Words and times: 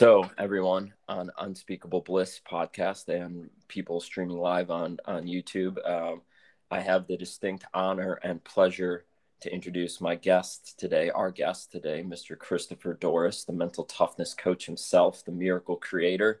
So, 0.00 0.30
everyone 0.38 0.94
on 1.08 1.30
Unspeakable 1.38 2.00
Bliss 2.00 2.40
podcast 2.50 3.10
and 3.10 3.50
people 3.68 4.00
streaming 4.00 4.38
live 4.38 4.70
on 4.70 4.96
on 5.04 5.24
YouTube, 5.24 5.76
um, 5.86 6.22
I 6.70 6.80
have 6.80 7.06
the 7.06 7.18
distinct 7.18 7.66
honor 7.74 8.14
and 8.22 8.42
pleasure 8.42 9.04
to 9.40 9.52
introduce 9.52 10.00
my 10.00 10.14
guest 10.14 10.78
today, 10.78 11.10
our 11.10 11.30
guest 11.30 11.70
today, 11.70 12.02
Mr. 12.02 12.38
Christopher 12.38 12.94
Dorris, 12.94 13.44
the 13.44 13.52
mental 13.52 13.84
toughness 13.84 14.32
coach 14.32 14.64
himself, 14.64 15.22
the 15.22 15.32
miracle 15.32 15.76
creator. 15.76 16.40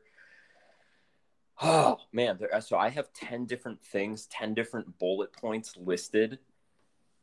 Oh 1.60 1.98
man, 2.14 2.38
there, 2.40 2.58
so 2.62 2.78
I 2.78 2.88
have 2.88 3.12
ten 3.12 3.44
different 3.44 3.84
things, 3.84 4.24
ten 4.24 4.54
different 4.54 4.98
bullet 4.98 5.34
points 5.34 5.76
listed 5.76 6.38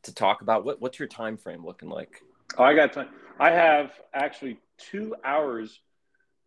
to 0.04 0.14
talk 0.14 0.40
about. 0.42 0.64
What 0.64 0.80
what's 0.80 1.00
your 1.00 1.08
time 1.08 1.36
frame 1.36 1.66
looking 1.66 1.90
like? 1.90 2.22
Oh, 2.56 2.62
I 2.62 2.74
got 2.74 2.92
time. 2.92 3.08
I 3.40 3.50
have 3.50 3.90
actually 4.14 4.60
two 4.78 5.16
hours 5.24 5.80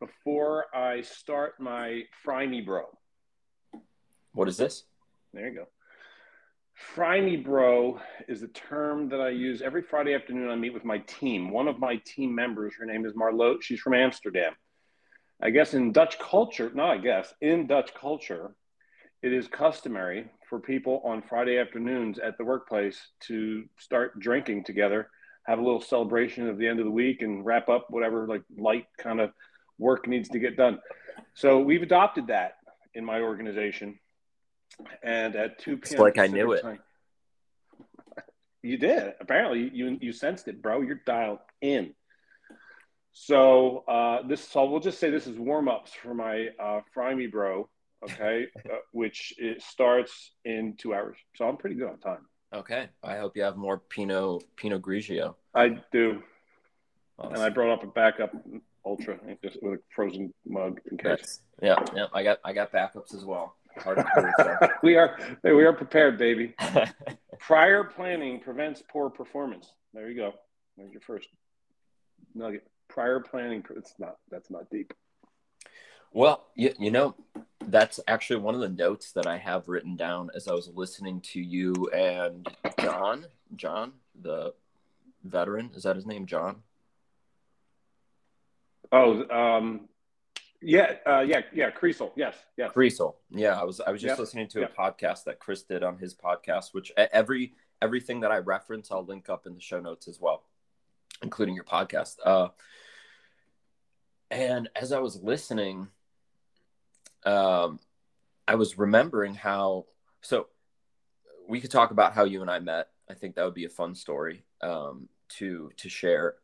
before 0.02 0.66
I 0.76 1.02
start 1.02 1.60
my 1.60 2.02
Fry 2.24 2.48
Me 2.48 2.60
Bro. 2.60 2.86
What 4.34 4.50
is 4.50 4.58
this? 4.58 4.84
There 5.32 5.48
you 5.48 5.56
go. 5.56 5.68
Fry 6.74 7.22
Me 7.22 7.38
Bro 7.38 8.02
is 8.28 8.42
a 8.42 8.48
term 8.48 9.10
that 9.10 9.22
I 9.22 9.30
use 9.30 9.62
every 9.62 9.84
Friday 9.84 10.16
afternoon. 10.16 10.50
I 10.50 10.56
meet 10.56 10.74
with 10.74 10.84
my 10.84 10.98
team. 11.00 11.52
One 11.52 11.68
of 11.68 11.78
my 11.78 11.98
team 12.04 12.34
members, 12.34 12.74
her 12.80 12.86
name 12.86 13.06
is 13.06 13.14
Marlotte. 13.16 13.64
She's 13.64 13.80
from 13.80 13.94
Amsterdam. 13.94 14.54
I 15.40 15.52
guess 15.52 15.76
in 15.76 15.92
Dutch 15.92 16.18
culture, 16.18 16.72
no, 16.74 16.86
I 16.86 16.98
guess 16.98 17.34
in 17.40 17.68
Dutch 17.68 17.94
culture, 17.94 18.56
it 19.22 19.32
is 19.32 19.48
customary 19.48 20.26
for 20.50 20.60
people 20.60 21.04
on 21.06 21.22
Friday 21.22 21.60
afternoons 21.60 22.18
at 22.18 22.40
the 22.40 22.46
workplace 22.46 23.00
to 23.28 23.66
start 23.78 24.20
drinking 24.20 24.64
together, 24.64 25.10
have 25.46 25.60
a 25.60 25.64
little 25.64 25.82
celebration 25.82 26.50
of 26.50 26.58
the 26.58 26.68
end 26.68 26.80
of 26.80 26.86
the 26.86 26.92
week, 26.92 27.22
and 27.22 27.46
wrap 27.46 27.70
up 27.70 27.86
whatever 27.92 28.26
like 28.28 28.42
light 28.58 28.88
kind 28.98 29.22
of 29.22 29.32
work 29.82 30.08
needs 30.08 30.30
to 30.30 30.40
get 30.40 30.56
done. 30.56 30.80
So 31.34 31.60
we've 31.60 31.82
adopted 31.82 32.28
that 32.28 32.54
in 32.94 33.04
my 33.04 33.20
organization. 33.20 34.00
And 35.04 35.36
at 35.36 35.60
2 35.60 35.78
p.m. 35.78 35.80
It's 35.84 36.00
like 36.00 36.18
I 36.18 36.28
knew 36.28 36.54
it. 36.54 36.64
you 38.64 38.78
did. 38.78 39.14
Apparently, 39.20 39.70
you 39.74 39.98
you 40.00 40.14
sensed 40.14 40.48
it, 40.48 40.62
bro. 40.62 40.82
You're 40.82 41.02
dialed 41.06 41.40
in. 41.62 41.94
So 43.12 43.84
uh, 43.88 44.26
this, 44.26 44.48
so 44.48 44.66
we'll 44.66 44.80
just 44.80 45.00
say 45.00 45.10
this 45.10 45.28
is 45.28 45.38
warm 45.38 45.68
ups 45.68 45.92
for 45.94 46.14
my 46.14 46.48
uh, 46.58 46.80
Fry 46.94 47.14
Me 47.14 47.28
Bro, 47.28 47.70
okay, 48.04 48.48
uh, 48.66 48.78
which 48.94 49.34
it 49.38 49.62
starts 49.62 50.32
in 50.46 50.76
two 50.78 50.94
hours. 50.94 51.18
So 51.36 51.48
I'm 51.48 51.58
pretty 51.58 51.76
good 51.76 51.90
on 51.90 52.00
time. 52.00 52.26
Okay, 52.54 52.90
I 53.04 53.18
hope 53.18 53.36
you 53.36 53.44
have 53.44 53.58
more 53.58 53.78
Pinot 53.78 54.44
Pinot 54.56 54.82
Grigio. 54.82 55.36
I 55.54 55.82
do, 55.92 56.24
awesome. 57.20 57.34
and 57.34 57.44
I 57.44 57.50
brought 57.50 57.74
up 57.74 57.84
a 57.84 57.88
backup 57.88 58.34
ultra 58.86 59.18
just 59.44 59.62
with 59.62 59.74
a 59.74 59.80
frozen 59.94 60.34
mug 60.46 60.80
in 60.90 60.98
case. 60.98 61.08
That's, 61.08 61.42
yeah, 61.62 61.76
yeah, 61.96 62.06
I 62.14 62.24
got 62.24 62.40
I 62.44 62.54
got 62.54 62.72
backups 62.72 63.14
as 63.14 63.26
well. 63.26 63.56
we 64.84 64.98
are 64.98 65.18
we 65.44 65.64
are 65.64 65.74
prepared, 65.74 66.18
baby. 66.18 66.54
Prior 67.40 67.84
planning 67.84 68.40
prevents 68.40 68.84
poor 68.92 69.10
performance. 69.10 69.74
There 69.94 70.10
you 70.10 70.16
go. 70.16 70.34
There's 70.78 70.92
your 70.92 71.02
first 71.02 71.28
nugget. 72.36 72.68
Prior 72.90 73.20
planning. 73.20 73.64
It's 73.76 73.94
not. 73.98 74.18
That's 74.30 74.50
not 74.50 74.70
deep. 74.70 74.94
Well, 76.14 76.48
you, 76.56 76.74
you 76.78 76.92
know, 76.92 77.16
that's 77.66 78.00
actually 78.08 78.42
one 78.42 78.54
of 78.54 78.62
the 78.62 78.70
notes 78.70 79.14
that 79.14 79.28
I 79.28 79.38
have 79.38 79.70
written 79.70 79.96
down 79.96 80.30
as 80.36 80.48
I 80.48 80.54
was 80.54 80.70
listening 80.74 81.22
to 81.32 81.40
you 81.40 81.74
and 81.94 82.48
John. 82.80 83.26
John, 83.56 83.94
the 84.22 84.54
veteran, 85.24 85.72
is 85.74 85.84
that 85.84 85.96
his 85.96 86.06
name? 86.06 86.26
John. 86.26 86.64
Oh, 88.92 89.28
um, 89.30 89.88
yeah, 90.62 90.96
uh, 91.06 91.22
yeah, 91.22 91.42
yeah. 91.54 91.72
Creasel, 91.72 92.12
yes, 92.16 92.36
yes. 92.58 92.72
Creasel, 92.72 93.16
yeah. 93.30 93.60
I 93.60 93.64
was 93.64 93.80
I 93.80 93.92
was 93.92 94.02
just 94.02 94.12
yep. 94.12 94.20
listening 94.20 94.48
to 94.50 94.62
yep. 94.62 94.74
a 94.78 94.82
podcast 94.82 95.24
that 95.26 95.40
Chris 95.40 95.64
did 95.64 95.84
on 95.84 95.98
his 95.98 96.14
podcast, 96.14 96.74
which 96.74 96.92
every 96.98 97.54
everything 97.82 98.20
that 98.22 98.32
I 98.32 98.38
reference, 98.38 98.92
I'll 98.92 99.06
link 99.06 99.30
up 99.30 99.48
in 99.48 99.54
the 99.56 99.62
show 99.62 99.80
notes 99.80 100.08
as 100.08 100.20
well, 100.20 100.44
including 101.24 101.56
your 101.56 101.64
podcast. 101.64 102.18
Uh, 102.24 102.50
and 104.30 104.70
as 104.76 104.92
I 104.92 105.00
was 105.00 105.22
listening, 105.22 105.88
um, 107.26 107.80
I 108.48 108.56
was 108.56 108.78
remembering 108.78 109.36
how. 109.36 109.86
So 110.22 110.48
we 111.48 111.60
could 111.60 111.72
talk 111.72 111.92
about 111.92 112.14
how 112.14 112.26
you 112.26 112.42
and 112.42 112.52
I 112.52 112.60
met. 112.60 112.90
I 113.10 113.14
think 113.14 113.36
that 113.36 113.46
would 113.46 113.56
be 113.56 113.66
a 113.66 113.70
fun 113.70 113.96
story 113.96 114.44
um, 114.62 115.10
to 115.38 115.72
to 115.78 115.90
share 115.90 116.36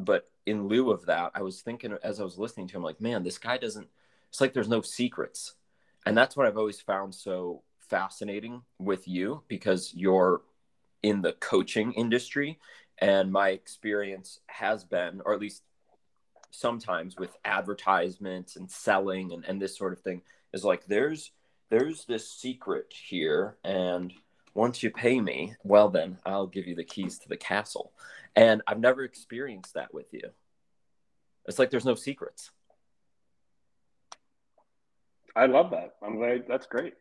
but 0.00 0.28
in 0.50 0.68
lieu 0.68 0.90
of 0.90 1.06
that, 1.06 1.32
I 1.34 1.42
was 1.42 1.62
thinking 1.62 1.96
as 2.02 2.20
I 2.20 2.24
was 2.24 2.38
listening 2.38 2.66
to 2.68 2.76
him, 2.76 2.82
like, 2.82 3.00
man, 3.00 3.22
this 3.22 3.38
guy 3.38 3.56
doesn't. 3.56 3.88
It's 4.28 4.40
like 4.40 4.52
there's 4.52 4.68
no 4.68 4.82
secrets, 4.82 5.54
and 6.06 6.16
that's 6.16 6.36
what 6.36 6.46
I've 6.46 6.58
always 6.58 6.80
found 6.80 7.14
so 7.14 7.62
fascinating 7.78 8.62
with 8.78 9.08
you 9.08 9.42
because 9.48 9.92
you're 9.94 10.42
in 11.02 11.22
the 11.22 11.32
coaching 11.32 11.92
industry, 11.92 12.58
and 12.98 13.32
my 13.32 13.50
experience 13.50 14.40
has 14.46 14.84
been, 14.84 15.22
or 15.24 15.34
at 15.34 15.40
least 15.40 15.62
sometimes 16.50 17.16
with 17.16 17.36
advertisements 17.44 18.56
and 18.56 18.70
selling 18.70 19.32
and, 19.32 19.44
and 19.46 19.62
this 19.62 19.78
sort 19.78 19.92
of 19.92 20.00
thing, 20.00 20.22
is 20.52 20.64
like 20.64 20.86
there's 20.86 21.32
there's 21.70 22.04
this 22.04 22.28
secret 22.28 22.92
here 22.92 23.56
and 23.62 24.12
once 24.54 24.82
you 24.82 24.90
pay 24.90 25.20
me, 25.20 25.54
well, 25.62 25.88
then 25.88 26.18
I'll 26.26 26.46
give 26.46 26.66
you 26.66 26.74
the 26.74 26.84
keys 26.84 27.18
to 27.20 27.28
the 27.28 27.36
castle. 27.36 27.92
And 28.34 28.62
I've 28.66 28.80
never 28.80 29.04
experienced 29.04 29.74
that 29.74 29.92
with 29.94 30.12
you. 30.12 30.30
It's 31.50 31.58
like 31.58 31.70
there's 31.70 31.84
no 31.84 31.96
secrets. 31.96 32.52
I 35.34 35.46
love 35.46 35.72
that. 35.72 35.96
I'm 36.00 36.16
glad 36.16 36.44
that's 36.48 36.66
great. 36.66 36.94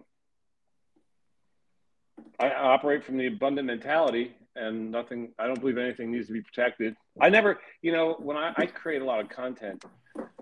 I 2.40 2.50
operate 2.50 3.04
from 3.04 3.18
the 3.18 3.28
abundant 3.28 3.68
mentality 3.68 4.34
and 4.56 4.90
nothing, 4.90 5.34
I 5.38 5.46
don't 5.46 5.60
believe 5.60 5.78
anything 5.78 6.12
needs 6.12 6.26
to 6.28 6.34
be 6.34 6.42
protected. 6.42 6.96
I 7.22 7.30
never, 7.30 7.60
you 7.84 7.92
know, 7.92 8.16
when 8.18 8.38
I, 8.38 8.54
I 8.58 8.66
create 8.66 9.04
a 9.04 9.06
lot 9.06 9.20
of 9.20 9.30
content 9.30 9.86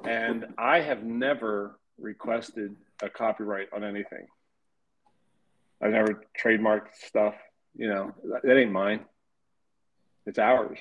and 0.06 0.46
I 0.58 0.80
have 0.80 1.04
never 1.04 1.78
requested 2.00 2.78
a 3.04 3.10
copyright 3.10 3.68
on 3.74 3.84
anything. 3.84 4.26
I've 5.82 5.92
never 5.92 6.24
trademarked 6.42 6.96
stuff. 7.06 7.36
You 7.76 7.90
know, 7.90 8.14
that 8.42 8.58
ain't 8.58 8.72
mine. 8.72 9.02
It's 10.26 10.40
ours. 10.40 10.78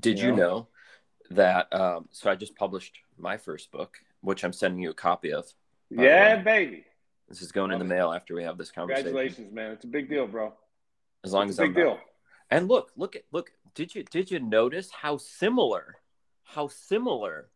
Did 0.00 0.18
you 0.18 0.28
know, 0.28 0.30
you 0.30 0.36
know 0.36 0.68
that? 1.30 1.72
Um, 1.72 2.08
so 2.12 2.30
I 2.30 2.34
just 2.34 2.56
published 2.56 2.98
my 3.18 3.36
first 3.36 3.70
book, 3.70 3.98
which 4.20 4.44
I'm 4.44 4.52
sending 4.52 4.82
you 4.82 4.90
a 4.90 4.94
copy 4.94 5.32
of. 5.32 5.46
Yeah, 5.90 6.36
baby. 6.42 6.84
This 7.28 7.42
is 7.42 7.52
going 7.52 7.72
in 7.72 7.78
the 7.78 7.84
mail 7.84 8.12
after 8.12 8.34
we 8.34 8.44
have 8.44 8.56
this 8.56 8.70
conversation. 8.70 9.06
Congratulations, 9.06 9.52
man! 9.52 9.72
It's 9.72 9.84
a 9.84 9.88
big 9.88 10.08
deal, 10.08 10.26
bro. 10.26 10.52
As 11.24 11.32
long 11.32 11.48
it's 11.48 11.58
as 11.58 11.58
a 11.58 11.62
big 11.62 11.70
I'm 11.70 11.74
deal. 11.74 11.90
Not. 11.90 12.00
And 12.50 12.68
look, 12.68 12.92
look 12.96 13.16
at 13.16 13.22
look. 13.32 13.50
Did 13.74 13.94
you 13.94 14.04
did 14.04 14.30
you 14.30 14.38
notice 14.38 14.90
how 14.90 15.16
similar, 15.16 15.96
how 16.44 16.68
similar 16.68 17.48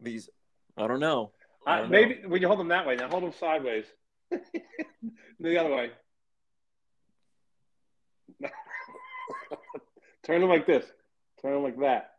these? 0.00 0.28
I 0.76 0.86
don't 0.86 1.00
know. 1.00 1.32
I 1.66 1.78
don't 1.78 1.86
uh, 1.86 1.90
maybe 1.90 2.20
know. 2.22 2.28
when 2.28 2.42
you 2.42 2.48
hold 2.48 2.60
them 2.60 2.68
that 2.68 2.86
way, 2.86 2.96
now 2.96 3.08
hold 3.08 3.22
them 3.22 3.32
sideways. 3.38 3.86
the 5.40 5.58
other 5.58 5.74
way. 5.74 5.90
Turn 10.22 10.40
them 10.42 10.50
like 10.50 10.66
this. 10.66 10.84
Turn 11.42 11.54
of 11.54 11.62
like 11.62 11.78
that. 11.80 12.12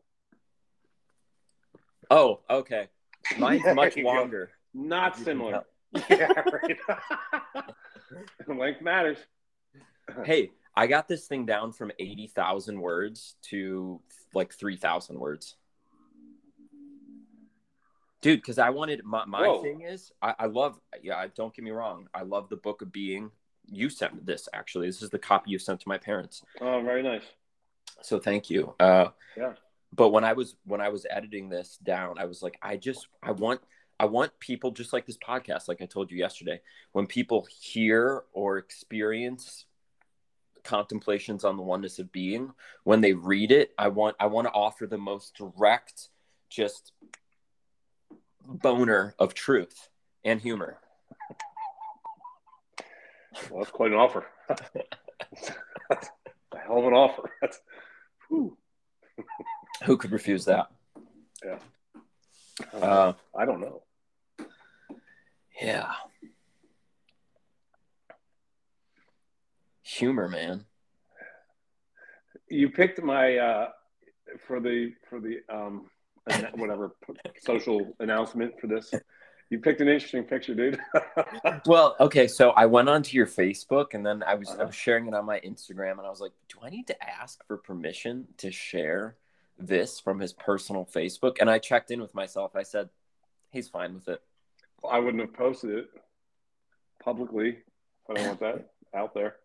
Oh, 2.09 2.39
okay. 2.49 2.87
Mine's 3.37 3.61
yeah, 3.65 3.73
much 3.73 3.97
longer. 3.97 4.51
Go. 4.75 4.81
Not 4.81 5.17
similar. 5.17 5.63
yeah, 6.09 6.31
right. 6.51 6.77
Length 8.47 8.81
matters. 8.81 9.17
hey, 10.25 10.51
I 10.75 10.87
got 10.87 11.07
this 11.07 11.27
thing 11.27 11.45
down 11.45 11.73
from 11.73 11.91
80,000 11.99 12.79
words 12.79 13.35
to 13.43 14.01
like 14.33 14.53
3,000 14.53 15.19
words 15.19 15.55
dude 18.21 18.39
because 18.39 18.59
i 18.59 18.69
wanted 18.69 19.03
my, 19.03 19.25
my 19.25 19.59
thing 19.61 19.81
is 19.81 20.11
I, 20.21 20.35
I 20.39 20.45
love 20.45 20.79
yeah 21.01 21.25
don't 21.35 21.53
get 21.53 21.65
me 21.65 21.71
wrong 21.71 22.07
i 22.13 22.21
love 22.21 22.49
the 22.49 22.55
book 22.55 22.81
of 22.81 22.91
being 22.91 23.31
you 23.69 23.89
sent 23.89 24.25
this 24.25 24.47
actually 24.53 24.87
this 24.87 25.01
is 25.01 25.09
the 25.09 25.19
copy 25.19 25.51
you 25.51 25.59
sent 25.59 25.81
to 25.81 25.89
my 25.89 25.97
parents 25.97 26.43
oh 26.61 26.81
very 26.81 27.03
nice 27.03 27.23
so 28.01 28.19
thank 28.19 28.49
you 28.49 28.73
uh 28.79 29.07
yeah 29.37 29.53
but 29.93 30.09
when 30.09 30.23
i 30.23 30.33
was 30.33 30.55
when 30.65 30.81
i 30.81 30.89
was 30.89 31.05
editing 31.09 31.49
this 31.49 31.77
down 31.83 32.17
i 32.17 32.25
was 32.25 32.41
like 32.41 32.57
i 32.61 32.75
just 32.77 33.07
i 33.23 33.31
want 33.31 33.61
i 33.99 34.05
want 34.05 34.31
people 34.39 34.71
just 34.71 34.93
like 34.93 35.05
this 35.05 35.17
podcast 35.17 35.67
like 35.67 35.81
i 35.81 35.85
told 35.85 36.11
you 36.11 36.17
yesterday 36.17 36.59
when 36.91 37.07
people 37.07 37.47
hear 37.59 38.23
or 38.33 38.57
experience 38.57 39.65
contemplations 40.63 41.43
on 41.43 41.57
the 41.57 41.63
oneness 41.63 41.97
of 41.97 42.11
being 42.11 42.51
when 42.83 43.01
they 43.01 43.13
read 43.13 43.51
it 43.51 43.73
i 43.77 43.87
want 43.87 44.15
i 44.19 44.27
want 44.27 44.45
to 44.45 44.51
offer 44.53 44.85
the 44.85 44.97
most 44.97 45.35
direct 45.35 46.09
just 46.49 46.91
boner 48.45 49.15
of 49.19 49.33
truth 49.33 49.89
and 50.23 50.41
humor. 50.41 50.77
Well, 53.49 53.61
that's 53.61 53.71
quite 53.71 53.91
an 53.91 53.97
offer. 53.97 54.25
that's 54.49 56.09
a 56.53 56.57
hell 56.57 56.79
of 56.79 56.85
an 56.85 56.93
offer. 56.93 57.31
That's, 57.41 57.59
Who 58.31 59.97
could 59.97 60.11
refuse 60.11 60.45
that? 60.45 60.67
Yeah. 61.43 61.59
Uh, 62.73 63.13
I 63.37 63.45
don't 63.45 63.61
know. 63.61 63.81
yeah. 65.61 65.91
Humor, 69.83 70.29
man. 70.29 70.65
You 72.47 72.69
picked 72.69 73.01
my 73.01 73.37
uh, 73.37 73.69
for 74.47 74.59
the 74.59 74.93
for 75.09 75.19
the 75.19 75.39
um, 75.49 75.89
whatever 76.55 76.95
social 77.39 77.95
announcement 77.99 78.53
for 78.59 78.67
this. 78.67 78.93
You 79.51 79.59
picked 79.59 79.81
an 79.81 79.89
interesting 79.89 80.23
picture, 80.23 80.55
dude. 80.55 80.79
Well, 81.65 81.95
okay, 81.99 82.27
so 82.27 82.51
I 82.51 82.65
went 82.65 82.87
onto 82.87 83.17
your 83.17 83.27
Facebook 83.27 83.93
and 83.93 84.05
then 84.05 84.23
I 84.23 84.35
was 84.35 84.49
I 84.49 84.53
uh-huh. 84.53 84.65
was 84.67 84.75
sharing 84.75 85.07
it 85.07 85.13
on 85.13 85.25
my 85.25 85.39
Instagram 85.41 85.97
and 85.97 86.07
I 86.07 86.09
was 86.09 86.21
like, 86.21 86.31
do 86.47 86.57
I 86.63 86.69
need 86.69 86.87
to 86.87 86.95
ask 87.03 87.45
for 87.45 87.57
permission 87.57 88.27
to 88.37 88.49
share 88.49 89.17
this 89.59 89.99
from 89.99 90.19
his 90.19 90.31
personal 90.31 90.85
Facebook? 90.85 91.37
And 91.41 91.49
I 91.49 91.59
checked 91.59 91.91
in 91.91 92.01
with 92.01 92.15
myself. 92.15 92.55
I 92.55 92.63
said, 92.63 92.89
he's 93.51 93.67
fine 93.67 93.93
with 93.93 94.07
it. 94.07 94.21
I 94.89 94.99
wouldn't 94.99 95.21
have 95.21 95.33
posted 95.33 95.71
it 95.71 95.89
publicly 97.03 97.57
I 98.09 98.13
don't 98.13 98.27
want 98.27 98.39
that 98.39 98.69
out 98.95 99.13
there. 99.13 99.35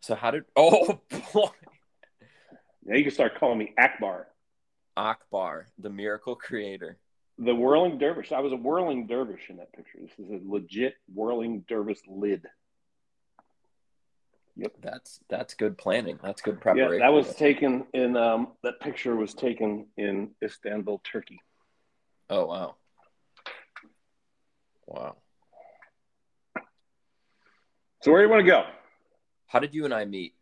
So 0.00 0.14
how 0.14 0.30
did 0.30 0.44
oh 0.56 1.00
boy 1.32 1.48
Now 2.84 2.96
you 2.96 3.02
can 3.02 3.12
start 3.12 3.38
calling 3.38 3.58
me 3.58 3.72
Akbar, 3.78 4.28
Akbar, 4.98 5.68
the 5.78 5.88
miracle 5.90 6.34
creator. 6.34 6.98
the 7.38 7.54
whirling 7.54 7.98
dervish. 7.98 8.32
I 8.32 8.40
was 8.40 8.52
a 8.52 8.56
whirling 8.56 9.06
dervish 9.06 9.48
in 9.48 9.56
that 9.58 9.72
picture. 9.72 9.98
This 10.00 10.10
is 10.18 10.28
a 10.28 10.40
legit 10.44 10.94
whirling 11.14 11.64
dervish 11.68 12.00
lid. 12.08 12.44
Yep. 14.56 14.72
That's 14.82 15.20
that's 15.30 15.54
good 15.54 15.78
planning. 15.78 16.18
That's 16.20 16.42
good 16.42 16.56
Yeah, 16.56 16.62
preparation. 16.62 16.98
that 16.98 17.12
was 17.12 17.32
taken 17.36 17.86
in. 17.94 18.16
Um, 18.16 18.48
that 18.64 18.80
picture 18.80 19.14
was 19.14 19.34
taken 19.34 19.86
in 19.96 20.32
Istanbul, 20.42 21.00
Turkey. 21.04 21.40
Oh 22.28 22.46
wow. 22.46 22.74
Wow. 24.88 25.16
So 28.02 28.10
where 28.10 28.20
do 28.20 28.26
you 28.26 28.30
want 28.30 28.44
to 28.44 28.50
go? 28.50 28.64
How 29.46 29.60
did 29.60 29.74
you 29.74 29.84
and 29.84 29.94
I 29.94 30.04
meet? 30.06 30.34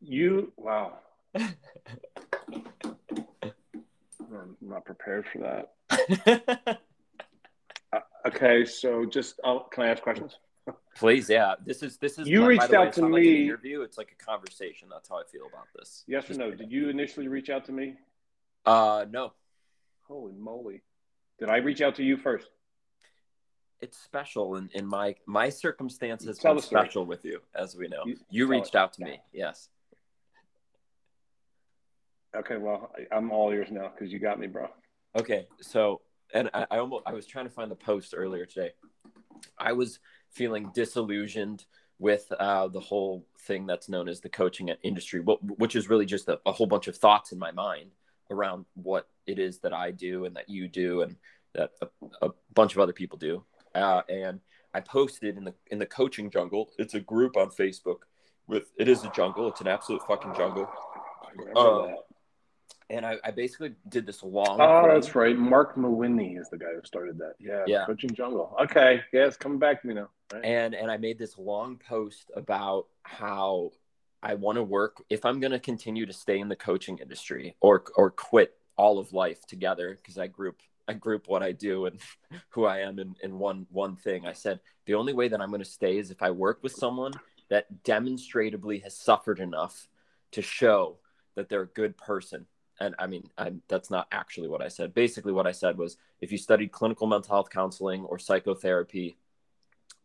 You 0.00 0.52
wow. 0.56 0.98
I'm 1.34 1.54
not 4.60 4.84
prepared 4.84 5.26
for 5.32 5.38
that. 5.40 6.78
Uh, 7.92 8.00
okay, 8.26 8.64
so 8.64 9.04
just 9.06 9.38
oh, 9.44 9.60
can 9.70 9.84
I 9.84 9.88
ask 9.90 10.02
questions? 10.02 10.36
Please, 10.96 11.30
yeah. 11.30 11.54
This 11.64 11.80
is 11.80 11.96
this 11.98 12.18
is 12.18 12.26
You 12.26 12.40
by 12.40 12.46
reached 12.48 12.66
the 12.66 12.72
way, 12.72 12.78
out 12.78 12.86
it's 12.88 12.96
to 12.96 13.02
not 13.02 13.12
like 13.12 13.22
an 13.22 13.28
me- 13.28 13.44
interview. 13.44 13.82
It's 13.82 13.96
like 13.96 14.12
a 14.20 14.24
conversation. 14.24 14.88
That's 14.90 15.08
how 15.08 15.20
I 15.20 15.22
feel 15.30 15.46
about 15.46 15.68
this. 15.76 16.02
Yes 16.08 16.28
or 16.28 16.34
no? 16.34 16.50
Did 16.50 16.72
you 16.72 16.88
initially 16.88 17.28
reach 17.28 17.50
out 17.50 17.66
to 17.66 17.72
me? 17.72 17.94
Uh, 18.66 19.04
no. 19.08 19.32
Holy 20.08 20.32
moly! 20.32 20.82
Did 21.38 21.50
I 21.50 21.58
reach 21.58 21.82
out 21.82 21.94
to 21.96 22.02
you 22.02 22.16
first? 22.16 22.48
It's 23.80 23.96
special 23.96 24.56
in, 24.56 24.68
in 24.74 24.86
my 24.88 25.14
my 25.26 25.50
circumstances, 25.50 26.36
Tell 26.38 26.54
been 26.54 26.62
special 26.64 27.06
with 27.06 27.24
you, 27.24 27.42
as 27.54 27.76
we 27.76 27.86
know. 27.86 28.02
You- 28.06 28.18
You 28.28 28.46
reached 28.48 28.74
it. 28.74 28.78
out 28.78 28.92
to 28.94 29.04
me. 29.04 29.20
Yes. 29.32 29.68
Okay, 32.36 32.56
well, 32.56 32.90
I, 32.96 33.14
I'm 33.14 33.30
all 33.30 33.52
ears 33.52 33.68
now 33.70 33.90
because 33.94 34.12
you 34.12 34.18
got 34.18 34.38
me, 34.38 34.46
bro. 34.46 34.68
Okay. 35.16 35.46
So, 35.60 36.00
and 36.32 36.50
I, 36.52 36.66
I 36.70 36.78
almost 36.78 37.04
I 37.06 37.12
was 37.12 37.26
trying 37.26 37.46
to 37.46 37.50
find 37.50 37.70
the 37.70 37.76
post 37.76 38.14
earlier 38.16 38.46
today. 38.46 38.72
I 39.58 39.72
was 39.72 39.98
feeling 40.30 40.70
disillusioned 40.74 41.64
with 41.98 42.30
uh, 42.38 42.68
the 42.68 42.80
whole 42.80 43.26
thing 43.46 43.66
that's 43.66 43.88
known 43.88 44.08
as 44.08 44.20
the 44.20 44.28
coaching 44.28 44.70
industry, 44.82 45.20
which 45.20 45.76
is 45.76 45.88
really 45.88 46.06
just 46.06 46.28
a, 46.28 46.40
a 46.44 46.52
whole 46.52 46.66
bunch 46.66 46.88
of 46.88 46.96
thoughts 46.96 47.32
in 47.32 47.38
my 47.38 47.52
mind 47.52 47.92
around 48.30 48.64
what 48.74 49.08
it 49.26 49.38
is 49.38 49.58
that 49.60 49.72
I 49.72 49.90
do 49.90 50.24
and 50.24 50.34
that 50.36 50.48
you 50.48 50.66
do 50.66 51.02
and 51.02 51.16
that 51.54 51.70
a, 51.82 52.26
a 52.26 52.30
bunch 52.52 52.74
of 52.74 52.80
other 52.80 52.92
people 52.92 53.18
do. 53.18 53.44
Uh, 53.74 54.02
and 54.08 54.40
I 54.72 54.80
posted 54.80 55.36
in 55.36 55.44
the 55.44 55.54
in 55.70 55.78
the 55.78 55.86
coaching 55.86 56.30
jungle. 56.30 56.70
It's 56.78 56.94
a 56.94 57.00
group 57.00 57.36
on 57.36 57.50
Facebook 57.50 57.98
with 58.48 58.72
it 58.78 58.88
is 58.88 59.04
a 59.04 59.10
jungle. 59.10 59.48
It's 59.48 59.60
an 59.60 59.68
absolute 59.68 60.02
fucking 60.06 60.34
jungle. 60.36 60.68
That. 61.36 62.03
And 62.90 63.06
I, 63.06 63.16
I 63.24 63.30
basically 63.30 63.74
did 63.88 64.06
this 64.06 64.22
long. 64.22 64.58
Oh, 64.60 64.82
thing. 64.82 64.90
that's 64.90 65.14
right. 65.14 65.36
Mark 65.36 65.74
Mawhinney 65.76 66.38
is 66.38 66.50
the 66.50 66.58
guy 66.58 66.74
who 66.74 66.84
started 66.84 67.18
that. 67.18 67.34
Yeah, 67.40 67.64
Yeah. 67.66 67.86
Coaching 67.86 68.10
Jungle. 68.10 68.54
Okay, 68.62 69.00
yeah, 69.12 69.26
it's 69.26 69.36
coming 69.36 69.58
back 69.58 69.80
to 69.82 69.86
me 69.86 69.94
now. 69.94 70.08
Right? 70.32 70.44
and 70.44 70.74
and 70.74 70.90
I 70.90 70.96
made 70.96 71.18
this 71.18 71.38
long 71.38 71.78
post 71.78 72.30
about 72.34 72.86
how 73.02 73.72
I 74.22 74.34
want 74.34 74.56
to 74.56 74.62
work 74.62 75.02
if 75.10 75.24
I'm 75.24 75.38
going 75.38 75.52
to 75.52 75.58
continue 75.58 76.06
to 76.06 76.12
stay 76.12 76.38
in 76.38 76.48
the 76.48 76.56
coaching 76.56 76.98
industry 76.98 77.56
or 77.60 77.84
or 77.94 78.10
quit 78.10 78.54
all 78.76 78.98
of 78.98 79.12
life 79.12 79.46
together 79.46 79.96
because 79.96 80.18
I 80.18 80.26
group 80.26 80.60
I 80.88 80.94
group 80.94 81.28
what 81.28 81.42
I 81.42 81.52
do 81.52 81.86
and 81.86 82.00
who 82.50 82.64
I 82.64 82.80
am 82.80 82.98
in, 82.98 83.14
in 83.22 83.38
one 83.38 83.66
one 83.70 83.96
thing. 83.96 84.26
I 84.26 84.32
said 84.32 84.60
the 84.86 84.94
only 84.94 85.12
way 85.12 85.28
that 85.28 85.40
I'm 85.40 85.50
going 85.50 85.62
to 85.62 85.68
stay 85.68 85.98
is 85.98 86.10
if 86.10 86.22
I 86.22 86.30
work 86.30 86.62
with 86.62 86.72
someone 86.72 87.12
that 87.50 87.84
demonstrably 87.84 88.78
has 88.80 88.96
suffered 88.96 89.38
enough 89.38 89.88
to 90.32 90.42
show 90.42 90.96
that 91.36 91.48
they're 91.48 91.62
a 91.62 91.66
good 91.66 91.96
person. 91.96 92.46
And 92.80 92.94
I 92.98 93.06
mean, 93.06 93.24
I, 93.38 93.52
that's 93.68 93.90
not 93.90 94.08
actually 94.10 94.48
what 94.48 94.62
I 94.62 94.68
said. 94.68 94.94
Basically, 94.94 95.32
what 95.32 95.46
I 95.46 95.52
said 95.52 95.78
was 95.78 95.96
if 96.20 96.32
you 96.32 96.38
studied 96.38 96.72
clinical 96.72 97.06
mental 97.06 97.34
health 97.34 97.50
counseling 97.50 98.04
or 98.04 98.18
psychotherapy, 98.18 99.16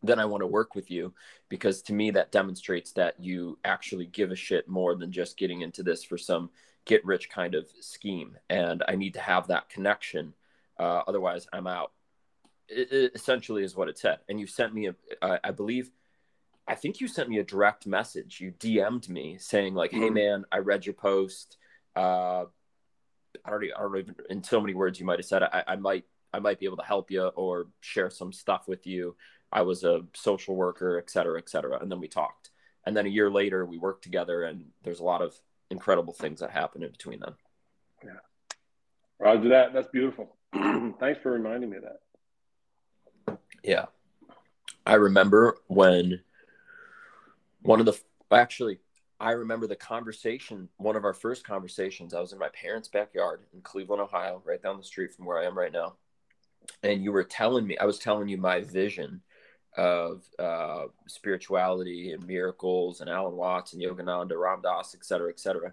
then 0.02 0.18
I 0.18 0.24
want 0.24 0.42
to 0.42 0.46
work 0.46 0.74
with 0.74 0.90
you 0.90 1.12
because 1.48 1.82
to 1.82 1.92
me 1.92 2.10
that 2.12 2.32
demonstrates 2.32 2.92
that 2.92 3.20
you 3.20 3.58
actually 3.64 4.06
give 4.06 4.30
a 4.30 4.36
shit 4.36 4.68
more 4.68 4.94
than 4.94 5.12
just 5.12 5.36
getting 5.36 5.60
into 5.60 5.82
this 5.82 6.02
for 6.04 6.16
some 6.16 6.50
get 6.86 7.04
rich 7.04 7.28
kind 7.28 7.54
of 7.54 7.68
scheme. 7.80 8.38
And 8.48 8.82
I 8.88 8.94
need 8.94 9.14
to 9.14 9.20
have 9.20 9.48
that 9.48 9.68
connection. 9.68 10.32
Uh, 10.78 11.02
otherwise, 11.06 11.46
I'm 11.52 11.66
out. 11.66 11.92
It, 12.68 12.90
it 12.92 13.12
essentially 13.14 13.64
is 13.64 13.76
what 13.76 13.88
it 13.88 13.98
said. 13.98 14.20
And 14.28 14.40
you 14.40 14.46
sent 14.46 14.72
me 14.74 14.88
a, 14.88 14.94
I 15.20 15.38
I 15.44 15.50
believe, 15.50 15.90
I 16.66 16.74
think 16.76 17.00
you 17.00 17.08
sent 17.08 17.28
me 17.28 17.38
a 17.38 17.44
direct 17.44 17.86
message. 17.86 18.40
You 18.40 18.52
DM'd 18.52 19.08
me 19.08 19.36
saying 19.38 19.74
like, 19.74 19.90
"Hey 19.90 20.08
Mhm. 20.08 20.14
man, 20.14 20.44
I 20.52 20.58
read 20.58 20.86
your 20.86 20.94
post. 20.94 21.58
Uh, 21.96 22.46
I 23.44 23.50
don't, 23.50 23.64
e- 23.64 23.72
I 23.76 23.80
don't 23.80 23.98
even 23.98 24.14
in 24.28 24.42
so 24.42 24.60
many 24.60 24.74
words 24.74 24.98
you 24.98 25.06
might 25.06 25.18
have 25.18 25.26
said 25.26 25.42
I, 25.42 25.64
I 25.66 25.76
might 25.76 26.04
I 26.32 26.38
might 26.38 26.58
be 26.58 26.66
able 26.66 26.76
to 26.78 26.84
help 26.84 27.10
you 27.10 27.26
or 27.28 27.68
share 27.80 28.10
some 28.10 28.32
stuff 28.32 28.68
with 28.68 28.86
you. 28.86 29.16
I 29.52 29.62
was 29.62 29.82
a 29.82 30.02
social 30.14 30.54
worker, 30.54 30.98
et 30.98 31.10
cetera, 31.10 31.38
et 31.38 31.48
cetera. 31.48 31.78
And 31.80 31.90
then 31.90 32.00
we 32.00 32.08
talked. 32.08 32.50
And 32.86 32.96
then 32.96 33.06
a 33.06 33.10
year 33.10 33.30
later, 33.30 33.66
we 33.66 33.78
worked 33.78 34.04
together, 34.04 34.44
and 34.44 34.66
there's 34.84 35.00
a 35.00 35.04
lot 35.04 35.22
of 35.22 35.34
incredible 35.70 36.12
things 36.12 36.40
that 36.40 36.50
happened 36.50 36.84
in 36.84 36.92
between 36.92 37.20
then. 37.20 37.34
Roger 39.20 39.50
that. 39.50 39.72
That's 39.74 39.88
beautiful. 39.88 40.34
Thanks 40.52 41.20
for 41.22 41.30
reminding 41.30 41.70
me 41.70 41.76
of 41.76 41.82
that. 41.82 43.38
Yeah. 43.62 43.86
I 44.86 44.94
remember 44.94 45.58
when 45.66 46.22
one 47.62 47.80
of 47.80 47.86
the 47.86 48.00
actually 48.32 48.78
I 49.20 49.32
remember 49.32 49.66
the 49.66 49.76
conversation, 49.76 50.68
one 50.78 50.96
of 50.96 51.04
our 51.04 51.12
first 51.12 51.46
conversations. 51.46 52.14
I 52.14 52.20
was 52.20 52.32
in 52.32 52.38
my 52.38 52.48
parents' 52.48 52.88
backyard 52.88 53.42
in 53.52 53.60
Cleveland, 53.60 54.00
Ohio, 54.00 54.42
right 54.46 54.62
down 54.62 54.78
the 54.78 54.82
street 54.82 55.12
from 55.14 55.26
where 55.26 55.38
I 55.38 55.44
am 55.44 55.56
right 55.56 55.72
now. 55.72 55.94
And 56.82 57.04
you 57.04 57.12
were 57.12 57.24
telling 57.24 57.66
me, 57.66 57.76
I 57.76 57.84
was 57.84 57.98
telling 57.98 58.28
you 58.28 58.38
my 58.38 58.62
vision 58.62 59.20
of 59.76 60.22
uh, 60.38 60.84
spirituality 61.06 62.12
and 62.12 62.26
miracles 62.26 63.00
and 63.00 63.10
Alan 63.10 63.36
Watts 63.36 63.74
and 63.74 63.82
Yogananda, 63.82 64.40
Ram 64.40 64.62
Dass, 64.62 64.94
et 64.94 65.04
cetera, 65.04 65.28
et 65.30 65.38
cetera. 65.38 65.72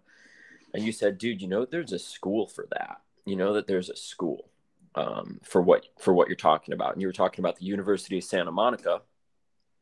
And 0.73 0.83
you 0.83 0.91
said, 0.91 1.17
dude, 1.17 1.41
you 1.41 1.47
know, 1.47 1.65
there's 1.65 1.93
a 1.93 1.99
school 1.99 2.47
for 2.47 2.67
that. 2.71 3.01
You 3.25 3.37
know 3.37 3.53
that 3.53 3.67
there's 3.67 3.89
a 3.89 3.95
school 3.95 4.49
um, 4.95 5.39
for 5.43 5.61
what 5.61 5.85
for 5.99 6.13
what 6.13 6.27
you're 6.27 6.35
talking 6.35 6.73
about. 6.73 6.93
And 6.93 7.01
you 7.01 7.07
were 7.07 7.13
talking 7.13 7.43
about 7.43 7.57
the 7.57 7.65
University 7.65 8.17
of 8.17 8.23
Santa 8.23 8.51
Monica, 8.51 9.01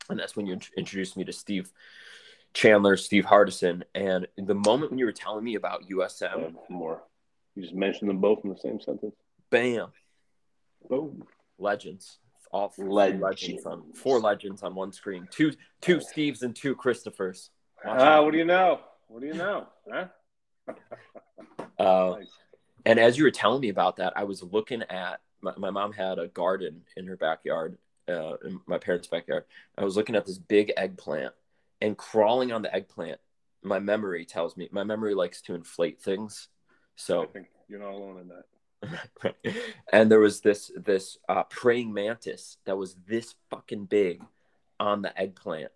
and 0.09 0.19
that's 0.19 0.35
when 0.35 0.45
you 0.45 0.59
introduced 0.77 1.17
me 1.17 1.23
to 1.23 1.33
Steve 1.33 1.71
Chandler, 2.55 2.95
Steve 2.97 3.25
Hardison, 3.25 3.83
and 3.93 4.27
the 4.37 4.55
moment 4.55 4.89
when 4.91 4.97
you 4.97 5.05
were 5.05 5.11
telling 5.11 5.43
me 5.43 5.55
about 5.55 5.83
USM, 5.89 6.33
Um, 6.47 6.57
more. 6.69 7.03
You 7.53 7.61
just 7.61 7.75
mentioned 7.75 8.09
them 8.09 8.19
both 8.19 8.39
in 8.43 8.49
the 8.49 8.57
same 8.57 8.79
sentence. 8.79 9.13
bam, 9.51 9.91
Boom. 10.89 11.27
legends, 11.59 12.19
all 12.51 12.69
three 12.69 12.89
Legends. 12.89 13.21
legends 13.21 13.65
on 13.65 13.93
four 13.93 14.19
legends 14.19 14.63
on 14.63 14.73
one 14.73 14.91
screen, 14.93 15.27
two 15.31 15.51
two 15.81 15.97
Steves 15.97 16.41
and 16.41 16.55
two 16.55 16.75
Christophers. 16.75 17.49
Ah, 17.85 17.89
out. 18.15 18.25
what 18.25 18.31
do 18.31 18.37
you 18.37 18.45
know? 18.45 18.79
What 19.07 19.21
do 19.21 19.27
you 19.27 19.33
know? 19.35 19.67
Huh? 19.91 20.07
Uh, 21.77 22.15
Nice. 22.19 22.29
And 22.85 22.99
as 22.99 23.17
you 23.17 23.25
were 23.25 23.31
telling 23.31 23.59
me 23.59 23.67
about 23.69 23.97
that, 23.97 24.13
I 24.15 24.23
was 24.23 24.41
looking 24.41 24.81
at 24.83 25.19
my, 25.41 25.53
my 25.57 25.69
mom 25.71 25.91
had 25.91 26.19
a 26.19 26.27
garden 26.29 26.83
in 26.95 27.05
her 27.07 27.17
backyard, 27.17 27.77
uh, 28.07 28.37
in 28.45 28.61
my 28.65 28.77
parents' 28.77 29.07
backyard. 29.09 29.43
I 29.77 29.83
was 29.83 29.97
looking 29.97 30.15
at 30.15 30.25
this 30.25 30.37
big 30.37 30.71
eggplant 30.77 31.33
and 31.85 31.97
crawling 31.97 32.51
on 32.51 32.63
the 32.63 32.73
eggplant. 32.75 33.19
My 33.63 33.79
memory 33.79 34.25
tells 34.25 34.57
me 34.57 34.69
my 34.71 34.83
memory 34.83 35.15
likes 35.15 35.41
to 35.43 35.55
inflate 35.55 36.01
things. 36.01 36.49
I 37.21 37.25
So, 37.25 37.25
think 37.27 37.47
you're 37.67 37.79
not 37.79 37.93
alone 37.93 38.19
in 38.19 38.27
that. 38.29 38.45
and 39.93 40.11
there 40.11 40.19
was 40.19 40.41
this 40.41 40.71
this 40.75 41.17
uh, 41.29 41.43
praying 41.45 41.93
mantis 41.93 42.57
that 42.65 42.77
was 42.77 42.95
this 43.07 43.35
fucking 43.49 43.85
big 43.85 44.23
on 44.79 45.01
the 45.01 45.17
eggplant, 45.19 45.71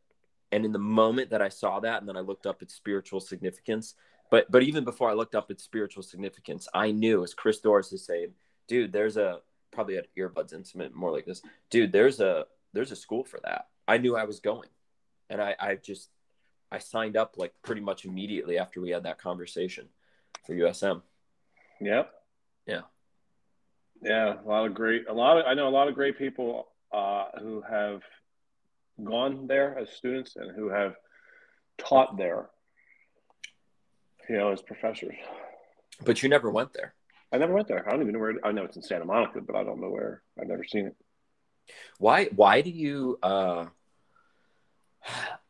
And 0.52 0.66
in 0.66 0.72
the 0.74 0.80
moment 0.80 1.32
that 1.32 1.42
I 1.42 1.50
saw 1.50 1.80
that, 1.82 2.02
and 2.02 2.10
then 2.10 2.18
I 2.18 2.22
looked 2.22 2.46
up 2.46 2.62
its 2.62 2.76
spiritual 2.76 3.20
significance, 3.20 3.96
but 4.32 4.52
but 4.52 4.64
even 4.64 4.84
before 4.86 5.10
I 5.10 5.14
looked 5.14 5.36
up 5.36 5.52
its 5.52 5.64
spiritual 5.64 6.04
significance, 6.04 6.68
I 6.74 6.92
knew, 6.92 7.24
as 7.24 7.34
Chris 7.34 7.62
Dorris 7.62 7.94
is 7.94 8.06
saying, 8.06 8.34
dude, 8.68 8.92
there's 8.94 9.18
a 9.18 9.42
probably 9.72 9.98
an 9.98 10.06
earbuds 10.18 10.54
instrument 10.54 10.96
more 10.96 11.12
like 11.12 11.26
this, 11.26 11.42
dude. 11.72 11.92
There's 11.94 12.20
a 12.20 12.48
there's 12.74 12.92
a 12.92 12.98
school 12.98 13.24
for 13.26 13.40
that. 13.46 13.68
I 13.88 13.98
knew 14.00 14.18
I 14.18 14.26
was 14.26 14.40
going, 14.40 14.70
and 15.30 15.42
I 15.42 15.56
I 15.60 15.76
just 15.76 16.10
I 16.72 16.80
signed 16.80 17.18
up 17.18 17.36
like 17.38 17.54
pretty 17.64 17.82
much 17.82 18.06
immediately 18.06 18.58
after 18.58 18.82
we 18.82 18.92
had 18.92 19.04
that 19.04 19.20
conversation 19.20 19.88
for 20.46 20.54
USM. 20.54 21.02
Yep. 21.82 22.12
Yeah. 22.66 22.82
Yeah, 24.02 24.36
a 24.46 24.48
lot 24.48 24.66
of 24.66 24.74
great, 24.74 25.08
a 25.10 25.14
lot 25.14 25.38
of 25.38 25.46
I 25.46 25.54
know 25.54 25.68
a 25.68 25.70
lot 25.70 25.88
of 25.88 25.96
great 25.96 26.18
people 26.18 26.68
uh, 26.94 27.26
who 27.40 27.62
have 27.70 28.02
gone 29.04 29.48
there 29.48 29.78
as 29.78 29.90
students 29.92 30.36
and 30.36 30.56
who 30.56 30.70
have 30.70 30.96
taught 31.78 32.18
there, 32.18 32.50
you 34.30 34.38
know, 34.38 34.52
as 34.52 34.62
professors. 34.62 35.16
But 36.06 36.24
you 36.24 36.30
never 36.30 36.50
went 36.50 36.74
there. 36.74 36.94
I 37.32 37.38
never 37.38 37.54
went 37.54 37.68
there. 37.68 37.86
I 37.88 37.92
don't 37.92 38.02
even 38.02 38.14
know 38.14 38.20
where. 38.20 38.36
I 38.44 38.52
know 38.52 38.64
it's 38.64 38.78
in 38.78 38.82
Santa 38.82 39.06
Monica, 39.06 39.42
but 39.42 39.56
I 39.56 39.64
don't 39.64 39.82
know 39.82 39.90
where. 39.90 40.22
I've 40.40 40.48
never 40.48 40.64
seen 40.64 40.88
it. 40.88 40.96
Why? 41.98 42.26
Why 42.26 42.62
do 42.62 42.70
you? 42.70 43.20
uh 43.22 43.66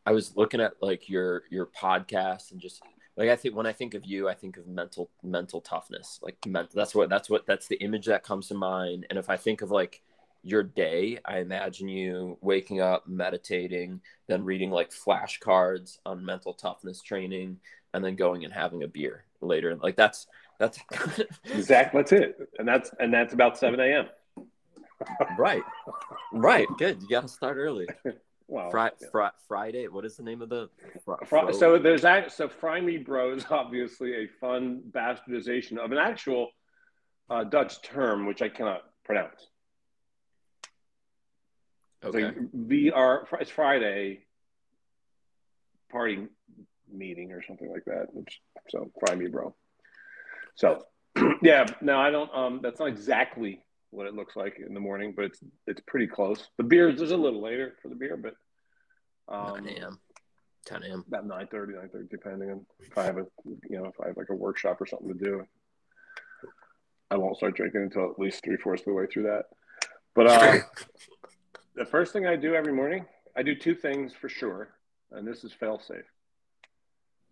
I 0.06 0.12
was 0.12 0.36
looking 0.36 0.60
at 0.60 0.74
like 0.80 1.08
your 1.08 1.44
your 1.50 1.66
podcast 1.66 2.52
and 2.52 2.60
just 2.60 2.82
like 3.16 3.28
I 3.28 3.36
think 3.36 3.54
when 3.54 3.66
I 3.66 3.72
think 3.72 3.94
of 3.94 4.04
you, 4.04 4.28
I 4.28 4.34
think 4.34 4.56
of 4.56 4.66
mental 4.66 5.10
mental 5.22 5.60
toughness. 5.60 6.18
Like 6.22 6.38
mental, 6.46 6.72
that's 6.74 6.94
what 6.94 7.08
that's 7.08 7.28
what 7.28 7.46
that's 7.46 7.68
the 7.68 7.76
image 7.76 8.06
that 8.06 8.24
comes 8.24 8.48
to 8.48 8.54
mind. 8.54 9.06
And 9.10 9.18
if 9.18 9.28
I 9.28 9.36
think 9.36 9.62
of 9.62 9.70
like 9.70 10.00
your 10.42 10.62
day, 10.62 11.18
I 11.24 11.38
imagine 11.40 11.88
you 11.88 12.38
waking 12.40 12.80
up, 12.80 13.06
meditating, 13.06 14.00
then 14.26 14.44
reading 14.44 14.70
like 14.70 14.90
flashcards 14.90 15.98
on 16.06 16.24
mental 16.24 16.54
toughness 16.54 17.02
training, 17.02 17.58
and 17.92 18.04
then 18.04 18.16
going 18.16 18.44
and 18.44 18.52
having 18.52 18.82
a 18.84 18.88
beer 18.88 19.24
later. 19.40 19.76
Like 19.76 19.96
that's 19.96 20.26
that's 20.58 20.78
exactly 21.44 22.00
that's 22.00 22.12
it, 22.12 22.48
and 22.58 22.66
that's 22.66 22.90
and 22.98 23.12
that's 23.12 23.34
about 23.34 23.58
seven 23.58 23.80
a.m. 23.80 24.08
right, 25.38 25.62
right, 26.32 26.68
good. 26.78 27.02
You 27.02 27.08
got 27.08 27.22
to 27.22 27.28
start 27.28 27.56
early. 27.56 27.86
Well, 28.50 28.68
Fri- 28.68 28.90
yeah. 29.00 29.08
Fri- 29.12 29.30
Friday. 29.46 29.86
What 29.86 30.04
is 30.04 30.16
the 30.16 30.24
name 30.24 30.42
of 30.42 30.48
the? 30.48 30.68
Fri- 31.24 31.52
so 31.54 31.78
there's 31.78 32.02
that. 32.02 32.32
So 32.32 32.48
Fry 32.48 32.80
Me 32.80 32.98
Bro 32.98 33.34
is 33.34 33.46
obviously 33.50 34.12
a 34.24 34.26
fun 34.40 34.82
bastardization 34.90 35.78
of 35.78 35.92
an 35.92 35.98
actual 35.98 36.48
uh, 37.30 37.44
Dutch 37.44 37.80
term, 37.82 38.26
which 38.26 38.42
I 38.42 38.48
cannot 38.48 38.80
pronounce. 39.04 39.46
okay. 42.04 42.22
So 42.22 42.48
we 42.52 42.90
are. 42.90 43.24
It's 43.40 43.50
Friday 43.52 44.24
party 45.92 46.26
meeting 46.92 47.30
or 47.30 47.42
something 47.42 47.70
like 47.70 47.84
that. 47.86 48.06
Which, 48.12 48.40
so 48.68 48.90
Fry 48.98 49.14
Me 49.14 49.28
Bro. 49.28 49.54
So 50.56 50.82
yeah, 51.42 51.66
no, 51.80 52.00
I 52.00 52.10
don't. 52.10 52.34
Um, 52.34 52.60
that's 52.64 52.80
not 52.80 52.88
exactly 52.88 53.62
what 53.90 54.06
it 54.06 54.14
looks 54.14 54.36
like 54.36 54.58
in 54.64 54.74
the 54.74 54.80
morning, 54.80 55.12
but 55.14 55.26
it's 55.26 55.40
it's 55.66 55.80
pretty 55.86 56.06
close. 56.06 56.48
The 56.56 56.64
beer 56.64 56.88
is 56.88 57.00
a 57.00 57.16
little 57.16 57.42
later 57.42 57.74
for 57.82 57.88
the 57.88 57.94
beer, 57.94 58.16
but 58.16 58.34
um, 59.32 59.64
9 59.64 59.76
a.m. 59.76 60.00
10 60.66 60.82
a.m. 60.84 61.04
about 61.08 61.26
9 61.26 61.48
30, 61.50 61.72
depending 62.10 62.50
on 62.50 62.66
if 62.80 62.96
I 62.96 63.04
have 63.04 63.18
a 63.18 63.26
you 63.68 63.78
know 63.78 63.86
if 63.86 64.00
I 64.02 64.08
have 64.08 64.16
like 64.16 64.30
a 64.30 64.34
workshop 64.34 64.80
or 64.80 64.86
something 64.86 65.08
to 65.08 65.24
do. 65.24 65.44
I 67.10 67.16
won't 67.16 67.36
start 67.36 67.56
drinking 67.56 67.82
until 67.82 68.08
at 68.08 68.20
least 68.20 68.44
three 68.44 68.56
fourths 68.56 68.82
of 68.82 68.86
the 68.86 68.92
way 68.92 69.06
through 69.06 69.24
that. 69.24 69.46
But 70.14 70.26
uh, 70.28 70.58
the 71.74 71.84
first 71.84 72.12
thing 72.12 72.26
I 72.26 72.36
do 72.36 72.54
every 72.54 72.72
morning, 72.72 73.04
I 73.36 73.42
do 73.42 73.54
two 73.54 73.74
things 73.74 74.12
for 74.12 74.28
sure, 74.28 74.68
and 75.10 75.26
this 75.26 75.42
is 75.42 75.52
fail 75.52 75.80
safe. 75.80 76.04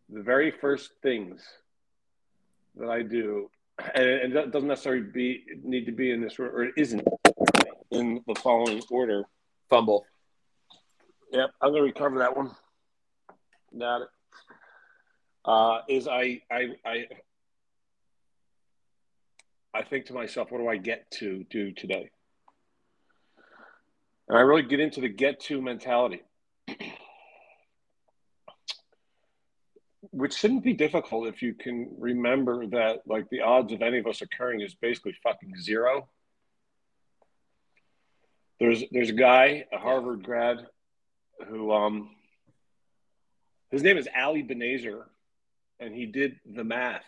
The 0.09 0.23
very 0.23 0.51
first 0.51 0.93
things 1.03 1.43
that 2.77 2.89
I 2.89 3.03
do, 3.03 3.51
and 3.95 4.05
it 4.05 4.53
doesn't 4.53 4.69
necessarily 4.69 5.03
be 5.03 5.45
need 5.63 5.87
to 5.87 5.93
be 5.93 6.11
in 6.11 6.21
this 6.21 6.39
order, 6.39 6.57
or 6.57 6.65
it 6.65 6.75
isn't 6.77 7.07
in 7.91 8.23
the 8.27 8.35
following 8.37 8.83
order. 8.91 9.25
Fumble. 9.71 10.05
Yep, 11.33 11.51
I'm 11.61 11.73
gonna 11.73 11.83
recover 11.83 12.19
that 12.19 12.37
one. 12.37 12.51
Got 13.79 14.03
it. 14.03 14.09
Uh, 15.45 15.81
is 15.89 16.09
I 16.09 16.41
I 16.51 16.69
I 16.85 17.07
I 19.75 19.83
think 19.83 20.07
to 20.07 20.15
myself, 20.15 20.51
what 20.51 20.59
do 20.59 20.69
I 20.69 20.77
get 20.77 21.11
to 21.13 21.45
do 21.51 21.73
today? 21.73 22.11
And 24.29 24.37
I 24.37 24.43
really 24.43 24.63
get 24.63 24.81
into 24.81 25.01
the 25.01 25.09
get 25.09 25.41
to 25.41 25.63
mentality, 25.63 26.23
which 30.19 30.35
shouldn't 30.35 30.65
be 30.65 30.73
difficult 30.73 31.29
if 31.29 31.43
you 31.43 31.55
can 31.55 31.95
remember 31.97 32.67
that, 32.67 33.03
like, 33.07 33.29
the 33.31 33.41
odds 33.43 33.73
of 33.73 33.83
any 33.83 33.99
of 33.99 34.07
us 34.07 34.21
occurring 34.21 34.61
is 34.61 34.75
basically 34.75 35.15
fucking 35.23 35.55
zero. 35.61 36.09
There's 38.59 38.83
there's 38.91 39.11
a 39.11 39.15
guy, 39.15 39.67
a 39.73 39.79
Harvard 39.79 40.25
grad, 40.25 40.67
who 41.47 41.71
um 41.73 42.11
his 43.71 43.85
name 43.85 43.97
is 43.97 44.09
Ali 44.17 44.43
Binazir, 44.43 45.05
and 45.79 45.95
he 45.95 46.07
did 46.07 46.41
the 46.45 46.65
math. 46.65 47.05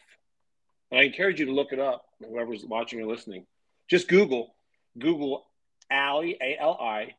And 0.90 1.00
I 1.00 1.04
encourage 1.04 1.40
you 1.40 1.46
to 1.46 1.52
look 1.52 1.72
it 1.72 1.80
up, 1.80 2.04
whoever's 2.20 2.64
watching 2.64 3.00
or 3.00 3.06
listening. 3.06 3.46
Just 3.88 4.06
Google, 4.06 4.54
Google 4.96 5.46
Ali, 5.90 6.36
A 6.40 6.56
L 6.60 6.78
I, 6.80 7.16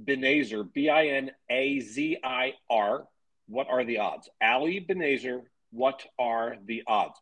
Binazir, 0.00 0.72
B 0.72 0.88
I 0.88 1.06
N 1.06 1.32
A 1.50 1.80
Z 1.80 2.18
I 2.22 2.54
R. 2.68 3.08
What 3.50 3.68
are 3.68 3.84
the 3.84 3.98
odds? 3.98 4.30
Ali 4.40 4.86
Binazir, 4.88 5.42
what 5.72 6.06
are 6.20 6.56
the 6.64 6.84
odds? 6.86 7.18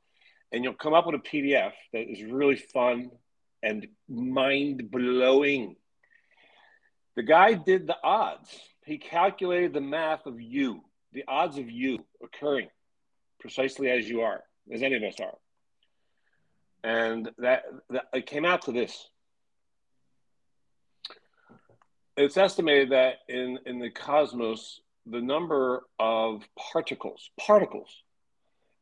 And 0.52 0.62
you'll 0.62 0.74
come 0.74 0.92
up 0.92 1.06
with 1.06 1.14
a 1.14 1.18
PDF 1.18 1.72
that 1.94 2.10
is 2.10 2.22
really 2.22 2.56
fun 2.56 3.10
and 3.62 3.86
mind 4.08 4.90
blowing. 4.90 5.76
The 7.16 7.22
guy 7.22 7.54
did 7.54 7.86
the 7.86 7.96
odds. 8.04 8.48
He 8.84 8.98
calculated 8.98 9.72
the 9.72 9.80
math 9.80 10.26
of 10.26 10.38
you, 10.38 10.82
the 11.12 11.24
odds 11.26 11.56
of 11.56 11.70
you 11.70 12.04
occurring 12.22 12.68
precisely 13.40 13.90
as 13.90 14.06
you 14.06 14.20
are, 14.20 14.42
as 14.70 14.82
any 14.82 14.96
of 14.96 15.02
us 15.02 15.18
are. 15.20 15.36
And 16.84 17.30
that, 17.38 17.62
that 17.90 18.04
it 18.12 18.26
came 18.26 18.44
out 18.44 18.62
to 18.62 18.72
this. 18.72 19.08
It's 22.16 22.36
estimated 22.36 22.90
that 22.90 23.16
in, 23.28 23.58
in 23.64 23.78
the 23.78 23.90
cosmos, 23.90 24.80
the 25.10 25.20
number 25.20 25.82
of 25.98 26.42
particles, 26.56 27.30
particles, 27.38 28.02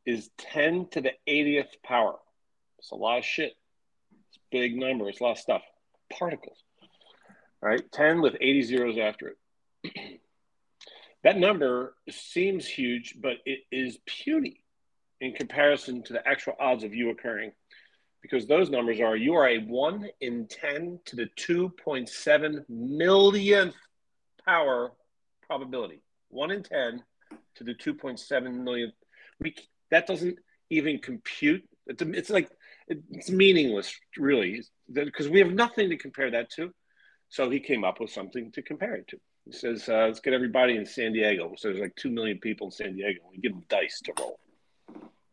is 0.05 0.29
10 0.37 0.87
to 0.91 1.01
the 1.01 1.11
80th 1.27 1.81
power. 1.83 2.15
It's 2.79 2.91
a 2.91 2.95
lot 2.95 3.19
of 3.19 3.25
shit. 3.25 3.53
It's 4.27 4.37
a 4.37 4.39
big 4.51 4.77
number. 4.77 5.09
It's 5.09 5.19
a 5.19 5.23
lot 5.23 5.31
of 5.31 5.37
stuff. 5.37 5.61
Particles. 6.11 6.57
right? 7.61 7.81
10 7.91 8.21
with 8.21 8.35
80 8.39 8.61
zeros 8.63 8.97
after 8.97 9.35
it. 9.83 10.21
that 11.23 11.37
number 11.37 11.95
seems 12.09 12.65
huge, 12.65 13.15
but 13.19 13.37
it 13.45 13.59
is 13.71 13.97
puny 14.05 14.63
in 15.19 15.33
comparison 15.33 16.03
to 16.03 16.13
the 16.13 16.27
actual 16.27 16.53
odds 16.59 16.83
of 16.83 16.93
you 16.93 17.09
occurring 17.09 17.51
because 18.21 18.47
those 18.47 18.69
numbers 18.69 18.99
are 18.99 19.15
you 19.15 19.33
are 19.33 19.47
a 19.47 19.59
1 19.59 20.09
in 20.21 20.47
10 20.47 20.99
to 21.05 21.15
the 21.15 21.27
2.7 21.37 22.65
millionth 22.69 23.75
power 24.45 24.91
probability 25.41 26.01
1 26.29 26.51
in 26.51 26.63
10 26.63 27.03
to 27.55 27.63
the 27.63 27.73
2.7 27.73 28.53
million. 28.63 28.91
we 29.39 29.55
that 29.91 30.07
doesn't 30.07 30.37
even 30.69 30.99
compute. 30.99 31.63
It's, 31.87 32.01
it's 32.01 32.29
like 32.29 32.49
it's 32.87 33.29
meaningless 33.29 33.93
really 34.17 34.63
because 34.93 35.29
we 35.29 35.39
have 35.39 35.51
nothing 35.51 35.89
to 35.89 35.97
compare 35.97 36.31
that 36.31 36.49
to. 36.51 36.71
So 37.29 37.49
he 37.49 37.59
came 37.59 37.83
up 37.83 37.99
with 37.99 38.11
something 38.11 38.51
to 38.53 38.61
compare 38.61 38.95
it 38.95 39.07
to. 39.09 39.17
He 39.45 39.51
says 39.51 39.87
uh, 39.89 40.07
let's 40.07 40.19
get 40.19 40.33
everybody 40.33 40.75
in 40.75 40.85
san 40.85 41.13
diego. 41.13 41.53
So 41.57 41.69
there's 41.69 41.81
like 41.81 41.95
2 41.95 42.09
million 42.09 42.39
people 42.39 42.67
in 42.67 42.71
san 42.71 42.95
diego. 42.95 43.21
We 43.31 43.39
give 43.39 43.53
them 43.53 43.63
dice 43.69 44.01
to 44.05 44.13
roll. 44.19 44.39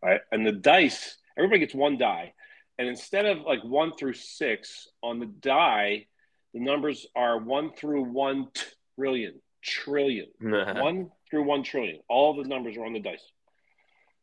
Right? 0.02 0.20
And 0.32 0.46
the 0.46 0.52
dice 0.52 1.16
everybody 1.36 1.60
gets 1.60 1.74
one 1.74 1.98
die. 1.98 2.34
And 2.78 2.88
instead 2.88 3.26
of 3.26 3.42
like 3.42 3.62
one 3.62 3.92
through 3.96 4.14
six 4.14 4.88
on 5.02 5.20
the 5.20 5.26
die, 5.26 6.06
the 6.52 6.60
numbers 6.60 7.06
are 7.14 7.38
one 7.38 7.72
through 7.72 8.04
one 8.04 8.48
trillion, 8.96 9.40
trillion, 9.64 10.26
one 10.40 11.10
through 11.30 11.44
one 11.44 11.62
trillion. 11.62 12.00
All 12.08 12.36
the 12.36 12.48
numbers 12.48 12.76
are 12.76 12.84
on 12.84 12.92
the 12.92 13.00
dice. 13.00 13.24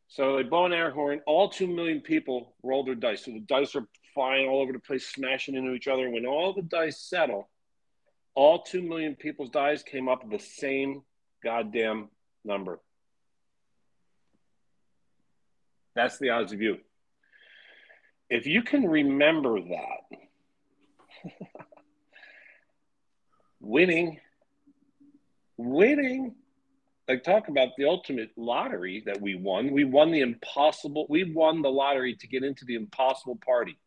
So 0.08 0.36
they 0.36 0.42
blow 0.42 0.66
an 0.66 0.72
air 0.72 0.90
horn. 0.90 1.20
All 1.26 1.48
two 1.48 1.66
million 1.66 2.00
people 2.00 2.54
roll 2.62 2.84
their 2.84 2.94
dice. 2.94 3.24
So 3.24 3.32
the 3.32 3.40
dice 3.40 3.74
are 3.74 3.86
flying 4.14 4.48
all 4.48 4.60
over 4.60 4.72
the 4.72 4.78
place, 4.78 5.06
smashing 5.06 5.54
into 5.54 5.72
each 5.72 5.88
other. 5.88 6.08
When 6.10 6.26
all 6.26 6.52
the 6.52 6.62
dice 6.62 7.00
settle, 7.00 7.48
all 8.34 8.62
two 8.62 8.82
million 8.82 9.14
people's 9.16 9.50
dice 9.50 9.82
came 9.82 10.08
up 10.08 10.22
with 10.22 10.32
the 10.32 10.46
same 10.46 11.02
goddamn 11.42 12.08
number. 12.44 12.80
That's 15.94 16.18
the 16.18 16.30
odds 16.30 16.52
of 16.52 16.60
you 16.60 16.78
if 18.32 18.46
you 18.46 18.62
can 18.62 18.88
remember 18.88 19.60
that, 19.60 20.18
winning, 23.60 24.18
winning 25.56 26.34
like 27.08 27.24
talk 27.24 27.48
about 27.48 27.70
the 27.76 27.84
ultimate 27.84 28.30
lottery 28.36 29.02
that 29.06 29.20
we 29.20 29.34
won. 29.34 29.72
We 29.72 29.84
won 29.84 30.12
the 30.12 30.20
impossible. 30.20 31.06
We 31.08 31.24
won 31.24 31.62
the 31.62 31.70
lottery 31.70 32.14
to 32.16 32.26
get 32.26 32.44
into 32.44 32.64
the 32.64 32.74
impossible 32.74 33.38
party. 33.44 33.78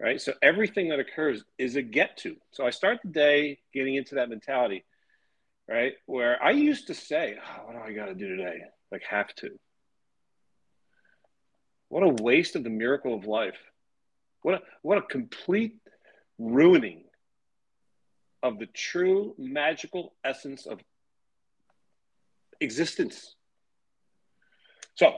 Right. 0.00 0.20
So 0.20 0.32
everything 0.42 0.88
that 0.88 0.98
occurs 0.98 1.44
is 1.58 1.76
a 1.76 1.82
get 1.82 2.16
to. 2.18 2.36
So 2.50 2.66
I 2.66 2.70
start 2.70 2.98
the 3.04 3.10
day 3.10 3.60
getting 3.72 3.94
into 3.94 4.16
that 4.16 4.28
mentality, 4.28 4.84
right? 5.68 5.92
Where 6.06 6.42
I 6.42 6.50
used 6.50 6.88
to 6.88 6.94
say, 6.94 7.36
oh, 7.38 7.66
what 7.66 7.74
do 7.74 7.78
I 7.78 7.92
got 7.92 8.06
to 8.06 8.14
do 8.14 8.26
today? 8.36 8.62
Like, 8.90 9.02
have 9.08 9.32
to. 9.36 9.50
What 11.88 12.02
a 12.02 12.08
waste 12.20 12.56
of 12.56 12.64
the 12.64 12.70
miracle 12.70 13.14
of 13.14 13.26
life. 13.26 13.58
What 14.40 14.54
a, 14.54 14.60
what 14.82 14.98
a 14.98 15.02
complete 15.02 15.76
ruining 16.36 17.04
of 18.42 18.58
the 18.58 18.66
true 18.66 19.34
magical 19.38 20.14
essence 20.24 20.66
of 20.66 20.80
existence. 22.60 23.34
So 24.94 25.12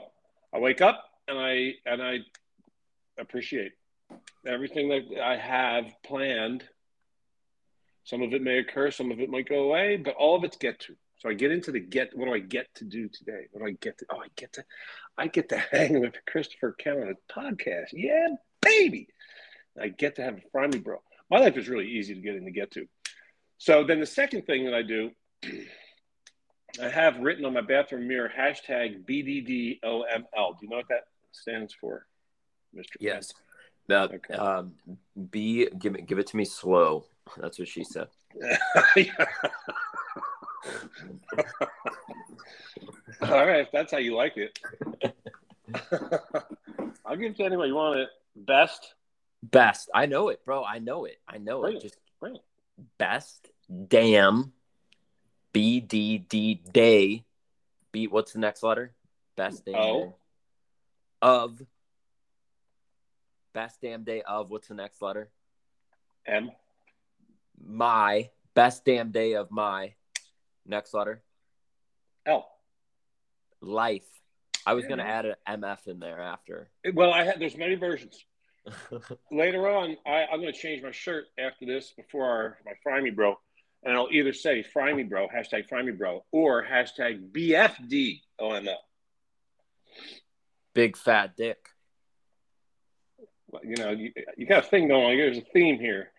I 0.53 0.59
wake 0.59 0.81
up 0.81 1.03
and 1.27 1.37
I 1.37 1.73
and 1.85 2.01
I 2.01 2.19
appreciate 3.19 3.73
everything 4.45 4.89
that 4.89 5.21
I 5.21 5.37
have 5.37 5.85
planned. 6.03 6.63
Some 8.03 8.21
of 8.21 8.33
it 8.33 8.41
may 8.41 8.59
occur, 8.59 8.91
some 8.91 9.11
of 9.11 9.19
it 9.19 9.29
might 9.29 9.49
go 9.49 9.63
away, 9.63 9.97
but 9.97 10.15
all 10.15 10.35
of 10.35 10.43
it's 10.43 10.57
get 10.57 10.79
to. 10.81 10.95
So 11.17 11.29
I 11.29 11.33
get 11.33 11.51
into 11.51 11.71
the 11.71 11.79
get. 11.79 12.15
What 12.15 12.25
do 12.25 12.33
I 12.33 12.39
get 12.39 12.67
to 12.75 12.85
do 12.85 13.09
today? 13.09 13.47
What 13.51 13.61
do 13.61 13.67
I 13.67 13.75
get 13.81 13.97
to? 13.99 14.05
Oh, 14.11 14.19
I 14.19 14.27
get 14.35 14.53
to, 14.53 14.63
I 15.17 15.27
get 15.27 15.49
to 15.49 15.57
hang 15.71 15.99
with 15.99 16.13
Christopher 16.27 16.73
Kemp 16.73 17.17
podcast. 17.31 17.87
Yeah, 17.93 18.27
baby. 18.61 19.07
I 19.81 19.89
get 19.89 20.15
to 20.15 20.23
have 20.23 20.37
a 20.37 20.49
friendly 20.51 20.79
bro. 20.79 21.01
My 21.29 21.39
life 21.39 21.57
is 21.57 21.67
really 21.67 21.87
easy 21.87 22.13
to 22.13 22.21
get 22.21 22.35
in 22.35 22.45
to 22.45 22.51
get 22.51 22.71
to. 22.71 22.87
So 23.57 23.83
then 23.83 23.99
the 23.99 24.05
second 24.05 24.45
thing 24.45 24.65
that 24.65 24.73
I 24.73 24.81
do, 24.81 25.11
I 26.81 26.89
have 26.89 27.19
written 27.19 27.45
on 27.45 27.53
my 27.53 27.61
bathroom 27.61 28.07
mirror 28.07 28.29
hashtag 28.35 29.05
BDDOML. 29.05 29.79
Do 29.81 30.57
you 30.61 30.69
know 30.69 30.77
what 30.77 30.89
that 30.89 31.05
stands 31.31 31.73
for, 31.73 32.05
Mr. 32.75 32.95
Yes. 32.99 33.33
That 33.87 34.11
okay. 34.13 34.33
um, 34.33 34.73
B 35.29 35.69
give 35.77 35.95
it 35.95 36.07
give 36.07 36.17
it 36.17 36.27
to 36.27 36.37
me 36.37 36.45
slow. 36.45 37.05
That's 37.37 37.59
what 37.59 37.67
she 37.67 37.83
said. 37.83 38.07
All 43.21 43.45
right, 43.45 43.59
if 43.61 43.71
that's 43.71 43.91
how 43.91 43.99
you 43.99 44.15
like 44.15 44.37
it. 44.37 44.59
I'll 47.05 47.15
give 47.15 47.31
it 47.31 47.37
to 47.37 47.43
anybody 47.43 47.69
you 47.69 47.75
want 47.75 47.99
it. 47.99 48.09
Best. 48.35 48.95
Best. 49.43 49.89
I 49.93 50.07
know 50.07 50.29
it, 50.29 50.43
bro. 50.43 50.63
I 50.63 50.79
know 50.79 51.05
it. 51.05 51.17
I 51.27 51.37
know 51.37 51.65
it. 51.65 51.81
Just 51.81 51.97
Bring 52.19 52.35
it. 52.35 52.41
Best 52.97 53.49
damn 53.87 54.53
B 55.53 55.79
D 55.79 56.17
D 56.17 56.55
day. 56.55 57.25
B 57.91 58.07
what's 58.07 58.33
the 58.33 58.39
next 58.39 58.63
letter? 58.63 58.93
Best 59.35 59.65
damn 59.65 59.75
oh. 59.75 60.03
day. 60.03 60.13
Of 61.21 61.61
best 63.53 63.81
damn 63.81 64.03
day 64.03 64.21
of 64.21 64.49
what's 64.49 64.67
the 64.67 64.73
next 64.73 65.01
letter? 65.01 65.29
M. 66.25 66.51
My 67.65 68.29
best 68.53 68.85
damn 68.85 69.11
day 69.11 69.33
of 69.33 69.49
my 69.49 69.93
next 70.65 70.93
letter. 70.93 71.23
L. 72.25 72.49
Life. 73.61 74.03
I 74.65 74.73
was 74.73 74.85
gonna 74.87 75.03
add 75.03 75.25
an 75.25 75.61
MF 75.61 75.87
in 75.87 75.99
there 75.99 76.21
after. 76.21 76.69
Well, 76.93 77.13
I 77.13 77.23
had 77.23 77.39
there's 77.39 77.55
many 77.55 77.75
versions. 77.75 78.25
Later 79.31 79.67
on, 79.67 79.97
I, 80.05 80.25
I'm 80.31 80.39
gonna 80.39 80.51
change 80.51 80.81
my 80.81 80.91
shirt 80.91 81.25
after 81.37 81.65
this 81.65 81.91
before 81.95 82.25
our, 82.25 82.57
my 82.65 82.73
fry 82.83 83.01
me 83.01 83.11
bro 83.11 83.37
and 83.85 83.95
I'll 83.95 84.09
either 84.11 84.33
say 84.33 84.63
"fry 84.63 84.91
me, 84.93 85.03
bro," 85.03 85.27
hashtag 85.27 85.69
"fry 85.69 85.83
me, 85.83 85.91
bro," 85.91 86.25
or 86.31 86.65
hashtag 86.65 87.31
BFD 87.31 88.21
OML. 88.41 88.75
Big 90.73 90.97
fat 90.97 91.37
dick. 91.37 91.69
You 93.63 93.75
know, 93.77 93.91
you, 93.91 94.11
you 94.35 94.45
got 94.47 94.65
a 94.65 94.67
thing 94.67 94.89
going 94.89 95.11
on. 95.11 95.17
There's 95.17 95.37
a 95.37 95.41
theme 95.41 95.79
here. 95.79 96.11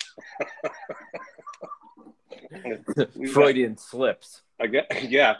Freudian 3.33 3.75
got, 3.75 3.81
slips. 3.81 4.41
I 4.59 4.69
guess, 4.69 4.87
yeah. 5.03 5.35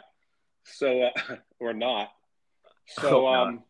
So, 0.65 1.03
uh, 1.03 1.37
or 1.61 1.73
not. 1.73 2.11
So, 2.89 3.27
oh, 3.27 3.33
um, 3.33 3.63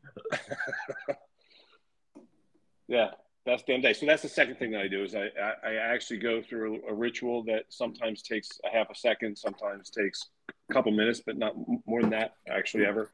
yeah 2.88 3.10
best 3.46 3.66
damn 3.66 3.80
day. 3.80 3.92
So 3.92 4.04
that's 4.04 4.22
the 4.22 4.28
second 4.28 4.56
thing 4.56 4.72
that 4.72 4.80
I 4.82 4.88
do 4.88 5.04
is 5.04 5.14
I, 5.14 5.28
I, 5.40 5.70
I 5.70 5.74
actually 5.74 6.18
go 6.18 6.42
through 6.42 6.82
a, 6.88 6.92
ritual 6.92 7.44
that 7.44 7.64
sometimes 7.68 8.20
takes 8.20 8.48
a 8.64 8.76
half 8.76 8.90
a 8.90 8.94
second, 8.94 9.38
sometimes 9.38 9.88
takes 9.88 10.28
a 10.68 10.74
couple 10.74 10.90
minutes, 10.92 11.22
but 11.24 11.38
not 11.38 11.54
more 11.86 12.00
than 12.00 12.10
that 12.10 12.34
actually 12.50 12.84
ever. 12.84 13.10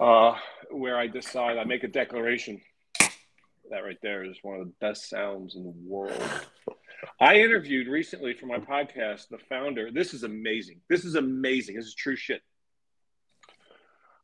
Uh, 0.00 0.34
where 0.70 0.96
I 0.96 1.06
decide 1.06 1.58
I 1.58 1.64
make 1.64 1.84
a 1.84 1.88
declaration. 1.88 2.60
That 3.70 3.84
right 3.84 3.98
there 4.02 4.24
is 4.24 4.38
one 4.42 4.60
of 4.60 4.66
the 4.66 4.72
best 4.80 5.10
sounds 5.10 5.54
in 5.54 5.64
the 5.64 5.74
world. 5.84 6.22
I 7.20 7.36
interviewed 7.36 7.86
recently 7.86 8.32
for 8.32 8.46
my 8.46 8.58
podcast 8.58 9.28
the 9.28 9.38
founder. 9.38 9.90
This 9.92 10.14
is 10.14 10.22
amazing. 10.22 10.80
This 10.88 11.04
is 11.04 11.16
amazing. 11.16 11.76
This 11.76 11.86
is 11.86 11.94
true 11.94 12.16
shit. 12.16 12.40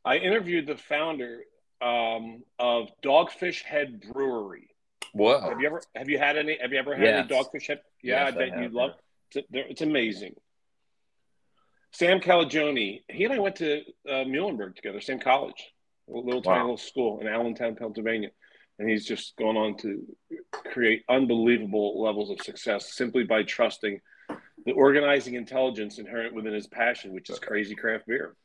I 0.03 0.17
interviewed 0.17 0.65
the 0.65 0.77
founder 0.77 1.41
um, 1.81 2.43
of 2.59 2.89
Dogfish 3.03 3.63
Head 3.63 4.01
Brewery. 4.11 4.69
Whoa! 5.13 5.39
Have 5.39 5.59
you 5.59 5.67
ever 5.67 5.81
have 5.95 6.09
you 6.09 6.17
had 6.17 6.37
any? 6.37 6.57
Have 6.61 6.71
you 6.71 6.79
ever 6.79 6.95
had 6.95 7.03
yes. 7.03 7.27
any 7.29 7.39
Dogfish 7.39 7.67
Head? 7.67 7.81
Yeah, 8.01 8.25
yes, 8.25 8.33
I 8.33 8.37
bet 8.37 8.61
you 8.61 8.69
love. 8.69 8.91
It's, 9.33 9.47
it's 9.51 9.81
amazing. 9.81 10.35
Sam 11.91 12.19
Calagione, 12.19 13.03
he 13.07 13.23
and 13.23 13.33
I 13.33 13.39
went 13.39 13.55
to 13.57 13.79
uh, 14.09 14.25
Muhlenberg 14.25 14.75
together, 14.75 14.99
same 14.99 15.19
college, 15.19 15.71
a 16.13 16.17
little 16.17 16.41
tiny 16.41 16.59
little 16.59 16.75
school 16.75 17.21
in 17.21 17.27
Allentown, 17.27 17.75
Pennsylvania, 17.75 18.31
and 18.77 18.89
he's 18.89 19.05
just 19.05 19.37
gone 19.37 19.55
on 19.55 19.77
to 19.77 20.03
create 20.51 21.03
unbelievable 21.07 22.01
levels 22.01 22.29
of 22.29 22.41
success 22.41 22.93
simply 22.93 23.23
by 23.23 23.43
trusting 23.43 24.01
the 24.65 24.73
organizing 24.73 25.35
intelligence 25.35 25.97
inherent 25.97 26.35
within 26.35 26.53
his 26.53 26.67
passion, 26.67 27.13
which 27.13 27.29
is 27.29 27.39
crazy 27.39 27.75
craft 27.75 28.07
beer. 28.07 28.35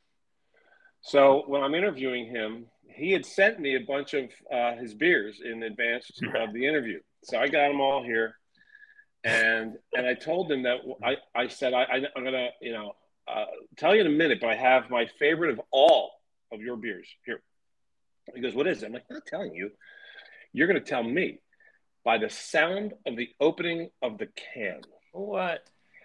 So 1.03 1.43
when 1.47 1.63
I'm 1.63 1.75
interviewing 1.75 2.27
him, 2.27 2.67
he 2.95 3.13
had 3.13 3.25
sent 3.25 3.61
me 3.61 3.77
a 3.77 3.81
bunch 3.81 4.15
of 4.15 4.31
uh, 4.53 4.77
his 4.77 4.95
beers 4.95 5.41
in 5.45 5.63
advance 5.63 6.11
of 6.35 6.53
the 6.53 6.67
interview. 6.67 7.01
So 7.25 7.39
I 7.39 7.49
got 7.49 7.69
them 7.69 7.81
all 7.81 8.03
here, 8.03 8.37
and 9.25 9.77
and 9.95 10.07
I 10.07 10.15
told 10.15 10.51
him 10.51 10.63
that 10.65 10.79
I 11.03 11.17
I 11.35 11.49
said 11.49 11.75
I, 11.75 11.85
I'm 12.17 12.25
gonna 12.25 12.49
you 12.61 12.73
know 12.73 12.93
uh, 13.29 13.47
tell 13.77 13.95
you 13.95 14.01
in 14.01 14.07
a 14.07 14.11
minute, 14.11 14.39
but 14.41 14.51
I 14.51 14.57
have 14.57 14.91
my 14.91 15.07
favorite 15.19 15.51
of 15.51 15.61
all 15.71 16.13
of 16.53 16.61
your 16.61 16.77
beers 16.77 17.09
here. 17.25 17.43
He 18.35 18.41
goes, 18.41 18.55
"What 18.55 18.67
is 18.67 18.83
it?" 18.83 18.87
I'm 18.87 18.93
like, 18.93 19.05
"I'm 19.11 19.17
not 19.17 19.27
telling 19.27 19.55
you. 19.55 19.71
You're 20.53 20.67
gonna 20.67 20.81
tell 20.81 21.03
me 21.03 21.41
by 22.05 22.19
the 22.19 22.31
sound 22.31 22.95
of 23.07 23.17
the 23.17 23.29
opening 23.41 23.91
of 24.03 24.19
the 24.19 24.29
can." 24.55 24.81
What? 25.13 25.61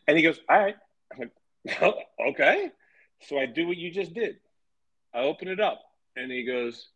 And 0.07 0.17
he 0.17 0.23
goes, 0.23 0.39
"All 0.49 0.59
right." 0.59 0.75
I'm 1.13 1.31
like, 1.65 1.95
"Okay." 2.29 2.71
So 3.21 3.39
I 3.39 3.45
do 3.45 3.67
what 3.67 3.77
you 3.77 3.91
just 3.91 4.13
did. 4.13 4.35
I 5.13 5.19
open 5.19 5.47
it 5.47 5.61
up 5.61 5.81
and 6.15 6.31
he 6.31 6.43
goes, 6.43 6.89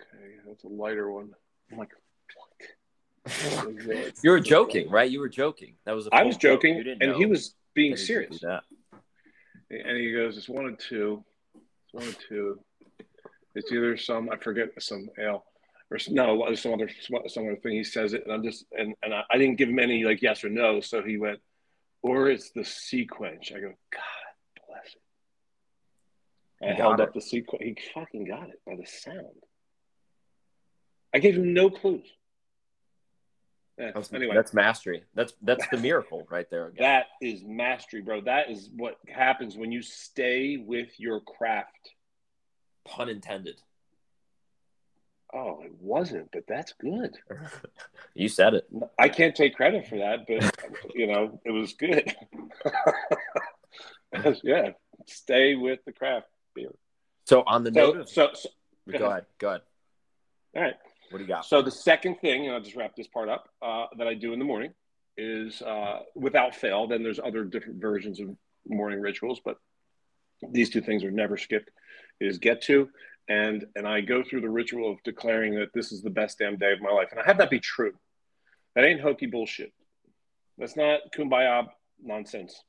okay, 0.00 0.34
that's 0.46 0.64
a 0.64 0.68
lighter 0.68 1.10
one. 1.10 1.30
I'm 1.70 1.78
like, 1.78 1.90
what? 2.34 4.14
you 4.22 4.30
were 4.30 4.40
joking, 4.40 4.88
right? 4.88 5.10
You 5.10 5.20
were 5.20 5.28
joking. 5.28 5.74
That 5.84 5.92
was. 5.92 6.08
I 6.12 6.22
was 6.22 6.36
joking, 6.36 6.84
and 7.00 7.16
he 7.16 7.26
was 7.26 7.54
being 7.74 7.96
serious. 7.96 8.42
And 8.42 9.96
he 9.96 10.12
goes, 10.12 10.36
"It's 10.36 10.48
one 10.48 10.66
and 10.66 10.78
two. 10.78 11.24
It's 11.54 11.94
one 11.94 12.04
and 12.04 12.16
two. 12.28 12.60
It's 13.56 13.72
either 13.72 13.96
some 13.96 14.30
I 14.30 14.36
forget 14.36 14.68
some 14.78 15.08
ale 15.18 15.44
or 15.90 15.98
no, 16.08 16.54
some 16.54 16.74
other 16.74 16.88
some 17.28 17.46
other 17.46 17.56
thing." 17.56 17.72
He 17.72 17.82
says 17.82 18.12
it, 18.12 18.22
and 18.24 18.32
I'm 18.32 18.44
just 18.44 18.64
and 18.70 18.94
and 19.02 19.12
I, 19.12 19.22
I 19.28 19.38
didn't 19.38 19.56
give 19.56 19.68
him 19.68 19.80
any 19.80 20.04
like 20.04 20.22
yes 20.22 20.44
or 20.44 20.48
no, 20.48 20.80
so 20.80 21.02
he 21.02 21.18
went, 21.18 21.40
"Or 22.02 22.30
it's 22.30 22.50
the 22.50 22.60
SeaQuench. 22.60 23.52
I 23.56 23.58
go, 23.58 23.72
God 23.90 24.15
I 26.62 26.72
held 26.72 27.00
up 27.00 27.12
the 27.12 27.20
SeaQuench. 27.20 27.62
He 27.62 27.76
fucking 27.94 28.24
got 28.24 28.48
it 28.48 28.60
by 28.66 28.76
the 28.76 28.86
sound. 28.86 29.42
I 31.14 31.18
gave 31.18 31.36
him 31.36 31.54
no 31.54 31.70
clues. 31.70 32.06
Yeah, 33.78 33.90
that's, 33.94 34.12
anyway, 34.12 34.34
that's 34.34 34.54
mastery. 34.54 35.02
That's 35.14 35.34
that's 35.42 35.66
the 35.68 35.76
miracle 35.76 36.26
right 36.30 36.48
there. 36.50 36.68
Again. 36.68 36.82
That 36.82 37.06
is 37.20 37.42
mastery, 37.44 38.00
bro. 38.00 38.22
That 38.22 38.50
is 38.50 38.70
what 38.74 38.96
happens 39.06 39.56
when 39.56 39.70
you 39.70 39.82
stay 39.82 40.56
with 40.56 40.88
your 40.98 41.20
craft. 41.20 41.90
Pun 42.86 43.10
intended. 43.10 43.60
Oh, 45.34 45.60
it 45.62 45.72
wasn't, 45.78 46.30
but 46.32 46.44
that's 46.48 46.72
good. 46.80 47.16
you 48.14 48.28
said 48.28 48.54
it. 48.54 48.66
I 48.98 49.10
can't 49.10 49.34
take 49.34 49.56
credit 49.56 49.86
for 49.86 49.98
that, 49.98 50.26
but 50.26 50.54
you 50.94 51.06
know, 51.06 51.38
it 51.44 51.50
was 51.50 51.74
good. 51.74 52.14
yeah, 54.42 54.70
stay 55.06 55.54
with 55.54 55.80
the 55.84 55.92
craft 55.92 56.28
beer. 56.56 56.74
So 57.24 57.42
on 57.46 57.62
the 57.62 57.72
so, 57.72 57.80
note 57.80 57.96
of 57.98 58.08
so, 58.08 58.30
so 58.34 58.48
go, 58.90 58.98
go 58.98 59.06
ahead. 59.06 59.26
Go 59.38 59.48
ahead. 59.48 59.60
All 60.56 60.62
right. 60.62 60.74
What 61.10 61.18
do 61.18 61.24
you 61.24 61.28
got? 61.28 61.44
So 61.44 61.62
the 61.62 61.70
second 61.70 62.16
thing, 62.16 62.46
and 62.46 62.54
I'll 62.54 62.60
just 62.60 62.74
wrap 62.74 62.96
this 62.96 63.06
part 63.06 63.28
up, 63.28 63.48
uh, 63.62 63.86
that 63.98 64.08
I 64.08 64.14
do 64.14 64.32
in 64.32 64.40
the 64.40 64.44
morning 64.44 64.72
is 65.16 65.62
uh, 65.62 66.00
without 66.16 66.54
fail. 66.54 66.88
Then 66.88 67.02
there's 67.02 67.20
other 67.20 67.44
different 67.44 67.80
versions 67.80 68.18
of 68.20 68.28
morning 68.68 69.00
rituals, 69.00 69.40
but 69.44 69.58
these 70.50 70.70
two 70.70 70.80
things 70.80 71.04
are 71.04 71.10
never 71.12 71.36
skipped. 71.36 71.70
Is 72.18 72.38
get 72.38 72.62
to 72.62 72.88
and 73.28 73.66
and 73.74 73.86
I 73.86 74.00
go 74.00 74.22
through 74.22 74.42
the 74.42 74.50
ritual 74.50 74.90
of 74.90 75.02
declaring 75.02 75.54
that 75.56 75.72
this 75.74 75.92
is 75.92 76.02
the 76.02 76.10
best 76.10 76.38
damn 76.38 76.56
day 76.56 76.72
of 76.72 76.80
my 76.80 76.90
life, 76.90 77.08
and 77.10 77.20
I 77.20 77.24
have 77.24 77.38
that 77.38 77.50
be 77.50 77.60
true. 77.60 77.92
That 78.74 78.84
ain't 78.84 79.00
hokey 79.00 79.26
bullshit. 79.26 79.72
That's 80.58 80.76
not 80.76 81.00
kumbaya 81.16 81.68
nonsense. 82.02 82.62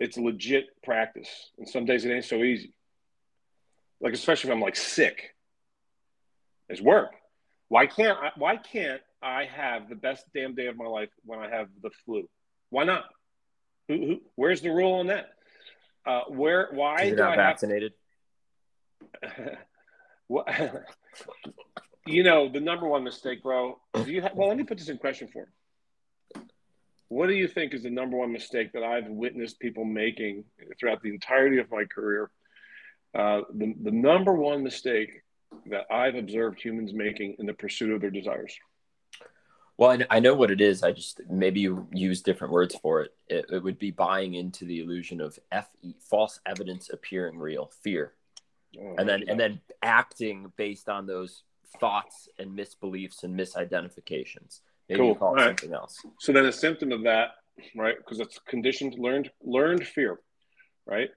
It's 0.00 0.16
legit 0.16 0.66
practice, 0.82 1.28
and 1.58 1.68
some 1.68 1.84
days 1.84 2.04
it 2.04 2.12
ain't 2.12 2.24
so 2.24 2.42
easy. 2.42 2.72
Like 4.00 4.14
especially 4.14 4.50
if 4.50 4.56
I'm 4.56 4.60
like 4.60 4.76
sick. 4.76 5.34
It's 6.68 6.80
work. 6.80 7.12
Why 7.68 7.86
can't 7.86 8.18
I, 8.18 8.30
why 8.36 8.56
can't 8.56 9.00
I 9.22 9.44
have 9.44 9.88
the 9.88 9.94
best 9.94 10.24
damn 10.34 10.54
day 10.54 10.66
of 10.66 10.76
my 10.76 10.86
life 10.86 11.08
when 11.24 11.38
I 11.38 11.48
have 11.48 11.68
the 11.82 11.90
flu? 12.04 12.28
Why 12.70 12.84
not? 12.84 13.04
Who, 13.88 13.94
who 13.94 14.20
where's 14.34 14.60
the 14.60 14.70
rule 14.70 14.94
on 14.94 15.06
that? 15.08 15.30
Uh, 16.04 16.22
where 16.28 16.68
why 16.72 17.10
do 17.10 17.22
I 17.22 17.36
vaccinated? 17.36 17.92
Have, 19.22 19.56
what, 20.28 20.48
you 22.06 22.22
know 22.22 22.48
the 22.48 22.60
number 22.60 22.86
one 22.86 23.04
mistake, 23.04 23.42
bro. 23.42 23.78
Do 23.94 24.10
you 24.10 24.22
have, 24.22 24.34
well, 24.34 24.48
let 24.48 24.56
me 24.56 24.64
put 24.64 24.78
this 24.78 24.88
in 24.88 24.98
question 24.98 25.28
for 25.28 25.46
you. 26.34 26.42
What 27.08 27.28
do 27.28 27.34
you 27.34 27.46
think 27.46 27.72
is 27.72 27.84
the 27.84 27.90
number 27.90 28.16
one 28.16 28.32
mistake 28.32 28.72
that 28.72 28.82
I've 28.82 29.06
witnessed 29.06 29.60
people 29.60 29.84
making 29.84 30.44
throughout 30.78 31.02
the 31.02 31.10
entirety 31.10 31.58
of 31.58 31.70
my 31.70 31.84
career? 31.84 32.30
Uh, 33.16 33.42
the, 33.54 33.74
the 33.82 33.90
number 33.90 34.34
one 34.34 34.62
mistake 34.62 35.22
that 35.70 35.86
I've 35.90 36.16
observed 36.16 36.60
humans 36.60 36.92
making 36.92 37.36
in 37.38 37.46
the 37.46 37.54
pursuit 37.54 37.92
of 37.92 38.00
their 38.00 38.10
desires. 38.10 38.54
Well, 39.78 39.98
I 40.08 40.20
know 40.20 40.34
what 40.34 40.50
it 40.50 40.60
is. 40.60 40.82
I 40.82 40.92
just 40.92 41.20
maybe 41.28 41.60
you 41.60 41.86
use 41.92 42.22
different 42.22 42.52
words 42.52 42.74
for 42.76 43.02
it. 43.02 43.14
It, 43.28 43.46
it 43.52 43.62
would 43.62 43.78
be 43.78 43.90
buying 43.90 44.34
into 44.34 44.64
the 44.64 44.80
illusion 44.80 45.20
of 45.20 45.38
FE, 45.52 45.96
false 46.00 46.40
evidence 46.46 46.88
appearing 46.90 47.38
real, 47.38 47.70
fear, 47.82 48.12
oh, 48.80 48.94
and 48.96 49.06
then 49.06 49.24
and 49.28 49.38
then 49.38 49.60
acting 49.82 50.50
based 50.56 50.88
on 50.88 51.06
those 51.06 51.42
thoughts 51.78 52.26
and 52.38 52.58
misbeliefs 52.58 53.22
and 53.22 53.38
misidentifications. 53.38 54.60
Maybe 54.88 55.00
cool. 55.00 55.14
call 55.14 55.34
it 55.34 55.40
right. 55.40 55.60
something 55.60 55.74
else. 55.74 55.98
So 56.20 56.32
then 56.32 56.46
a 56.46 56.52
symptom 56.52 56.90
of 56.92 57.02
that, 57.02 57.32
right? 57.74 57.96
Because 57.98 58.20
it's 58.20 58.38
conditioned, 58.38 58.94
learned, 58.98 59.30
learned 59.42 59.86
fear, 59.86 60.20
right? 60.86 61.10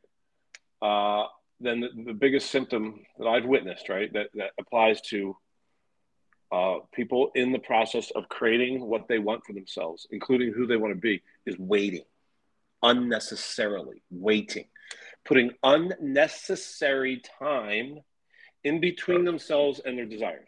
Uh, 0.81 1.27
then 1.59 1.81
the, 1.81 1.89
the, 2.05 2.13
biggest 2.13 2.51
symptom 2.51 3.01
that 3.17 3.27
I've 3.27 3.45
witnessed, 3.45 3.89
right, 3.89 4.11
that, 4.13 4.27
that 4.35 4.51
applies 4.59 5.01
to 5.09 5.35
uh, 6.51 6.77
people 6.93 7.31
in 7.35 7.51
the 7.51 7.59
process 7.59 8.11
of 8.11 8.29
creating 8.29 8.85
what 8.85 9.07
they 9.07 9.19
want 9.19 9.45
for 9.45 9.53
themselves, 9.53 10.07
including 10.11 10.53
who 10.53 10.65
they 10.65 10.77
want 10.77 10.93
to 10.93 10.99
be, 10.99 11.21
is 11.45 11.57
waiting, 11.59 12.03
unnecessarily 12.81 14.01
waiting, 14.09 14.65
putting 15.25 15.51
unnecessary 15.63 17.21
time 17.39 17.99
in 18.63 18.79
between 18.79 19.25
themselves 19.25 19.81
and 19.83 19.97
their 19.97 20.05
desires. 20.05 20.47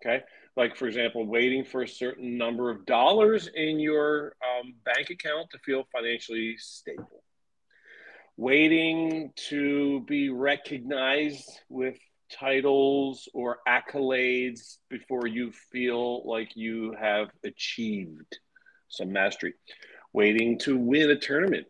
Okay. 0.00 0.22
Like, 0.56 0.76
for 0.76 0.86
example, 0.86 1.26
waiting 1.26 1.64
for 1.64 1.82
a 1.82 1.88
certain 1.88 2.36
number 2.36 2.70
of 2.70 2.86
dollars 2.86 3.48
in 3.54 3.78
your 3.78 4.34
um, 4.42 4.74
bank 4.84 5.10
account 5.10 5.50
to 5.50 5.58
feel 5.58 5.84
financially 5.92 6.56
stable 6.58 7.22
waiting 8.38 9.32
to 9.34 10.00
be 10.06 10.30
recognized 10.30 11.60
with 11.68 11.98
titles 12.32 13.28
or 13.34 13.58
accolades 13.66 14.76
before 14.88 15.26
you 15.26 15.50
feel 15.72 16.24
like 16.24 16.54
you 16.54 16.94
have 16.98 17.28
achieved 17.44 18.38
some 18.88 19.12
mastery, 19.12 19.54
waiting 20.12 20.56
to 20.56 20.78
win 20.78 21.10
a 21.10 21.18
tournament 21.18 21.66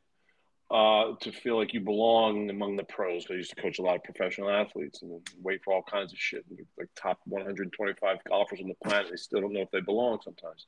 uh, 0.71 1.13
to 1.23 1.33
feel 1.33 1.57
like 1.57 1.73
you 1.73 1.81
belong 1.81 2.51
among 2.51 2.77
the 2.77 2.85
pros. 2.85 3.25
I 3.31 3.35
used 3.35 3.57
to 3.57 3.63
coach 3.63 3.79
a 3.79 3.83
lot 3.83 3.97
of 3.97 4.05
professional 4.05 4.51
athletes 4.51 5.01
and 5.01 5.27
wait 5.43 5.63
for 5.65 5.73
all 5.73 5.83
kinds 5.83 6.13
of 6.13 6.19
shit, 6.19 6.45
like 6.79 6.89
top 6.95 7.19
125 7.25 8.19
golfers 8.29 8.61
on 8.61 8.69
the 8.69 8.75
planet. 8.85 9.07
They 9.11 9.17
still 9.17 9.41
don't 9.41 9.55
know 9.55 9.63
if 9.63 9.71
they 9.71 9.81
belong 9.81 10.19
sometimes. 10.23 10.67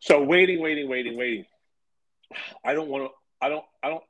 So 0.00 0.22
waiting, 0.22 0.60
waiting, 0.60 0.90
waiting, 0.90 1.16
waiting. 1.16 1.46
I 2.62 2.74
don't 2.74 2.88
want 2.88 3.04
to. 3.04 3.10
I 3.40 3.48
don't. 3.48 3.64
I 3.82 3.88
don't. 3.88 4.04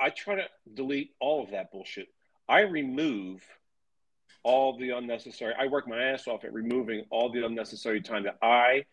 I 0.00 0.10
try 0.10 0.36
to 0.36 0.44
delete 0.72 1.10
all 1.20 1.42
of 1.42 1.50
that 1.52 1.70
bullshit. 1.70 2.08
I 2.48 2.60
remove 2.60 3.40
all 4.42 4.76
the 4.78 4.90
unnecessary. 4.90 5.54
I 5.58 5.68
work 5.68 5.88
my 5.88 6.02
ass 6.02 6.28
off 6.28 6.44
at 6.44 6.52
removing 6.52 7.04
all 7.10 7.32
the 7.32 7.44
unnecessary 7.44 8.02
time 8.02 8.24
that 8.24 8.36
I 8.42 8.84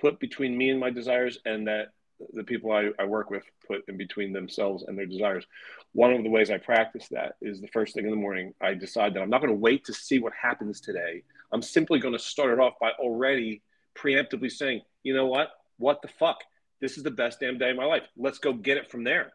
put 0.00 0.20
between 0.20 0.56
me 0.56 0.70
and 0.70 0.80
my 0.80 0.90
desires 0.90 1.38
and 1.44 1.66
that 1.66 1.88
the 2.32 2.44
people 2.44 2.70
I, 2.70 2.90
I 2.98 3.04
work 3.04 3.30
with 3.30 3.44
put 3.66 3.82
in 3.88 3.96
between 3.96 4.32
themselves 4.32 4.84
and 4.86 4.96
their 4.96 5.06
desires. 5.06 5.44
One 5.92 6.12
of 6.12 6.22
the 6.22 6.28
ways 6.28 6.50
I 6.50 6.58
practice 6.58 7.08
that 7.10 7.36
is 7.40 7.60
the 7.60 7.68
first 7.68 7.94
thing 7.94 8.04
in 8.04 8.10
the 8.10 8.16
morning, 8.16 8.54
I 8.60 8.74
decide 8.74 9.14
that 9.14 9.22
I'm 9.22 9.30
not 9.30 9.40
going 9.40 9.52
to 9.52 9.58
wait 9.58 9.86
to 9.86 9.94
see 9.94 10.18
what 10.18 10.32
happens 10.40 10.80
today. 10.80 11.22
I'm 11.52 11.62
simply 11.62 11.98
going 11.98 12.14
to 12.14 12.20
start 12.20 12.52
it 12.52 12.60
off 12.60 12.74
by 12.80 12.90
already 12.92 13.62
preemptively 13.96 14.50
saying, 14.50 14.82
you 15.02 15.14
know 15.14 15.26
what? 15.26 15.48
What 15.78 16.02
the 16.02 16.08
fuck? 16.08 16.38
This 16.80 16.96
is 16.96 17.02
the 17.02 17.10
best 17.10 17.40
damn 17.40 17.58
day 17.58 17.70
of 17.70 17.76
my 17.76 17.84
life. 17.84 18.04
Let's 18.16 18.38
go 18.38 18.52
get 18.52 18.76
it 18.76 18.90
from 18.90 19.04
there. 19.04 19.32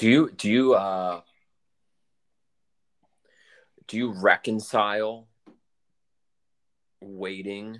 Do 0.00 0.08
you 0.08 0.30
do 0.30 0.50
you 0.50 0.72
uh 0.72 1.20
do 3.86 3.98
you 3.98 4.12
reconcile 4.12 5.28
waiting 7.02 7.78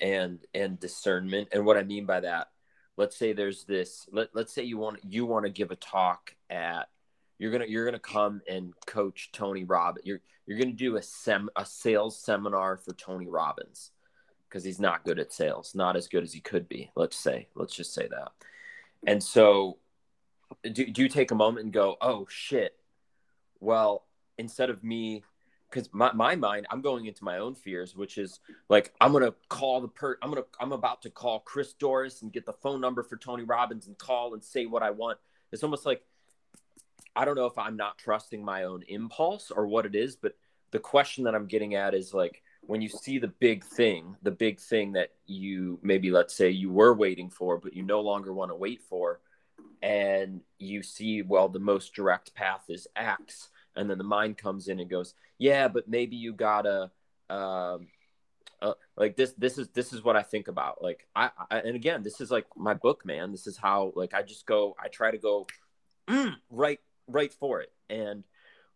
and 0.00 0.40
and 0.52 0.80
discernment? 0.80 1.50
And 1.52 1.64
what 1.64 1.76
I 1.76 1.84
mean 1.84 2.06
by 2.06 2.18
that, 2.18 2.48
let's 2.96 3.16
say 3.16 3.34
there's 3.34 3.62
this 3.66 4.08
let, 4.10 4.30
let's 4.34 4.52
say 4.52 4.64
you 4.64 4.78
want 4.78 4.98
you 5.04 5.26
want 5.26 5.44
to 5.44 5.50
give 5.52 5.70
a 5.70 5.76
talk 5.76 6.34
at 6.50 6.88
you're 7.38 7.52
gonna 7.52 7.66
you're 7.66 7.84
gonna 7.84 8.00
come 8.00 8.42
and 8.50 8.72
coach 8.86 9.30
Tony 9.32 9.62
Robbins. 9.62 10.04
You're 10.04 10.22
you're 10.46 10.58
gonna 10.58 10.72
do 10.72 10.96
a 10.96 11.02
sem 11.02 11.48
a 11.54 11.64
sales 11.64 12.18
seminar 12.18 12.78
for 12.78 12.94
Tony 12.94 13.28
Robbins 13.28 13.92
because 14.48 14.64
he's 14.64 14.80
not 14.80 15.04
good 15.04 15.20
at 15.20 15.32
sales, 15.32 15.72
not 15.72 15.94
as 15.94 16.08
good 16.08 16.24
as 16.24 16.32
he 16.32 16.40
could 16.40 16.68
be. 16.68 16.90
Let's 16.96 17.16
say, 17.16 17.46
let's 17.54 17.76
just 17.76 17.94
say 17.94 18.08
that. 18.08 18.32
And 19.06 19.22
so 19.22 19.78
do, 20.62 20.86
do 20.86 21.02
you 21.02 21.08
take 21.08 21.30
a 21.30 21.34
moment 21.34 21.64
and 21.64 21.72
go, 21.72 21.96
oh 22.00 22.26
shit, 22.28 22.74
well, 23.60 24.04
instead 24.38 24.70
of 24.70 24.82
me, 24.84 25.22
because 25.70 25.88
my, 25.92 26.12
my 26.12 26.36
mind, 26.36 26.66
I'm 26.70 26.80
going 26.80 27.06
into 27.06 27.24
my 27.24 27.38
own 27.38 27.54
fears, 27.54 27.96
which 27.96 28.18
is 28.18 28.40
like, 28.68 28.92
I'm 29.00 29.12
to 29.14 29.34
call 29.48 29.80
the 29.80 29.88
per, 29.88 30.18
I'm 30.22 30.34
to, 30.34 30.44
I'm 30.60 30.72
about 30.72 31.02
to 31.02 31.10
call 31.10 31.40
Chris 31.40 31.74
Dorris 31.74 32.22
and 32.22 32.32
get 32.32 32.46
the 32.46 32.52
phone 32.52 32.80
number 32.80 33.02
for 33.02 33.16
Tony 33.16 33.42
Robbins 33.42 33.86
and 33.86 33.98
call 33.98 34.34
and 34.34 34.44
say 34.44 34.66
what 34.66 34.82
I 34.82 34.90
want. 34.90 35.18
It's 35.50 35.64
almost 35.64 35.86
like, 35.86 36.02
I 37.16 37.24
don't 37.24 37.36
know 37.36 37.46
if 37.46 37.58
I'm 37.58 37.76
not 37.76 37.98
trusting 37.98 38.44
my 38.44 38.64
own 38.64 38.82
impulse 38.88 39.50
or 39.50 39.66
what 39.66 39.86
it 39.86 39.94
is, 39.94 40.16
but 40.16 40.36
the 40.70 40.78
question 40.80 41.24
that 41.24 41.34
I'm 41.34 41.46
getting 41.46 41.74
at 41.74 41.94
is 41.94 42.12
like, 42.12 42.42
when 42.66 42.80
you 42.80 42.88
see 42.88 43.18
the 43.18 43.28
big 43.28 43.64
thing, 43.64 44.16
the 44.22 44.30
big 44.30 44.58
thing 44.58 44.92
that 44.92 45.10
you 45.26 45.78
maybe, 45.82 46.10
let's 46.10 46.34
say 46.34 46.50
you 46.50 46.70
were 46.70 46.94
waiting 46.94 47.30
for, 47.30 47.58
but 47.58 47.74
you 47.74 47.82
no 47.82 48.00
longer 48.00 48.32
want 48.32 48.50
to 48.50 48.56
wait 48.56 48.82
for, 48.82 49.20
and 49.84 50.40
you 50.58 50.82
see 50.82 51.20
well 51.20 51.48
the 51.48 51.58
most 51.58 51.94
direct 51.94 52.34
path 52.34 52.64
is 52.68 52.88
x 52.96 53.50
and 53.76 53.90
then 53.90 53.98
the 53.98 54.04
mind 54.04 54.38
comes 54.38 54.68
in 54.68 54.80
and 54.80 54.88
goes 54.88 55.14
yeah 55.38 55.68
but 55.68 55.86
maybe 55.86 56.16
you 56.16 56.32
gotta 56.32 56.90
um, 57.30 57.88
uh, 58.62 58.72
like 58.96 59.16
this 59.16 59.32
this 59.36 59.58
is 59.58 59.68
this 59.68 59.92
is 59.92 60.02
what 60.02 60.16
i 60.16 60.22
think 60.22 60.48
about. 60.48 60.82
Like 60.82 61.06
I, 61.14 61.30
I, 61.50 61.58
and 61.58 61.76
again 61.76 62.02
this 62.02 62.20
is 62.20 62.30
like 62.30 62.46
my 62.56 62.74
book 62.74 63.04
man. 63.04 63.30
This 63.30 63.46
is 63.46 63.56
how 63.56 63.92
like 63.94 64.14
i 64.14 64.22
just 64.22 64.46
go 64.46 64.74
i 64.82 64.88
try 64.88 65.10
to 65.10 65.18
go 65.18 65.46
mm, 66.08 66.34
right 66.50 66.80
right 67.06 67.32
for 67.32 67.60
it. 67.60 67.72
And 67.90 68.24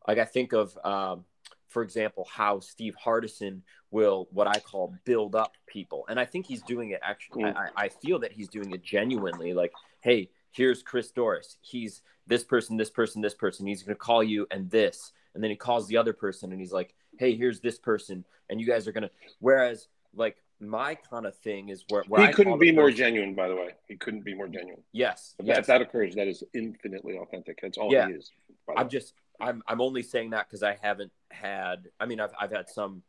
like 0.07 0.19
i 0.19 0.25
think 0.25 0.53
of 0.53 0.77
um, 0.85 1.25
for 1.69 1.83
example 1.83 2.27
how 2.31 2.61
steve 2.61 2.95
hardison 3.03 3.61
will 3.91 4.29
what 4.33 4.47
i 4.47 4.59
call 4.59 4.95
build 5.05 5.35
up 5.35 5.55
people. 5.67 6.05
And 6.09 6.21
i 6.21 6.27
think 6.27 6.47
he's 6.47 6.63
doing 6.63 6.91
it 6.91 7.01
actually 7.03 7.45
mm. 7.45 7.57
I, 7.57 7.85
I 7.85 7.89
feel 7.89 8.19
that 8.21 8.33
he's 8.33 8.49
doing 8.49 8.73
it 8.73 8.83
genuinely. 8.83 9.55
Like 9.55 9.73
hey 10.01 10.29
here's 10.51 10.83
Chris 10.83 11.13
Dorris. 11.13 11.57
He's 11.61 12.03
this 12.27 12.45
person, 12.45 12.77
this 12.77 12.91
person, 12.91 13.23
this 13.23 13.35
person. 13.35 13.67
He's 13.67 13.83
going 13.83 13.95
to 13.95 13.99
call 13.99 14.23
you 14.23 14.47
and 14.51 14.71
this. 14.71 15.13
And 15.35 15.43
then 15.43 15.51
he 15.51 15.57
calls 15.57 15.87
the 15.87 15.97
other 15.97 16.13
person 16.13 16.53
and 16.53 16.61
he's 16.61 16.73
like, 16.73 16.95
hey, 17.19 17.35
here's 17.35 17.61
this 17.61 17.79
person. 17.79 18.25
And 18.51 18.61
you 18.61 18.67
guys 18.67 18.89
are 18.89 18.93
going 18.93 19.03
to, 19.03 19.11
whereas 19.41 19.89
like 20.15 20.37
my 20.61 20.95
kind 20.95 21.27
of 21.27 21.37
thing 21.37 21.69
is 21.69 21.85
where, 21.89 22.03
where 22.09 22.23
he 22.23 22.29
I 22.29 22.33
couldn't 22.33 22.59
be 22.59 22.73
more 22.73 22.91
genuine, 22.91 23.35
by 23.35 23.49
the 23.49 23.55
way. 23.55 23.71
He 23.87 23.97
couldn't 23.97 24.25
be 24.25 24.35
more 24.35 24.49
genuine. 24.49 24.83
Yes. 24.93 25.35
If, 25.39 25.47
yes. 25.47 25.57
That, 25.57 25.67
that 25.67 25.83
occurs, 25.83 26.15
that 26.17 26.27
is 26.27 26.43
infinitely 26.55 27.19
authentic. 27.19 27.61
That's 27.63 27.79
all 27.79 27.93
yeah. 27.93 28.09
he 28.09 28.15
is. 28.15 28.33
I'm 28.77 28.89
just, 28.89 29.15
I'm, 29.41 29.63
I'm 29.69 29.81
only 29.81 30.03
saying 30.03 30.31
that 30.31 30.49
because 30.49 30.63
I 30.63 30.77
haven't 30.83 31.13
had, 31.31 31.89
I 32.01 32.07
mean, 32.07 32.21
I've, 32.21 32.33
I've 32.39 32.51
had 32.51 32.69
some 32.69 33.03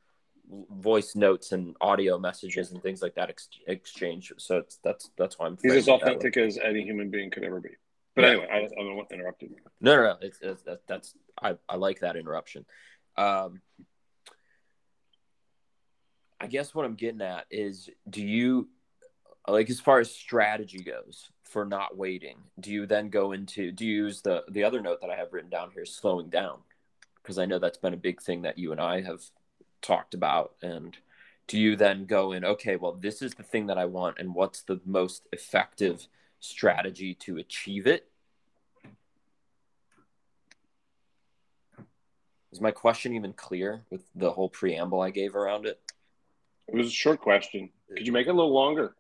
voice 0.72 1.16
notes 1.16 1.52
and 1.52 1.76
audio 1.82 2.18
messages 2.18 2.72
and 2.72 2.82
things 2.82 3.02
like 3.02 3.16
that 3.16 3.30
ex- 3.30 3.50
exchange. 3.68 4.32
So 4.38 4.58
it's, 4.58 4.80
that's 4.84 5.12
that's 5.18 5.38
why 5.38 5.48
I'm. 5.48 5.58
He's 5.62 5.74
as 5.74 5.90
authentic 5.90 6.38
as 6.38 6.58
any 6.58 6.84
human 6.84 7.10
being 7.10 7.30
could 7.30 7.44
ever 7.44 7.60
be. 7.60 7.70
But 8.16 8.24
yeah. 8.24 8.30
anyway, 8.32 8.48
I, 8.52 8.58
I 8.58 8.84
don't 8.84 8.96
want 8.96 9.10
to 9.10 9.16
interrupt 9.16 9.42
you. 9.42 9.56
No, 9.80 9.96
no, 9.96 10.04
no. 10.04 10.16
It's, 10.22 10.40
it's 10.42 10.64
that, 10.64 10.82
that's 10.88 11.14
I, 11.42 11.56
I 11.68 11.76
like 11.76 12.00
that 12.00 12.16
interruption. 12.16 12.66
Um, 13.18 13.62
I 16.42 16.48
guess 16.48 16.74
what 16.74 16.86
I'm 16.86 16.96
getting 16.96 17.22
at 17.22 17.46
is, 17.52 17.90
do 18.10 18.26
you 18.26 18.70
like 19.48 19.70
as 19.70 19.80
far 19.80 20.00
as 20.00 20.12
strategy 20.12 20.80
goes 20.80 21.30
for 21.44 21.66
not 21.66 21.98
waiting 21.98 22.38
do 22.60 22.72
you 22.72 22.86
then 22.86 23.10
go 23.10 23.32
into 23.32 23.72
do 23.72 23.86
you 23.86 24.04
use 24.04 24.22
the 24.22 24.44
the 24.50 24.64
other 24.64 24.82
note 24.82 25.02
that 25.02 25.10
i 25.10 25.16
have 25.16 25.34
written 25.34 25.50
down 25.50 25.72
here 25.74 25.86
slowing 25.86 26.30
down 26.30 26.60
because 27.22 27.40
i 27.40 27.46
know 27.46 27.58
that's 27.58 27.78
been 27.78 27.94
a 27.94 27.98
big 27.98 28.22
thing 28.22 28.44
that 28.44 28.58
you 28.58 28.72
and 28.72 28.80
i 28.82 29.02
have 29.02 29.22
talked 29.82 30.14
about 30.14 30.56
and 30.62 30.98
do 31.48 31.58
you 31.58 31.76
then 31.76 32.06
go 32.06 32.32
in 32.32 32.44
okay 32.46 32.76
well 32.76 32.94
this 32.94 33.22
is 33.22 33.34
the 33.36 33.44
thing 33.44 33.68
that 33.68 33.78
i 33.78 33.86
want 33.86 34.18
and 34.20 34.36
what's 34.36 34.62
the 34.62 34.80
most 34.86 35.28
effective 35.32 36.08
strategy 36.40 37.14
to 37.14 37.38
achieve 37.38 37.86
it? 37.88 38.08
Is 42.52 42.62
my 42.62 42.72
question 42.72 43.14
even 43.14 43.34
clear 43.34 43.84
with 43.92 44.02
the 44.16 44.32
whole 44.32 44.50
preamble 44.50 45.02
i 45.02 45.12
gave 45.12 45.36
around 45.36 45.66
it? 45.66 45.80
It 46.68 46.76
was 46.76 46.88
a 46.88 46.92
short 46.92 47.22
question. 47.22 47.70
Could 47.96 48.08
you 48.08 48.14
make 48.14 48.28
it 48.28 48.32
a 48.32 48.34
little 48.34 48.54
longer? 48.54 48.96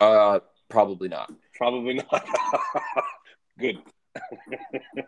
Uh 0.00 0.40
probably 0.68 1.08
not. 1.08 1.32
Probably 1.54 1.94
not. 1.94 2.28
Good. 3.58 3.78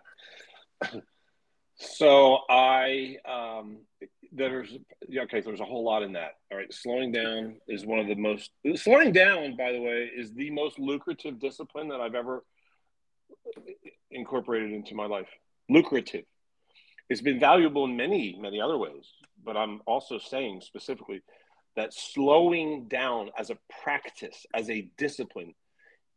So 1.81 2.40
i 2.51 3.18
um 3.25 3.79
there's 4.33 4.77
okay 5.17 5.41
there's 5.41 5.61
a 5.61 5.64
whole 5.64 5.85
lot 5.85 6.03
in 6.03 6.12
that. 6.12 6.33
All 6.51 6.59
right 6.59 6.73
slowing 6.73 7.12
down 7.12 7.57
is 7.67 7.87
one 7.87 7.99
of 7.99 8.07
the 8.07 8.14
most 8.14 8.51
slowing 8.77 9.12
down 9.12 9.57
by 9.57 9.73
the 9.73 9.81
way 9.81 10.11
is 10.14 10.33
the 10.33 10.51
most 10.51 10.79
lucrative 10.79 11.38
discipline 11.38 11.88
that 11.88 12.01
i've 12.01 12.14
ever 12.14 12.45
incorporated 14.11 14.73
into 14.73 14.95
my 14.95 15.07
life. 15.07 15.29
Lucrative. 15.69 16.25
It's 17.11 17.21
been 17.21 17.41
valuable 17.41 17.85
in 17.85 17.97
many 17.97 18.38
many 18.41 18.61
other 18.61 18.77
ways 18.77 19.07
but 19.45 19.57
i'm 19.57 19.81
also 19.87 20.19
saying 20.19 20.61
specifically 20.62 21.23
that 21.77 21.95
slowing 21.95 22.88
down 22.88 23.31
as 23.38 23.51
a 23.51 23.59
practice 23.83 24.47
as 24.53 24.69
a 24.69 24.91
discipline 24.99 25.55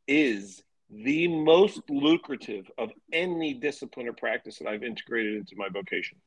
is 0.08 0.63
the 0.89 1.28
most 1.28 1.82
lucrative 1.89 2.69
of 2.78 2.89
any 3.13 3.54
discipline 3.54 4.08
or 4.10 4.13
practice 4.13 4.60
that 4.60 4.67
i've 4.67 4.84
integrated 4.84 5.36
into 5.36 5.56
my 5.56 5.69
vocation. 5.69 6.17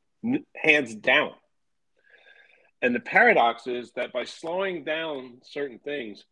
Hands 0.55 0.95
down 0.95 1.33
and 2.85 2.93
the 2.93 2.99
paradox 2.99 3.65
is 3.65 3.91
that 3.93 4.13
by 4.13 4.25
slowing 4.25 4.83
down 4.83 5.39
certain 5.41 5.79
things, 5.79 6.23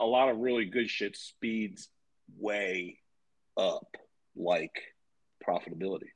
a 0.00 0.06
lot 0.06 0.30
of 0.30 0.38
really 0.38 0.64
good 0.64 0.88
shit 0.88 1.14
speeds 1.14 1.90
way 2.38 3.00
up, 3.58 3.94
like 4.34 4.80
profitability. 5.46 6.08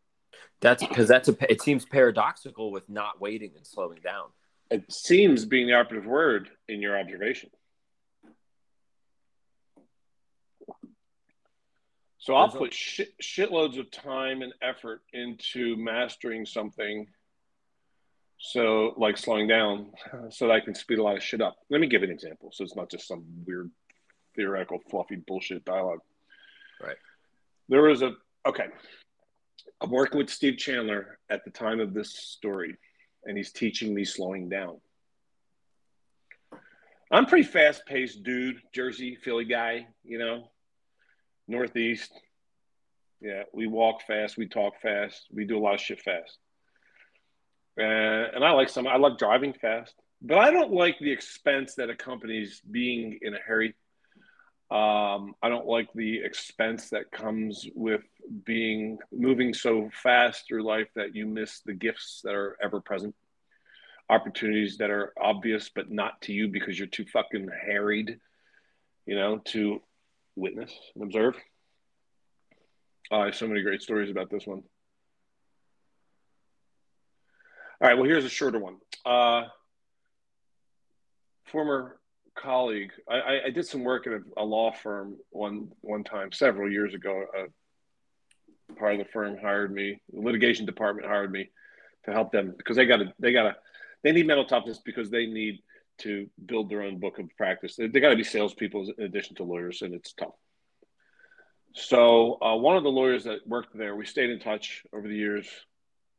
That's 0.62 0.82
because 0.82 1.06
that's 1.06 1.28
a. 1.28 1.36
It 1.52 1.60
seems 1.60 1.84
paradoxical 1.84 2.72
with 2.72 2.88
not 2.88 3.20
waiting 3.20 3.52
and 3.56 3.66
slowing 3.66 3.98
down. 4.02 4.28
It 4.70 4.90
seems 4.90 5.44
being 5.44 5.66
the 5.66 5.74
operative 5.74 6.06
word 6.06 6.48
in 6.66 6.80
your 6.80 6.98
observation. 6.98 7.50
So 12.16 12.34
I'll 12.34 12.48
put 12.48 12.72
shit, 12.72 13.10
shitloads 13.22 13.78
of 13.78 13.90
time 13.90 14.40
and 14.40 14.54
effort 14.62 15.02
into 15.12 15.76
mastering 15.76 16.46
something 16.46 17.06
so, 18.38 18.94
like 18.96 19.16
slowing 19.16 19.48
down 19.48 19.90
uh, 20.12 20.30
so 20.30 20.46
that 20.46 20.54
I 20.54 20.60
can 20.60 20.74
speed 20.74 20.98
a 20.98 21.02
lot 21.02 21.16
of 21.16 21.22
shit 21.22 21.40
up. 21.40 21.56
Let 21.70 21.80
me 21.80 21.88
give 21.88 22.02
an 22.02 22.10
example 22.10 22.50
so 22.52 22.64
it's 22.64 22.76
not 22.76 22.90
just 22.90 23.08
some 23.08 23.24
weird 23.46 23.70
theoretical, 24.36 24.78
fluffy 24.90 25.16
bullshit 25.16 25.64
dialogue. 25.64 26.00
Right. 26.80 26.96
There 27.68 27.82
was 27.82 28.02
a, 28.02 28.12
okay. 28.46 28.66
I'm 29.80 29.90
working 29.90 30.18
with 30.18 30.30
Steve 30.30 30.56
Chandler 30.56 31.18
at 31.28 31.44
the 31.44 31.50
time 31.50 31.80
of 31.80 31.94
this 31.94 32.16
story, 32.16 32.76
and 33.24 33.36
he's 33.36 33.52
teaching 33.52 33.94
me 33.94 34.04
slowing 34.04 34.48
down. 34.48 34.80
I'm 37.10 37.26
pretty 37.26 37.48
fast 37.48 37.86
paced 37.86 38.22
dude, 38.22 38.60
Jersey, 38.72 39.16
Philly 39.16 39.44
guy, 39.46 39.86
you 40.04 40.18
know, 40.18 40.50
Northeast. 41.46 42.12
Yeah, 43.20 43.44
we 43.52 43.66
walk 43.66 44.02
fast, 44.06 44.36
we 44.36 44.46
talk 44.46 44.80
fast, 44.80 45.26
we 45.32 45.44
do 45.44 45.58
a 45.58 45.60
lot 45.60 45.74
of 45.74 45.80
shit 45.80 46.00
fast. 46.00 46.38
Uh, 47.78 47.82
and 48.34 48.44
I 48.44 48.50
like 48.50 48.68
some. 48.68 48.86
I 48.86 48.96
like 48.96 49.18
driving 49.18 49.52
fast, 49.52 49.94
but 50.20 50.38
I 50.38 50.50
don't 50.50 50.72
like 50.72 50.98
the 50.98 51.12
expense 51.12 51.76
that 51.76 51.90
accompanies 51.90 52.60
being 52.68 53.18
in 53.22 53.34
a 53.34 53.38
hurry. 53.38 53.74
Um, 54.70 55.34
I 55.42 55.48
don't 55.48 55.66
like 55.66 55.88
the 55.94 56.18
expense 56.22 56.90
that 56.90 57.10
comes 57.10 57.66
with 57.74 58.02
being 58.44 58.98
moving 59.12 59.54
so 59.54 59.88
fast 60.02 60.46
through 60.46 60.64
life 60.64 60.88
that 60.94 61.14
you 61.14 61.24
miss 61.24 61.60
the 61.64 61.72
gifts 61.72 62.20
that 62.24 62.34
are 62.34 62.56
ever 62.62 62.80
present, 62.80 63.14
opportunities 64.10 64.78
that 64.78 64.90
are 64.90 65.14
obvious 65.18 65.70
but 65.74 65.90
not 65.90 66.20
to 66.22 66.32
you 66.32 66.48
because 66.48 66.78
you're 66.78 66.88
too 66.88 67.06
fucking 67.06 67.48
harried, 67.64 68.18
you 69.06 69.14
know, 69.14 69.38
to 69.46 69.80
witness 70.36 70.72
and 70.94 71.04
observe. 71.04 71.36
Uh, 73.10 73.20
I 73.20 73.24
have 73.26 73.36
so 73.36 73.46
many 73.46 73.62
great 73.62 73.82
stories 73.82 74.10
about 74.10 74.30
this 74.30 74.46
one. 74.46 74.64
All 77.80 77.88
right. 77.88 77.96
Well, 77.96 78.06
here's 78.06 78.24
a 78.24 78.28
shorter 78.28 78.58
one. 78.58 78.76
Uh, 79.06 79.44
former 81.46 82.00
colleague, 82.36 82.90
I, 83.08 83.40
I, 83.46 83.50
did 83.50 83.66
some 83.66 83.84
work 83.84 84.06
at 84.06 84.12
a, 84.12 84.20
a, 84.36 84.44
law 84.44 84.72
firm 84.72 85.16
one 85.30 85.70
one 85.80 86.04
time 86.04 86.32
several 86.32 86.70
years 86.70 86.94
ago. 86.94 87.24
A 87.36 88.74
part 88.74 88.94
of 88.94 88.98
the 88.98 89.04
firm 89.12 89.36
hired 89.40 89.72
me. 89.72 90.00
The 90.12 90.20
litigation 90.20 90.66
department 90.66 91.06
hired 91.06 91.30
me 91.30 91.50
to 92.04 92.12
help 92.12 92.32
them 92.32 92.54
because 92.56 92.76
they 92.76 92.86
got 92.86 92.98
to 92.98 93.12
they 93.20 93.32
got 93.32 93.44
to 93.44 93.56
they 94.02 94.12
need 94.12 94.26
mental 94.26 94.44
toughness 94.44 94.78
because 94.84 95.10
they 95.10 95.26
need 95.26 95.60
to 95.98 96.28
build 96.46 96.70
their 96.70 96.82
own 96.82 96.98
book 96.98 97.18
of 97.18 97.28
practice. 97.36 97.76
They, 97.76 97.86
they 97.86 98.00
got 98.00 98.10
to 98.10 98.16
be 98.16 98.24
salespeople 98.24 98.92
in 98.98 99.04
addition 99.04 99.36
to 99.36 99.44
lawyers, 99.44 99.82
and 99.82 99.94
it's 99.94 100.12
tough. 100.12 100.34
So 101.74 102.38
uh, 102.42 102.56
one 102.56 102.76
of 102.76 102.82
the 102.82 102.90
lawyers 102.90 103.24
that 103.24 103.46
worked 103.46 103.76
there, 103.76 103.94
we 103.94 104.06
stayed 104.06 104.30
in 104.30 104.40
touch 104.40 104.84
over 104.92 105.06
the 105.06 105.16
years. 105.16 105.48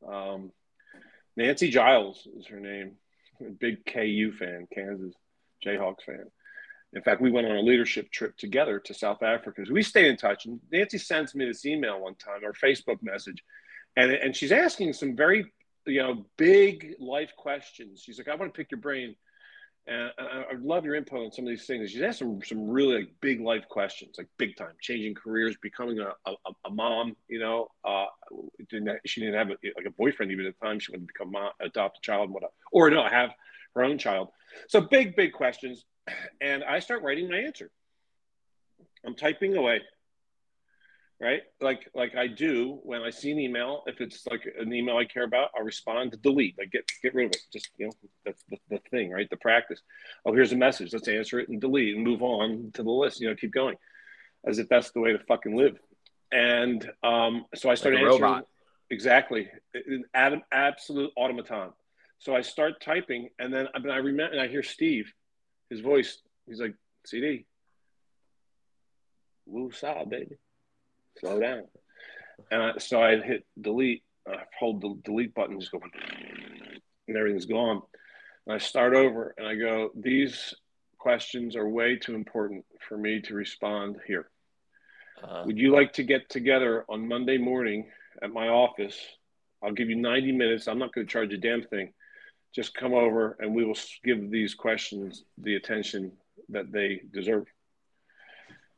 Um, 0.07 0.51
Nancy 1.35 1.69
Giles 1.69 2.27
is 2.37 2.47
her 2.47 2.59
name. 2.59 2.93
Big 3.59 3.85
KU 3.85 4.33
fan, 4.37 4.67
Kansas 4.73 5.13
Jayhawks 5.65 6.03
fan. 6.05 6.25
In 6.93 7.01
fact, 7.01 7.21
we 7.21 7.31
went 7.31 7.47
on 7.47 7.55
a 7.55 7.61
leadership 7.61 8.11
trip 8.11 8.35
together 8.37 8.79
to 8.79 8.93
South 8.93 9.21
Africa. 9.21 9.63
So 9.65 9.73
we 9.73 9.83
stay 9.83 10.09
in 10.09 10.17
touch. 10.17 10.45
And 10.45 10.59
Nancy 10.71 10.97
sends 10.97 11.35
me 11.35 11.45
this 11.45 11.65
email 11.65 12.01
one 12.01 12.15
time 12.15 12.43
or 12.43 12.53
Facebook 12.53 13.01
message, 13.01 13.43
and 13.95 14.11
and 14.11 14.35
she's 14.35 14.51
asking 14.51 14.93
some 14.93 15.15
very 15.15 15.45
you 15.85 16.01
know 16.01 16.25
big 16.37 16.95
life 16.99 17.31
questions. 17.37 18.01
She's 18.03 18.17
like, 18.17 18.27
I 18.27 18.35
want 18.35 18.53
to 18.53 18.57
pick 18.57 18.71
your 18.71 18.81
brain 18.81 19.15
and 19.87 20.11
I'd 20.51 20.61
love 20.61 20.85
your 20.85 20.95
input 20.95 21.19
on 21.19 21.31
some 21.31 21.45
of 21.45 21.49
these 21.49 21.65
things. 21.65 21.91
She's 21.91 22.01
asked 22.01 22.19
some 22.19 22.41
some 22.43 22.69
really 22.69 22.99
like 22.99 23.09
big 23.21 23.41
life 23.41 23.67
questions, 23.67 24.15
like 24.17 24.27
big 24.37 24.55
time, 24.55 24.73
changing 24.81 25.15
careers, 25.15 25.55
becoming 25.61 25.99
a, 25.99 26.13
a, 26.25 26.33
a 26.65 26.69
mom. 26.69 27.15
You 27.27 27.39
know, 27.39 27.67
uh, 27.83 28.05
didn't 28.69 28.99
she 29.05 29.21
didn't 29.21 29.35
have 29.35 29.49
a, 29.49 29.57
like 29.75 29.85
a 29.87 29.91
boyfriend 29.91 30.31
even 30.31 30.45
at 30.45 30.53
the 30.59 30.65
time. 30.65 30.79
She 30.79 30.91
wanted 30.91 31.07
to 31.07 31.13
become 31.13 31.31
mom, 31.31 31.51
adopt 31.59 31.97
a 31.97 32.01
child, 32.01 32.29
whatever, 32.29 32.53
or 32.71 32.89
no, 32.89 33.07
have 33.07 33.31
her 33.75 33.83
own 33.83 33.97
child. 33.97 34.29
So 34.67 34.81
big, 34.81 35.15
big 35.15 35.33
questions, 35.33 35.85
and 36.41 36.63
I 36.63 36.79
start 36.79 37.03
writing 37.03 37.29
my 37.29 37.37
answer. 37.37 37.71
I'm 39.05 39.15
typing 39.15 39.55
away, 39.55 39.81
right? 41.21 41.41
Like 41.61 41.89
like 41.93 42.15
I 42.15 42.27
do 42.27 42.79
when 42.83 43.01
I 43.01 43.09
see 43.09 43.31
an 43.31 43.39
email. 43.39 43.83
If 43.87 44.01
it's 44.01 44.25
like 44.29 44.47
an 44.59 44.73
email 44.73 44.97
I 44.97 45.05
care 45.05 45.23
about, 45.23 45.49
I'll 45.55 45.63
respond 45.63 46.11
to 46.11 46.17
delete. 46.17 46.57
Like 46.57 46.71
get 46.71 46.89
get 47.01 47.13
rid 47.13 47.27
of 47.27 47.31
it. 47.31 47.41
Just 47.51 47.69
you 47.77 47.87
know, 47.87 47.91
that's 48.25 48.43
the, 48.49 48.57
the 48.69 48.79
thing, 48.89 49.11
right? 49.11 49.29
The 49.29 49.37
practice. 49.37 49.81
Oh, 50.25 50.33
here's 50.33 50.51
a 50.51 50.57
message. 50.57 50.93
Let's 50.93 51.07
answer 51.07 51.39
it 51.39 51.49
and 51.49 51.59
delete 51.59 51.95
and 51.95 52.03
move 52.03 52.21
on 52.21 52.71
to 52.73 52.83
the 52.83 52.91
list. 52.91 53.19
You 53.19 53.29
know, 53.29 53.35
keep 53.35 53.53
going, 53.53 53.75
as 54.45 54.59
if 54.59 54.69
that's 54.69 54.91
the 54.91 55.01
way 55.01 55.11
to 55.11 55.19
fucking 55.19 55.55
live. 55.55 55.77
And 56.31 56.89
um, 57.03 57.45
so 57.55 57.69
I 57.69 57.75
started 57.75 58.01
like 58.01 58.13
answering. 58.13 58.43
Exactly, 58.91 59.47
an 60.15 60.41
absolute 60.51 61.11
automaton. 61.15 61.73
So 62.17 62.35
I 62.35 62.41
start 62.41 62.81
typing, 62.81 63.29
and 63.37 63.53
then 63.53 63.67
I 63.75 63.97
remember, 63.97 64.33
and 64.33 64.41
I 64.41 64.47
hear 64.47 64.63
Steve, 64.63 65.13
his 65.69 65.79
voice. 65.79 66.17
He's 66.47 66.59
like, 66.59 66.73
"CD, 67.05 67.45
woo 69.45 69.71
saw, 69.71 70.05
baby." 70.05 70.37
Slow 71.19 71.39
down. 71.39 71.63
And 72.51 72.61
I, 72.61 72.77
so 72.77 73.01
I 73.01 73.17
hit 73.19 73.45
delete. 73.59 74.03
I 74.27 74.37
hold 74.57 74.81
the 74.81 74.97
delete 75.03 75.33
button, 75.33 75.59
just 75.59 75.71
go, 75.71 75.79
and 77.07 77.17
everything's 77.17 77.45
gone. 77.45 77.81
And 78.45 78.55
I 78.55 78.57
start 78.57 78.93
over 78.93 79.33
and 79.37 79.47
I 79.47 79.55
go, 79.55 79.89
these 79.95 80.53
questions 80.97 81.55
are 81.55 81.67
way 81.67 81.97
too 81.97 82.15
important 82.15 82.65
for 82.87 82.97
me 82.97 83.21
to 83.21 83.33
respond 83.33 83.97
here. 84.05 84.29
Uh, 85.23 85.43
Would 85.45 85.57
you 85.57 85.71
like 85.71 85.93
to 85.93 86.03
get 86.03 86.29
together 86.29 86.85
on 86.89 87.07
Monday 87.07 87.37
morning 87.37 87.89
at 88.21 88.31
my 88.31 88.47
office? 88.47 88.97
I'll 89.63 89.73
give 89.73 89.89
you 89.89 89.95
90 89.95 90.31
minutes. 90.31 90.67
I'm 90.67 90.79
not 90.79 90.93
going 90.93 91.05
to 91.07 91.11
charge 91.11 91.33
a 91.33 91.37
damn 91.37 91.63
thing. 91.63 91.93
Just 92.55 92.73
come 92.73 92.93
over 92.93 93.37
and 93.39 93.53
we 93.53 93.65
will 93.65 93.77
give 94.03 94.31
these 94.31 94.53
questions 94.53 95.23
the 95.37 95.55
attention 95.55 96.13
that 96.49 96.71
they 96.71 97.01
deserve. 97.11 97.45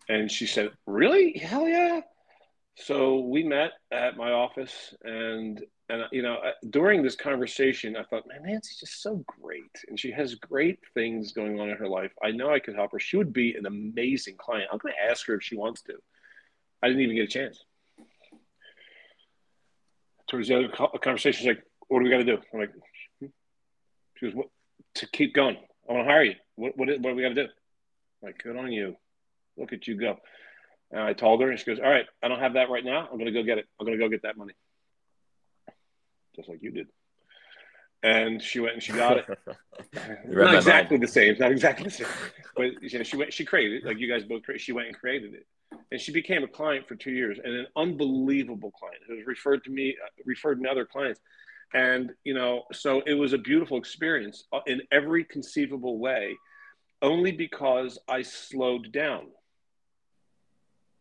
And 0.09 0.29
she 0.29 0.45
said, 0.47 0.71
Really? 0.85 1.37
Hell 1.37 1.67
yeah. 1.67 2.01
So 2.75 3.19
we 3.19 3.43
met 3.43 3.71
at 3.91 4.17
my 4.17 4.31
office, 4.31 4.93
and 5.03 5.61
and 5.89 6.03
you 6.11 6.21
know 6.21 6.37
during 6.69 7.03
this 7.03 7.15
conversation, 7.15 7.97
I 7.97 8.03
thought, 8.03 8.27
man, 8.27 8.43
Nancy's 8.43 8.79
just 8.79 9.01
so 9.01 9.23
great, 9.27 9.71
and 9.89 9.99
she 9.99 10.11
has 10.11 10.35
great 10.35 10.79
things 10.93 11.33
going 11.33 11.59
on 11.59 11.69
in 11.69 11.77
her 11.77 11.87
life. 11.87 12.11
I 12.23 12.31
know 12.31 12.53
I 12.53 12.59
could 12.59 12.75
help 12.75 12.93
her. 12.93 12.99
She 12.99 13.17
would 13.17 13.33
be 13.33 13.55
an 13.55 13.65
amazing 13.65 14.35
client. 14.37 14.69
I'm 14.71 14.79
going 14.79 14.93
to 14.93 15.11
ask 15.11 15.27
her 15.27 15.35
if 15.35 15.43
she 15.43 15.57
wants 15.57 15.81
to. 15.83 15.93
I 16.81 16.87
didn't 16.87 17.01
even 17.03 17.15
get 17.15 17.25
a 17.25 17.27
chance. 17.27 17.63
Towards 20.29 20.47
the 20.47 20.55
other 20.55 20.99
conversation, 20.99 21.39
she's 21.39 21.47
like, 21.47 21.63
"What 21.89 21.99
do 21.99 22.05
we 22.05 22.09
got 22.09 22.17
to 22.17 22.23
do?" 22.23 22.37
I'm 22.53 22.59
like, 22.59 22.71
hmm. 23.19 23.27
"She 24.15 24.27
goes, 24.27 24.35
what 24.35 24.47
to 24.95 25.07
keep 25.07 25.33
going? 25.33 25.57
I 25.89 25.93
want 25.93 26.07
to 26.07 26.11
hire 26.11 26.23
you. 26.23 26.35
What 26.55 26.77
what, 26.77 26.87
what 26.87 27.03
do 27.03 27.15
we 27.15 27.21
got 27.21 27.29
to 27.29 27.35
do?" 27.35 27.41
I'm 27.41 28.27
like, 28.27 28.41
good 28.41 28.55
on 28.55 28.71
you. 28.71 28.95
Look 29.57 29.73
at 29.73 29.87
you 29.87 29.95
go. 29.97 30.17
And 30.91 31.01
I 31.01 31.13
told 31.13 31.41
her, 31.41 31.49
and 31.49 31.57
she 31.57 31.65
goes, 31.65 31.79
"All 31.79 31.89
right, 31.89 32.05
I 32.21 32.27
don't 32.27 32.39
have 32.39 32.53
that 32.53 32.69
right 32.69 32.83
now. 32.83 33.07
I'm 33.09 33.17
going 33.17 33.25
to 33.25 33.31
go 33.31 33.43
get 33.43 33.57
it. 33.57 33.65
I'm 33.79 33.85
going 33.85 33.97
to 33.97 34.03
go 34.03 34.09
get 34.09 34.23
that 34.23 34.37
money, 34.37 34.53
just 36.35 36.49
like 36.49 36.61
you 36.61 36.71
did." 36.71 36.87
And 38.03 38.41
she 38.41 38.59
went 38.59 38.73
and 38.73 38.83
she 38.83 38.93
got 38.93 39.17
it. 39.17 39.25
not 40.27 40.55
exactly 40.55 40.97
mind. 40.97 41.03
the 41.03 41.11
same. 41.11 41.35
Not 41.39 41.51
exactly 41.51 41.85
the 41.85 41.91
same. 41.91 42.07
But 42.55 42.81
you 42.81 42.97
know, 42.97 43.03
she 43.03 43.15
went. 43.15 43.31
She 43.31 43.45
created 43.45 43.83
it, 43.83 43.87
like 43.87 43.99
you 43.99 44.09
guys 44.09 44.23
both 44.23 44.43
created. 44.43 44.61
She 44.61 44.73
went 44.73 44.87
and 44.87 44.97
created 44.97 45.33
it, 45.33 45.45
and 45.91 46.01
she 46.01 46.11
became 46.11 46.43
a 46.43 46.47
client 46.47 46.87
for 46.87 46.95
two 46.95 47.11
years, 47.11 47.39
and 47.41 47.53
an 47.53 47.67
unbelievable 47.77 48.71
client 48.71 49.01
who 49.07 49.15
was 49.15 49.25
referred 49.25 49.63
to 49.63 49.69
me, 49.69 49.95
referred 50.25 50.61
to 50.61 50.69
other 50.69 50.85
clients, 50.85 51.21
and 51.73 52.11
you 52.25 52.33
know, 52.33 52.63
so 52.73 53.01
it 53.05 53.13
was 53.13 53.31
a 53.31 53.37
beautiful 53.37 53.77
experience 53.77 54.43
uh, 54.51 54.59
in 54.67 54.81
every 54.91 55.23
conceivable 55.23 55.99
way, 55.99 56.35
only 57.01 57.31
because 57.31 57.97
I 58.09 58.23
slowed 58.23 58.91
down 58.91 59.27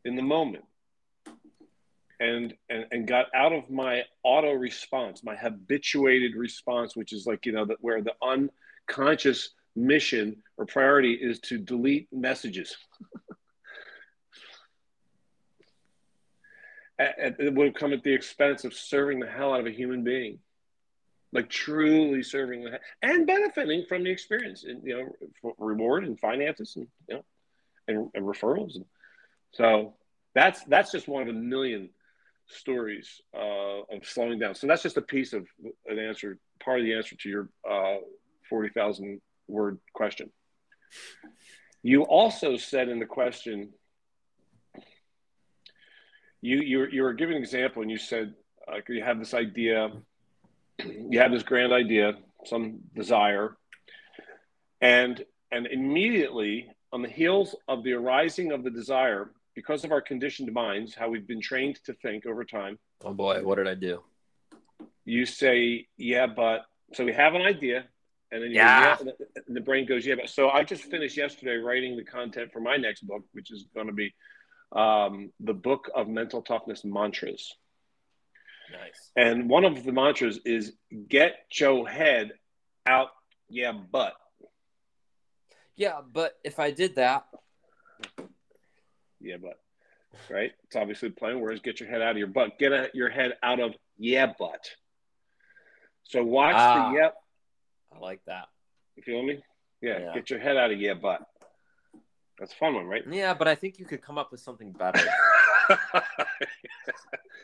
in 0.04 0.16
the 0.16 0.22
moment. 0.22 0.64
And, 2.18 2.52
and 2.68 2.84
and 2.90 3.06
got 3.08 3.26
out 3.34 3.54
of 3.54 3.70
my 3.70 4.02
auto 4.22 4.52
response 4.52 5.24
my 5.24 5.34
habituated 5.34 6.34
response 6.36 6.94
which 6.94 7.14
is 7.14 7.24
like 7.24 7.46
you 7.46 7.52
know 7.52 7.64
that 7.64 7.78
where 7.80 8.02
the 8.02 8.12
unconscious 8.22 9.54
mission 9.76 10.36
or 10.56 10.66
priority 10.66 11.12
is 11.12 11.40
to 11.40 11.58
delete 11.58 12.08
messages. 12.12 12.76
And 17.18 17.34
it 17.38 17.54
would 17.54 17.68
have 17.68 17.74
come 17.74 17.94
at 17.94 18.02
the 18.02 18.12
expense 18.12 18.64
of 18.64 18.74
serving 18.74 19.20
the 19.20 19.26
hell 19.26 19.54
out 19.54 19.60
of 19.60 19.66
a 19.66 19.70
human 19.70 20.04
being. 20.04 20.38
Like 21.32 21.48
truly 21.48 22.22
serving 22.22 22.62
the 22.64 22.78
and 23.00 23.26
benefiting 23.26 23.86
from 23.88 24.04
the 24.04 24.10
experience 24.10 24.64
and 24.64 24.82
you 24.84 24.98
know 25.42 25.54
reward 25.56 26.04
and 26.04 26.20
finances 26.20 26.76
and 26.76 26.88
you 27.08 27.14
know 27.14 27.24
and, 27.88 28.10
and 28.12 28.26
referrals 28.26 28.74
and 28.74 28.84
so 29.52 29.94
that's 30.34 30.62
that's 30.64 30.92
just 30.92 31.08
one 31.08 31.22
of 31.22 31.28
a 31.28 31.32
million 31.32 31.90
stories 32.46 33.20
uh, 33.36 33.82
of 33.90 34.04
slowing 34.04 34.38
down. 34.38 34.54
So 34.54 34.66
that's 34.66 34.82
just 34.82 34.96
a 34.96 35.02
piece 35.02 35.32
of 35.32 35.46
an 35.86 35.98
answer, 35.98 36.38
part 36.62 36.80
of 36.80 36.84
the 36.84 36.94
answer 36.94 37.16
to 37.16 37.28
your 37.28 37.48
uh, 37.68 37.96
forty 38.48 38.68
thousand 38.70 39.20
word 39.48 39.78
question. 39.92 40.30
You 41.82 42.02
also 42.02 42.56
said 42.56 42.88
in 42.88 42.98
the 42.98 43.06
question, 43.06 43.70
you 46.40 46.60
you 46.60 46.86
you 46.86 47.02
were 47.02 47.14
giving 47.14 47.36
an 47.36 47.42
example, 47.42 47.82
and 47.82 47.90
you 47.90 47.98
said 47.98 48.34
uh, 48.68 48.80
you 48.88 49.02
have 49.02 49.18
this 49.18 49.34
idea, 49.34 49.90
you 50.78 51.18
have 51.18 51.32
this 51.32 51.42
grand 51.42 51.72
idea, 51.72 52.14
some 52.44 52.80
desire, 52.94 53.56
and 54.80 55.24
and 55.50 55.66
immediately 55.66 56.68
on 56.92 57.02
the 57.02 57.08
heels 57.08 57.54
of 57.68 57.84
the 57.84 57.92
arising 57.92 58.52
of 58.52 58.64
the 58.64 58.70
desire, 58.70 59.30
because 59.60 59.84
of 59.84 59.92
our 59.92 60.00
conditioned 60.00 60.50
minds, 60.54 60.94
how 60.94 61.10
we've 61.10 61.26
been 61.26 61.42
trained 61.42 61.78
to 61.84 61.92
think 61.92 62.24
over 62.24 62.44
time. 62.46 62.78
Oh 63.04 63.12
boy, 63.12 63.42
what 63.42 63.56
did 63.56 63.68
I 63.68 63.74
do? 63.74 64.02
You 65.04 65.26
say, 65.26 65.86
yeah, 65.98 66.26
but 66.26 66.62
so 66.94 67.04
we 67.04 67.12
have 67.12 67.34
an 67.34 67.42
idea, 67.42 67.84
and 68.32 68.42
then 68.42 68.52
yeah. 68.52 68.96
Go, 68.96 69.04
yeah 69.04 69.12
and 69.46 69.54
the 69.54 69.60
brain 69.60 69.84
goes, 69.84 70.06
yeah, 70.06 70.14
but 70.14 70.30
so 70.30 70.48
I 70.48 70.64
just 70.64 70.84
finished 70.84 71.18
yesterday 71.18 71.56
writing 71.56 71.98
the 71.98 72.04
content 72.04 72.52
for 72.54 72.60
my 72.60 72.78
next 72.78 73.06
book, 73.06 73.22
which 73.32 73.50
is 73.52 73.66
going 73.74 73.88
to 73.88 73.92
be 73.92 74.14
um, 74.72 75.30
the 75.40 75.52
book 75.52 75.90
of 75.94 76.08
mental 76.08 76.40
toughness 76.40 76.82
mantras. 76.82 77.54
Nice. 78.72 79.10
And 79.14 79.50
one 79.50 79.66
of 79.66 79.84
the 79.84 79.92
mantras 79.92 80.40
is 80.46 80.72
get 81.06 81.32
your 81.52 81.86
head 81.86 82.32
out, 82.86 83.10
yeah, 83.50 83.72
but. 83.72 84.14
Yeah, 85.76 86.00
but 86.10 86.32
if 86.44 86.58
I 86.58 86.70
did 86.70 86.94
that, 86.96 87.26
yeah, 89.20 89.36
but 89.40 89.58
right? 90.30 90.52
It's 90.64 90.76
obviously 90.76 91.10
playing 91.10 91.40
words. 91.40 91.60
Get 91.60 91.80
your 91.80 91.88
head 91.88 92.02
out 92.02 92.12
of 92.12 92.18
your 92.18 92.26
butt. 92.26 92.58
Get 92.58 92.72
a, 92.72 92.90
your 92.94 93.10
head 93.10 93.34
out 93.42 93.60
of 93.60 93.74
yeah, 93.98 94.32
but. 94.38 94.68
So 96.04 96.24
watch 96.24 96.54
ah, 96.56 96.90
the 96.90 96.98
yep. 96.98 97.14
I 97.94 97.98
like 97.98 98.20
that. 98.26 98.48
You 98.96 99.02
feel 99.02 99.22
me? 99.22 99.42
Yeah, 99.80 99.98
yeah, 99.98 100.14
Get 100.14 100.30
your 100.30 100.40
head 100.40 100.56
out 100.56 100.72
of 100.72 100.80
yeah, 100.80 100.94
but. 100.94 101.22
That's 102.38 102.52
a 102.52 102.56
fun 102.56 102.74
one, 102.74 102.86
right? 102.86 103.02
Yeah, 103.10 103.34
but 103.34 103.48
I 103.48 103.54
think 103.54 103.78
you 103.78 103.84
could 103.84 104.00
come 104.00 104.16
up 104.16 104.30
with 104.30 104.40
something 104.40 104.72
better. 104.72 105.04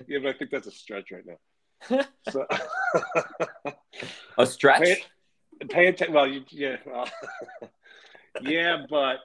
yeah, 0.09 0.19
but 0.23 0.27
I 0.27 0.33
think 0.33 0.51
that's 0.51 0.67
a 0.67 0.71
stretch 0.71 1.11
right 1.13 1.25
now. 1.27 1.37
So, 2.31 2.47
a 4.39 4.47
stretch. 4.47 4.81
Pay, 4.81 5.05
pay 5.69 5.87
attention. 5.89 6.15
Well, 6.15 6.27
you, 6.27 6.43
yeah, 6.49 6.77
well, 6.87 7.09
yeah, 8.41 8.87
but 8.89 9.19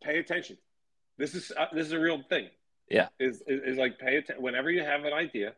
pay 0.00 0.18
attention. 0.18 0.56
This 1.18 1.34
is 1.34 1.52
uh, 1.56 1.66
this 1.72 1.86
is 1.86 1.92
a 1.92 1.98
real 1.98 2.22
thing. 2.22 2.48
Yeah, 2.88 3.08
is, 3.18 3.42
is, 3.46 3.60
is 3.64 3.76
like 3.76 3.98
pay 3.98 4.16
attention 4.16 4.42
whenever 4.42 4.70
you 4.70 4.82
have 4.82 5.04
an 5.04 5.12
idea. 5.12 5.52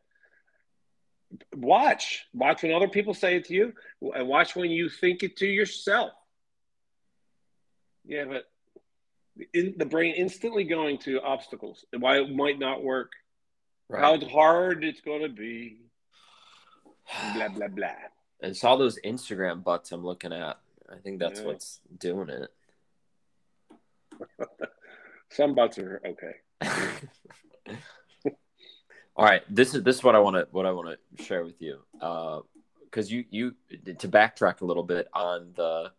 Watch, 1.54 2.24
watch 2.34 2.64
when 2.64 2.72
other 2.72 2.88
people 2.88 3.14
say 3.14 3.36
it 3.36 3.44
to 3.44 3.54
you, 3.54 3.72
and 4.14 4.26
watch 4.26 4.56
when 4.56 4.70
you 4.70 4.88
think 4.88 5.22
it 5.22 5.36
to 5.36 5.46
yourself. 5.46 6.10
Yeah, 8.04 8.24
but 8.24 8.46
in 9.54 9.74
the 9.76 9.86
brain 9.86 10.14
instantly 10.16 10.64
going 10.64 10.98
to 10.98 11.20
obstacles, 11.20 11.84
why 11.96 12.18
it 12.18 12.34
might 12.34 12.58
not 12.58 12.82
work, 12.82 13.12
right. 13.88 14.02
how 14.02 14.28
hard 14.28 14.82
it's 14.82 15.02
going 15.02 15.22
to 15.22 15.28
be, 15.28 15.82
blah 17.34 17.48
blah 17.48 17.68
blah. 17.68 17.94
And 18.42 18.52
it's 18.52 18.64
all 18.64 18.78
those 18.78 18.98
Instagram 19.04 19.62
butts 19.62 19.92
I'm 19.92 20.04
looking 20.04 20.32
at. 20.32 20.58
I 20.90 20.96
think 20.96 21.20
that's 21.20 21.40
yeah. 21.40 21.46
what's 21.46 21.80
doing 21.98 22.30
it. 22.30 22.50
Some 25.30 25.54
butts 25.54 25.78
are 25.78 26.02
okay. 26.04 26.34
All 29.16 29.24
right, 29.24 29.42
this 29.48 29.74
is 29.74 29.82
this 29.82 29.96
is 29.96 30.04
what 30.04 30.14
I 30.16 30.18
want 30.18 30.36
to 30.36 30.46
what 30.50 30.66
I 30.66 30.72
want 30.72 30.96
to 31.16 31.22
share 31.22 31.44
with 31.44 31.60
you, 31.60 31.78
because 31.92 33.06
uh, 33.06 33.14
you 33.14 33.24
you 33.30 33.54
to 33.98 34.08
backtrack 34.08 34.60
a 34.60 34.64
little 34.64 34.82
bit 34.82 35.08
on 35.12 35.52
the 35.56 35.92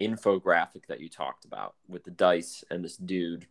infographic 0.00 0.86
that 0.88 1.00
you 1.00 1.08
talked 1.08 1.44
about 1.44 1.74
with 1.88 2.04
the 2.04 2.10
dice 2.10 2.64
and 2.70 2.84
this 2.84 2.96
dude, 2.96 3.46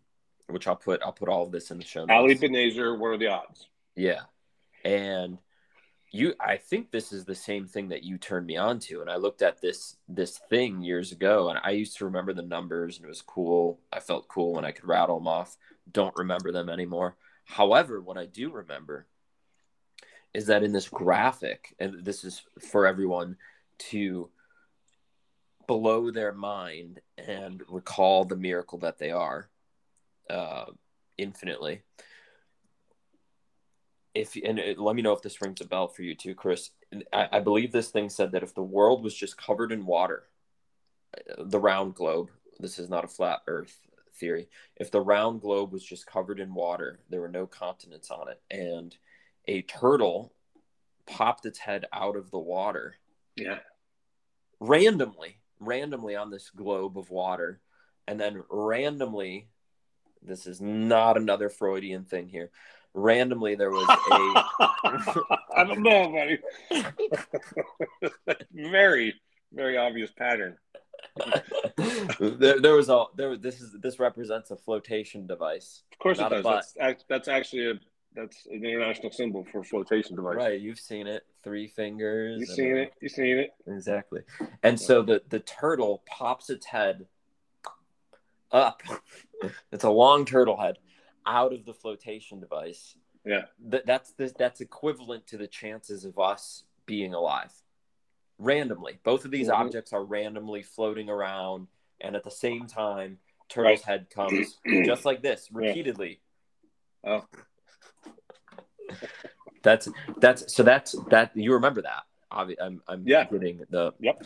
which 0.47 0.67
I'll 0.67 0.75
put 0.75 1.01
I'll 1.03 1.11
put 1.11 1.29
all 1.29 1.43
of 1.43 1.51
this 1.51 1.71
in 1.71 1.77
the 1.77 1.85
show. 1.85 2.05
Notes. 2.05 2.11
Ali 2.11 2.35
Binazir, 2.35 2.97
what 2.97 3.07
are 3.07 3.17
the 3.17 3.27
odds? 3.27 3.67
Yeah, 3.95 4.21
and 4.85 5.37
you 6.13 6.33
i 6.39 6.55
think 6.55 6.91
this 6.91 7.11
is 7.11 7.25
the 7.25 7.35
same 7.35 7.65
thing 7.65 7.89
that 7.89 8.03
you 8.03 8.17
turned 8.17 8.45
me 8.45 8.55
on 8.55 8.79
to 8.79 9.01
and 9.01 9.09
i 9.09 9.15
looked 9.15 9.41
at 9.41 9.59
this 9.59 9.97
this 10.07 10.37
thing 10.49 10.81
years 10.81 11.11
ago 11.11 11.49
and 11.49 11.59
i 11.63 11.71
used 11.71 11.97
to 11.97 12.05
remember 12.05 12.31
the 12.33 12.41
numbers 12.41 12.97
and 12.97 13.05
it 13.05 13.09
was 13.09 13.21
cool. 13.21 13.79
I 13.91 13.99
felt 13.99 14.27
cool 14.27 14.53
when 14.53 14.63
i 14.63 14.71
could 14.71 14.87
rattle 14.87 15.17
them 15.17 15.27
off. 15.27 15.57
Don't 15.91 16.15
remember 16.15 16.51
them 16.51 16.69
anymore. 16.69 17.17
However 17.45 17.99
what 17.99 18.17
i 18.17 18.25
do 18.27 18.51
remember 18.51 19.07
is 20.33 20.45
that 20.45 20.63
in 20.63 20.71
this 20.71 20.87
graphic 20.87 21.75
and 21.79 22.05
this 22.05 22.23
is 22.23 22.43
for 22.71 22.85
everyone 22.85 23.35
to 23.89 24.29
blow 25.67 26.11
their 26.11 26.33
mind 26.33 26.99
and 27.17 27.63
recall 27.67 28.23
the 28.23 28.35
miracle 28.35 28.77
that 28.79 28.99
they 28.99 29.11
are 29.11 29.49
uh, 30.29 30.65
infinitely 31.17 31.81
if 34.13 34.35
and 34.35 34.59
it, 34.59 34.79
let 34.79 34.95
me 34.95 35.01
know 35.01 35.13
if 35.13 35.21
this 35.21 35.41
rings 35.41 35.61
a 35.61 35.65
bell 35.65 35.87
for 35.87 36.03
you 36.03 36.15
too, 36.15 36.35
Chris. 36.35 36.71
I, 37.11 37.29
I, 37.33 37.39
believe 37.39 37.71
this 37.71 37.89
thing 37.89 38.09
said 38.09 38.31
that 38.31 38.43
if 38.43 38.53
the 38.53 38.63
world 38.63 39.03
was 39.03 39.15
just 39.15 39.37
covered 39.37 39.71
in 39.71 39.85
water, 39.85 40.23
uh, 41.17 41.43
the 41.45 41.59
round 41.59 41.95
globe. 41.95 42.29
This 42.59 42.77
is 42.77 42.89
not 42.89 43.03
a 43.03 43.07
flat 43.07 43.41
Earth 43.47 43.79
theory. 44.15 44.47
If 44.75 44.91
the 44.91 45.01
round 45.01 45.41
globe 45.41 45.71
was 45.71 45.83
just 45.83 46.05
covered 46.05 46.39
in 46.39 46.53
water, 46.53 46.99
there 47.09 47.21
were 47.21 47.29
no 47.29 47.47
continents 47.47 48.11
on 48.11 48.27
it, 48.29 48.41
and 48.51 48.95
a 49.47 49.63
turtle 49.63 50.33
popped 51.05 51.45
its 51.45 51.59
head 51.59 51.85
out 51.91 52.15
of 52.15 52.31
the 52.31 52.39
water. 52.39 52.95
Yeah. 53.35 53.59
Randomly, 54.59 55.39
randomly 55.59 56.15
on 56.15 56.29
this 56.29 56.49
globe 56.51 56.97
of 56.97 57.09
water, 57.09 57.59
and 58.07 58.19
then 58.19 58.43
randomly, 58.49 59.49
this 60.25 60.47
is 60.47 60.61
not 60.61 61.17
another 61.17 61.49
Freudian 61.49 62.05
thing 62.05 62.27
here 62.27 62.49
randomly 62.93 63.55
there 63.55 63.71
was 63.71 63.87
a 63.89 65.21
I 65.55 65.63
don't 65.65 65.81
know, 65.81 66.11
buddy. 66.11 66.39
very, 68.53 69.15
very 69.51 69.77
obvious 69.77 70.11
pattern. 70.11 70.57
there, 72.19 72.59
there, 72.59 72.75
was 72.75 72.89
a 72.89 73.05
there. 73.15 73.29
Was 73.29 73.39
this 73.39 73.61
is 73.61 73.75
this 73.81 73.99
represents 73.99 74.51
a 74.51 74.55
flotation 74.55 75.27
device. 75.27 75.83
Of 75.91 75.99
course, 75.99 76.19
it 76.19 76.29
does. 76.29 76.73
That's, 76.79 77.03
that's 77.09 77.27
actually 77.27 77.71
a 77.71 77.73
That's 78.15 78.45
an 78.45 78.63
international 78.63 79.11
symbol 79.11 79.45
for 79.51 79.63
flotation 79.63 80.15
device. 80.15 80.35
Right, 80.35 80.59
you've 80.59 80.79
seen 80.79 81.07
it. 81.07 81.23
Three 81.43 81.67
fingers. 81.67 82.39
You've 82.39 82.49
seen 82.49 82.77
it. 82.77 82.93
You've 83.01 83.11
seen 83.11 83.37
it. 83.37 83.51
Exactly. 83.67 84.21
And 84.63 84.79
so 84.79 85.01
the 85.01 85.21
the 85.29 85.39
turtle 85.39 86.03
pops 86.05 86.49
its 86.49 86.65
head 86.65 87.05
up. 88.51 88.81
it's 89.71 89.83
a 89.83 89.89
long 89.89 90.25
turtle 90.25 90.57
head 90.57 90.77
out 91.25 91.53
of 91.53 91.65
the 91.65 91.73
flotation 91.73 92.39
device. 92.39 92.95
Yeah. 93.25 93.43
That 93.69 93.85
that's 93.85 94.11
the, 94.13 94.33
that's 94.37 94.59
equivalent 94.61 95.27
to 95.27 95.37
the 95.37 95.47
chances 95.47 96.03
of 96.05 96.19
us 96.19 96.63
being 96.85 97.13
alive. 97.13 97.51
Randomly. 98.37 98.99
Both 99.03 99.23
of 99.25 99.31
these 99.31 99.47
Mhm. 99.47 99.53
objects 99.53 99.93
are 99.93 100.03
randomly 100.03 100.61
floating 100.63 101.09
around 101.09 101.67
and 102.01 102.15
at 102.15 102.23
the 102.23 102.31
same 102.31 102.67
time 102.67 103.19
turtle's 103.47 103.81
head 103.83 104.09
comes 104.09 104.59
just 104.85 105.05
like 105.05 105.21
this 105.21 105.49
Yeah. 105.51 105.67
repeatedly. 105.67 106.19
Oh. 107.05 107.25
That's 109.63 109.87
that's 110.17 110.53
so 110.53 110.61
that's 110.63 110.93
that 111.09 111.31
you 111.35 111.53
remember 111.53 111.81
that. 111.83 112.03
Obvi- 112.33 112.57
I'm 112.61 112.81
I'm 112.87 113.07
Yeah. 113.07 113.23
getting 113.23 113.61
the 113.69 113.93
Yep. 114.01 114.25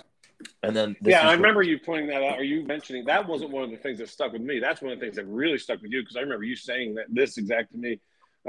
And 0.63 0.75
then 0.75 0.95
this 1.01 1.11
yeah, 1.11 1.27
I 1.27 1.33
remember 1.33 1.63
you 1.63 1.79
pointing 1.79 2.07
that 2.07 2.23
out, 2.23 2.39
or 2.39 2.43
you 2.43 2.63
mentioning 2.63 3.05
that 3.05 3.27
wasn't 3.27 3.51
one 3.51 3.63
of 3.63 3.71
the 3.71 3.77
things 3.77 3.97
that 3.99 4.09
stuck 4.09 4.33
with 4.33 4.41
me. 4.41 4.59
That's 4.59 4.81
one 4.81 4.91
of 4.91 4.99
the 4.99 5.05
things 5.05 5.15
that 5.15 5.25
really 5.25 5.57
stuck 5.57 5.81
with 5.81 5.91
you 5.91 6.01
because 6.01 6.15
I 6.15 6.21
remember 6.21 6.43
you 6.43 6.55
saying 6.55 6.95
that 6.95 7.05
this 7.09 7.38
exact 7.38 7.71
to 7.71 7.77
me 7.77 7.99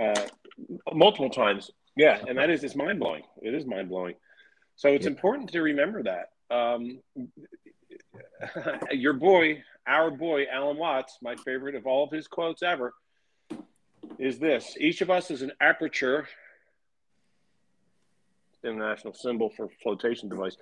uh, 0.00 0.26
multiple 0.92 1.30
times. 1.30 1.70
Yeah, 1.96 2.22
and 2.28 2.38
that 2.38 2.50
is 2.50 2.62
it's 2.62 2.76
mind 2.76 3.00
blowing. 3.00 3.22
It 3.42 3.54
is 3.54 3.66
mind 3.66 3.88
blowing. 3.88 4.14
So 4.76 4.88
it's 4.90 5.04
Yeah. 5.06 5.12
important 5.12 5.50
to 5.50 5.62
remember 5.62 6.02
that. 6.04 6.30
Um, 6.50 7.00
your 8.92 9.14
boy, 9.14 9.62
our 9.86 10.10
boy, 10.10 10.46
Alan 10.52 10.76
Watts, 10.76 11.18
my 11.22 11.36
favorite 11.36 11.74
of 11.74 11.86
all 11.86 12.04
of 12.04 12.10
his 12.10 12.28
quotes 12.28 12.62
ever, 12.62 12.94
is 14.18 14.38
this: 14.38 14.76
Each 14.78 15.00
of 15.00 15.10
us 15.10 15.30
is 15.30 15.42
an 15.42 15.52
aperture. 15.60 16.28
International 18.64 19.14
symbol 19.14 19.50
for 19.50 19.68
flotation 19.82 20.28
device. 20.28 20.56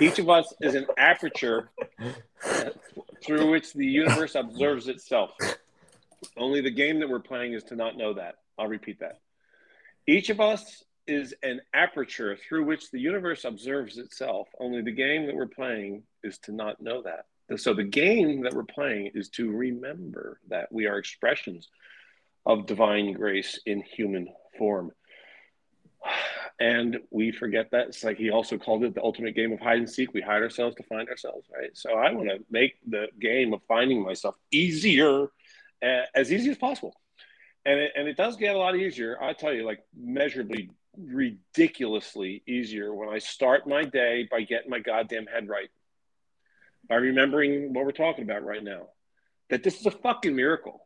Each 0.00 0.18
of 0.18 0.30
us 0.30 0.52
is 0.60 0.74
an 0.74 0.86
aperture 0.96 1.70
through 3.22 3.50
which 3.50 3.72
the 3.72 3.86
universe 3.86 4.34
observes 4.34 4.88
itself. 4.88 5.32
Only 6.36 6.60
the 6.60 6.70
game 6.70 7.00
that 7.00 7.08
we're 7.08 7.18
playing 7.20 7.54
is 7.54 7.64
to 7.64 7.76
not 7.76 7.96
know 7.96 8.14
that. 8.14 8.36
I'll 8.58 8.68
repeat 8.68 9.00
that. 9.00 9.20
Each 10.06 10.30
of 10.30 10.40
us 10.40 10.84
is 11.06 11.34
an 11.42 11.60
aperture 11.74 12.36
through 12.36 12.64
which 12.64 12.90
the 12.90 13.00
universe 13.00 13.44
observes 13.44 13.98
itself. 13.98 14.48
Only 14.58 14.82
the 14.82 14.92
game 14.92 15.26
that 15.26 15.34
we're 15.34 15.46
playing 15.46 16.04
is 16.22 16.38
to 16.40 16.52
not 16.52 16.80
know 16.80 17.02
that. 17.02 17.26
So 17.60 17.74
the 17.74 17.82
game 17.82 18.42
that 18.42 18.54
we're 18.54 18.62
playing 18.62 19.10
is 19.14 19.28
to 19.30 19.50
remember 19.50 20.38
that 20.48 20.70
we 20.70 20.86
are 20.86 20.98
expressions 20.98 21.68
of 22.46 22.66
divine 22.66 23.12
grace 23.12 23.58
in 23.66 23.82
human 23.82 24.28
form. 24.56 24.92
And 26.58 26.98
we 27.10 27.32
forget 27.32 27.70
that. 27.70 27.88
It's 27.88 28.04
like 28.04 28.18
he 28.18 28.30
also 28.30 28.58
called 28.58 28.84
it 28.84 28.94
the 28.94 29.02
ultimate 29.02 29.34
game 29.34 29.50
of 29.52 29.60
hide 29.60 29.78
and 29.78 29.88
seek. 29.88 30.12
We 30.12 30.20
hide 30.20 30.42
ourselves 30.42 30.76
to 30.76 30.82
find 30.82 31.08
ourselves, 31.08 31.48
right? 31.50 31.70
So 31.74 31.94
I 31.94 32.12
want 32.12 32.28
to 32.28 32.44
make 32.50 32.74
the 32.86 33.08
game 33.18 33.54
of 33.54 33.62
finding 33.66 34.02
myself 34.02 34.34
easier, 34.52 35.28
uh, 35.82 36.02
as 36.14 36.30
easy 36.30 36.50
as 36.50 36.58
possible. 36.58 36.94
And 37.64 37.80
it, 37.80 37.92
and 37.96 38.08
it 38.08 38.16
does 38.18 38.36
get 38.36 38.54
a 38.54 38.58
lot 38.58 38.76
easier. 38.76 39.16
I 39.22 39.32
tell 39.32 39.54
you, 39.54 39.64
like 39.64 39.80
measurably, 39.98 40.70
ridiculously 40.98 42.42
easier 42.46 42.94
when 42.94 43.08
I 43.08 43.20
start 43.20 43.66
my 43.66 43.84
day 43.84 44.28
by 44.30 44.42
getting 44.42 44.70
my 44.70 44.80
goddamn 44.80 45.26
head 45.26 45.48
right, 45.48 45.70
by 46.86 46.96
remembering 46.96 47.72
what 47.72 47.86
we're 47.86 47.92
talking 47.92 48.24
about 48.24 48.44
right 48.44 48.62
now, 48.62 48.88
that 49.48 49.62
this 49.62 49.80
is 49.80 49.86
a 49.86 49.90
fucking 49.90 50.36
miracle. 50.36 50.84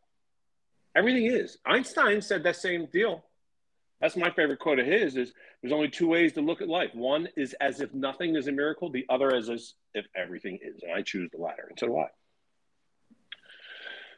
Everything 0.95 1.25
is. 1.25 1.57
Einstein 1.65 2.21
said 2.21 2.43
that 2.43 2.55
same 2.55 2.85
deal. 2.85 3.24
That's 4.05 4.15
my 4.15 4.29
favorite 4.29 4.59
quote 4.59 4.77
of 4.77 4.85
his 4.85 5.17
is 5.17 5.33
there's 5.63 5.73
only 5.73 5.89
two 5.89 6.07
ways 6.07 6.33
to 6.33 6.41
look 6.41 6.61
at 6.61 6.69
life. 6.69 6.93
One 6.93 7.27
is 7.35 7.55
as 7.59 7.81
if 7.81 7.91
nothing 7.91 8.35
is 8.35 8.47
a 8.47 8.51
miracle. 8.51 8.91
The 8.91 9.03
other 9.09 9.35
is 9.35 9.49
as 9.49 9.73
if 9.95 10.05
everything 10.15 10.59
is. 10.61 10.83
And 10.83 10.91
I 10.91 11.01
choose 11.01 11.31
the 11.31 11.41
latter. 11.41 11.65
And 11.67 11.79
so 11.79 11.87
do 11.87 11.97
I. 11.97 12.05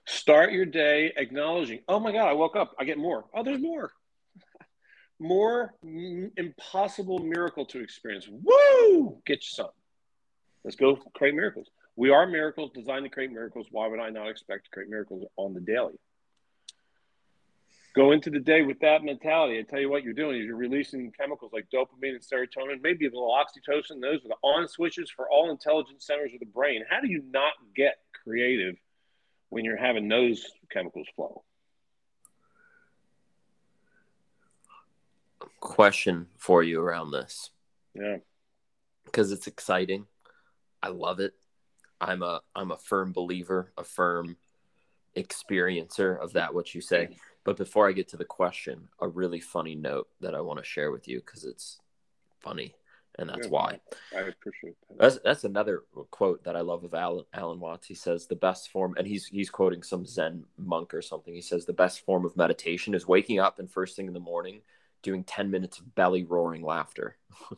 Start 0.05 0.51
your 0.51 0.65
day 0.65 1.13
acknowledging, 1.15 1.83
oh 1.87 2.01
my 2.01 2.11
God, 2.11 2.27
I 2.27 2.33
woke 2.33 2.57
up. 2.57 2.75
I 2.77 2.83
get 2.83 2.97
more. 2.97 3.27
Oh, 3.33 3.43
there's 3.43 3.61
more. 3.61 3.93
More 5.19 5.73
mm, 5.85 6.31
impossible 6.35 7.19
miracle 7.19 7.65
to 7.67 7.79
experience. 7.79 8.27
Woo! 8.29 9.21
Get 9.25 9.37
you 9.37 9.51
some. 9.51 9.69
Let's 10.65 10.75
go 10.75 10.97
create 11.15 11.33
miracles. 11.33 11.67
We 11.95 12.09
are 12.09 12.27
miracles 12.27 12.71
designed 12.73 13.05
to 13.05 13.09
create 13.09 13.31
miracles. 13.31 13.67
Why 13.71 13.87
would 13.87 14.01
I 14.01 14.09
not 14.09 14.27
expect 14.27 14.65
to 14.65 14.69
create 14.69 14.89
miracles 14.89 15.23
on 15.37 15.53
the 15.53 15.61
daily? 15.61 15.97
Go 17.95 18.11
into 18.11 18.29
the 18.29 18.39
day 18.39 18.61
with 18.61 18.79
that 18.81 19.03
mentality. 19.03 19.57
I 19.57 19.63
tell 19.63 19.79
you 19.79 19.89
what 19.89 20.03
you're 20.03 20.13
doing 20.13 20.39
is 20.39 20.45
you're 20.45 20.55
releasing 20.55 21.11
chemicals 21.11 21.51
like 21.51 21.67
dopamine 21.73 22.11
and 22.15 22.21
serotonin, 22.21 22.81
maybe 22.81 23.07
a 23.07 23.09
little 23.09 23.31
oxytocin. 23.35 24.01
Those 24.01 24.23
are 24.23 24.27
the 24.29 24.37
on 24.43 24.67
switches 24.67 25.09
for 25.09 25.27
all 25.29 25.49
intelligence 25.49 26.05
centers 26.05 26.31
of 26.33 26.39
the 26.39 26.45
brain. 26.45 26.83
How 26.89 27.01
do 27.01 27.07
you 27.09 27.23
not 27.31 27.53
get 27.75 27.95
creative 28.23 28.75
when 29.49 29.65
you're 29.65 29.77
having 29.77 30.07
those 30.07 30.45
chemicals 30.71 31.07
flow? 31.15 31.43
question 35.59 36.27
for 36.37 36.63
you 36.63 36.79
around 36.79 37.11
this 37.11 37.49
Yeah. 37.93 38.17
because 39.05 39.31
it's 39.31 39.47
exciting. 39.47 40.07
I 40.81 40.89
love 40.89 41.19
it. 41.19 41.33
I'm 41.99 42.21
a 42.21 42.41
I'm 42.55 42.71
a 42.71 42.77
firm 42.77 43.11
believer, 43.11 43.73
a 43.77 43.83
firm 43.83 44.37
experiencer 45.15 46.17
of 46.19 46.33
that 46.33 46.53
what 46.53 46.75
you 46.75 46.81
say. 46.81 47.17
But 47.47 47.55
before 47.55 47.87
I 47.87 47.93
get 47.93 48.09
to 48.09 48.17
the 48.17 48.25
question, 48.25 48.89
a 48.99 49.07
really 49.07 49.39
funny 49.39 49.73
note 49.73 50.09
that 50.19 50.35
I 50.35 50.41
want 50.41 50.59
to 50.59 50.65
share 50.65 50.91
with 50.91 51.07
you 51.07 51.19
because 51.19 51.45
it's 51.45 51.79
funny 52.41 52.75
and 53.17 53.29
that's 53.29 53.45
Yeah. 53.47 53.51
why. 53.53 53.79
I 54.13 54.19
appreciate 54.19 54.75
that. 54.89 54.97
That's 54.97 55.19
that's 55.19 55.43
another 55.45 55.85
quote 56.11 56.43
that 56.43 56.57
I 56.57 56.59
love 56.59 56.83
of 56.83 56.93
Alan, 56.93 57.23
Alan 57.33 57.61
Watts. 57.61 57.87
He 57.87 57.93
says 57.93 58.27
the 58.27 58.35
best 58.35 58.69
form, 58.69 58.95
and 58.97 59.07
he's 59.07 59.27
he's 59.27 59.49
quoting 59.49 59.81
some 59.81 60.05
Zen 60.05 60.43
monk 60.57 60.93
or 60.93 61.01
something. 61.01 61.33
He 61.33 61.41
says 61.41 61.65
the 61.65 61.71
best 61.71 62.01
form 62.01 62.25
of 62.25 62.35
meditation 62.35 62.93
is 62.93 63.07
waking 63.07 63.39
up 63.39 63.59
and 63.59 63.71
first 63.71 63.95
thing 63.95 64.07
in 64.07 64.13
the 64.13 64.19
morning 64.19 64.59
doing 65.01 65.23
ten 65.23 65.49
minutes 65.49 65.79
of 65.79 65.95
belly 65.95 66.25
roaring 66.25 66.63
laughter. 66.63 67.15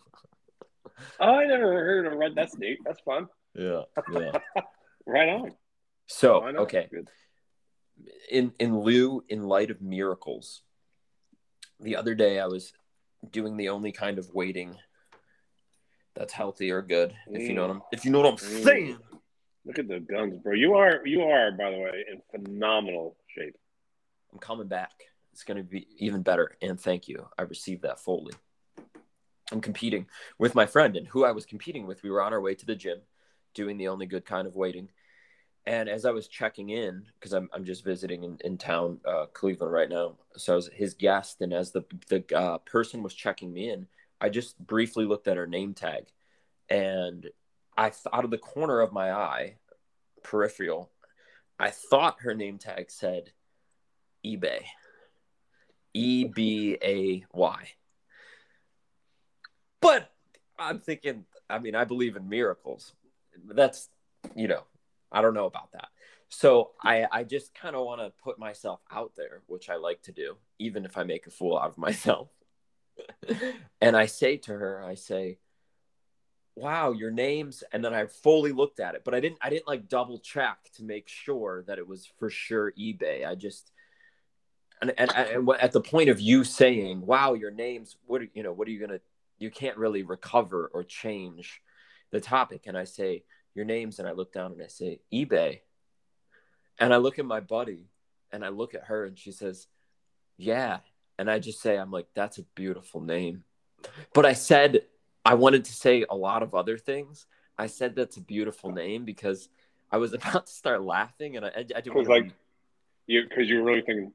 Oh, 1.21 1.33
I 1.33 1.45
never 1.45 1.63
heard 1.63 2.05
of 2.07 2.13
read 2.19 2.35
that's 2.35 2.57
neat. 2.57 2.77
That's 2.85 2.99
fun. 3.01 3.27
Yeah, 3.55 3.83
yeah. 4.11 4.33
Right 5.07 5.29
on. 5.29 5.55
So 6.07 6.43
okay, 6.43 6.89
Good. 6.91 7.09
In 8.29 8.53
in 8.59 8.79
lieu 8.79 9.23
in 9.29 9.43
light 9.47 9.71
of 9.71 9.81
miracles, 9.81 10.61
the 11.79 11.95
other 11.95 12.15
day 12.15 12.39
I 12.39 12.47
was 12.47 12.73
doing 13.31 13.57
the 13.57 13.69
only 13.69 13.91
kind 13.91 14.17
of 14.19 14.33
waiting 14.33 14.75
that's 16.15 16.33
healthy 16.33 16.71
or 16.71 16.81
good. 16.81 17.13
If 17.27 17.47
you 17.47 17.53
know 17.53 17.61
what 17.61 17.71
I'm 17.71 17.81
if 17.91 18.05
you 18.05 18.11
know 18.11 18.19
what 18.19 18.29
I'm 18.29 18.35
Mm. 18.37 18.63
saying. 18.63 18.97
Look 19.65 19.77
at 19.77 19.87
the 19.87 19.99
guns, 19.99 20.41
bro. 20.41 20.53
You 20.53 20.75
are 20.75 21.05
you 21.05 21.21
are, 21.23 21.51
by 21.51 21.71
the 21.71 21.77
way, 21.77 22.05
in 22.11 22.21
phenomenal 22.31 23.17
shape. 23.27 23.55
I'm 24.31 24.39
coming 24.39 24.67
back. 24.67 24.91
It's 25.33 25.43
going 25.43 25.57
to 25.57 25.63
be 25.63 25.87
even 25.97 26.21
better. 26.21 26.57
And 26.61 26.79
thank 26.79 27.07
you. 27.07 27.27
I 27.37 27.43
received 27.43 27.83
that 27.83 27.99
fully. 27.99 28.33
I'm 29.51 29.61
competing 29.61 30.07
with 30.37 30.55
my 30.55 30.65
friend, 30.65 30.95
and 30.95 31.07
who 31.07 31.25
I 31.25 31.31
was 31.31 31.45
competing 31.45 31.87
with, 31.87 32.03
we 32.03 32.09
were 32.09 32.21
on 32.21 32.33
our 32.33 32.41
way 32.41 32.55
to 32.55 32.65
the 32.65 32.75
gym 32.75 32.99
doing 33.53 33.77
the 33.77 33.87
only 33.87 34.05
good 34.05 34.25
kind 34.25 34.47
of 34.47 34.55
waiting. 34.55 34.89
And 35.69 35.87
as 35.87 36.03
I 36.03 36.09
was 36.09 36.27
checking 36.27 36.71
in, 36.71 37.05
because 37.13 37.31
I'm, 37.31 37.47
I'm 37.53 37.63
just 37.63 37.85
visiting 37.85 38.23
in, 38.23 38.39
in 38.43 38.57
town, 38.57 38.99
uh, 39.07 39.27
Cleveland 39.33 39.71
right 39.71 39.87
now. 39.87 40.15
So 40.35 40.53
I 40.53 40.55
was 40.55 40.67
his 40.73 40.95
guest. 40.95 41.41
And 41.41 41.53
as 41.53 41.71
the, 41.71 41.85
the 42.07 42.25
uh, 42.35 42.57
person 42.57 43.03
was 43.03 43.13
checking 43.13 43.53
me 43.53 43.69
in, 43.69 43.85
I 44.19 44.29
just 44.29 44.57
briefly 44.57 45.05
looked 45.05 45.27
at 45.27 45.37
her 45.37 45.45
name 45.45 45.75
tag. 45.75 46.07
And 46.71 47.29
I, 47.77 47.91
out 48.11 48.25
of 48.25 48.31
the 48.31 48.39
corner 48.39 48.79
of 48.79 48.91
my 48.91 49.11
eye, 49.11 49.57
peripheral, 50.23 50.89
I 51.59 51.69
thought 51.69 52.21
her 52.21 52.33
name 52.33 52.57
tag 52.57 52.89
said 52.89 53.31
eBay. 54.25 54.63
E 55.93 56.23
B 56.23 56.79
A 56.81 57.25
Y. 57.31 57.69
But 59.81 60.11
I'm 60.57 60.79
thinking, 60.79 61.25
I 61.47 61.59
mean, 61.59 61.75
I 61.75 61.83
believe 61.83 62.15
in 62.15 62.27
miracles. 62.27 62.93
That's, 63.45 63.89
you 64.35 64.47
know, 64.47 64.63
I 65.11 65.21
don't 65.21 65.33
know 65.33 65.45
about 65.45 65.71
that. 65.73 65.87
So 66.29 66.71
I, 66.81 67.05
I 67.11 67.23
just 67.23 67.53
kind 67.55 67.75
of 67.75 67.85
want 67.85 68.01
to 68.01 68.13
put 68.23 68.37
myself 68.37 68.81
out 68.91 69.13
there, 69.17 69.41
which 69.47 69.69
I 69.69 69.77
like 69.77 70.03
to 70.03 70.11
do, 70.11 70.37
even 70.59 70.85
if 70.85 70.97
I 70.97 71.03
make 71.03 71.25
a 71.25 71.31
fool 71.31 71.57
out 71.57 71.69
of 71.69 71.77
myself. 71.77 72.29
and 73.81 73.97
I 73.97 74.05
say 74.05 74.37
to 74.37 74.53
her, 74.53 74.83
I 74.83 74.95
say, 74.95 75.39
wow, 76.55 76.91
your 76.91 77.11
name's, 77.11 77.63
and 77.71 77.83
then 77.83 77.93
I 77.93 78.05
fully 78.05 78.51
looked 78.51 78.79
at 78.79 78.93
it, 78.93 79.03
but 79.03 79.15
I 79.15 79.19
didn't, 79.19 79.39
I 79.41 79.49
didn't 79.49 79.67
like 79.67 79.87
double 79.87 80.19
check 80.19 80.57
to 80.75 80.83
make 80.83 81.07
sure 81.07 81.63
that 81.67 81.79
it 81.79 81.87
was 81.87 82.07
for 82.19 82.29
sure 82.29 82.73
eBay. 82.73 83.25
I 83.25 83.35
just, 83.35 83.71
and, 84.81 84.93
and, 84.97 85.11
and 85.15 85.49
at 85.59 85.71
the 85.71 85.81
point 85.81 86.09
of 86.09 86.19
you 86.19 86.43
saying, 86.43 87.05
wow, 87.05 87.33
your 87.33 87.51
name's, 87.51 87.95
what, 88.05 88.21
are, 88.21 88.27
you 88.33 88.43
know, 88.43 88.51
what 88.51 88.67
are 88.67 88.71
you 88.71 88.79
going 88.79 88.91
to, 88.91 89.01
you 89.39 89.49
can't 89.49 89.77
really 89.77 90.03
recover 90.03 90.69
or 90.73 90.83
change 90.83 91.61
the 92.11 92.19
topic. 92.19 92.63
And 92.65 92.77
I 92.77 92.83
say, 92.83 93.23
your 93.55 93.65
name's, 93.65 93.99
and 93.99 94.07
I 94.07 94.11
look 94.11 94.31
down 94.31 94.51
and 94.51 94.61
I 94.61 94.67
say, 94.67 94.99
eBay. 95.13 95.61
And 96.79 96.93
I 96.93 96.97
look 96.97 97.19
at 97.19 97.25
my 97.25 97.39
buddy 97.39 97.89
and 98.31 98.45
I 98.45 98.49
look 98.49 98.73
at 98.73 98.85
her 98.85 99.05
and 99.05 99.17
she 99.17 99.31
says, 99.31 99.67
yeah. 100.37 100.79
and 101.17 101.29
I 101.29 101.39
just 101.39 101.61
say, 101.61 101.77
I'm 101.77 101.91
like, 101.91 102.07
that's 102.13 102.37
a 102.37 102.43
beautiful 102.55 103.01
name. 103.01 103.43
But 104.13 104.25
I 104.25 104.33
said, 104.33 104.83
I 105.25 105.33
wanted 105.35 105.65
to 105.65 105.73
say 105.73 106.05
a 106.09 106.15
lot 106.15 106.43
of 106.43 106.55
other 106.55 106.77
things. 106.77 107.25
I 107.57 107.67
said 107.67 107.95
that's 107.95 108.17
a 108.17 108.21
beautiful 108.21 108.71
name 108.71 109.03
because 109.05 109.49
I 109.91 109.97
was 109.97 110.13
about 110.13 110.47
to 110.47 110.51
start 110.51 110.81
laughing, 110.81 111.37
and 111.37 111.45
I, 111.45 111.51
I, 111.75 111.81
didn't 111.81 112.07
like 112.07 112.31
you 113.05 113.23
because 113.27 113.49
you 113.49 113.59
were 113.59 113.63
really 113.63 113.81
thinking. 113.81 114.13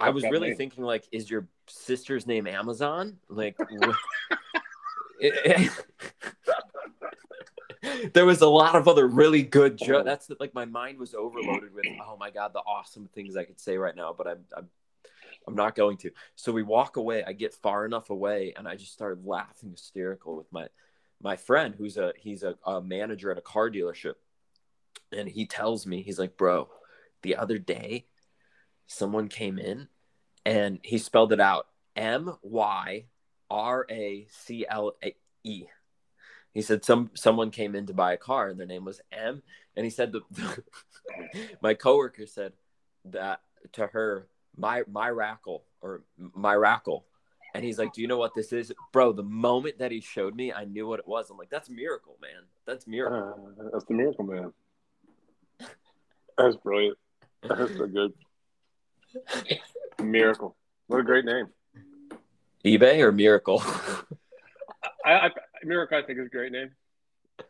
I 0.00 0.10
was 0.10 0.24
really 0.24 0.48
name. 0.48 0.56
thinking 0.56 0.84
like, 0.84 1.04
is 1.12 1.30
your 1.30 1.46
sister's 1.68 2.26
name 2.26 2.46
Amazon? 2.46 3.18
Like, 3.28 3.56
it, 5.20 5.34
it, 5.44 5.70
there 8.12 8.26
was 8.26 8.40
a 8.40 8.48
lot 8.48 8.74
of 8.74 8.88
other 8.88 9.06
really 9.06 9.42
good 9.42 9.76
jokes. 9.78 10.04
That's 10.04 10.30
like 10.40 10.54
my 10.54 10.64
mind 10.64 10.98
was 10.98 11.14
overloaded 11.14 11.74
with. 11.74 11.84
Oh 12.04 12.16
my 12.18 12.30
god, 12.30 12.52
the 12.52 12.60
awesome 12.60 13.08
things 13.14 13.36
I 13.36 13.44
could 13.44 13.60
say 13.60 13.76
right 13.76 13.94
now, 13.94 14.14
but 14.16 14.26
I'm, 14.26 14.44
I'm 14.56 14.68
I'm 15.46 15.54
not 15.54 15.74
going 15.74 15.96
to. 15.98 16.10
So 16.34 16.52
we 16.52 16.62
walk 16.62 16.96
away. 16.96 17.22
I 17.24 17.32
get 17.32 17.54
far 17.54 17.84
enough 17.84 18.10
away, 18.10 18.52
and 18.56 18.66
I 18.66 18.76
just 18.76 18.92
started 18.92 19.24
laughing 19.24 19.70
hysterical 19.70 20.36
with 20.36 20.52
my 20.52 20.68
my 21.22 21.36
friend, 21.36 21.74
who's 21.76 21.96
a 21.96 22.12
he's 22.16 22.42
a, 22.42 22.56
a 22.64 22.80
manager 22.80 23.30
at 23.30 23.38
a 23.38 23.42
car 23.42 23.70
dealership, 23.70 24.14
and 25.12 25.28
he 25.28 25.46
tells 25.46 25.86
me 25.86 26.02
he's 26.02 26.18
like, 26.18 26.36
"Bro, 26.36 26.68
the 27.22 27.36
other 27.36 27.58
day, 27.58 28.06
someone 28.86 29.28
came 29.28 29.58
in, 29.58 29.88
and 30.44 30.80
he 30.82 30.98
spelled 30.98 31.32
it 31.32 31.40
out 31.40 31.68
M 31.94 32.36
Y 32.42 33.06
R 33.50 33.86
A 33.88 34.26
C 34.30 34.66
L 34.68 34.96
E." 35.44 35.66
He 36.56 36.62
said 36.62 36.86
some 36.86 37.10
someone 37.12 37.50
came 37.50 37.74
in 37.74 37.84
to 37.84 37.92
buy 37.92 38.14
a 38.14 38.16
car, 38.16 38.48
and 38.48 38.58
their 38.58 38.66
name 38.66 38.86
was 38.86 39.02
M, 39.12 39.42
and 39.76 39.84
he 39.84 39.90
said 39.90 40.10
the, 40.10 40.22
my 41.60 41.74
coworker 41.74 42.24
said 42.24 42.54
that 43.04 43.42
to 43.72 43.88
her 43.88 44.26
my 44.56 44.82
my 44.90 45.10
rackle 45.10 45.64
or 45.82 46.04
my 46.16 46.54
rackle. 46.54 47.04
And 47.54 47.62
he's 47.62 47.78
like 47.78 47.92
do 47.92 48.00
you 48.00 48.08
know 48.08 48.16
what 48.16 48.34
this 48.34 48.54
is? 48.54 48.72
Bro 48.90 49.12
the 49.12 49.22
moment 49.22 49.80
that 49.80 49.92
he 49.92 50.00
showed 50.00 50.34
me 50.34 50.50
i 50.50 50.64
knew 50.64 50.88
what 50.88 50.98
it 50.98 51.06
was. 51.06 51.28
I'm 51.28 51.36
like 51.36 51.50
that's 51.50 51.68
miracle 51.68 52.16
man. 52.22 52.44
That's 52.64 52.86
miracle. 52.86 53.52
Uh, 53.60 53.68
that's 53.70 53.84
the 53.84 53.92
miracle 53.92 54.24
man. 54.24 54.52
That's 56.38 56.56
brilliant. 56.56 56.96
That's 57.42 57.76
so 57.76 57.86
good. 57.86 58.14
Miracle. 60.02 60.56
What 60.86 61.00
a 61.00 61.02
great 61.02 61.26
name. 61.26 61.48
ebay 62.64 63.00
or 63.00 63.12
miracle? 63.12 63.62
I, 65.06 65.12
I 65.12 65.30
miracle 65.66 65.98
i 65.98 66.02
think 66.02 66.18
is 66.18 66.26
a 66.26 66.30
great 66.30 66.52
name 66.52 66.70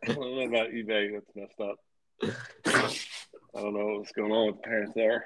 i 0.03 0.13
don't 0.13 0.19
know 0.19 0.41
about 0.41 0.69
ebay 0.69 1.13
that's 1.13 1.35
messed 1.35 1.59
up 1.61 1.77
i 3.55 3.61
don't 3.61 3.73
know 3.73 3.97
what's 3.97 4.11
going 4.11 4.31
on 4.31 4.47
with 4.47 4.55
the 4.57 4.61
parents 4.61 4.93
there 4.95 5.25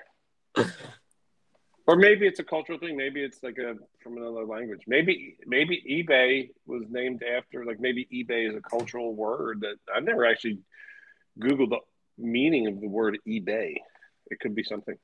or 1.87 1.95
maybe 1.95 2.27
it's 2.27 2.39
a 2.39 2.43
cultural 2.43 2.77
thing. 2.77 2.95
Maybe 2.95 3.21
it's 3.21 3.41
like 3.43 3.57
a 3.57 3.75
from 4.01 4.17
another 4.17 4.45
language. 4.45 4.81
Maybe 4.87 5.37
maybe 5.45 5.83
eBay 5.89 6.49
was 6.65 6.83
named 6.89 7.23
after 7.23 7.65
like 7.65 7.79
maybe 7.79 8.07
eBay 8.13 8.49
is 8.49 8.55
a 8.55 8.61
cultural 8.61 9.13
word 9.15 9.61
that 9.61 9.75
I've 9.93 10.03
never 10.03 10.25
actually 10.25 10.59
googled 11.39 11.69
the 11.69 11.79
meaning 12.17 12.67
of 12.67 12.79
the 12.79 12.87
word 12.87 13.17
eBay. 13.27 13.75
It 14.29 14.39
could 14.39 14.55
be 14.55 14.63
something. 14.63 14.95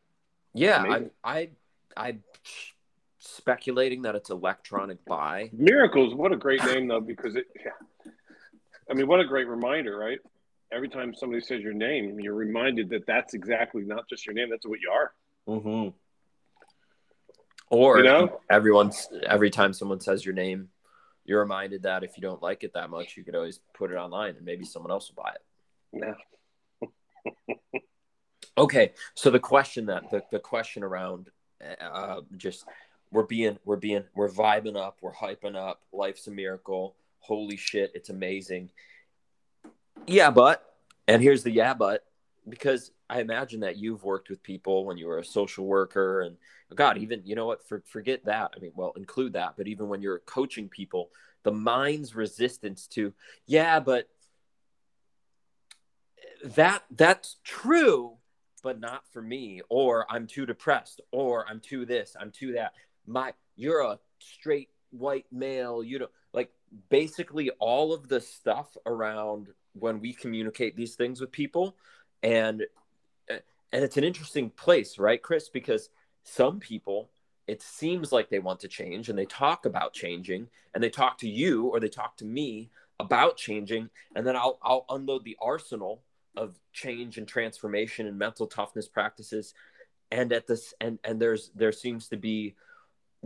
Yeah, 0.54 0.84
I 0.84 1.10
I 1.24 1.50
I 1.96 2.18
speculating 3.20 4.03
that 4.03 4.15
it's 4.15 4.30
electronic 4.30 5.03
buy. 5.05 5.49
Miracles, 5.53 6.13
what 6.13 6.32
a 6.32 6.38
great 6.38 6.63
name 6.65 6.88
though, 6.88 7.01
because 7.01 7.36
it 7.36 7.45
yeah. 7.55 8.11
I 8.89 8.93
mean, 8.93 9.07
what 9.07 9.20
a 9.20 9.26
great 9.26 9.47
reminder, 9.47 9.97
right? 9.97 10.20
Every 10.72 10.89
time 10.89 11.13
somebody 11.13 11.41
says 11.41 11.61
your 11.61 11.74
name, 11.74 12.20
you're 12.20 12.34
reminded 12.34 12.89
that 12.89 13.05
that's 13.05 13.34
exactly 13.34 13.84
not 13.84 14.07
just 14.09 14.26
your 14.26 14.34
name; 14.34 14.49
that's 14.49 14.65
what 14.65 14.80
you 14.80 14.89
are. 14.91 15.13
Mm-hmm. 15.47 15.89
Or 17.70 17.97
you 17.97 18.03
know, 18.03 18.39
everyone's 18.49 19.07
every 19.26 19.49
time 19.49 19.74
someone 19.74 19.99
says 19.99 20.26
your 20.26 20.36
name, 20.36 20.70
you're 21.26 21.39
reminded 21.39 21.84
that 21.84 22.03
if 22.03 22.18
you 22.18 22.22
don't 22.22 22.41
like 22.41 22.63
it 22.63 22.74
that 22.74 22.89
much, 22.89 23.18
you 23.18 23.24
could 23.24 23.36
always 23.36 23.59
put 23.74 23.91
it 23.91 23.95
online 23.95 24.36
and 24.36 24.45
maybe 24.45 24.63
someone 24.63 24.91
else 24.91 25.09
will 25.09 25.24
buy 25.24 25.32
it. 25.32 26.15
Yeah. 26.82 27.80
okay, 28.57 28.93
so 29.13 29.30
the 29.30 29.39
question 29.39 29.88
that 29.88 30.09
the, 30.11 30.24
the 30.32 30.39
question 30.39 30.84
around 30.84 31.30
uh, 31.82 32.22
just 32.38 32.65
we're 33.12 33.24
being 33.24 33.58
we're 33.66 33.78
being 33.78 34.03
we're 34.16 34.30
vibing 34.30 34.78
up, 34.78 34.97
we're 35.01 35.14
hyping 35.14 35.55
up. 35.55 35.82
Life's 35.91 36.28
a 36.28 36.32
miracle. 36.32 36.95
Holy 37.20 37.58
shit, 37.58 37.91
it's 37.95 38.10
amazing. 38.10 38.70
Yeah, 40.05 40.32
but 40.32 40.64
and 41.08 41.22
here's 41.22 41.43
the 41.43 41.51
yeah, 41.51 41.74
but 41.74 42.05
because 42.47 42.91
I 43.10 43.22
imagine 43.22 43.62
that 43.62 43.78
you've 43.78 44.03
worked 44.03 44.30
with 44.30 44.43
people 44.43 44.86
when 44.86 44.97
you 44.97 45.08
were 45.08 45.20
a 45.20 45.26
social 45.26 45.66
worker 45.66 46.22
and 46.22 46.38
God, 46.76 46.97
even 46.97 47.22
you 47.26 47.36
know 47.36 47.45
what, 47.45 47.68
for, 47.68 47.82
forget 47.86 48.26
that. 48.26 48.51
I 48.55 48.60
mean, 48.60 48.74
well, 48.76 48.93
include 48.97 49.34
that, 49.34 49.53
but 49.58 49.68
even 49.68 49.88
when 49.88 50.01
you're 50.01 50.20
coaching 50.20 50.68
people, 50.68 51.10
the 51.43 51.51
mind's 51.51 52.14
resistance 52.14 52.88
to, 52.88 53.14
yeah, 53.45 53.80
but 53.80 54.10
that 56.43 56.84
that's 56.91 57.38
true, 57.43 58.18
but 58.64 58.80
not 58.80 59.03
for 59.14 59.22
me, 59.22 59.62
or 59.70 60.05
I'm 60.10 60.28
too 60.28 60.45
depressed, 60.45 60.99
or 61.12 61.45
I'm 61.47 61.62
too 61.62 61.86
this, 61.86 62.16
I'm 62.20 62.32
too 62.32 62.53
that. 62.53 62.74
My 63.08 63.34
you're 63.55 63.82
a 63.82 63.99
straight 64.20 64.70
white 64.91 65.26
male, 65.32 65.84
you 65.84 65.99
know, 65.99 66.10
like 66.34 66.51
basically 66.89 67.49
all 67.60 67.93
of 67.93 68.08
the 68.08 68.22
stuff 68.22 68.76
around 68.86 69.47
when 69.74 69.99
we 69.99 70.14
communicate 70.14 70.76
these 70.76 70.95
things 70.95 71.22
with 71.22 71.32
people 71.32 71.76
and 72.24 72.64
and 73.30 73.84
it's 73.84 73.97
an 73.97 74.03
interesting 74.03 74.49
place 74.49 74.97
right 74.97 75.22
chris? 75.22 75.49
Because 75.49 75.89
some 76.24 76.60
people 76.60 77.10
it 77.47 77.62
seems 77.62 78.12
like 78.12 78.30
they 78.30 78.39
want 78.39 78.60
to 78.60 78.68
change 78.68 79.10
and 79.10 79.18
they 79.18 79.26
talk 79.26 79.66
about 79.66 79.93
changing 79.93 80.47
and 80.74 80.84
they 80.84 80.89
talk 80.89 81.18
to 81.20 81.30
you 81.30 81.68
or 81.68 81.80
they 81.80 81.88
talk 81.88 82.18
to 82.18 82.26
me 82.26 82.70
about 82.99 83.38
changing. 83.38 83.89
And 84.16 84.28
then 84.28 84.36
I'll 84.36 84.60
I'll 84.62 84.86
unload 84.89 85.24
the 85.24 85.38
arsenal 85.41 86.03
of 86.36 86.60
change 86.74 87.18
and 87.18 87.28
transformation 87.28 88.05
and 88.05 88.18
mental 88.18 88.47
toughness 88.47 88.88
practices. 88.88 89.53
And 90.12 90.32
at 90.34 90.45
this 90.45 90.74
and 90.82 90.99
and 91.03 91.22
there's 91.22 91.51
there 91.55 91.72
seems 91.72 92.10
to 92.10 92.18
be 92.18 92.55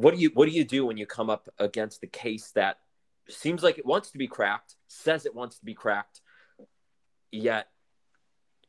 what 0.01 0.13
do 0.13 0.19
you 0.19 0.31
what 0.33 0.47
do 0.47 0.51
you 0.51 0.63
do 0.63 0.85
when 0.85 0.97
you 0.97 1.05
come 1.05 1.29
up 1.29 1.47
against 1.59 2.01
the 2.01 2.07
case 2.07 2.51
that 2.55 2.77
seems 3.29 3.63
like 3.63 3.77
it 3.77 3.85
wants 3.85 4.11
to 4.11 4.17
be 4.17 4.27
cracked 4.27 4.75
says 4.87 5.25
it 5.25 5.33
wants 5.33 5.57
to 5.59 5.65
be 5.65 5.73
cracked 5.73 6.21
yet 7.31 7.67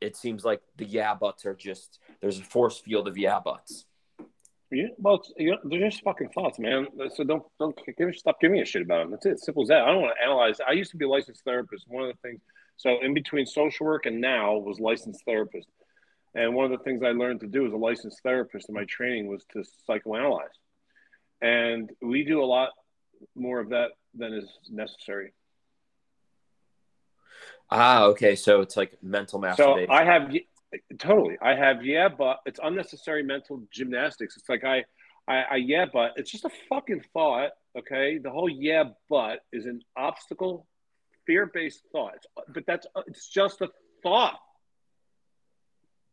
it 0.03 0.15
seems 0.17 0.43
like 0.43 0.61
the 0.77 0.85
yeah 0.85 1.15
buts 1.15 1.45
are 1.45 1.53
just 1.53 1.99
there's 2.21 2.39
a 2.39 2.43
force 2.43 2.79
field 2.79 3.07
of 3.07 3.17
yeah 3.17 3.39
buts. 3.39 3.85
Yeah, 4.71 4.87
well, 4.97 5.23
they're 5.37 5.89
just 5.89 6.03
fucking 6.03 6.29
thoughts, 6.29 6.57
man. 6.57 6.87
So 7.13 7.23
don't 7.23 7.43
don't 7.59 7.77
give, 7.97 8.15
stop 8.15 8.41
giving 8.41 8.59
a 8.59 8.65
shit 8.65 8.81
about 8.81 9.03
them. 9.03 9.11
That's 9.11 9.25
it. 9.25 9.39
Simple 9.39 9.63
as 9.63 9.69
that. 9.69 9.83
I 9.83 9.87
don't 9.87 10.01
want 10.01 10.15
to 10.17 10.23
analyze. 10.23 10.59
I 10.67 10.71
used 10.71 10.91
to 10.91 10.97
be 10.97 11.05
a 11.05 11.09
licensed 11.09 11.43
therapist. 11.43 11.85
One 11.87 12.03
of 12.03 12.09
the 12.09 12.27
things, 12.27 12.41
so 12.75 12.97
in 13.01 13.13
between 13.13 13.45
social 13.45 13.85
work 13.85 14.07
and 14.07 14.19
now 14.19 14.57
was 14.57 14.79
licensed 14.79 15.23
therapist. 15.25 15.67
And 16.35 16.55
one 16.55 16.65
of 16.65 16.71
the 16.71 16.83
things 16.83 17.03
I 17.03 17.11
learned 17.11 17.41
to 17.41 17.47
do 17.47 17.67
as 17.67 17.73
a 17.73 17.77
licensed 17.77 18.21
therapist 18.23 18.67
in 18.67 18.73
my 18.73 18.85
training 18.85 19.27
was 19.27 19.45
to 19.53 19.63
psychoanalyze. 19.87 20.57
And 21.43 21.91
we 22.01 22.23
do 22.23 22.41
a 22.41 22.45
lot 22.45 22.69
more 23.35 23.59
of 23.59 23.69
that 23.69 23.91
than 24.15 24.33
is 24.33 24.49
necessary. 24.71 25.33
Ah, 27.69 28.03
okay. 28.05 28.35
So 28.35 28.61
it's 28.61 28.77
like 28.77 28.97
mental 29.03 29.39
masturbation. 29.39 29.87
So 29.87 29.93
I 29.93 30.05
have 30.05 30.31
totally. 30.97 31.37
I 31.41 31.53
have 31.55 31.85
yeah, 31.85 32.07
but 32.07 32.39
it's 32.45 32.59
unnecessary 32.63 33.23
mental 33.23 33.61
gymnastics. 33.71 34.37
It's 34.37 34.47
like 34.47 34.63
I, 34.63 34.85
I, 35.27 35.43
I 35.51 35.55
yeah, 35.57 35.85
but 35.91 36.13
it's 36.15 36.31
just 36.31 36.45
a 36.45 36.51
fucking 36.69 37.03
thought. 37.13 37.51
Okay, 37.77 38.19
the 38.19 38.29
whole 38.29 38.49
yeah, 38.49 38.85
but 39.09 39.39
is 39.51 39.65
an 39.65 39.81
obstacle, 39.97 40.67
fear-based 41.25 41.81
thought. 41.91 42.19
But 42.53 42.63
that's 42.65 42.87
it's 43.07 43.27
just 43.27 43.61
a 43.61 43.69
thought. 44.01 44.39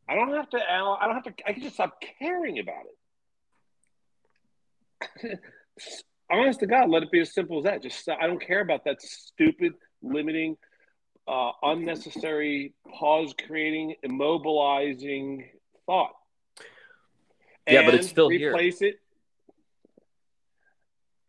I 0.08 0.16
don't 0.16 0.32
have 0.32 0.50
to. 0.50 0.58
I 0.58 1.06
don't 1.06 1.14
have 1.14 1.24
to. 1.24 1.34
I 1.46 1.52
can 1.52 1.62
just 1.62 1.74
stop 1.74 2.02
caring 2.18 2.58
about 2.58 2.86
it. 2.86 2.96
Honest 6.30 6.60
to 6.60 6.66
God, 6.66 6.90
let 6.90 7.02
it 7.02 7.10
be 7.10 7.20
as 7.20 7.34
simple 7.34 7.58
as 7.58 7.64
that. 7.64 7.82
Just 7.82 8.08
I 8.08 8.26
don't 8.26 8.40
care 8.40 8.60
about 8.60 8.84
that 8.84 9.02
stupid 9.02 9.72
limiting 10.02 10.56
uh, 11.26 11.52
unnecessary 11.62 12.74
pause 12.88 13.34
creating, 13.46 13.94
immobilizing 14.04 15.44
thought. 15.86 16.12
Yeah, 17.68 17.84
but 17.84 17.94
it's 17.94 18.08
still 18.08 18.28
replace 18.28 18.80
here. 18.80 18.90
it. 18.90 18.94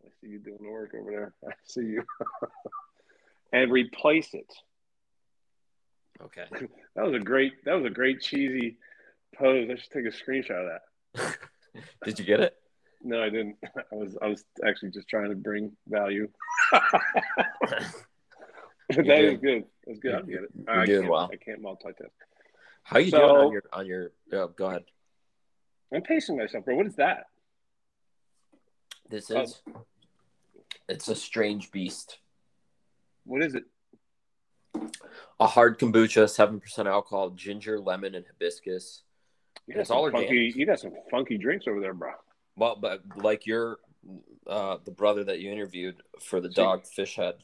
I 0.04 0.08
see 0.20 0.28
you 0.28 0.38
doing 0.38 0.58
the 0.60 0.70
work 0.70 0.92
over 0.98 1.10
there. 1.10 1.34
I 1.48 1.52
see 1.64 1.82
you. 1.82 2.04
and 3.52 3.70
replace 3.70 4.34
it. 4.34 4.52
Okay. 6.20 6.46
that 6.96 7.04
was 7.04 7.14
a 7.14 7.20
great. 7.20 7.64
That 7.64 7.74
was 7.74 7.84
a 7.84 7.90
great 7.90 8.20
cheesy 8.20 8.78
pose. 9.36 9.68
I 9.70 9.76
should 9.76 9.90
take 9.90 10.06
a 10.06 10.08
screenshot 10.08 10.64
of 10.64 10.80
that. 11.14 11.36
Did 12.04 12.18
you 12.18 12.24
get 12.24 12.40
it? 12.40 12.56
No, 13.02 13.22
I 13.22 13.30
didn't. 13.30 13.56
I 13.92 13.94
was. 13.94 14.16
I 14.22 14.28
was 14.28 14.44
actually 14.66 14.90
just 14.90 15.08
trying 15.08 15.30
to 15.30 15.36
bring 15.36 15.72
value. 15.88 16.28
that 16.72 17.02
is 18.88 19.38
good. 19.38 19.64
That's 19.86 19.98
good. 19.98 20.14
I 20.14 20.22
get 20.22 20.44
it. 20.44 20.88
You're 20.88 21.04
I 21.04 21.08
well. 21.08 21.30
I 21.32 21.36
can't 21.36 21.62
multitask. 21.62 22.10
How 22.84 22.98
you 22.98 23.10
so, 23.10 23.18
doing 23.18 23.30
on 23.30 23.52
your 23.52 23.62
on 23.72 23.86
your? 23.86 24.12
Oh, 24.32 24.48
go 24.48 24.66
ahead. 24.66 24.84
I'm 25.94 26.02
pacing 26.02 26.38
myself, 26.38 26.64
bro. 26.64 26.76
What 26.76 26.86
is 26.86 26.96
that? 26.96 27.26
This 29.10 29.30
oh. 29.30 29.42
is. 29.42 29.60
It's 30.88 31.08
a 31.08 31.14
strange 31.14 31.70
beast. 31.70 32.18
What 33.24 33.42
is 33.42 33.54
it? 33.54 33.64
A 35.38 35.46
hard 35.46 35.78
kombucha, 35.78 36.28
seven 36.28 36.60
percent 36.60 36.88
alcohol, 36.88 37.30
ginger, 37.30 37.78
lemon, 37.78 38.14
and 38.14 38.24
hibiscus. 38.26 39.02
You 39.66 39.74
got 39.74 39.86
some 39.86 39.96
all 39.96 40.10
funky. 40.10 40.52
You 40.54 40.66
got 40.66 40.80
some 40.80 40.92
funky 41.10 41.38
drinks 41.38 41.66
over 41.68 41.80
there, 41.80 41.94
bro. 41.94 42.12
Well, 42.56 42.76
but 42.80 43.02
like 43.16 43.46
your, 43.46 43.78
uh, 44.46 44.78
the 44.84 44.90
brother 44.90 45.24
that 45.24 45.40
you 45.40 45.50
interviewed 45.50 46.02
for 46.20 46.40
the 46.40 46.50
See- 46.50 46.60
Dogfish 46.60 47.16
Head. 47.16 47.34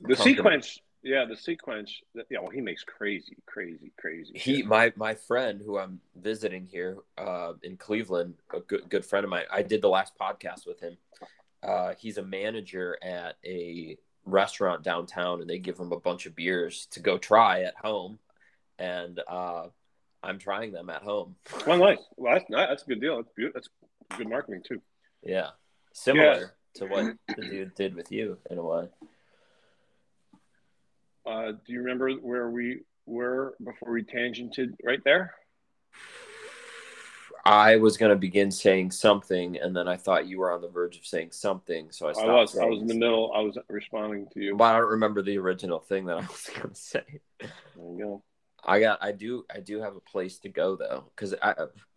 The 0.00 0.16
company. 0.16 0.36
SeaQuench. 0.36 0.78
Yeah, 1.04 1.24
the 1.24 1.34
SeaQuench. 1.34 1.90
Yeah, 2.30 2.40
well, 2.40 2.50
he 2.50 2.60
makes 2.60 2.84
crazy, 2.84 3.36
crazy, 3.46 3.92
crazy. 3.98 4.32
He, 4.34 4.56
shit. 4.58 4.66
my 4.66 4.92
my 4.96 5.14
friend 5.14 5.60
who 5.64 5.78
I'm 5.78 6.00
visiting 6.16 6.64
here 6.64 6.98
uh, 7.18 7.54
in 7.62 7.76
Cleveland, 7.76 8.34
a 8.54 8.60
good 8.60 8.88
good 8.88 9.04
friend 9.04 9.24
of 9.24 9.30
mine. 9.30 9.44
I 9.50 9.62
did 9.62 9.82
the 9.82 9.88
last 9.88 10.12
podcast 10.20 10.66
with 10.66 10.80
him. 10.80 10.96
Uh, 11.62 11.94
he's 11.98 12.18
a 12.18 12.22
manager 12.22 12.98
at 13.02 13.36
a 13.44 13.96
restaurant 14.24 14.84
downtown, 14.84 15.40
and 15.40 15.50
they 15.50 15.58
give 15.58 15.76
him 15.78 15.90
a 15.92 15.98
bunch 15.98 16.26
of 16.26 16.36
beers 16.36 16.86
to 16.92 17.00
go 17.00 17.18
try 17.18 17.62
at 17.62 17.74
home, 17.76 18.18
and 18.78 19.20
uh, 19.28 19.66
I'm 20.22 20.38
trying 20.38 20.72
them 20.72 20.88
at 20.88 21.02
home. 21.02 21.34
Well, 21.66 21.78
nice. 21.78 21.98
Well, 22.16 22.34
that's 22.34 22.48
nice. 22.48 22.68
That's 22.68 22.82
a 22.84 22.86
good 22.86 23.00
deal. 23.00 23.16
That's 23.16 23.32
beautiful. 23.34 23.60
That's 23.60 23.68
good 24.16 24.28
marketing 24.28 24.62
too. 24.66 24.80
Yeah, 25.22 25.50
similar 25.92 26.54
to 26.74 26.86
what 26.86 27.16
the 27.36 27.42
dude 27.42 27.74
did 27.74 27.94
with 27.94 28.10
you 28.10 28.38
in 28.50 28.58
a 28.58 28.62
way. 28.62 28.88
Uh, 31.24 31.52
do 31.64 31.72
you 31.72 31.80
remember 31.80 32.10
where 32.12 32.50
we 32.50 32.80
were 33.06 33.54
before 33.62 33.92
we 33.92 34.02
tangented 34.02 34.74
right 34.84 35.02
there? 35.04 35.34
I 37.44 37.76
was 37.76 37.96
going 37.96 38.10
to 38.10 38.16
begin 38.16 38.52
saying 38.52 38.92
something, 38.92 39.58
and 39.58 39.74
then 39.74 39.88
I 39.88 39.96
thought 39.96 40.28
you 40.28 40.38
were 40.38 40.52
on 40.52 40.60
the 40.60 40.68
verge 40.68 40.96
of 40.96 41.04
saying 41.04 41.32
something, 41.32 41.90
so 41.90 42.06
I 42.06 42.10
I 42.10 42.26
was. 42.34 42.56
I 42.56 42.66
was 42.66 42.80
in 42.80 42.86
the 42.86 42.94
middle. 42.94 43.32
I 43.34 43.40
was 43.40 43.58
responding 43.68 44.28
to 44.34 44.40
you. 44.40 44.56
But 44.56 44.64
I 44.64 44.78
don't 44.78 44.90
remember 44.90 45.22
the 45.22 45.38
original 45.38 45.80
thing 45.80 46.06
that 46.06 46.18
I 46.18 46.20
was 46.20 46.50
going 46.54 46.70
to 46.70 46.74
say. 46.74 47.02
There 47.40 47.50
you 47.76 47.98
go. 47.98 48.22
I 48.64 48.78
got, 48.78 49.02
I 49.02 49.10
do, 49.10 49.44
I 49.52 49.58
do 49.58 49.80
have 49.80 49.96
a 49.96 50.00
place 50.00 50.38
to 50.40 50.48
go 50.48 50.76
though, 50.76 51.10
because 51.14 51.34
I. 51.42 51.54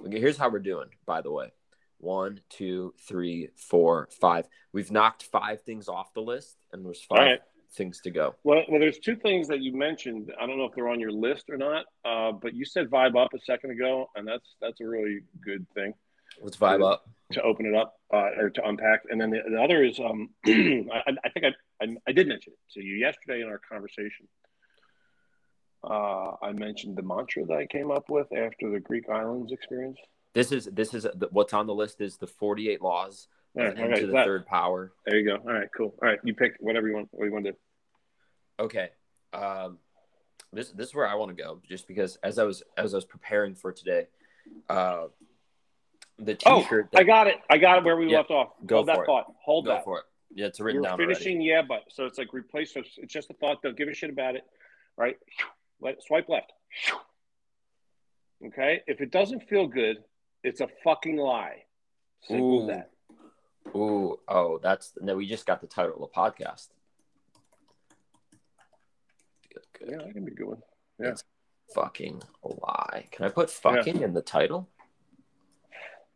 Here's 0.09 0.37
how 0.37 0.49
we're 0.49 0.59
doing. 0.59 0.89
By 1.05 1.21
the 1.21 1.31
way, 1.31 1.51
one, 1.99 2.39
two, 2.49 2.93
three, 3.07 3.49
four, 3.55 4.09
five. 4.19 4.47
We've 4.73 4.91
knocked 4.91 5.23
five 5.23 5.61
things 5.63 5.87
off 5.87 6.13
the 6.13 6.21
list, 6.21 6.57
and 6.71 6.85
there's 6.85 7.01
five 7.03 7.19
right. 7.19 7.39
things 7.73 8.01
to 8.01 8.11
go. 8.11 8.35
Well, 8.43 8.63
well, 8.69 8.79
there's 8.79 8.99
two 8.99 9.15
things 9.15 9.47
that 9.47 9.61
you 9.61 9.73
mentioned. 9.73 10.31
I 10.39 10.45
don't 10.45 10.57
know 10.57 10.65
if 10.65 10.75
they're 10.75 10.89
on 10.89 10.99
your 10.99 11.11
list 11.11 11.45
or 11.49 11.57
not, 11.57 11.85
uh, 12.03 12.31
but 12.33 12.53
you 12.53 12.65
said 12.65 12.89
vibe 12.89 13.15
up 13.21 13.33
a 13.33 13.39
second 13.39 13.71
ago, 13.71 14.09
and 14.15 14.27
that's 14.27 14.55
that's 14.61 14.81
a 14.81 14.85
really 14.87 15.19
good 15.43 15.65
thing 15.73 15.93
Let's 16.41 16.57
vibe 16.57 16.79
Yeah. 16.79 16.85
up. 16.87 17.09
to 17.31 17.41
open 17.41 17.65
it 17.65 17.73
up 17.75 17.95
uh, 18.13 18.29
or 18.37 18.49
to 18.51 18.67
unpack. 18.67 19.01
And 19.09 19.19
then 19.19 19.31
the, 19.31 19.41
the 19.49 19.61
other 19.61 19.83
is, 19.83 19.99
um, 19.99 20.29
I, 20.45 21.01
I 21.23 21.29
think 21.29 21.45
I, 21.45 21.83
I 21.83 21.95
I 22.07 22.11
did 22.11 22.27
mention 22.27 22.53
it 22.53 22.73
to 22.73 22.83
you 22.83 22.95
yesterday 22.95 23.41
in 23.41 23.47
our 23.47 23.59
conversation. 23.71 24.27
Uh, 25.83 26.33
I 26.41 26.51
mentioned 26.53 26.97
the 26.97 27.03
mantra 27.03 27.45
that 27.45 27.57
I 27.57 27.67
came 27.67 27.91
up 27.91 28.09
with 28.09 28.27
after 28.33 28.71
the 28.71 28.79
Greek 28.79 29.07
islands 29.09 29.51
experience. 29.51 29.99
This 30.35 30.51
is 30.51 30.65
this 30.65 30.93
is 30.93 31.07
what's 31.31 31.53
on 31.53 31.65
the 31.65 31.73
list 31.73 32.01
is 32.01 32.17
the 32.17 32.27
48 32.27 32.81
laws 32.81 33.29
All 33.57 33.63
right, 33.63 33.75
all 33.77 33.83
into 33.85 33.89
right, 33.93 34.01
the 34.05 34.11
that- 34.11 34.25
third 34.25 34.45
power. 34.45 34.91
there 35.05 35.17
you 35.17 35.25
go. 35.25 35.37
All 35.37 35.53
right, 35.53 35.69
cool. 35.75 35.95
All 36.03 36.09
right, 36.09 36.19
you 36.23 36.35
pick 36.35 36.57
whatever 36.59 36.87
you 36.89 36.93
want. 36.95 37.07
What 37.11 37.25
you 37.25 37.31
want 37.31 37.45
to 37.45 37.51
do? 37.53 37.57
Okay. 38.59 38.89
Um, 39.33 39.79
this 40.51 40.71
this 40.71 40.89
is 40.89 40.93
where 40.93 41.07
I 41.07 41.15
want 41.15 41.35
to 41.35 41.41
go, 41.41 41.61
just 41.67 41.87
because 41.87 42.17
as 42.21 42.37
I 42.37 42.43
was 42.43 42.63
as 42.77 42.93
I 42.93 42.97
was 42.97 43.05
preparing 43.05 43.55
for 43.55 43.71
today, 43.71 44.07
uh, 44.69 45.05
the 46.19 46.37
Oh, 46.45 46.61
T-shirt. 46.61 46.89
Oh, 46.93 46.99
I 46.99 47.03
got 47.03 47.27
it. 47.27 47.35
I 47.49 47.57
got 47.57 47.77
it 47.77 47.83
where 47.85 47.95
we 47.95 48.11
Yeah, 48.11 48.17
left 48.17 48.31
off. 48.31 48.49
go 48.65 48.75
Hold 48.77 48.87
that 48.89 48.95
for 48.97 49.03
it. 49.03 49.05
thought. 49.07 49.33
Hold 49.43 49.65
go 49.65 49.71
that. 49.71 49.83
for 49.85 49.99
it. 49.99 50.05
Yeah, 50.33 50.47
it's 50.47 50.59
written 50.59 50.81
were 50.81 50.87
down 50.87 50.97
finishing, 50.97 51.41
yeah, 51.41 51.61
but 51.61 51.83
so 51.89 52.05
it's 52.05 52.17
like 52.17 52.33
replace. 52.33 52.73
So 52.73 52.81
it's, 52.81 52.97
it's 52.97 53.13
just 53.13 53.29
a 53.29 53.33
thought. 53.35 53.61
Don't 53.61 53.77
give 53.77 53.87
a 53.87 53.93
shit 53.93 54.09
about 54.09 54.35
it. 54.35 54.43
Right? 54.97 55.17
Let 55.79 56.03
swipe 56.03 56.27
left. 56.27 56.51
Okay. 58.45 58.81
If 58.87 58.99
it 58.99 59.11
doesn't 59.11 59.47
feel 59.47 59.67
good, 59.67 59.97
it's 60.45 60.61
a 60.61 60.67
fucking 60.83 61.17
lie. 61.17 61.63
Simple 62.21 62.63
Ooh. 62.63 62.67
that. 62.67 62.91
Ooh, 63.75 64.19
oh, 64.27 64.59
that's 64.61 64.93
no. 65.01 65.15
We 65.15 65.27
just 65.27 65.45
got 65.45 65.59
the 65.59 65.67
title 65.67 65.95
of 65.95 66.01
the 66.01 66.07
podcast. 66.15 66.69
Good, 69.51 69.63
good. 69.77 69.89
Yeah, 69.91 69.97
that 70.05 70.13
can 70.13 70.23
be 70.23 70.31
a 70.31 70.35
good 70.35 70.47
one. 70.47 70.61
Yeah. 70.99 71.09
It's 71.09 71.23
fucking 71.73 72.21
lie. 72.43 73.07
Can 73.11 73.25
I 73.25 73.29
put 73.29 73.49
fucking 73.49 74.01
in 74.01 74.13
the 74.13 74.21
title? 74.21 74.69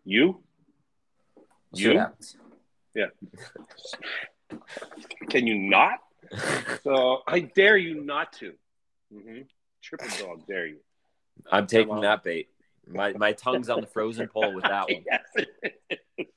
You? 0.05 0.41
Let's 1.71 1.81
You? 1.81 1.97
happens. 1.97 2.37
Can 5.29 5.47
you 5.47 5.57
not? 5.57 5.99
So 6.83 7.21
I 7.27 7.39
dare 7.39 7.77
you 7.77 8.03
not 8.03 8.33
to. 8.33 8.53
hmm 9.11 9.39
Triple 9.81 10.07
dog, 10.19 10.45
dare 10.47 10.67
you. 10.67 10.77
I'm 11.51 11.65
taking 11.65 12.01
that 12.01 12.23
bait. 12.23 12.49
My 12.89 13.13
my 13.13 13.33
tongue's 13.33 13.69
on 13.69 13.81
the 13.81 13.87
frozen 13.87 14.27
pole 14.27 14.53
with 14.53 14.63
that 14.63 14.89
one. 14.89 15.03
Yes. 16.17 16.27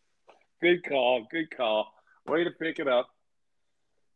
good 0.61 0.84
call. 0.84 1.26
Good 1.30 1.55
call. 1.57 1.92
Way 2.26 2.44
to 2.44 2.50
pick 2.50 2.78
it 2.78 2.88
up. 2.88 3.09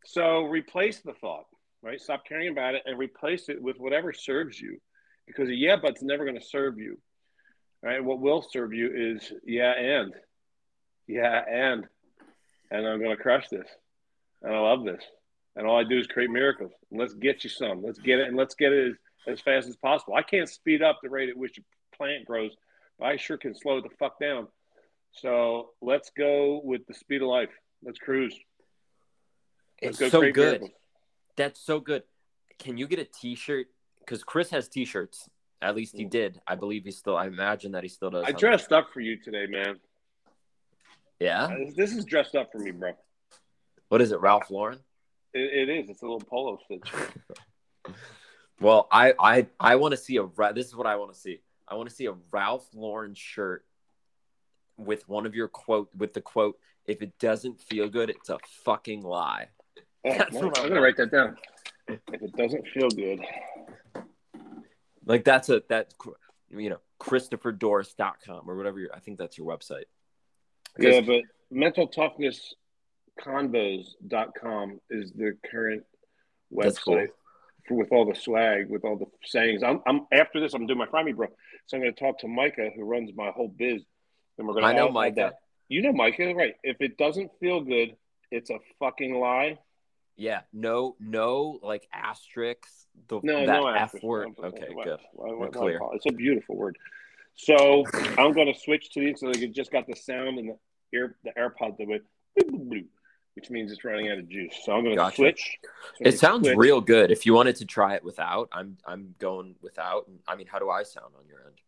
So 0.05 0.45
replace 0.45 1.01
the 1.01 1.15
thought, 1.15 1.47
right? 1.83 2.01
Stop 2.01 2.25
caring 2.27 2.49
about 2.49 2.75
it 2.75 2.83
and 2.87 2.99
replace 2.99 3.49
it 3.49 3.61
with 3.61 3.79
whatever 3.79 4.13
serves 4.13 4.61
you. 4.61 4.79
Because 5.27 5.49
yeah, 5.51 5.77
but's 5.77 6.03
never 6.03 6.25
going 6.25 6.39
to 6.39 6.47
serve 6.47 6.79
you. 6.79 6.99
Right? 7.83 8.03
What 8.03 8.21
will 8.21 8.43
serve 8.43 8.73
you 8.73 9.15
is 9.15 9.33
yeah, 9.45 9.73
and. 9.73 10.15
Yeah, 11.07 11.43
and. 11.49 11.87
And 12.71 12.87
I'm 12.87 12.99
going 12.99 13.17
to 13.17 13.23
crush 13.23 13.49
this. 13.49 13.69
And 14.43 14.55
I 14.55 14.59
love 14.59 14.85
this. 14.85 15.03
And 15.57 15.67
all 15.67 15.79
I 15.79 15.85
do 15.85 15.99
is 15.99 16.07
create 16.07 16.31
miracles. 16.31 16.73
Let's 16.91 17.15
get 17.15 17.43
you 17.45 17.51
some. 17.51 17.83
Let's 17.83 17.99
get 17.99 18.19
it 18.19 18.29
and 18.29 18.37
let's 18.37 18.55
get 18.55 18.73
it 18.73 18.89
as, 19.27 19.35
as 19.35 19.41
fast 19.41 19.69
as 19.69 19.77
possible. 19.77 20.15
I 20.15 20.23
can't 20.23 20.49
speed 20.49 20.83
up 20.83 20.99
the 21.03 21.09
rate 21.09 21.31
at 21.31 21.37
which 21.37 21.59
a 21.59 21.63
plant 21.97 22.25
grows, 22.27 22.53
but 22.99 23.07
I 23.07 23.17
sure 23.17 23.37
can 23.37 23.55
slow 23.55 23.81
the 23.81 23.89
fuck 23.99 24.19
down. 24.21 24.49
So 25.13 25.71
let's 25.81 26.11
go 26.17 26.61
with 26.63 26.87
the 26.87 26.95
speed 26.95 27.23
of 27.23 27.29
life. 27.29 27.51
Let's 27.83 27.99
cruise. 27.99 28.35
It's 29.81 30.01
Let's 30.01 30.13
go 30.13 30.21
so 30.23 30.33
good. 30.33 30.61
miracles. 30.61 30.71
That's 31.37 31.61
so 31.61 31.81
good. 31.81 32.03
Can 32.59 32.79
you 32.79 32.87
get 32.87 32.99
a 32.99 33.05
T-shirt? 33.05 33.67
Because 34.01 34.25
Chris 34.25 34.51
has 34.51 34.69
T-shirts. 34.69 35.29
At 35.63 35.75
least 35.75 35.97
he 35.97 36.05
did. 36.05 36.41
I 36.47 36.55
believe 36.55 36.85
he 36.85 36.91
still. 36.91 37.17
I 37.17 37.27
imagine 37.27 37.73
that 37.73 37.83
he 37.83 37.89
still 37.89 38.11
does. 38.11 38.25
I 38.27 38.33
dressed 38.33 38.73
up 38.73 38.89
for 38.93 39.01
you 39.01 39.17
today, 39.17 39.47
man. 39.47 39.79
Yeah. 41.19 41.45
Uh, 41.45 41.57
This 41.75 41.93
is 41.95 42.05
dressed 42.05 42.35
up 42.35 42.53
for 42.53 42.59
me, 42.59 42.71
bro. 42.73 42.93
What 43.89 44.03
is 44.03 44.13
it, 44.13 44.21
Ralph 44.21 44.51
Lauren? 44.51 44.81
It, 45.33 45.69
it 45.69 45.79
is. 45.79 45.91
It's 45.91 46.03
a 46.03 46.05
little 46.05 46.21
polo 46.21 46.59
stitch. 46.65 46.93
Well, 48.59 48.89
I 48.91 49.13
I 49.19 49.47
I 49.61 49.77
want 49.77 49.93
to 49.93 49.99
see 49.99 50.17
a. 50.17 50.27
This 50.55 50.67
is 50.67 50.75
what 50.75 50.87
I 50.87 50.97
want 50.97 51.13
to 51.13 51.19
see. 51.21 51.41
I 51.69 51.75
want 51.75 51.89
to 51.89 51.95
see 51.95 52.07
a 52.07 52.15
Ralph 52.33 52.67
Lauren 52.75 53.15
shirt 53.15 53.65
with 54.77 55.09
one 55.09 55.27
of 55.27 55.35
your 55.35 55.49
quote 55.49 55.89
with 55.97 56.15
the 56.15 56.21
quote. 56.21 56.59
If 56.87 57.03
it 57.03 57.19
doesn't 57.19 57.61
feel 57.61 57.89
good, 57.89 58.11
it's 58.11 58.29
a 58.29 58.39
fucking 58.65 59.03
lie. 59.03 59.49
Oh, 60.05 60.17
That's 60.17 60.37
I'm 60.37 60.47
what 60.47 60.59
I 60.59 60.63
going 60.63 60.75
to 60.75 60.81
write 60.81 60.97
that 60.99 61.11
down. 61.11 61.37
If 61.89 62.01
it 62.23 62.37
doesn't 62.37 62.67
feel 62.69 62.89
good, 62.91 63.21
Like 65.05 65.25
that's 65.25 65.49
a 65.49 65.63
that 65.69 65.95
you 66.51 66.71
know 66.71 66.79
ChristopherDorris.com 67.01 68.49
or 68.49 68.57
whatever. 68.57 68.81
Your, 68.81 68.95
I 68.95 69.01
think 69.01 69.19
that's 69.19 69.37
your 69.39 69.47
website. 69.47 69.85
yeah, 70.79 71.01
but 71.01 71.23
mental 71.51 71.87
toughness 71.89 72.55
convos.com 73.21 74.81
is 74.91 75.13
the 75.13 75.37
current 75.51 75.85
That's 76.51 76.79
cool. 76.79 76.95
website 76.97 77.09
for, 77.69 77.75
with 77.77 77.89
all 77.93 78.05
the 78.05 78.15
swag, 78.15 78.69
with 78.71 78.85
all 78.85 78.97
the 78.97 79.07
sayings. 79.25 79.63
I'm, 79.63 79.81
I'm 79.87 80.07
after 80.13 80.41
this. 80.41 80.55
I'm 80.55 80.67
doing 80.67 80.79
my 80.79 80.87
Friday, 80.87 81.13
bro. 81.13 81.29
So 81.67 81.77
I'm 81.77 81.83
going 81.83 81.95
to 81.95 81.99
talk 82.01 82.19
to 82.21 82.29
Micah, 82.29 82.71
who 82.75 82.85
runs 82.85 83.11
my 83.15 83.31
whole 83.31 83.49
biz, 83.49 83.83
and 84.39 84.47
we're 84.47 84.55
going 84.55 84.65
to. 84.65 84.71
I 84.71 84.73
know 84.73 84.91
Micah. 84.91 85.15
that. 85.17 85.35
You 85.69 85.83
know 85.83 85.93
Micah, 85.93 86.33
right? 86.35 86.55
If 86.63 86.77
it 86.81 86.97
doesn't 86.97 87.31
feel 87.41 87.61
good, 87.61 87.97
it's 88.31 88.51
a 88.51 88.59
fucking 88.79 89.19
lie. 89.19 89.59
Yeah, 90.17 90.41
no, 90.53 90.97
no, 91.01 91.59
like 91.63 91.87
asterisks. 91.93 92.87
The 93.09 93.21
No, 93.23 93.41
that 93.45 93.47
no 93.47 93.67
F 93.67 93.77
asterisk. 93.83 94.05
word. 94.05 94.29
Okay, 94.43 94.61
good. 94.61 94.75
why- 94.75 94.97
why- 95.13 95.31
We're 95.33 95.39
why 95.39 95.49
clear. 95.49 95.81
It's 95.93 96.07
a 96.07 96.13
beautiful 96.13 96.57
word. 96.57 96.79
So 97.35 97.85
I'm 98.17 98.33
going 98.33 98.51
to 98.53 98.59
switch 98.59 98.91
to 98.93 99.01
these 99.01 99.21
so 99.21 99.31
they 99.31 99.47
just 99.49 99.71
got 99.71 99.87
the 99.87 99.95
sound 99.95 100.39
and 100.39 100.49
the 100.51 100.59
ear, 100.97 101.17
the 101.25 101.33
AirPods 101.33 101.81
of 101.81 101.91
it, 101.91 102.03
which 103.37 103.51
means 103.51 103.71
it's 103.71 103.85
running 103.85 104.11
out 104.11 104.19
of 104.19 104.29
juice. 104.29 104.55
So 104.65 104.73
I'm 104.73 104.83
going 104.83 104.97
to 104.97 104.97
Gotcha. 104.97 105.17
switch. 105.17 105.59
So 105.99 106.05
It 106.07 106.19
sounds 106.19 106.47
switch. 106.47 106.57
real 106.57 106.81
good. 106.81 107.11
If 107.11 107.27
you 107.27 107.35
wanted 107.35 107.57
to 107.57 107.67
try 107.67 107.95
it 107.95 108.03
without, 108.03 108.49
I'm 108.51 108.79
I'm 108.87 109.15
going 109.19 109.55
without. 109.63 110.09
I 110.27 110.35
mean, 110.37 110.47
how 110.47 110.59
do 110.59 110.71
I 110.71 110.83
sound 110.83 111.13
on 111.19 111.27
your 111.29 111.45
end? 111.47 111.61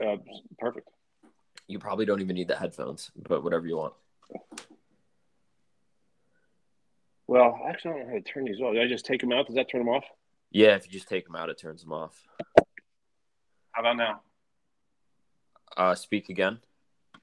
Uh, 0.00 0.32
perfect. 0.58 0.88
You 1.66 1.78
probably 1.78 2.06
don't 2.06 2.20
even 2.20 2.36
need 2.36 2.48
the 2.48 2.56
headphones, 2.56 3.10
but 3.28 3.42
whatever 3.44 3.66
you 3.66 3.76
want. 3.76 3.94
Well, 7.26 7.60
actually, 7.68 7.90
I 7.92 7.94
don't 7.98 8.06
know 8.06 8.12
how 8.12 8.18
to 8.18 8.22
turn 8.22 8.44
these 8.44 8.60
off. 8.60 8.74
Did 8.74 8.82
I 8.82 8.88
just 8.88 9.04
take 9.04 9.20
them 9.20 9.32
out? 9.32 9.46
Does 9.46 9.56
that 9.56 9.70
turn 9.70 9.80
them 9.80 9.88
off? 9.88 10.04
Yeah, 10.50 10.74
if 10.76 10.86
you 10.86 10.92
just 10.92 11.08
take 11.08 11.26
them 11.26 11.36
out, 11.36 11.48
it 11.48 11.58
turns 11.58 11.82
them 11.82 11.92
off. 11.92 12.16
How 13.72 13.82
about 13.82 13.96
now? 13.96 14.20
Uh, 15.76 15.94
speak 15.94 16.28
again. 16.28 16.58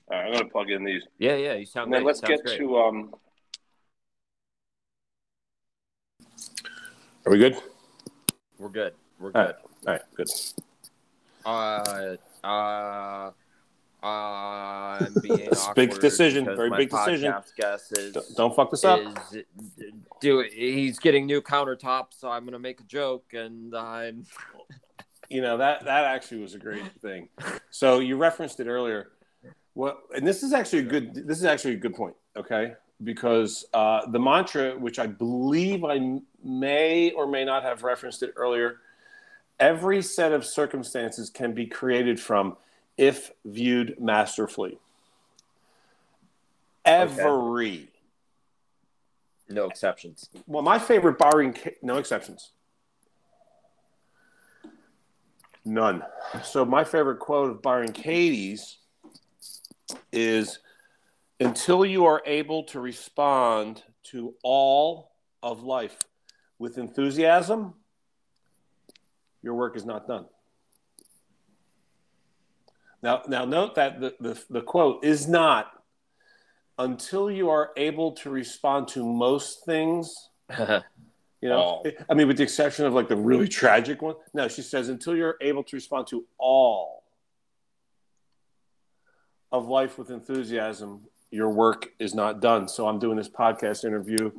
All 0.10 0.18
right, 0.18 0.26
I'm 0.28 0.32
gonna 0.34 0.45
plug 0.49 0.70
in 0.70 0.84
these. 0.84 1.03
Yeah, 1.18 1.36
yeah, 1.36 1.53
you 1.55 1.66
sound 1.66 1.86
And 1.86 1.93
then 1.93 2.03
great. 2.03 2.08
let's 2.08 2.22
get 2.22 2.43
great. 2.45 2.58
to 2.60 2.78
um. 2.78 3.14
Are 7.26 7.32
we 7.32 7.38
good? 7.39 7.58
We're 8.58 8.70
good. 8.70 8.93
We're 9.20 9.32
good. 9.32 9.55
All 9.86 9.93
right, 9.93 10.01
good. 10.16 10.28
Uh, 11.45 12.16
uh, 12.43 13.32
I'm 14.03 15.14
being 15.22 15.39
It's 15.39 15.68
big 15.70 15.99
decision, 15.99 16.45
very 16.45 16.70
big 16.70 16.89
decision. 16.89 17.34
is, 17.91 18.14
Don't, 18.14 18.36
don't 18.36 18.55
fuck 18.55 18.72
this 18.72 18.86
up. 18.86 18.99
is 19.34 19.43
do 20.22 20.39
he's 20.53 20.99
getting 20.99 21.26
new 21.26 21.41
countertops, 21.41 22.14
so 22.20 22.30
I'm 22.30 22.45
gonna 22.45 22.60
make 22.60 22.80
a 22.80 22.84
joke, 22.86 23.34
and 23.34 23.76
I'm 23.76 24.26
you 25.30 25.41
know 25.41 25.58
that 25.58 25.84
that 25.84 26.05
actually 26.05 26.41
was 26.41 26.53
a 26.53 26.60
great 26.60 26.84
thing. 27.01 27.28
So 27.72 27.99
you 27.99 28.16
referenced 28.18 28.60
it 28.62 28.68
earlier. 28.68 29.12
What 29.78 29.99
and 30.15 30.25
this 30.25 30.41
is 30.41 30.53
actually 30.53 30.80
a 30.80 30.89
good 30.89 31.13
this 31.28 31.38
is 31.38 31.45
actually 31.45 31.75
a 31.75 31.78
good 31.78 31.93
point. 31.93 32.15
Okay, 32.36 32.73
because 33.03 33.63
uh, 33.75 34.07
the 34.07 34.17
mantra, 34.19 34.71
which 34.75 34.97
I 34.97 35.05
believe 35.05 35.86
I 35.86 36.19
may 36.43 37.11
or 37.11 37.28
may 37.28 37.45
not 37.45 37.61
have 37.61 37.84
referenced 37.84 38.23
it 38.23 38.34
earlier, 38.36 38.78
every 39.59 40.01
set 40.01 40.32
of 40.32 40.43
circumstances 40.43 41.30
can 41.30 41.53
be 41.53 41.67
created 41.67 42.19
from 42.19 42.57
if 42.97 43.32
viewed 43.45 44.01
masterfully. 44.01 44.80
Every 46.84 47.89
no 49.47 49.67
exceptions. 49.67 50.28
well, 50.47 50.63
my 50.63 50.80
favorite 50.80 51.19
Ca- 51.19 51.75
no 51.84 51.97
exceptions. 51.97 52.49
None. 55.63 56.01
So 56.43 56.65
my 56.65 56.84
favorite 56.84 57.19
quote 57.19 57.51
of 57.51 57.61
Byron 57.61 57.91
Katie's 57.91 58.80
is 60.18 60.59
until 61.39 61.86
you 61.86 62.05
are 62.05 62.22
able 62.26 62.63
to 62.63 62.80
respond 62.80 63.84
to 64.03 64.34
all 64.43 65.11
of 65.43 65.63
life 65.63 65.97
with 66.57 66.78
enthusiasm, 66.78 67.74
your 69.43 69.53
work 69.53 69.76
is 69.76 69.86
not 69.86 70.07
done. 70.07 70.26
Now, 73.03 73.22
now 73.28 73.45
note 73.45 73.76
that 73.76 73.99
the, 73.99 74.15
the, 74.20 74.43
the 74.49 74.61
quote 74.61 75.05
is 75.05 75.28
not 75.28 75.72
until 76.80 77.30
you 77.30 77.49
are 77.49 77.72
able 77.78 78.13
to 78.13 78.30
respond 78.30 78.88
to 78.89 79.05
most 79.05 79.65
things 79.65 80.30
you 81.41 81.49
know, 81.49 81.57
All. 81.57 81.88
I 82.09 82.13
mean, 82.13 82.28
with 82.28 82.38
the 82.38 82.43
exception 82.43 82.86
of 82.86 82.93
like 82.93 83.07
the 83.07 83.15
really 83.15 83.47
tragic 83.47 84.01
one. 84.01 84.15
No, 84.34 84.47
she 84.47 84.61
says 84.61 84.89
until 84.89 85.15
you're 85.15 85.38
able 85.41 85.63
to 85.65 85.76
respond 85.76 86.07
to 86.07 86.26
all 86.38 87.03
of 89.52 89.68
life 89.68 89.98
with 89.98 90.10
enthusiasm, 90.10 91.02
your 91.32 91.50
work 91.50 91.89
is 92.00 92.14
not 92.14 92.41
done. 92.41 92.68
So 92.68 92.88
I'm 92.88 93.00
doing 93.00 93.18
this 93.18 93.30
podcast 93.30 93.86
interview 93.86 94.32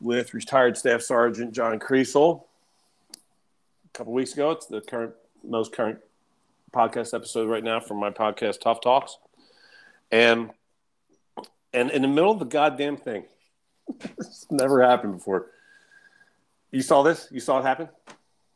with 0.00 0.34
retired 0.34 0.76
Staff 0.76 1.02
Sergeant 1.02 1.52
John 1.52 1.78
Kriesel 1.78 2.42
a 3.14 3.98
couple 3.98 4.12
weeks 4.12 4.32
ago. 4.32 4.50
It's 4.52 4.66
the 4.66 4.80
current, 4.80 5.14
most 5.42 5.72
current 5.72 5.98
podcast 6.72 7.14
episode 7.14 7.48
right 7.48 7.64
now 7.64 7.80
from 7.80 7.98
my 7.98 8.10
podcast 8.10 8.60
Tough 8.60 8.80
Talks, 8.80 9.18
and 10.10 10.50
and 11.72 11.90
in 11.90 12.02
the 12.02 12.08
middle 12.08 12.30
of 12.30 12.38
the 12.38 12.44
goddamn 12.44 12.96
thing, 12.96 13.24
this 14.16 14.46
never 14.50 14.82
happened 14.82 15.14
before. 15.14 15.46
You 16.70 16.82
saw 16.82 17.02
this? 17.02 17.28
You 17.30 17.40
saw 17.40 17.58
it 17.58 17.62
happen? 17.62 17.88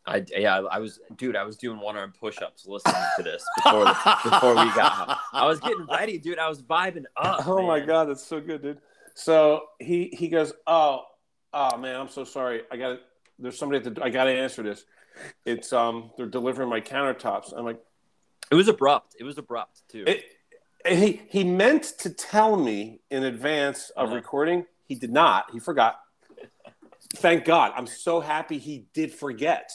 I 0.07 0.25
yeah, 0.37 0.61
I 0.71 0.79
was 0.79 0.99
dude. 1.17 1.37
I 1.37 1.45
was 1.45 1.57
doing 1.57 1.79
one 1.79 1.97
arm 1.97 2.13
push 2.19 2.39
ups 2.43 2.67
listening 2.67 2.95
to 3.17 3.23
this 3.23 3.45
before 3.57 3.85
before 4.25 4.51
we 4.57 4.73
got. 4.75 5.19
I 5.33 5.47
was 5.47 5.61
getting 5.61 5.87
ready, 5.87 6.19
dude. 6.19 6.39
I 6.41 6.49
was 6.49 6.61
vibing 6.63 7.05
up. 7.17 7.47
oh 7.47 7.65
my 7.67 7.79
god, 7.81 8.09
that's 8.09 8.25
so 8.27 8.41
good, 8.41 8.63
dude. 8.63 8.79
So 9.15 9.63
he 9.79 10.07
he 10.13 10.29
goes, 10.29 10.53
oh 10.67 11.05
oh 11.55 11.77
man, 11.77 12.01
I'm 12.01 12.09
so 12.09 12.25
sorry. 12.25 12.63
I 12.73 12.77
got 12.77 12.99
there's 13.39 13.57
somebody 13.59 13.87
at 13.87 13.95
the 13.95 14.03
I 14.03 14.11
got 14.11 14.25
to 14.25 14.33
answer 14.33 14.63
this. 14.65 14.85
It's 15.47 15.73
um 15.73 16.11
they're 16.17 16.27
delivering 16.27 16.69
my 16.69 16.81
countertops. 16.81 17.53
I'm 17.57 17.65
like 17.65 17.81
It 18.51 18.55
was 18.57 18.67
abrupt. 18.69 19.15
It 19.21 19.25
was 19.25 19.39
abrupt 19.39 19.83
too. 19.89 20.05
it. 20.07 20.25
He 20.85 21.23
he 21.29 21.45
meant 21.45 21.85
to 22.01 22.11
tell 22.11 22.57
me 22.57 23.03
in 23.11 23.23
advance 23.23 23.91
of 23.91 24.07
Uh-huh. 24.07 24.17
recording. 24.17 24.67
He 24.89 24.97
did 24.97 25.13
not. 25.13 25.51
He 25.53 25.61
forgot. 25.61 26.01
Thank 27.15 27.45
God. 27.45 27.73
I'm 27.77 27.87
so 27.87 28.21
happy 28.21 28.59
he 28.59 28.87
did 28.95 29.13
forget. 29.13 29.71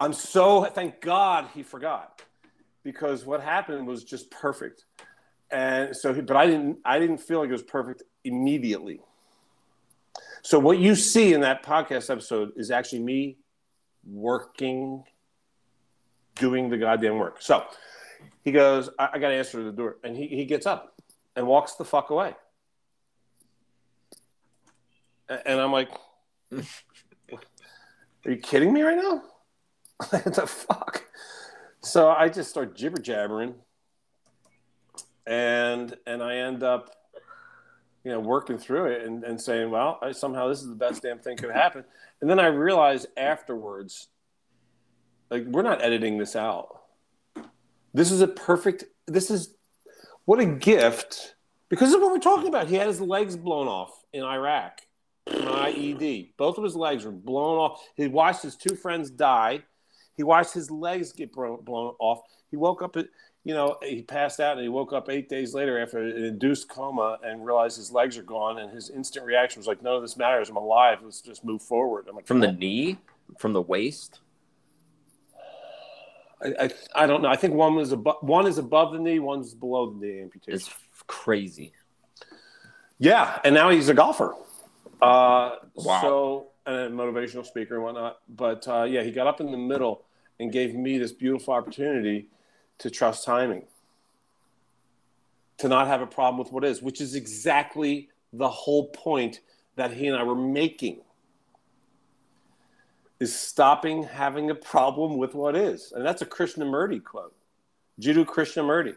I'm 0.00 0.12
so 0.12 0.64
thank 0.64 1.00
God 1.00 1.48
he 1.54 1.62
forgot 1.62 2.22
because 2.82 3.24
what 3.24 3.40
happened 3.42 3.86
was 3.86 4.04
just 4.04 4.30
perfect. 4.30 4.84
And 5.50 5.96
so, 5.96 6.12
he, 6.12 6.20
but 6.20 6.36
I 6.36 6.46
didn't, 6.46 6.78
I 6.84 6.98
didn't 6.98 7.18
feel 7.18 7.40
like 7.40 7.48
it 7.48 7.52
was 7.52 7.62
perfect 7.62 8.02
immediately. 8.24 9.00
So 10.42 10.58
what 10.58 10.78
you 10.78 10.94
see 10.94 11.32
in 11.32 11.40
that 11.40 11.64
podcast 11.64 12.10
episode 12.10 12.52
is 12.56 12.70
actually 12.70 13.00
me 13.00 13.38
working, 14.06 15.04
doing 16.34 16.68
the 16.68 16.76
goddamn 16.76 17.18
work. 17.18 17.40
So 17.40 17.64
he 18.42 18.52
goes, 18.52 18.90
I, 18.98 19.10
I 19.14 19.18
got 19.18 19.28
to 19.28 19.34
answer 19.34 19.62
the 19.62 19.72
door. 19.72 19.96
And 20.04 20.16
he, 20.16 20.26
he 20.26 20.44
gets 20.44 20.66
up 20.66 20.94
and 21.34 21.46
walks 21.46 21.74
the 21.74 21.84
fuck 21.84 22.10
away. 22.10 22.34
And 25.28 25.58
I'm 25.60 25.72
like, 25.72 25.90
are 26.52 28.30
you 28.30 28.36
kidding 28.36 28.72
me 28.72 28.82
right 28.82 28.96
now? 28.96 29.22
what 30.10 30.24
the 30.24 30.46
fuck? 30.46 31.04
So 31.80 32.08
I 32.10 32.28
just 32.28 32.50
start 32.50 32.74
jibber 32.74 33.00
jabbering, 33.00 33.54
and 35.26 35.96
and 36.06 36.22
I 36.22 36.36
end 36.36 36.62
up, 36.62 36.90
you 38.04 38.10
know, 38.10 38.20
working 38.20 38.58
through 38.58 38.86
it 38.86 39.06
and, 39.06 39.22
and 39.22 39.40
saying, 39.40 39.70
well, 39.70 39.98
I, 40.02 40.12
somehow 40.12 40.48
this 40.48 40.62
is 40.62 40.68
the 40.68 40.74
best 40.74 41.02
damn 41.02 41.18
thing 41.18 41.36
could 41.36 41.50
happen. 41.50 41.84
And 42.20 42.30
then 42.30 42.40
I 42.40 42.46
realize 42.46 43.06
afterwards, 43.16 44.08
like 45.30 45.44
we're 45.44 45.62
not 45.62 45.82
editing 45.82 46.18
this 46.18 46.34
out. 46.34 46.80
This 47.92 48.10
is 48.10 48.20
a 48.20 48.28
perfect. 48.28 48.84
This 49.06 49.30
is 49.30 49.54
what 50.24 50.40
a 50.40 50.46
gift 50.46 51.34
because 51.68 51.92
of 51.92 52.00
what 52.00 52.10
we're 52.12 52.18
talking 52.18 52.48
about. 52.48 52.68
He 52.68 52.76
had 52.76 52.86
his 52.86 53.00
legs 53.00 53.36
blown 53.36 53.68
off 53.68 54.04
in 54.12 54.22
Iraq, 54.22 54.80
IED. 55.28 56.32
Both 56.36 56.58
of 56.58 56.64
his 56.64 56.76
legs 56.76 57.04
were 57.04 57.12
blown 57.12 57.58
off. 57.58 57.86
He 57.94 58.08
watched 58.08 58.42
his 58.42 58.56
two 58.56 58.74
friends 58.74 59.10
die. 59.10 59.64
He 60.16 60.22
watched 60.22 60.54
his 60.54 60.70
legs 60.70 61.12
get 61.12 61.32
bro- 61.32 61.58
blown 61.58 61.94
off. 61.98 62.20
He 62.50 62.56
woke 62.56 62.82
up 62.82 62.96
you 63.44 63.52
know, 63.52 63.76
he 63.82 64.02
passed 64.02 64.40
out 64.40 64.52
and 64.52 64.62
he 64.62 64.70
woke 64.70 64.94
up 64.94 65.10
eight 65.10 65.28
days 65.28 65.52
later 65.52 65.78
after 65.80 65.98
an 65.98 66.24
induced 66.24 66.68
coma 66.68 67.18
and 67.22 67.44
realized 67.44 67.76
his 67.76 67.92
legs 67.92 68.16
are 68.16 68.22
gone. 68.22 68.58
And 68.58 68.72
his 68.72 68.88
instant 68.88 69.26
reaction 69.26 69.60
was 69.60 69.66
like, 69.66 69.82
none 69.82 69.94
of 69.94 70.00
this 70.02 70.16
matters. 70.16 70.48
I'm 70.48 70.56
alive. 70.56 70.98
Let's 71.02 71.20
just 71.20 71.44
move 71.44 71.60
forward. 71.60 72.06
I'm 72.08 72.16
like, 72.16 72.26
from 72.26 72.40
the 72.40 72.52
knee, 72.52 72.96
from 73.38 73.52
the 73.52 73.60
waist. 73.60 74.20
I, 76.42 76.54
I, 76.58 76.70
I 76.94 77.06
don't 77.06 77.20
know. 77.20 77.28
I 77.28 77.36
think 77.36 77.52
one 77.54 77.74
was 77.74 77.92
above, 77.92 78.16
one 78.22 78.46
is 78.46 78.56
above 78.56 78.92
the 78.92 78.98
knee, 78.98 79.18
one's 79.18 79.54
below 79.54 79.90
the 79.90 80.06
knee 80.06 80.22
amputation. 80.22 80.54
It's 80.54 80.74
crazy. 81.06 81.72
Yeah, 82.98 83.40
and 83.44 83.54
now 83.54 83.68
he's 83.68 83.88
a 83.88 83.94
golfer. 83.94 84.34
Uh, 85.02 85.56
Wow. 85.74 86.00
So 86.00 86.46
a 86.66 86.70
motivational 86.70 87.44
speaker 87.44 87.74
and 87.74 87.84
whatnot. 87.84 88.18
But 88.28 88.66
uh, 88.68 88.84
yeah, 88.84 89.02
he 89.02 89.10
got 89.10 89.26
up 89.26 89.40
in 89.40 89.50
the 89.50 89.58
middle 89.58 90.04
and 90.40 90.52
gave 90.52 90.74
me 90.74 90.98
this 90.98 91.12
beautiful 91.12 91.54
opportunity 91.54 92.28
to 92.78 92.90
trust 92.90 93.24
timing, 93.24 93.64
to 95.58 95.68
not 95.68 95.86
have 95.86 96.00
a 96.00 96.06
problem 96.06 96.38
with 96.38 96.52
what 96.52 96.64
is, 96.64 96.82
which 96.82 97.00
is 97.00 97.14
exactly 97.14 98.08
the 98.32 98.48
whole 98.48 98.88
point 98.88 99.40
that 99.76 99.92
he 99.92 100.06
and 100.06 100.16
I 100.16 100.22
were 100.22 100.34
making. 100.34 101.00
Is 103.20 103.34
stopping 103.34 104.02
having 104.02 104.50
a 104.50 104.54
problem 104.54 105.16
with 105.16 105.34
what 105.34 105.56
is, 105.56 105.92
and 105.92 106.04
that's 106.04 106.20
a 106.20 106.26
Krishnamurti 106.26 107.02
quote, 107.02 107.34
Jiddu 108.00 108.26
Krishnamurti 108.26 108.96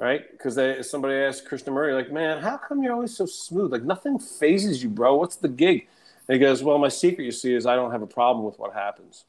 right? 0.00 0.22
Because 0.32 0.58
somebody 0.90 1.14
asked 1.14 1.46
Krishnamurti, 1.46 1.94
like, 1.94 2.10
man, 2.10 2.42
how 2.42 2.56
come 2.56 2.82
you're 2.82 2.94
always 2.94 3.14
so 3.14 3.26
smooth? 3.26 3.70
Like 3.70 3.84
nothing 3.84 4.18
phases 4.18 4.82
you, 4.82 4.88
bro. 4.88 5.14
What's 5.16 5.36
the 5.36 5.48
gig? 5.48 5.88
And 6.30 6.40
he 6.40 6.46
goes, 6.46 6.62
well, 6.62 6.78
my 6.78 6.86
secret, 6.86 7.24
you 7.24 7.32
see, 7.32 7.52
is 7.52 7.66
I 7.66 7.74
don't 7.74 7.90
have 7.90 8.02
a 8.02 8.06
problem 8.06 8.46
with 8.46 8.56
what 8.56 8.72
happens. 8.72 9.24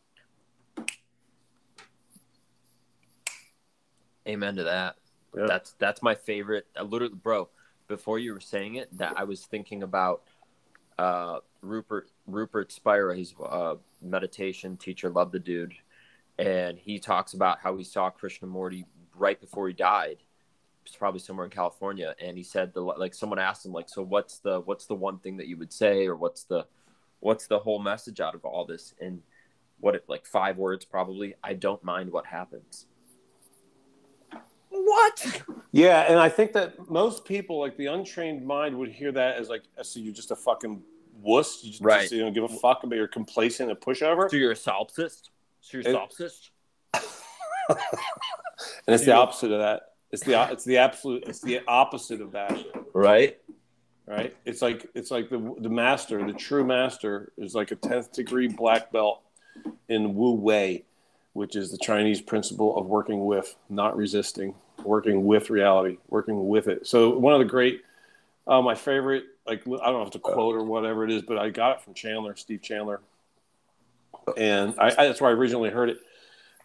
Amen 4.28 4.56
to 4.58 4.66
that. 4.66 4.98
Yeah. 5.36 5.46
That's 5.48 5.72
that's 5.80 6.04
my 6.04 6.14
favorite. 6.14 6.68
I 6.78 6.84
literally, 6.84 7.16
bro. 7.16 7.50
Before 7.88 8.20
you 8.20 8.36
were 8.36 8.40
saying 8.40 8.76
it, 8.76 8.96
that 9.00 9.16
I 9.18 9.24
was 9.24 9.48
thinking 9.48 9.82
about 9.82 10.22
uh, 11.00 11.40
Rupert 11.64 12.12
Rupert 12.28 12.72
Spira. 12.72 13.16
He's 13.16 13.34
a 13.44 13.78
meditation 14.04 14.78
teacher. 14.78 15.10
Love 15.10 15.32
the 15.32 15.40
dude, 15.40 15.74
and 16.38 16.78
he 16.78 17.00
talks 17.00 17.34
about 17.34 17.58
how 17.58 17.76
he 17.78 17.84
saw 17.84 18.12
Krishnamurti 18.12 18.86
right 19.16 19.42
before 19.42 19.68
he 19.68 19.74
died. 19.74 20.18
It's 20.86 20.96
probably 20.96 21.20
somewhere 21.20 21.46
in 21.46 21.52
California, 21.52 22.14
and 22.22 22.38
he 22.38 22.44
said 22.44 22.76
the 22.76 22.82
like 22.82 23.16
someone 23.16 23.40
asked 23.40 23.66
him 23.66 23.72
like, 23.72 23.90
so 23.90 24.04
what's 24.04 24.38
the 24.38 24.60
what's 24.60 24.86
the 24.86 24.94
one 24.94 25.18
thing 25.18 25.38
that 25.38 25.48
you 25.48 25.58
would 25.58 25.74
say, 25.74 26.06
or 26.06 26.16
what's 26.16 26.44
the 26.44 26.68
what's 27.22 27.48
the 27.48 27.60
whole 27.60 27.80
message 27.80 28.20
out 28.20 28.36
of 28.36 28.44
all 28.44 28.66
this? 28.66 28.94
And 29.00 29.22
what 29.80 29.96
it 29.96 30.04
like 30.08 30.26
five 30.26 30.58
words 30.58 30.86
probably. 30.86 31.34
I 31.44 31.54
don't 31.54 31.84
mind 31.84 32.12
what 32.12 32.26
happens. 32.26 32.86
what? 34.70 35.44
Yeah, 35.72 36.02
and 36.10 36.20
I 36.20 36.30
think 36.30 36.54
that 36.54 36.90
most 36.90 37.26
people, 37.26 37.60
like 37.60 37.78
the 37.78 37.88
untrained 37.88 38.46
mind, 38.46 38.78
would 38.78 38.90
hear 38.90 39.12
that 39.14 39.38
as 39.38 39.50
like, 39.50 39.64
so 39.82 40.00
you're 40.00 40.14
just 40.14 40.32
a 40.32 40.36
fucking 40.36 40.82
wuss. 41.22 41.64
You 41.64 41.72
just, 41.72 41.82
Right. 41.82 42.02
just, 42.02 42.12
you 42.14 42.20
don't 42.20 42.34
give 42.34 42.44
a 42.44 42.50
fuck 42.50 42.84
about 42.84 42.96
you're 42.96 43.08
complacent 43.08 43.70
and 43.70 43.80
pushover. 43.80 44.30
So 44.30 44.38
you're 44.38 44.52
a 44.52 44.56
solipsist? 44.56 45.30
So 45.62 45.78
you're 45.78 45.82
a 45.82 45.96
solipsist? 45.96 46.50
And 48.88 48.94
it's 48.94 49.06
the 49.06 49.14
opposite 49.14 49.52
of 49.52 49.60
that. 49.60 49.94
It's 50.12 50.24
the 50.24 50.34
it's 50.52 50.66
the 50.66 50.78
absolute 50.78 51.24
it's 51.26 51.42
the 51.42 51.62
opposite 51.68 52.22
of 52.22 52.32
that. 52.34 52.60
Right. 52.94 53.40
Right? 54.08 54.36
It's 54.46 54.62
like 54.62 54.88
it's 54.94 55.12
like 55.12 55.30
the 55.30 55.56
the 55.60 55.70
master, 55.70 56.26
the 56.26 56.34
true 56.34 56.66
master 56.66 57.32
is 57.38 57.56
like 57.56 57.72
a 57.72 57.76
10th 57.76 58.12
degree 58.12 58.48
black 58.48 58.92
belt 58.92 59.22
in 59.88 60.16
Wu 60.16 60.34
Wei, 60.34 60.84
which 61.34 61.56
is 61.56 61.72
the 61.72 61.78
Chinese 61.78 62.22
principle 62.22 62.78
of 62.78 62.88
working 62.88 63.26
with, 63.26 63.56
not 63.70 63.96
resisting, 63.96 64.56
working 64.84 65.26
with 65.26 65.50
reality, 65.50 65.98
working 66.10 66.48
with 66.48 66.68
it. 66.68 66.88
So 66.88 67.18
one 67.18 67.34
of 67.34 67.40
the 67.40 67.46
great 67.46 67.84
uh, 68.48 68.62
my 68.62 68.76
favorite 68.76 69.26
like 69.46 69.62
I 69.68 69.92
don't 69.92 70.02
have 70.02 70.12
to 70.12 70.20
quote 70.20 70.56
or 70.56 70.64
whatever 70.64 71.04
it 71.04 71.12
is, 71.12 71.22
but 71.22 71.38
I 71.38 71.50
got 71.50 71.78
it 71.78 71.82
from 71.82 71.94
Chandler, 71.94 72.36
Steve 72.36 72.62
Chandler. 72.62 73.02
And 74.38 74.76
I, 74.78 74.88
I 74.88 75.08
that's 75.08 75.22
where 75.22 75.30
I 75.30 75.34
originally 75.34 75.70
heard 75.70 75.90
it. 75.90 76.00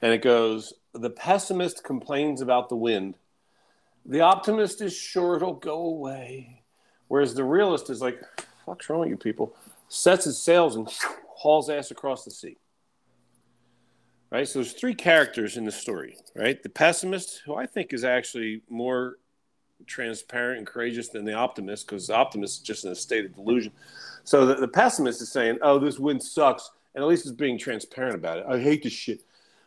And 0.03 0.13
it 0.13 0.23
goes, 0.23 0.75
the 0.93 1.11
pessimist 1.11 1.85
complains 1.85 2.43
about 2.43 2.69
the 2.69 2.77
wind. 2.77 3.15
The 4.05 4.21
optimist 4.21 4.81
is 4.83 4.97
sure 4.97 5.37
it'll 5.37 5.55
go 5.55 5.79
away. 5.79 6.63
Whereas 7.09 7.35
the 7.35 7.45
realist 7.45 7.91
is 7.91 8.01
like, 8.01 8.21
fuck's 8.65 8.89
wrong 8.89 9.01
with 9.01 9.09
you 9.11 9.17
people? 9.17 9.55
Sets 9.89 10.25
his 10.25 10.43
sails 10.43 10.77
and 10.77 10.89
hauls 11.29 11.71
ass 11.71 11.91
across 11.91 12.25
the 12.25 12.31
sea. 12.31 12.57
Right? 14.31 14.47
So 14.47 14.59
there's 14.59 14.73
three 14.73 14.95
characters 14.95 15.57
in 15.57 15.65
the 15.65 15.73
story, 15.73 16.17
right? 16.35 16.61
The 16.61 16.69
pessimist, 16.69 17.43
who 17.47 17.55
I 17.55 17.67
think 17.67 17.93
is 17.93 18.05
actually 18.05 18.63
more 18.69 19.19
transparent 19.87 20.59
and 20.59 20.67
courageous 20.67 21.09
than 21.09 21.25
the 21.25 21.35
optimist, 21.35 21.87
because 21.87 22.09
the 22.09 22.17
optimist 22.17 22.59
is 22.59 22.63
just 22.63 22.85
in 22.85 22.91
a 22.91 22.97
state 22.97 23.25
of 23.25 23.35
delusion. 23.37 23.73
So 24.25 24.45
the, 24.45 24.57
the 24.57 24.69
pessimist 24.69 25.23
is 25.23 25.31
saying, 25.31 25.59
oh, 25.63 25.79
this 25.79 25.99
wind 25.99 26.23
sucks. 26.23 26.71
And 26.95 27.05
at 27.05 27.09
least 27.09 27.27
is 27.27 27.33
being 27.33 27.59
transparent 27.59 28.15
about 28.15 28.39
it. 28.39 28.47
I 28.49 28.59
hate 28.59 28.83
this 28.83 28.93
shit. 28.93 29.21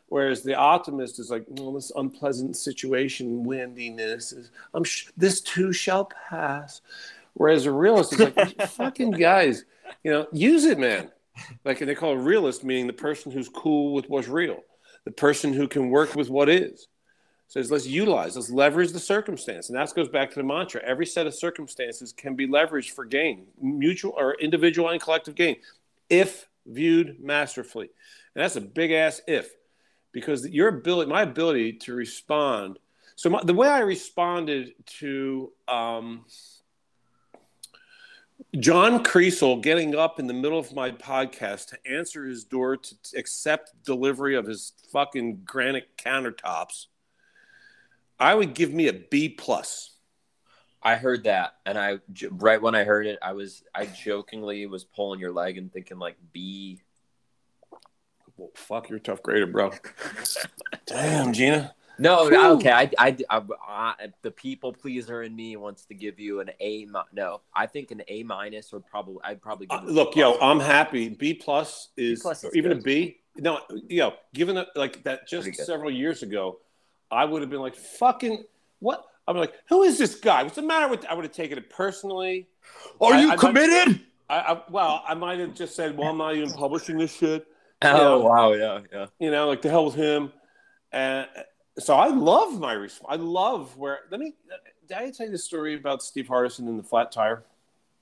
Whereas 0.07 0.41
the 0.41 0.55
optimist 0.55 1.19
is 1.19 1.29
like, 1.29 1.45
well, 1.47 1.71
this 1.71 1.91
unpleasant 1.95 2.57
situation, 2.57 3.43
windiness, 3.43 4.33
is, 4.33 4.49
I'm 4.73 4.83
sh- 4.83 5.09
this 5.15 5.39
too 5.39 5.71
shall 5.71 6.05
pass. 6.05 6.81
Whereas 7.39 7.65
a 7.65 7.71
realist 7.71 8.11
is 8.11 8.19
like, 8.19 8.61
fucking 8.67 9.11
guys, 9.11 9.63
you 10.03 10.11
know, 10.11 10.27
use 10.33 10.65
it, 10.65 10.77
man. 10.77 11.09
Like 11.63 11.79
and 11.79 11.89
they 11.89 11.95
call 11.95 12.11
a 12.11 12.17
realist 12.17 12.65
meaning 12.65 12.85
the 12.85 12.91
person 12.91 13.31
who's 13.31 13.47
cool 13.47 13.93
with 13.93 14.09
what's 14.09 14.27
real, 14.27 14.57
the 15.05 15.11
person 15.11 15.53
who 15.53 15.65
can 15.65 15.89
work 15.89 16.15
with 16.15 16.29
what 16.29 16.49
is. 16.49 16.89
Says 17.47 17.71
let's 17.71 17.87
utilize, 17.87 18.35
let's 18.35 18.51
leverage 18.51 18.91
the 18.91 18.99
circumstance, 18.99 19.69
and 19.69 19.77
that 19.77 19.95
goes 19.95 20.09
back 20.09 20.31
to 20.31 20.35
the 20.35 20.43
mantra: 20.43 20.81
every 20.83 21.05
set 21.05 21.27
of 21.27 21.33
circumstances 21.33 22.11
can 22.11 22.35
be 22.35 22.45
leveraged 22.45 22.89
for 22.89 23.05
gain, 23.05 23.45
mutual 23.61 24.13
or 24.17 24.33
individual 24.33 24.89
and 24.89 25.01
collective 25.01 25.35
gain, 25.35 25.55
if 26.09 26.45
viewed 26.65 27.21
masterfully. 27.21 27.89
And 28.35 28.43
that's 28.43 28.57
a 28.57 28.61
big 28.61 28.91
ass 28.91 29.21
if 29.29 29.49
because 30.11 30.45
your 30.49 30.67
ability, 30.67 31.09
my 31.09 31.21
ability 31.21 31.71
to 31.73 31.93
respond. 31.93 32.79
So 33.15 33.29
my, 33.29 33.41
the 33.41 33.53
way 33.53 33.69
I 33.69 33.79
responded 33.79 34.73
to 34.99 35.53
um, 35.69 36.25
John 38.57 39.03
Kriesel 39.03 39.61
getting 39.61 39.95
up 39.95 40.19
in 40.19 40.25
the 40.25 40.33
middle 40.33 40.57
of 40.57 40.73
my 40.73 40.89
podcast 40.89 41.67
to 41.67 41.77
answer 41.85 42.25
his 42.25 42.43
door 42.43 42.77
to 42.77 42.95
accept 43.15 43.83
delivery 43.85 44.35
of 44.35 44.47
his 44.47 44.73
fucking 44.91 45.41
granite 45.45 45.95
countertops, 45.97 46.87
I 48.19 48.33
would 48.33 48.55
give 48.55 48.73
me 48.73 48.87
a 48.87 48.93
B 48.93 49.29
plus. 49.29 49.91
I 50.81 50.95
heard 50.95 51.25
that, 51.25 51.55
and 51.65 51.77
I 51.77 51.99
j- 52.11 52.29
right 52.31 52.61
when 52.61 52.73
I 52.73 52.85
heard 52.85 53.05
it, 53.05 53.19
I 53.21 53.33
was 53.33 53.63
I 53.75 53.85
jokingly 53.85 54.65
was 54.65 54.83
pulling 54.83 55.19
your 55.19 55.31
leg 55.31 55.57
and 55.57 55.71
thinking 55.71 55.99
like 55.99 56.15
B. 56.31 56.81
Well, 58.37 58.49
fuck, 58.55 58.89
you're 58.89 58.97
a 58.97 59.01
tough 59.01 59.21
grader, 59.21 59.45
bro. 59.45 59.73
Damn, 60.85 61.33
Gina. 61.33 61.75
No, 61.99 62.27
Whew. 62.29 62.37
okay. 62.57 62.71
I, 62.71 62.89
I, 62.97 63.17
I, 63.29 63.41
I, 63.67 63.93
the 64.21 64.31
people 64.31 64.71
pleaser 64.73 65.23
in 65.23 65.35
me 65.35 65.55
wants 65.57 65.85
to 65.85 65.93
give 65.93 66.19
you 66.19 66.39
an 66.39 66.49
A. 66.59 66.87
No, 67.13 67.41
I 67.53 67.65
think 67.67 67.91
an 67.91 68.01
A 68.07 68.23
minus 68.23 68.71
or 68.73 68.79
probably 68.79 69.17
I'd 69.23 69.41
probably 69.41 69.67
give 69.67 69.79
Uh, 69.79 69.83
a 69.85 69.89
look, 69.91 70.15
yo. 70.15 70.37
I'm 70.39 70.59
happy. 70.59 71.09
B 71.09 71.33
plus 71.33 71.89
is, 71.97 72.21
plus 72.21 72.43
is 72.43 72.51
or 72.51 72.55
even 72.57 72.71
a 72.71 72.75
good. 72.75 72.83
B. 72.83 73.17
No, 73.37 73.59
yo, 73.87 74.13
given 74.33 74.57
it 74.57 74.67
like 74.75 75.03
that 75.03 75.27
just 75.27 75.53
several 75.55 75.91
years 75.91 76.23
ago, 76.23 76.59
I 77.11 77.25
would 77.25 77.41
have 77.41 77.49
been 77.49 77.61
like, 77.61 77.75
fucking 77.75 78.43
what? 78.79 79.05
I'm 79.27 79.37
like, 79.37 79.53
who 79.69 79.83
is 79.83 79.97
this 79.97 80.15
guy? 80.15 80.41
What's 80.43 80.55
the 80.55 80.61
matter 80.63 80.87
with? 80.87 81.05
I 81.05 81.13
would 81.13 81.23
have 81.25 81.31
taken 81.33 81.57
it 81.57 81.69
personally. 81.69 82.47
Are 82.99 83.13
I- 83.13 83.19
you 83.21 83.27
I 83.27 83.29
might- 83.31 83.39
committed? 83.39 84.01
I, 84.29 84.39
I 84.53 84.61
well, 84.69 85.03
I 85.07 85.15
might 85.15 85.39
have 85.39 85.55
just 85.55 85.75
said, 85.75 85.97
well, 85.97 86.09
I'm 86.09 86.17
not 86.17 86.35
even 86.35 86.51
publishing 86.51 86.97
this 86.97 87.13
shit. 87.15 87.45
Oh 87.81 88.19
Yeah. 88.19 88.25
wow, 88.27 88.51
yeah, 88.53 88.79
yeah. 88.91 89.05
You 89.19 89.31
know, 89.31 89.47
like 89.47 89.61
the 89.61 89.69
hell 89.69 89.85
with 89.85 89.95
him. 89.95 90.33
And 90.91 91.27
so 91.77 91.95
I 91.95 92.07
love 92.07 92.59
my 92.59 92.73
response. 92.73 93.07
I 93.09 93.21
love 93.21 93.77
where. 93.77 93.99
Let 94.09 94.19
me. 94.19 94.33
Did 94.87 94.97
I 94.97 95.11
tell 95.11 95.27
you 95.27 95.31
the 95.31 95.37
story 95.37 95.75
about 95.75 96.01
Steve 96.01 96.27
Hardison 96.27 96.67
and 96.67 96.79
the 96.79 96.83
flat 96.83 97.11
tire? 97.11 97.43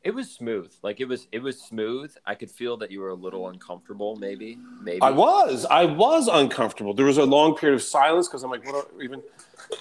It 0.04 0.14
was 0.14 0.32
smooth. 0.32 0.72
Like 0.84 1.02
it 1.02 1.06
was, 1.06 1.28
it 1.32 1.40
was 1.40 1.60
smooth. 1.60 2.16
I 2.26 2.36
could 2.36 2.50
feel 2.50 2.78
that 2.78 2.92
you 2.92 3.02
were 3.02 3.10
a 3.10 3.16
little 3.16 3.50
uncomfortable. 3.50 4.16
Maybe, 4.16 4.58
maybe. 4.82 5.02
I 5.02 5.12
was. 5.12 5.66
I 5.66 5.86
was 5.86 6.28
uncomfortable. 6.28 6.94
There 6.94 7.06
was 7.06 7.18
a 7.18 7.26
long 7.26 7.58
period 7.58 7.76
of 7.76 7.84
silence 7.84 8.28
because 8.28 8.44
I'm 8.44 8.52
like, 8.52 8.66
what 8.66 8.76
are, 8.76 9.02
even, 9.02 9.22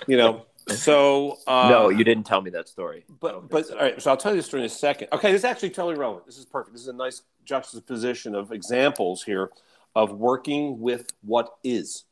you 0.08 0.16
know. 0.16 0.46
So 0.68 1.38
uh, 1.46 1.68
no, 1.68 1.90
you 1.90 2.02
didn't 2.02 2.24
tell 2.24 2.40
me 2.40 2.50
that 2.50 2.68
story. 2.68 3.04
But 3.20 3.48
but 3.48 3.66
so. 3.66 3.76
all 3.76 3.82
right. 3.82 4.02
So 4.02 4.10
I'll 4.10 4.16
tell 4.16 4.32
you 4.32 4.38
this 4.38 4.46
story 4.46 4.62
in 4.62 4.66
a 4.66 4.70
second. 4.70 5.08
Okay, 5.12 5.30
this 5.30 5.42
is 5.42 5.44
actually 5.44 5.70
totally 5.70 5.94
relevant. 5.94 6.26
This 6.26 6.38
is 6.38 6.44
perfect. 6.44 6.72
This 6.72 6.82
is 6.82 6.88
a 6.88 6.92
nice 6.92 7.22
juxtaposition 7.44 8.34
of 8.34 8.50
examples 8.50 9.22
here 9.22 9.50
of 9.94 10.10
working 10.10 10.80
with 10.80 11.12
what 11.22 11.56
is 11.62 12.05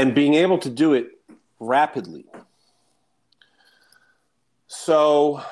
and 0.00 0.14
being 0.14 0.32
able 0.32 0.56
to 0.56 0.70
do 0.70 0.94
it 0.94 1.10
rapidly. 1.58 2.24
So, 4.66 5.42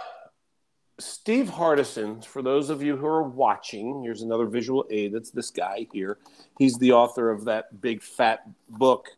Steve 0.99 1.51
Hardison, 1.51 2.25
for 2.25 2.41
those 2.41 2.71
of 2.71 2.83
you 2.83 2.97
who 2.97 3.07
are 3.07 3.23
watching, 3.23 4.03
here's 4.03 4.23
another 4.23 4.47
visual 4.47 4.87
aid. 4.91 5.13
That's 5.13 5.31
this 5.31 5.51
guy 5.51 5.87
here. 5.93 6.17
He's 6.59 6.79
the 6.79 6.93
author 6.93 7.31
of 7.31 7.45
that 7.45 7.83
big 7.83 8.03
fat 8.03 8.41
book. 8.71 9.11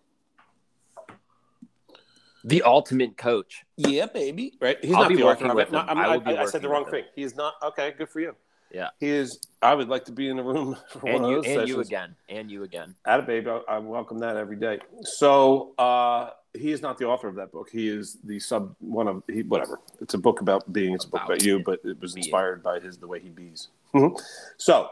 the 2.42 2.62
ultimate 2.62 3.16
coach. 3.16 3.64
Yeah, 3.76 4.06
baby. 4.06 4.54
Right? 4.60 4.78
He's 4.82 4.94
I'll 4.94 5.02
not 5.02 5.08
the 5.10 5.22
author 5.22 5.24
working 5.26 5.50
of 5.50 5.56
with 5.56 5.68
it. 5.68 5.72
No. 5.72 5.80
I 5.80 6.42
I, 6.42 6.46
said 6.46 6.62
the 6.62 6.68
wrong 6.68 6.86
thing. 6.90 7.04
He 7.14 7.22
is 7.22 7.36
not. 7.36 7.54
Okay, 7.62 7.94
good 7.96 8.08
for 8.08 8.20
you. 8.20 8.34
Yeah. 8.72 8.88
He 9.00 9.08
is. 9.08 9.40
I 9.62 9.74
would 9.74 9.88
like 9.88 10.04
to 10.06 10.12
be 10.12 10.28
in 10.28 10.36
the 10.36 10.42
room 10.44 10.76
for 10.90 11.06
And 11.08 11.22
one 11.22 11.30
you, 11.32 11.38
of 11.38 11.44
those 11.44 11.56
and 11.56 11.68
you 11.68 11.80
again, 11.80 12.14
and 12.28 12.50
you 12.50 12.62
again. 12.62 12.94
Atta 13.04 13.22
baby, 13.22 13.50
I, 13.50 13.60
I 13.68 13.78
welcome 13.78 14.18
that 14.20 14.36
every 14.36 14.56
day. 14.56 14.78
So 15.02 15.74
uh, 15.78 16.30
he 16.54 16.72
is 16.72 16.80
not 16.80 16.96
the 16.98 17.06
author 17.06 17.28
of 17.28 17.34
that 17.36 17.52
book. 17.52 17.68
He 17.70 17.88
is 17.88 18.18
the 18.24 18.38
sub 18.38 18.74
one 18.80 19.08
of 19.08 19.22
he 19.28 19.42
whatever. 19.42 19.80
It's 20.00 20.14
a 20.14 20.18
book 20.18 20.40
about 20.40 20.72
being. 20.72 20.94
It's 20.94 21.04
a 21.04 21.08
book 21.08 21.22
About 21.22 21.36
about 21.36 21.44
you, 21.44 21.58
it. 21.58 21.64
but 21.64 21.80
it 21.84 22.00
was 22.00 22.14
inspired 22.16 22.62
by 22.62 22.80
his 22.80 22.98
the 22.98 23.06
way 23.06 23.20
he 23.20 23.28
bees. 23.28 23.68
Mhm. 23.94 24.18
So 24.56 24.88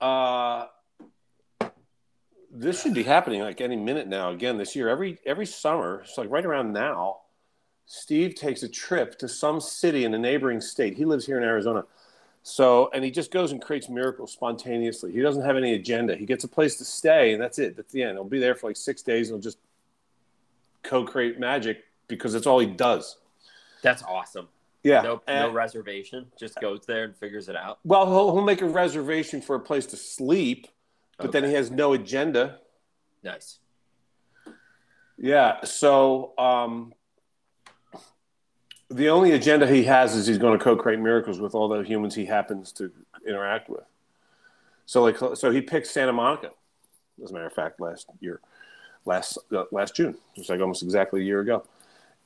uh, 0.00 0.66
this 2.50 2.80
should 2.82 2.94
be 2.94 3.02
happening 3.02 3.40
like 3.40 3.60
any 3.60 3.76
minute 3.76 4.06
now. 4.08 4.30
Again 4.30 4.56
this 4.58 4.74
year, 4.76 4.88
every 4.88 5.18
every 5.26 5.46
summer, 5.46 6.02
it's 6.04 6.16
like 6.16 6.30
right 6.30 6.44
around 6.46 6.72
now. 6.72 7.18
Steve 7.88 8.34
takes 8.34 8.64
a 8.64 8.68
trip 8.68 9.16
to 9.18 9.28
some 9.28 9.60
city 9.60 10.04
in 10.04 10.12
a 10.12 10.18
neighboring 10.18 10.60
state. 10.60 10.96
He 10.96 11.04
lives 11.04 11.24
here 11.24 11.36
in 11.38 11.44
Arizona. 11.44 11.84
So, 12.48 12.90
and 12.94 13.04
he 13.04 13.10
just 13.10 13.32
goes 13.32 13.50
and 13.50 13.60
creates 13.60 13.88
miracles 13.88 14.30
spontaneously. 14.30 15.10
He 15.10 15.20
doesn't 15.20 15.42
have 15.42 15.56
any 15.56 15.74
agenda. 15.74 16.14
He 16.14 16.24
gets 16.24 16.44
a 16.44 16.48
place 16.48 16.76
to 16.76 16.84
stay, 16.84 17.32
and 17.32 17.42
that's 17.42 17.58
it. 17.58 17.74
That's 17.76 17.92
the 17.92 18.04
end. 18.04 18.12
He'll 18.12 18.22
be 18.22 18.38
there 18.38 18.54
for 18.54 18.68
like 18.68 18.76
six 18.76 19.02
days, 19.02 19.30
and 19.30 19.34
he'll 19.34 19.42
just 19.42 19.58
co-create 20.84 21.40
magic 21.40 21.82
because 22.06 22.32
that's 22.32 22.46
all 22.46 22.60
he 22.60 22.68
does. 22.68 23.16
That's 23.82 24.04
awesome. 24.04 24.46
Yeah. 24.84 25.02
No, 25.02 25.22
no 25.26 25.50
reservation. 25.50 26.26
Just 26.38 26.60
goes 26.60 26.86
there 26.86 27.02
and 27.02 27.16
figures 27.16 27.48
it 27.48 27.56
out. 27.56 27.80
well, 27.82 28.06
he'll, 28.06 28.36
he'll 28.36 28.44
make 28.44 28.62
a 28.62 28.68
reservation 28.68 29.42
for 29.42 29.56
a 29.56 29.60
place 29.60 29.86
to 29.86 29.96
sleep, 29.96 30.68
but 31.18 31.32
then 31.32 31.42
he 31.42 31.52
has 31.54 31.72
no 31.72 31.94
agenda. 31.94 32.60
Nice. 33.24 33.58
Yeah. 35.18 35.64
So, 35.64 36.32
um, 36.38 36.94
the 38.90 39.08
only 39.08 39.32
agenda 39.32 39.66
he 39.66 39.84
has 39.84 40.14
is 40.14 40.26
he's 40.26 40.38
going 40.38 40.58
to 40.58 40.62
co-create 40.62 41.00
miracles 41.00 41.40
with 41.40 41.54
all 41.54 41.68
the 41.68 41.82
humans 41.82 42.14
he 42.14 42.26
happens 42.26 42.72
to 42.72 42.90
interact 43.26 43.68
with. 43.68 43.84
So, 44.86 45.02
like, 45.02 45.18
so 45.36 45.50
he 45.50 45.60
picked 45.60 45.88
Santa 45.88 46.12
Monica, 46.12 46.50
as 47.22 47.30
a 47.30 47.34
matter 47.34 47.46
of 47.46 47.52
fact, 47.52 47.80
last 47.80 48.06
year, 48.20 48.40
last 49.04 49.38
uh, 49.52 49.64
last 49.72 49.96
June, 49.96 50.14
it 50.34 50.38
was 50.38 50.48
like 50.48 50.60
almost 50.60 50.82
exactly 50.82 51.22
a 51.22 51.24
year 51.24 51.40
ago. 51.40 51.64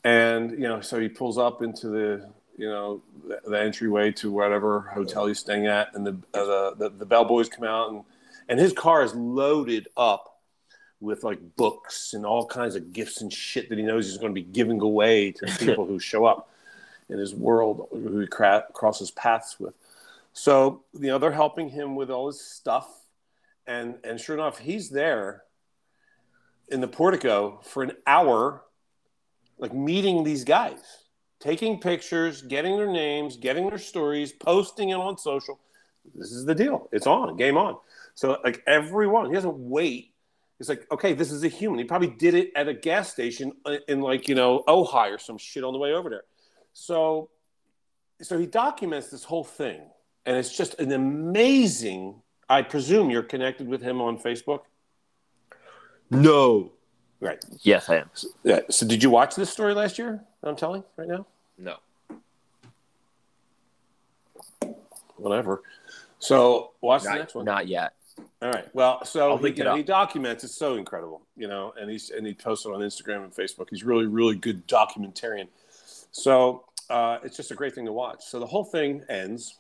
And 0.04 0.52
you 0.52 0.68
know, 0.68 0.80
so 0.80 1.00
he 1.00 1.08
pulls 1.08 1.38
up 1.38 1.62
into 1.62 1.88
the 1.88 2.28
you 2.56 2.68
know 2.68 3.02
the, 3.26 3.40
the 3.48 3.61
entryway 3.61 4.12
to 4.12 4.30
whatever 4.30 4.80
hotel 4.92 5.26
he's 5.26 5.38
staying 5.38 5.66
at, 5.66 5.94
and 5.94 6.06
the 6.06 6.18
uh, 6.34 6.44
the, 6.44 6.74
the 6.78 6.88
the 6.90 7.06
bellboys 7.06 7.48
come 7.48 7.64
out, 7.64 7.90
and 7.90 8.04
and 8.48 8.61
his 8.61 8.74
car 8.74 9.02
is 9.02 9.14
loaded 9.14 9.88
up 9.96 10.29
with 11.01 11.24
like 11.24 11.57
books 11.57 12.12
and 12.14 12.26
all 12.26 12.46
kinds 12.46 12.76
of 12.76 12.92
gifts 12.92 13.20
and 13.22 13.32
shit 13.32 13.68
that 13.68 13.78
he 13.78 13.84
knows 13.84 14.07
he's 14.07 14.18
going 14.18 14.34
to 14.34 14.40
be 14.40 14.46
giving 14.46 14.80
away 14.80 15.32
to 15.32 15.46
people 15.59 15.86
who 15.86 15.98
show 15.98 16.24
up 16.26 16.51
in 17.09 17.18
his 17.18 17.34
world 17.34 17.88
who 17.90 18.20
he 18.20 18.26
cra- 18.26 18.66
crosses 18.72 19.11
paths 19.11 19.59
with. 19.59 19.74
So, 20.32 20.82
you 20.92 21.09
know, 21.09 21.18
they're 21.18 21.32
helping 21.32 21.70
him 21.70 21.96
with 21.96 22.11
all 22.11 22.28
his 22.28 22.40
stuff. 22.40 22.88
And, 23.66 23.96
and 24.05 24.20
sure 24.20 24.36
enough, 24.36 24.59
he's 24.59 24.90
there 24.90 25.44
in 26.68 26.80
the 26.80 26.88
portico 26.88 27.61
for 27.62 27.82
an 27.82 27.92
hour, 28.07 28.62
like 29.59 29.74
meeting 29.74 30.22
these 30.24 30.44
guys, 30.44 30.80
taking 31.40 31.80
pictures, 31.80 32.42
getting 32.42 32.76
their 32.76 32.90
names, 32.90 33.36
getting 33.36 33.68
their 33.68 33.78
stories, 33.78 34.32
posting 34.32 34.90
it 34.90 34.94
on 34.94 35.18
social. 35.18 35.59
This 36.14 36.32
is 36.32 36.44
the 36.44 36.55
deal. 36.55 36.88
It's 36.92 37.07
on, 37.07 37.36
game 37.36 37.57
on. 37.57 37.76
So, 38.14 38.38
like 38.44 38.62
everyone, 38.66 39.26
he 39.26 39.32
doesn't 39.32 39.57
wait. 39.57 40.09
It's 40.61 40.68
like, 40.68 40.86
okay, 40.92 41.14
this 41.14 41.32
is 41.32 41.42
a 41.42 41.48
human. 41.48 41.78
He 41.78 41.86
probably 41.86 42.08
did 42.08 42.34
it 42.34 42.52
at 42.54 42.68
a 42.68 42.74
gas 42.74 43.11
station 43.11 43.52
uh, 43.64 43.76
in 43.88 44.02
like, 44.02 44.28
you 44.28 44.34
know, 44.34 44.62
Ojai 44.68 45.11
or 45.11 45.18
some 45.18 45.38
shit 45.38 45.64
on 45.64 45.72
the 45.72 45.78
way 45.78 45.94
over 45.94 46.11
there. 46.11 46.24
So, 46.74 47.30
so 48.20 48.38
he 48.38 48.44
documents 48.44 49.08
this 49.08 49.24
whole 49.24 49.42
thing, 49.42 49.80
and 50.26 50.36
it's 50.36 50.54
just 50.54 50.78
an 50.78 50.92
amazing. 50.92 52.20
I 52.46 52.61
presume 52.61 53.08
you're 53.08 53.22
connected 53.22 53.68
with 53.68 53.80
him 53.80 54.02
on 54.02 54.18
Facebook. 54.18 54.61
No. 56.11 56.72
Right. 57.20 57.42
Yes, 57.62 57.88
I 57.88 57.96
am. 57.96 58.11
Yeah. 58.42 58.61
So, 58.68 58.86
did 58.86 59.02
you 59.02 59.08
watch 59.08 59.36
this 59.36 59.48
story 59.48 59.72
last 59.72 59.98
year? 59.98 60.20
I'm 60.42 60.56
telling 60.56 60.84
right 60.96 61.08
now. 61.08 61.26
No. 61.56 61.76
Whatever. 65.16 65.62
So, 66.18 66.72
watch 66.82 67.04
Not, 67.04 67.12
the 67.12 67.18
next 67.18 67.34
one. 67.34 67.44
not 67.46 67.66
yet. 67.66 67.94
All 68.42 68.50
right. 68.50 68.66
Well, 68.74 69.04
so 69.04 69.36
he, 69.36 69.52
he 69.52 69.82
documents. 69.82 70.44
It's 70.44 70.56
so 70.56 70.76
incredible, 70.76 71.22
you 71.36 71.48
know, 71.48 71.74
and 71.80 71.90
he's 71.90 72.10
and 72.10 72.26
he 72.26 72.34
posts 72.34 72.66
it 72.66 72.70
on 72.70 72.80
Instagram 72.80 73.24
and 73.24 73.34
Facebook. 73.34 73.66
He's 73.70 73.84
really, 73.84 74.06
really 74.06 74.36
good 74.36 74.66
documentarian. 74.66 75.48
So 76.12 76.64
uh, 76.88 77.18
it's 77.22 77.36
just 77.36 77.50
a 77.50 77.54
great 77.54 77.74
thing 77.74 77.86
to 77.86 77.92
watch. 77.92 78.24
So 78.24 78.38
the 78.38 78.46
whole 78.46 78.64
thing 78.64 79.02
ends, 79.08 79.58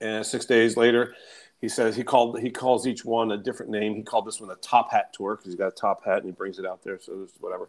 and 0.00 0.24
six 0.24 0.46
days 0.46 0.76
later, 0.76 1.14
he 1.60 1.68
says 1.68 1.96
he 1.96 2.04
called 2.04 2.40
he 2.40 2.50
calls 2.50 2.86
each 2.86 3.04
one 3.04 3.30
a 3.30 3.36
different 3.36 3.70
name. 3.70 3.94
He 3.94 4.02
called 4.02 4.26
this 4.26 4.40
one 4.40 4.50
a 4.50 4.56
top 4.56 4.90
hat 4.90 5.12
tour 5.12 5.36
because 5.36 5.46
he's 5.46 5.58
got 5.58 5.68
a 5.68 5.76
top 5.76 6.04
hat 6.04 6.18
and 6.18 6.26
he 6.26 6.32
brings 6.32 6.58
it 6.58 6.66
out 6.66 6.82
there. 6.82 6.98
So 7.00 7.22
it's 7.24 7.34
whatever. 7.40 7.68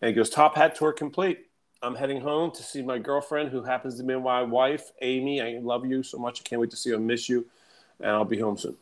And 0.00 0.08
he 0.08 0.14
goes, 0.14 0.30
top 0.30 0.56
hat 0.56 0.74
tour 0.74 0.92
complete. 0.92 1.46
I'm 1.82 1.94
heading 1.94 2.20
home 2.20 2.50
to 2.52 2.62
see 2.62 2.82
my 2.82 2.98
girlfriend, 2.98 3.50
who 3.50 3.62
happens 3.62 3.96
to 3.98 4.02
be 4.02 4.18
my 4.18 4.42
wife, 4.42 4.92
Amy. 5.02 5.42
I 5.42 5.58
love 5.60 5.84
you 5.84 6.02
so 6.02 6.18
much. 6.18 6.40
I 6.40 6.42
can't 6.42 6.60
wait 6.60 6.70
to 6.70 6.76
see 6.76 6.90
you. 6.90 6.96
I 6.96 6.98
miss 6.98 7.28
you, 7.28 7.46
and 8.00 8.10
I'll 8.10 8.24
be 8.24 8.38
home 8.38 8.56
soon. 8.56 8.76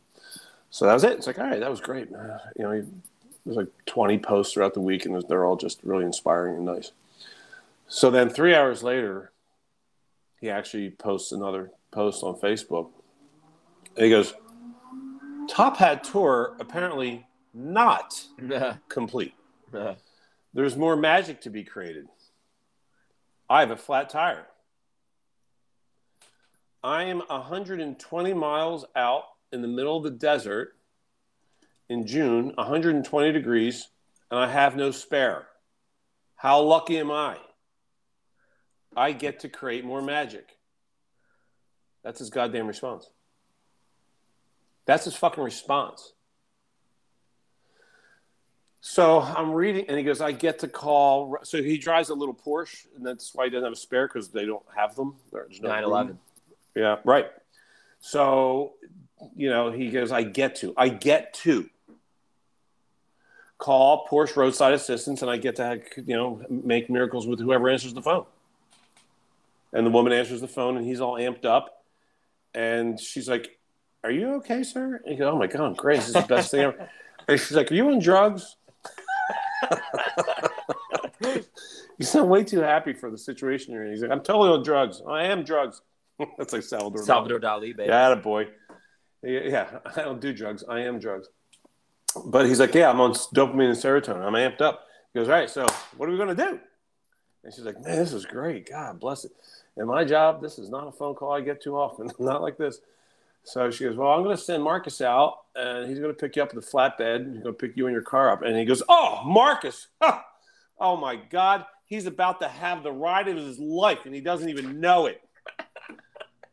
So 0.73 0.87
that 0.87 0.93
was 0.95 1.03
it. 1.03 1.11
It's 1.11 1.27
like, 1.27 1.37
all 1.37 1.45
right, 1.45 1.59
that 1.59 1.69
was 1.69 1.79
great. 1.79 2.09
You 2.09 2.63
know, 2.63 2.83
there's 3.45 3.57
like 3.57 3.67
20 3.85 4.17
posts 4.17 4.53
throughout 4.53 4.73
the 4.73 4.79
week, 4.79 5.05
and 5.05 5.23
they're 5.29 5.45
all 5.45 5.55
just 5.55 5.79
really 5.83 6.03
inspiring 6.03 6.55
and 6.55 6.65
nice. 6.65 6.93
So 7.87 8.09
then, 8.09 8.27
three 8.27 8.55
hours 8.55 8.81
later, 8.81 9.31
he 10.41 10.49
actually 10.49 10.89
posts 10.89 11.31
another 11.31 11.69
post 11.91 12.23
on 12.23 12.39
Facebook. 12.39 12.89
And 13.95 14.05
he 14.05 14.09
goes, 14.09 14.33
Top 15.47 15.77
Hat 15.77 16.03
Tour 16.03 16.55
apparently 16.59 17.27
not 17.53 18.25
complete. 18.89 19.35
There's 20.55 20.75
more 20.75 20.95
magic 20.95 21.41
to 21.41 21.51
be 21.51 21.63
created. 21.63 22.07
I 23.47 23.59
have 23.59 23.69
a 23.69 23.77
flat 23.77 24.09
tire. 24.09 24.47
I 26.83 27.03
am 27.03 27.19
120 27.19 28.33
miles 28.33 28.85
out 28.95 29.25
in 29.53 29.61
the 29.61 29.67
middle 29.67 29.95
of 29.95 30.03
the 30.03 30.11
desert 30.11 30.75
in 31.87 32.07
June, 32.07 32.53
120 32.55 33.31
degrees, 33.31 33.87
and 34.31 34.39
I 34.39 34.47
have 34.47 34.75
no 34.75 34.91
spare. 34.91 35.47
How 36.35 36.61
lucky 36.61 36.97
am 36.97 37.11
I? 37.11 37.37
I 38.95 39.11
get 39.11 39.41
to 39.41 39.49
create 39.49 39.85
more 39.85 40.01
magic. 40.01 40.57
That's 42.03 42.19
his 42.19 42.29
goddamn 42.29 42.67
response. 42.67 43.09
That's 44.85 45.05
his 45.05 45.15
fucking 45.15 45.43
response. 45.43 46.13
So 48.81 49.21
I'm 49.21 49.53
reading, 49.53 49.85
and 49.87 49.97
he 49.97 50.03
goes, 50.03 50.19
I 50.19 50.33
get 50.33 50.59
to 50.59 50.67
call. 50.67 51.37
So 51.43 51.63
he 51.63 51.77
drives 51.77 52.09
a 52.09 52.13
little 52.13 52.35
Porsche, 52.35 52.85
and 52.97 53.05
that's 53.05 53.33
why 53.33 53.45
he 53.45 53.49
doesn't 53.49 53.63
have 53.63 53.71
a 53.71 53.77
spare 53.77 54.07
because 54.07 54.27
they 54.29 54.45
don't 54.45 54.65
have 54.75 54.95
them. 54.95 55.15
There's 55.31 55.61
no 55.61 55.69
9/11. 55.69 56.17
Yeah, 56.75 56.97
right. 57.05 57.27
So, 58.01 58.73
you 59.35 59.49
know, 59.49 59.71
he 59.71 59.89
goes, 59.89 60.11
I 60.11 60.23
get 60.23 60.55
to, 60.57 60.73
I 60.77 60.89
get 60.89 61.33
to 61.35 61.69
call 63.57 64.07
Porsche 64.09 64.35
roadside 64.35 64.73
assistance, 64.73 65.21
and 65.21 65.31
I 65.31 65.37
get 65.37 65.55
to, 65.57 65.81
you 66.05 66.15
know, 66.15 66.41
make 66.49 66.89
miracles 66.89 67.27
with 67.27 67.39
whoever 67.39 67.69
answers 67.69 67.93
the 67.93 68.01
phone. 68.01 68.25
And 69.71 69.85
the 69.85 69.91
woman 69.91 70.13
answers 70.13 70.41
the 70.41 70.47
phone, 70.47 70.77
and 70.77 70.85
he's 70.85 71.01
all 71.01 71.13
amped 71.13 71.45
up, 71.45 71.83
and 72.53 72.99
she's 72.99 73.27
like, 73.27 73.57
"Are 74.03 74.11
you 74.11 74.35
okay, 74.35 74.63
sir?" 74.63 75.01
And 75.03 75.13
he 75.13 75.15
goes, 75.15 75.33
"Oh 75.33 75.37
my 75.37 75.47
god, 75.47 75.77
great! 75.77 75.97
This 75.97 76.09
is 76.09 76.13
the 76.13 76.21
best 76.21 76.51
thing 76.51 76.61
ever." 76.61 76.89
And 77.25 77.39
she's 77.39 77.55
like, 77.55 77.71
"Are 77.71 77.75
you 77.75 77.89
on 77.89 77.99
drugs?" 77.99 78.57
you 81.97 82.05
sound 82.05 82.29
way 82.29 82.43
too 82.43 82.59
happy 82.59 82.91
for 82.91 83.09
the 83.09 83.17
situation 83.17 83.73
you're 83.73 83.85
in. 83.85 83.91
He's 83.91 84.01
like, 84.01 84.11
"I'm 84.11 84.21
totally 84.21 84.49
on 84.49 84.61
drugs. 84.61 85.01
I 85.07 85.23
am 85.23 85.43
drugs." 85.43 85.81
That's 86.37 86.53
like 86.53 86.63
Salvador. 86.63 87.01
Dali. 87.01 87.05
Salvador 87.05 87.39
Dali, 87.39 87.75
baby. 87.75 87.89
Yeah, 87.89 88.15
boy. 88.15 88.47
Yeah, 89.23 89.79
I 89.95 90.01
don't 90.01 90.21
do 90.21 90.33
drugs. 90.33 90.63
I 90.67 90.81
am 90.81 90.99
drugs. 90.99 91.27
But 92.25 92.45
he's 92.45 92.59
like, 92.59 92.75
yeah, 92.75 92.89
I'm 92.89 93.01
on 93.01 93.13
dopamine 93.13 93.69
and 93.69 93.77
serotonin. 93.77 94.23
I'm 94.23 94.33
amped 94.33 94.61
up. 94.61 94.85
He 95.13 95.19
goes, 95.19 95.27
all 95.27 95.35
right, 95.35 95.49
so 95.49 95.65
what 95.97 96.07
are 96.07 96.11
we 96.11 96.17
going 96.17 96.35
to 96.35 96.43
do? 96.43 96.59
And 97.43 97.53
she's 97.53 97.65
like, 97.65 97.81
man, 97.81 97.97
this 97.97 98.13
is 98.13 98.25
great. 98.25 98.69
God 98.69 98.99
bless 98.99 99.25
it. 99.25 99.31
And 99.75 99.87
my 99.87 100.03
job, 100.03 100.41
this 100.41 100.59
is 100.59 100.69
not 100.69 100.87
a 100.87 100.91
phone 100.91 101.15
call 101.15 101.33
I 101.33 101.41
get 101.41 101.61
too 101.61 101.75
often, 101.75 102.11
not 102.19 102.41
like 102.41 102.57
this. 102.57 102.79
So 103.43 103.69
she 103.71 103.83
goes, 103.83 103.97
well, 103.97 104.09
I'm 104.09 104.23
going 104.23 104.37
to 104.37 104.41
send 104.41 104.63
Marcus 104.63 105.01
out, 105.01 105.39
and 105.55 105.89
he's 105.89 105.99
going 105.99 106.13
to 106.13 106.17
pick 106.19 106.35
you 106.35 106.43
up 106.43 106.53
with 106.53 106.65
a 106.65 106.67
flatbed. 106.67 107.33
He's 107.33 107.43
going 107.43 107.53
to 107.55 107.59
pick 107.59 107.75
you 107.75 107.87
and 107.87 107.93
your 107.93 108.03
car 108.03 108.31
up. 108.31 108.41
And 108.41 108.57
he 108.57 108.63
goes, 108.63 108.81
oh, 108.87 109.21
Marcus. 109.25 109.87
Oh, 110.79 110.97
my 110.97 111.15
God. 111.15 111.65
He's 111.85 112.05
about 112.05 112.39
to 112.39 112.47
have 112.47 112.83
the 112.83 112.91
ride 112.91 113.27
of 113.27 113.37
his 113.37 113.59
life, 113.59 113.99
and 114.05 114.15
he 114.15 114.21
doesn't 114.21 114.49
even 114.49 114.79
know 114.79 115.07
it. 115.07 115.21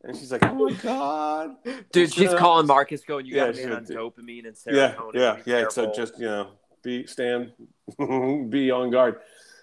And 0.03 0.17
she's 0.17 0.33
like, 0.33 0.43
"Oh 0.45 0.55
my 0.55 0.73
god, 0.75 1.57
Dude, 1.93 2.13
she's 2.13 2.33
calling 2.35 2.67
Marcus 2.67 3.03
going, 3.05 3.27
you 3.27 3.35
Yeah, 3.37 3.47
got 3.47 3.57
man 3.57 3.73
on 3.73 3.85
did. 3.85 3.97
dopamine 3.97 4.47
and 4.47 4.57
yeah, 4.67 4.95
serotonin. 4.95 5.15
yeah, 5.15 5.37
be 5.37 5.51
yeah." 5.51 5.69
So 5.69 5.83
careful." 5.87 5.95
just 5.95 6.19
you 6.19 6.27
know, 6.27 6.49
be 6.83 7.07
stand, 7.07 7.53
be 8.51 8.71
on 8.71 8.91
guard. 8.91 9.21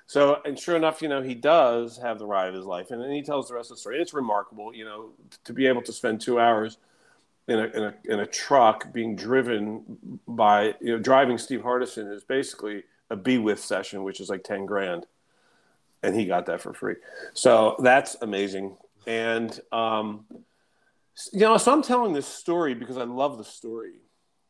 So, 0.09 0.39
and 0.45 0.57
sure 0.57 0.75
enough, 0.77 1.01
you 1.01 1.09
know, 1.09 1.21
he 1.21 1.35
does 1.35 1.97
have 1.97 2.17
the 2.17 2.25
ride 2.25 2.47
of 2.47 2.53
his 2.53 2.65
life, 2.65 2.91
and 2.91 3.01
then 3.01 3.11
he 3.11 3.21
tells 3.21 3.49
the 3.49 3.55
rest 3.55 3.71
of 3.71 3.77
the 3.77 3.81
story. 3.81 3.95
And 3.95 4.01
it's 4.03 4.13
remarkable, 4.13 4.73
you 4.73 4.85
know, 4.85 5.09
to 5.43 5.53
be 5.53 5.67
able 5.67 5.81
to 5.81 5.91
spend 5.91 6.21
two 6.21 6.39
hours 6.39 6.77
in 7.47 7.59
a 7.59 7.65
in 7.65 7.83
a 7.83 7.93
in 8.05 8.19
a 8.19 8.25
truck 8.25 8.93
being 8.93 9.15
driven 9.15 10.19
by 10.27 10.75
you 10.79 10.93
know 10.95 10.99
driving 10.99 11.37
Steve 11.37 11.61
Hardison 11.61 12.13
is 12.13 12.23
basically 12.23 12.83
a 13.09 13.15
be 13.15 13.37
with 13.37 13.59
session, 13.59 14.03
which 14.03 14.19
is 14.21 14.29
like 14.29 14.43
ten 14.43 14.65
grand, 14.65 15.07
and 16.03 16.15
he 16.15 16.25
got 16.25 16.45
that 16.45 16.61
for 16.61 16.73
free. 16.73 16.95
So 17.33 17.75
that's 17.79 18.15
amazing. 18.21 18.77
And 19.07 19.57
um, 19.71 20.25
you 21.31 21.39
know, 21.39 21.57
so 21.57 21.71
I'm 21.71 21.81
telling 21.81 22.13
this 22.13 22.27
story 22.27 22.75
because 22.75 22.97
I 22.97 23.03
love 23.03 23.37
the 23.37 23.43
story, 23.43 23.93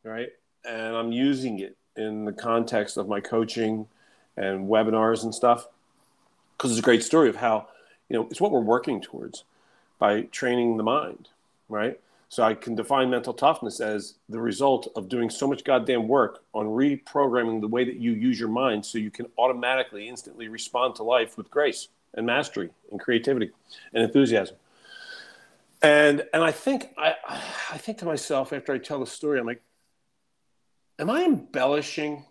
right? 0.03 0.29
And 0.67 0.95
I'm 0.95 1.11
using 1.11 1.59
it 1.59 1.77
in 1.95 2.25
the 2.25 2.33
context 2.33 2.97
of 2.97 3.07
my 3.07 3.21
coaching 3.21 3.87
and 4.35 4.67
webinars 4.67 5.23
and 5.23 5.33
stuff 5.33 5.67
because 6.57 6.71
it's 6.71 6.79
a 6.79 6.83
great 6.83 7.03
story 7.03 7.29
of 7.29 7.37
how 7.37 7.67
you 8.09 8.17
know 8.17 8.27
it's 8.29 8.41
what 8.41 8.51
we're 8.51 8.59
working 8.59 8.99
towards 8.99 9.43
by 9.99 10.21
training 10.23 10.77
the 10.77 10.83
mind, 10.83 11.29
right? 11.69 11.99
So 12.29 12.43
I 12.43 12.55
can 12.55 12.75
define 12.75 13.09
mental 13.09 13.33
toughness 13.33 13.79
as 13.79 14.15
the 14.27 14.41
result 14.41 14.91
of 14.95 15.07
doing 15.07 15.29
so 15.29 15.47
much 15.47 15.63
goddamn 15.63 16.07
work 16.09 16.43
on 16.53 16.65
reprogramming 16.65 17.61
the 17.61 17.69
way 17.69 17.85
that 17.85 17.95
you 17.97 18.11
use 18.11 18.37
your 18.37 18.49
mind 18.49 18.85
so 18.85 18.97
you 18.97 19.11
can 19.11 19.27
automatically 19.37 20.09
instantly 20.09 20.49
respond 20.49 20.95
to 20.95 21.03
life 21.03 21.37
with 21.37 21.49
grace 21.49 21.87
and 22.13 22.25
mastery 22.25 22.69
and 22.91 22.99
creativity 22.99 23.51
and 23.93 24.03
enthusiasm. 24.03 24.55
And 25.81 26.25
and 26.33 26.43
I 26.43 26.51
think 26.51 26.89
I 26.97 27.15
I 27.71 27.77
think 27.77 27.99
to 27.99 28.05
myself 28.05 28.53
after 28.53 28.73
I 28.73 28.77
tell 28.77 28.99
the 28.99 29.05
story, 29.05 29.39
I'm 29.39 29.45
like, 29.45 29.61
am 30.99 31.09
I 31.09 31.23
embellishing? 31.23 32.25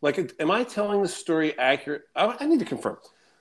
Like, 0.00 0.34
am 0.40 0.50
I 0.50 0.64
telling 0.64 1.02
the 1.02 1.08
story 1.08 1.56
accurate? 1.58 2.02
I, 2.16 2.36
I 2.40 2.46
need 2.46 2.58
to 2.58 2.64
confirm. 2.64 2.96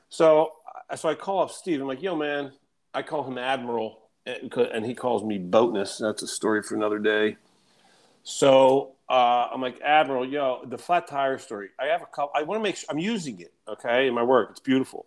So 0.09 0.51
so 0.95 1.09
I 1.09 1.15
call 1.15 1.41
up 1.41 1.51
Steve. 1.51 1.81
I'm 1.81 1.87
like, 1.87 2.01
yo, 2.01 2.15
man. 2.15 2.51
I 2.93 3.01
call 3.01 3.23
him 3.23 3.37
Admiral, 3.37 3.99
and 4.25 4.53
and 4.53 4.85
he 4.85 4.93
calls 4.93 5.23
me 5.23 5.37
Boatness. 5.37 5.97
That's 5.97 6.23
a 6.23 6.27
story 6.27 6.61
for 6.61 6.75
another 6.75 6.99
day. 6.99 7.37
So 8.23 8.93
uh, 9.11 9.49
I'm 9.53 9.59
like, 9.59 9.81
Admiral, 9.81 10.25
yo, 10.25 10.63
the 10.65 10.77
flat 10.77 11.05
tire 11.05 11.37
story. 11.37 11.67
I 11.77 11.87
have 11.87 12.01
a 12.01 12.05
couple. 12.05 12.31
I 12.33 12.43
want 12.43 12.59
to 12.59 12.63
make 12.63 12.77
sure 12.77 12.87
I'm 12.89 12.97
using 12.97 13.41
it. 13.41 13.53
Okay, 13.67 14.07
in 14.07 14.13
my 14.13 14.23
work, 14.23 14.51
it's 14.51 14.61
beautiful. 14.61 15.05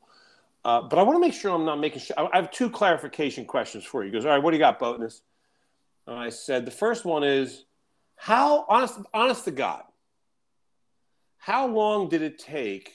Uh, 0.62 0.82
but 0.82 0.98
I 0.98 1.02
want 1.02 1.16
to 1.16 1.20
make 1.20 1.32
sure 1.32 1.54
I'm 1.54 1.64
not 1.64 1.80
making 1.80 2.00
sure. 2.00 2.14
I 2.18 2.36
have 2.36 2.50
two 2.50 2.68
clarification 2.68 3.46
questions 3.46 3.82
for 3.82 4.02
you. 4.02 4.10
He 4.10 4.12
goes, 4.12 4.26
all 4.26 4.32
right, 4.32 4.42
what 4.42 4.50
do 4.50 4.58
you 4.58 4.62
got, 4.62 4.78
Boatness? 4.78 5.22
And 6.06 6.18
I 6.18 6.28
said, 6.28 6.66
the 6.66 6.70
first 6.70 7.06
one 7.06 7.24
is, 7.24 7.64
How 8.16 8.66
honest, 8.68 8.98
honest 9.14 9.46
to 9.46 9.50
God, 9.52 9.84
how 11.38 11.66
long 11.66 12.10
did 12.10 12.20
it 12.20 12.38
take 12.38 12.92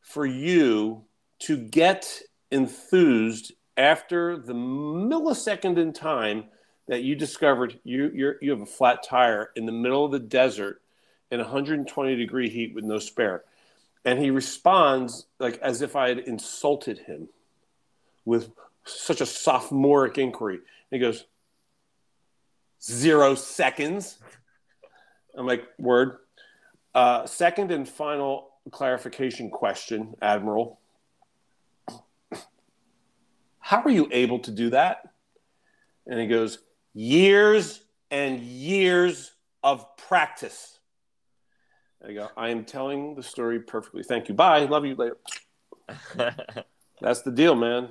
for 0.00 0.26
you 0.26 1.04
to 1.40 1.56
get 1.56 2.20
enthused 2.50 3.52
after 3.76 4.36
the 4.36 4.52
millisecond 4.52 5.78
in 5.78 5.92
time 5.92 6.46
that 6.92 7.02
you 7.02 7.14
discovered 7.14 7.80
you 7.84 8.10
you 8.14 8.34
you 8.42 8.50
have 8.50 8.60
a 8.60 8.66
flat 8.66 9.02
tire 9.02 9.50
in 9.56 9.64
the 9.64 9.72
middle 9.72 10.04
of 10.04 10.12
the 10.12 10.18
desert 10.18 10.82
in 11.30 11.38
120 11.38 12.16
degree 12.16 12.50
heat 12.50 12.74
with 12.74 12.84
no 12.84 12.98
spare. 12.98 13.44
And 14.04 14.18
he 14.18 14.30
responds 14.30 15.24
like 15.38 15.56
as 15.62 15.80
if 15.80 15.96
i 15.96 16.08
had 16.10 16.18
insulted 16.18 16.98
him 16.98 17.30
with 18.26 18.50
such 18.84 19.22
a 19.22 19.26
sophomoric 19.26 20.18
inquiry. 20.18 20.56
And 20.56 20.62
he 20.90 20.98
goes 20.98 21.24
zero 22.82 23.36
seconds. 23.36 24.18
I'm 25.34 25.46
like 25.46 25.64
word. 25.78 26.18
Uh, 26.94 27.24
second 27.24 27.70
and 27.70 27.88
final 27.88 28.50
clarification 28.70 29.48
question 29.48 30.14
admiral. 30.20 30.78
How 33.60 33.80
are 33.80 33.90
you 33.90 34.08
able 34.12 34.40
to 34.40 34.50
do 34.50 34.68
that? 34.70 35.08
And 36.06 36.20
he 36.20 36.26
goes 36.26 36.58
years 36.94 37.80
and 38.10 38.40
years 38.40 39.32
of 39.62 39.96
practice. 39.96 40.78
I 42.06 42.12
go, 42.12 42.28
I 42.36 42.50
am 42.50 42.64
telling 42.64 43.14
the 43.14 43.22
story 43.22 43.60
perfectly. 43.60 44.02
Thank 44.02 44.28
you. 44.28 44.34
Bye. 44.34 44.64
Love 44.64 44.84
you 44.84 44.96
later. 44.96 45.16
That's 47.00 47.22
the 47.22 47.30
deal, 47.30 47.54
man. 47.54 47.90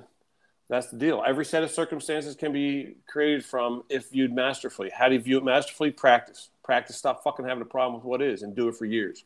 That's 0.70 0.88
the 0.88 0.98
deal. 0.98 1.24
Every 1.26 1.44
set 1.44 1.64
of 1.64 1.72
circumstances 1.72 2.36
can 2.36 2.54
be 2.54 2.96
created 3.08 3.44
from 3.44 3.84
if 3.90 4.10
viewed 4.10 4.34
masterfully. 4.34 4.90
How 4.90 5.10
do 5.10 5.16
you 5.16 5.22
view 5.22 5.38
it 5.38 5.44
masterfully? 5.44 5.92
Practice. 5.92 6.50
Practice. 6.64 6.96
Stop 6.96 7.24
fucking 7.24 7.46
having 7.46 7.62
a 7.62 7.66
problem 7.66 7.96
with 7.96 8.06
what 8.06 8.22
is 8.22 8.42
and 8.42 8.56
do 8.56 8.68
it 8.70 8.76
for 8.76 8.86
years. 8.86 9.24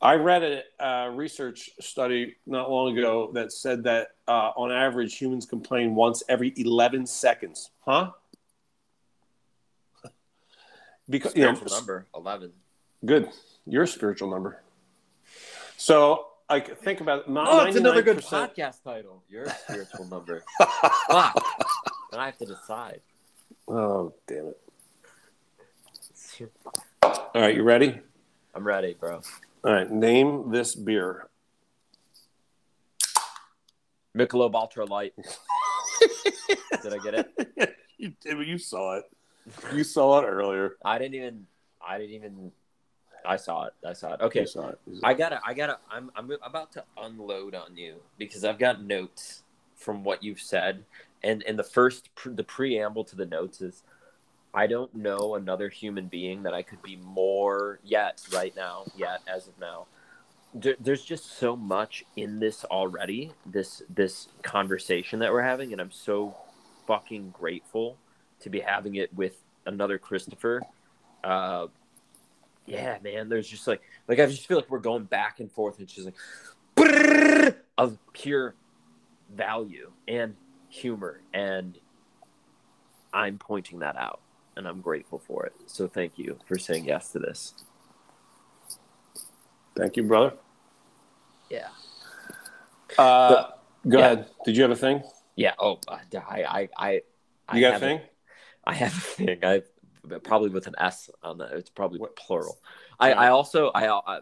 I 0.00 0.14
read 0.14 0.42
a 0.42 0.84
uh, 0.84 1.08
research 1.08 1.70
study 1.80 2.36
not 2.46 2.70
long 2.70 2.96
ago 2.96 3.30
that 3.32 3.50
said 3.50 3.82
that 3.84 4.08
uh, 4.28 4.52
on 4.56 4.70
average 4.70 5.16
humans 5.16 5.46
complain 5.46 5.94
once 5.94 6.22
every 6.28 6.52
11 6.56 7.06
seconds. 7.06 7.70
Huh? 7.80 8.10
Because 11.08 11.32
spiritual 11.32 11.64
you 11.64 11.70
know, 11.70 11.76
number 11.76 12.06
11 12.14 12.52
good. 13.04 13.28
Your 13.66 13.86
spiritual 13.86 14.30
number. 14.30 14.62
So 15.76 16.26
I 16.48 16.60
think 16.60 17.00
about 17.00 17.24
oh 17.28 17.64
it's 17.64 17.76
another 17.76 18.02
good 18.02 18.18
podcast 18.18 18.82
title. 18.82 19.22
Your 19.28 19.46
spiritual 19.48 20.04
number. 20.10 20.44
Fuck. 21.08 21.44
And 22.12 22.20
I 22.20 22.26
have 22.26 22.38
to 22.38 22.46
decide. 22.46 23.00
Oh 23.68 24.12
damn 24.26 24.48
it. 24.48 24.60
All 27.02 27.30
right 27.34 27.54
you 27.54 27.62
ready? 27.62 28.00
I'm 28.54 28.66
ready 28.66 28.96
bro. 28.98 29.20
All 29.64 29.72
right 29.72 29.90
name 29.90 30.50
this 30.50 30.74
beer. 30.74 31.28
Michelob 34.16 34.54
Ultra 34.54 34.86
Light. 34.86 35.12
Did 36.82 36.94
I 36.94 36.98
get 36.98 37.14
it? 37.14 37.76
You, 37.98 38.12
did. 38.22 38.46
you 38.46 38.58
saw 38.58 38.98
it 38.98 39.04
you 39.72 39.84
saw 39.84 40.20
it 40.20 40.24
earlier. 40.24 40.76
I 40.84 40.98
didn't 40.98 41.14
even. 41.14 41.46
I 41.86 41.98
didn't 41.98 42.14
even. 42.14 42.52
I 43.24 43.36
saw 43.36 43.64
it. 43.66 43.72
I 43.84 43.92
saw 43.92 44.14
it. 44.14 44.20
Okay. 44.20 44.46
Saw 44.46 44.68
it. 44.68 44.78
I 45.02 45.14
gotta. 45.14 45.40
I 45.46 45.54
gotta. 45.54 45.78
I'm. 45.90 46.10
I'm 46.16 46.30
about 46.42 46.72
to 46.72 46.84
unload 46.96 47.54
on 47.54 47.76
you 47.76 47.96
because 48.18 48.44
I've 48.44 48.58
got 48.58 48.82
notes 48.82 49.42
from 49.76 50.04
what 50.04 50.22
you've 50.22 50.40
said, 50.40 50.84
and 51.22 51.42
and 51.44 51.58
the 51.58 51.64
first 51.64 52.08
the 52.24 52.44
preamble 52.44 53.04
to 53.04 53.16
the 53.16 53.26
notes 53.26 53.60
is, 53.60 53.82
I 54.54 54.66
don't 54.66 54.94
know 54.94 55.34
another 55.34 55.68
human 55.68 56.06
being 56.06 56.42
that 56.44 56.54
I 56.54 56.62
could 56.62 56.82
be 56.82 56.96
more 56.96 57.78
yet 57.84 58.22
right 58.32 58.54
now 58.56 58.84
yet 58.96 59.20
as 59.26 59.48
of 59.48 59.58
now. 59.60 59.86
There, 60.54 60.76
there's 60.80 61.04
just 61.04 61.38
so 61.38 61.54
much 61.54 62.04
in 62.16 62.40
this 62.40 62.64
already. 62.64 63.32
This 63.44 63.82
this 63.88 64.28
conversation 64.42 65.20
that 65.20 65.32
we're 65.32 65.42
having, 65.42 65.72
and 65.72 65.80
I'm 65.80 65.92
so 65.92 66.34
fucking 66.86 67.30
grateful 67.30 67.98
to 68.40 68.50
be 68.50 68.60
having 68.60 68.96
it 68.96 69.12
with 69.14 69.36
another 69.66 69.98
Christopher. 69.98 70.62
Uh, 71.24 71.66
yeah, 72.66 72.98
man. 73.02 73.28
There's 73.28 73.48
just 73.48 73.66
like 73.66 73.82
like 74.08 74.18
I 74.18 74.26
just 74.26 74.46
feel 74.46 74.58
like 74.58 74.70
we're 74.70 74.78
going 74.78 75.04
back 75.04 75.40
and 75.40 75.50
forth. 75.50 75.78
and 75.78 75.88
just 75.88 76.10
like 76.76 77.56
of 77.78 77.98
pure 78.12 78.54
value 79.34 79.90
and 80.08 80.34
humor, 80.68 81.20
and 81.32 81.78
I'm 83.12 83.38
pointing 83.38 83.80
that 83.80 83.96
out, 83.96 84.20
and 84.56 84.66
I'm 84.66 84.80
grateful 84.80 85.18
for 85.18 85.46
it. 85.46 85.54
So 85.66 85.86
thank 85.86 86.12
you 86.16 86.38
for 86.46 86.58
saying 86.58 86.86
yes 86.86 87.12
to 87.12 87.18
this. 87.18 87.54
Thank 89.76 89.96
you, 89.96 90.04
brother. 90.04 90.32
Yeah. 91.50 91.68
Uh, 92.98 93.28
but, 93.28 93.62
go 93.88 93.98
yeah. 93.98 94.04
ahead. 94.04 94.26
Did 94.44 94.56
you 94.56 94.62
have 94.62 94.70
a 94.70 94.76
thing? 94.76 95.02
Yeah. 95.36 95.52
Oh, 95.58 95.78
I, 95.88 96.00
I, 96.14 96.68
I, 96.76 96.92
you 96.92 97.00
I 97.48 97.60
got 97.60 97.74
a 97.76 97.78
thing? 97.78 98.00
I 98.66 98.74
have 98.74 98.96
a 98.96 99.00
thing. 99.00 99.38
I 99.44 99.62
probably 100.22 100.50
with 100.50 100.66
an 100.66 100.74
S 100.78 101.10
on 101.22 101.38
that. 101.38 101.52
It's 101.52 101.70
probably 101.70 101.98
what? 101.98 102.16
plural. 102.16 102.58
I, 102.98 103.12
I 103.12 103.28
also 103.28 103.70
I, 103.74 103.88
I, 103.88 104.20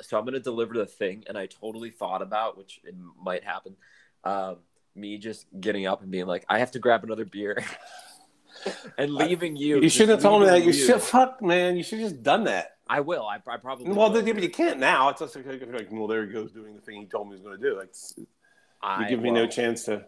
so 0.00 0.18
I'm 0.18 0.24
gonna 0.24 0.40
deliver 0.40 0.74
the 0.74 0.86
thing, 0.86 1.24
and 1.28 1.36
I 1.36 1.46
totally 1.46 1.90
thought 1.90 2.22
about 2.22 2.56
which 2.56 2.80
it 2.84 2.94
might 3.20 3.44
happen. 3.44 3.76
Um, 4.24 4.58
me 4.94 5.18
just 5.18 5.46
getting 5.58 5.86
up 5.86 6.02
and 6.02 6.10
being 6.10 6.26
like, 6.26 6.44
I 6.48 6.58
have 6.58 6.72
to 6.72 6.78
grab 6.78 7.04
another 7.04 7.24
beer. 7.24 7.64
and 8.98 9.14
leaving 9.14 9.56
you. 9.56 9.80
You 9.80 9.88
shouldn't 9.88 10.20
have 10.20 10.22
told 10.22 10.42
me 10.42 10.48
that. 10.48 10.64
You 10.64 10.72
should 10.72 11.00
fuck, 11.00 11.42
man. 11.42 11.76
You 11.76 11.82
should 11.82 12.00
have 12.00 12.10
just 12.10 12.22
done 12.22 12.44
that. 12.44 12.76
I 12.88 13.00
will. 13.00 13.26
I, 13.26 13.36
I 13.36 13.56
probably. 13.56 13.90
Well, 13.90 14.12
will. 14.12 14.26
you 14.26 14.50
can't 14.50 14.78
now. 14.78 15.08
It's 15.08 15.20
just 15.20 15.34
like, 15.34 15.46
like, 15.46 15.88
well, 15.90 16.06
there 16.06 16.26
he 16.26 16.32
goes 16.32 16.52
doing 16.52 16.74
the 16.74 16.80
thing 16.80 17.00
he 17.00 17.06
told 17.06 17.28
me 17.28 17.36
he 17.36 17.42
was 17.42 17.46
going 17.46 17.60
to 17.60 17.70
do. 17.70 17.78
Like, 17.78 17.94
you 19.00 19.08
give 19.08 19.22
me 19.22 19.30
no 19.30 19.46
chance 19.46 19.84
to. 19.84 20.04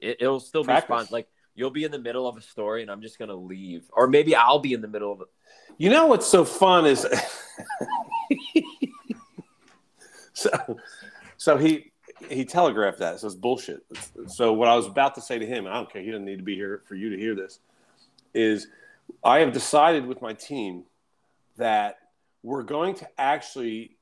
It, 0.00 0.20
will 0.20 0.40
still 0.40 0.64
practice. 0.64 0.88
be 0.88 0.94
fun. 0.94 1.06
Like 1.10 1.28
you'll 1.54 1.70
be 1.70 1.84
in 1.84 1.90
the 1.90 1.98
middle 1.98 2.26
of 2.26 2.36
a 2.36 2.40
story 2.40 2.82
and 2.82 2.90
I'm 2.90 3.02
just 3.02 3.18
gonna 3.18 3.34
leave, 3.34 3.84
or 3.92 4.06
maybe 4.06 4.34
I'll 4.34 4.58
be 4.58 4.72
in 4.72 4.80
the 4.80 4.88
middle 4.88 5.12
of 5.12 5.20
it. 5.20 5.28
You 5.78 5.90
know 5.90 6.06
what's 6.06 6.26
so 6.26 6.44
fun 6.44 6.86
is 6.86 7.04
so 10.32 10.78
so 11.36 11.56
he 11.56 11.92
he 12.28 12.44
telegraphed 12.44 12.98
that. 12.98 13.20
So 13.20 13.26
it's 13.26 13.36
bullshit. 13.36 13.84
So 14.26 14.52
what 14.52 14.68
I 14.68 14.76
was 14.76 14.86
about 14.86 15.14
to 15.16 15.20
say 15.20 15.38
to 15.38 15.46
him, 15.46 15.66
I 15.66 15.74
don't 15.74 15.92
care. 15.92 16.02
He 16.02 16.10
doesn't 16.10 16.24
need 16.24 16.38
to 16.38 16.44
be 16.44 16.54
here 16.54 16.82
for 16.86 16.94
you 16.94 17.10
to 17.10 17.16
hear 17.16 17.34
this. 17.34 17.60
Is 18.32 18.68
I 19.22 19.40
have 19.40 19.52
decided 19.52 20.06
with 20.06 20.22
my 20.22 20.32
team 20.32 20.84
that 21.56 21.98
we're 22.42 22.62
going 22.62 22.94
to 22.96 23.08
actually 23.18 23.96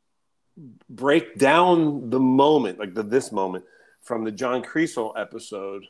break 0.88 1.38
down 1.38 2.10
the 2.10 2.20
moment, 2.20 2.78
like 2.78 2.94
the 2.94 3.02
this 3.02 3.32
moment, 3.32 3.64
from 4.02 4.24
the 4.24 4.32
John 4.32 4.62
Kriesel 4.62 5.18
episode 5.18 5.84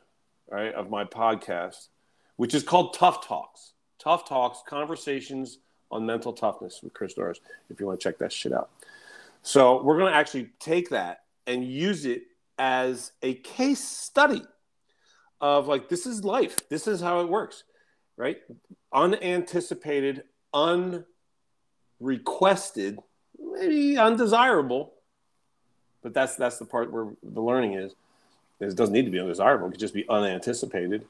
right, 0.53 0.74
of 0.74 0.91
my 0.91 1.05
podcast, 1.05 1.89
which 2.37 2.55
is 2.55 2.62
called 2.62 2.95
Tough 2.95 3.27
Talks. 3.27 3.73
Tough 3.99 4.29
Talks, 4.29 4.62
conversations 4.66 5.59
on 5.91 6.05
mental 6.07 6.33
toughness 6.33 6.81
with 6.83 6.93
Chris 6.93 7.15
Dorris, 7.15 7.39
if 7.70 7.81
you 7.81 7.87
want 7.87 8.01
to 8.01 8.05
check 8.05 8.19
that 8.19 8.33
shit 8.33 8.53
out. 8.53 8.70
So 9.43 9.83
we're 9.83 9.99
going 9.99 10.12
to 10.12 10.16
actually 10.19 10.51
take 10.61 10.91
that 10.91 11.23
and 11.47 11.65
use 11.65 12.05
it 12.07 12.23
as 12.59 13.12
a 13.23 13.35
case 13.35 13.83
study 13.83 14.43
of 15.41 15.69
like, 15.69 15.89
this 15.89 16.07
is 16.07 16.24
life. 16.24 16.69
This 16.69 16.87
is 16.87 17.01
how 17.01 17.20
it 17.20 17.29
works, 17.29 17.65
right? 18.16 18.39
Unanticipated, 18.93 20.24
unrequested, 22.01 22.99
maybe 23.39 23.99
undesirable, 23.99 24.93
but 26.03 26.15
that's 26.15 26.37
that's 26.37 26.59
the 26.59 26.65
part 26.65 26.93
where 26.93 27.09
the 27.23 27.41
learning 27.41 27.74
is 27.74 27.95
it 28.62 28.76
doesn't 28.76 28.93
need 28.93 29.06
to 29.06 29.10
be 29.10 29.20
undesirable. 29.20 29.68
It 29.68 29.72
could 29.72 29.80
just 29.80 29.94
be 29.94 30.09
unanticipated 30.09 31.06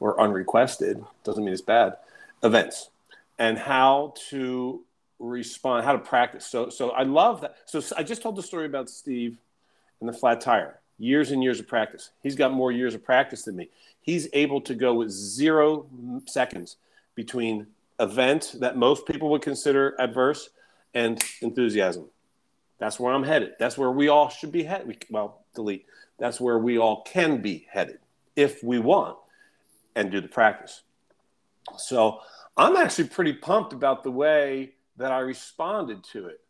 or 0.00 0.20
unrequested. 0.20 1.04
Doesn't 1.24 1.44
mean 1.44 1.52
it's 1.52 1.62
bad. 1.62 1.96
Events 2.42 2.90
and 3.38 3.58
how 3.58 4.14
to 4.30 4.82
respond, 5.18 5.84
how 5.84 5.92
to 5.92 5.98
practice. 5.98 6.46
So, 6.46 6.68
so 6.68 6.90
I 6.90 7.02
love 7.02 7.40
that. 7.40 7.56
So 7.66 7.82
I 7.96 8.02
just 8.02 8.22
told 8.22 8.36
the 8.36 8.42
story 8.42 8.66
about 8.66 8.88
Steve 8.88 9.36
and 10.00 10.08
the 10.08 10.12
flat 10.12 10.40
tire. 10.40 10.80
Years 10.98 11.32
and 11.32 11.42
years 11.42 11.58
of 11.58 11.66
practice. 11.66 12.10
He's 12.22 12.36
got 12.36 12.52
more 12.52 12.70
years 12.70 12.94
of 12.94 13.02
practice 13.02 13.42
than 13.42 13.56
me. 13.56 13.70
He's 14.00 14.28
able 14.32 14.60
to 14.60 14.74
go 14.74 14.94
with 14.94 15.10
zero 15.10 15.86
seconds 16.26 16.76
between 17.16 17.66
event 17.98 18.54
that 18.60 18.76
most 18.76 19.06
people 19.06 19.30
would 19.30 19.42
consider 19.42 19.96
adverse 19.98 20.50
and 20.94 21.22
enthusiasm. 21.40 22.04
That's 22.78 23.00
where 23.00 23.12
I'm 23.12 23.24
headed. 23.24 23.54
That's 23.58 23.76
where 23.76 23.90
we 23.90 24.08
all 24.08 24.28
should 24.28 24.52
be 24.52 24.62
headed. 24.62 25.04
Well, 25.10 25.40
delete 25.54 25.86
that's 26.18 26.40
where 26.40 26.58
we 26.58 26.78
all 26.78 27.02
can 27.02 27.40
be 27.40 27.66
headed 27.70 27.98
if 28.36 28.62
we 28.62 28.78
want 28.78 29.16
and 29.94 30.10
do 30.10 30.20
the 30.20 30.28
practice. 30.28 30.82
So 31.76 32.20
I'm 32.56 32.76
actually 32.76 33.08
pretty 33.08 33.32
pumped 33.32 33.72
about 33.72 34.04
the 34.04 34.10
way 34.10 34.74
that 34.96 35.12
I 35.12 35.20
responded 35.20 36.04
to 36.12 36.26
it. 36.26 36.40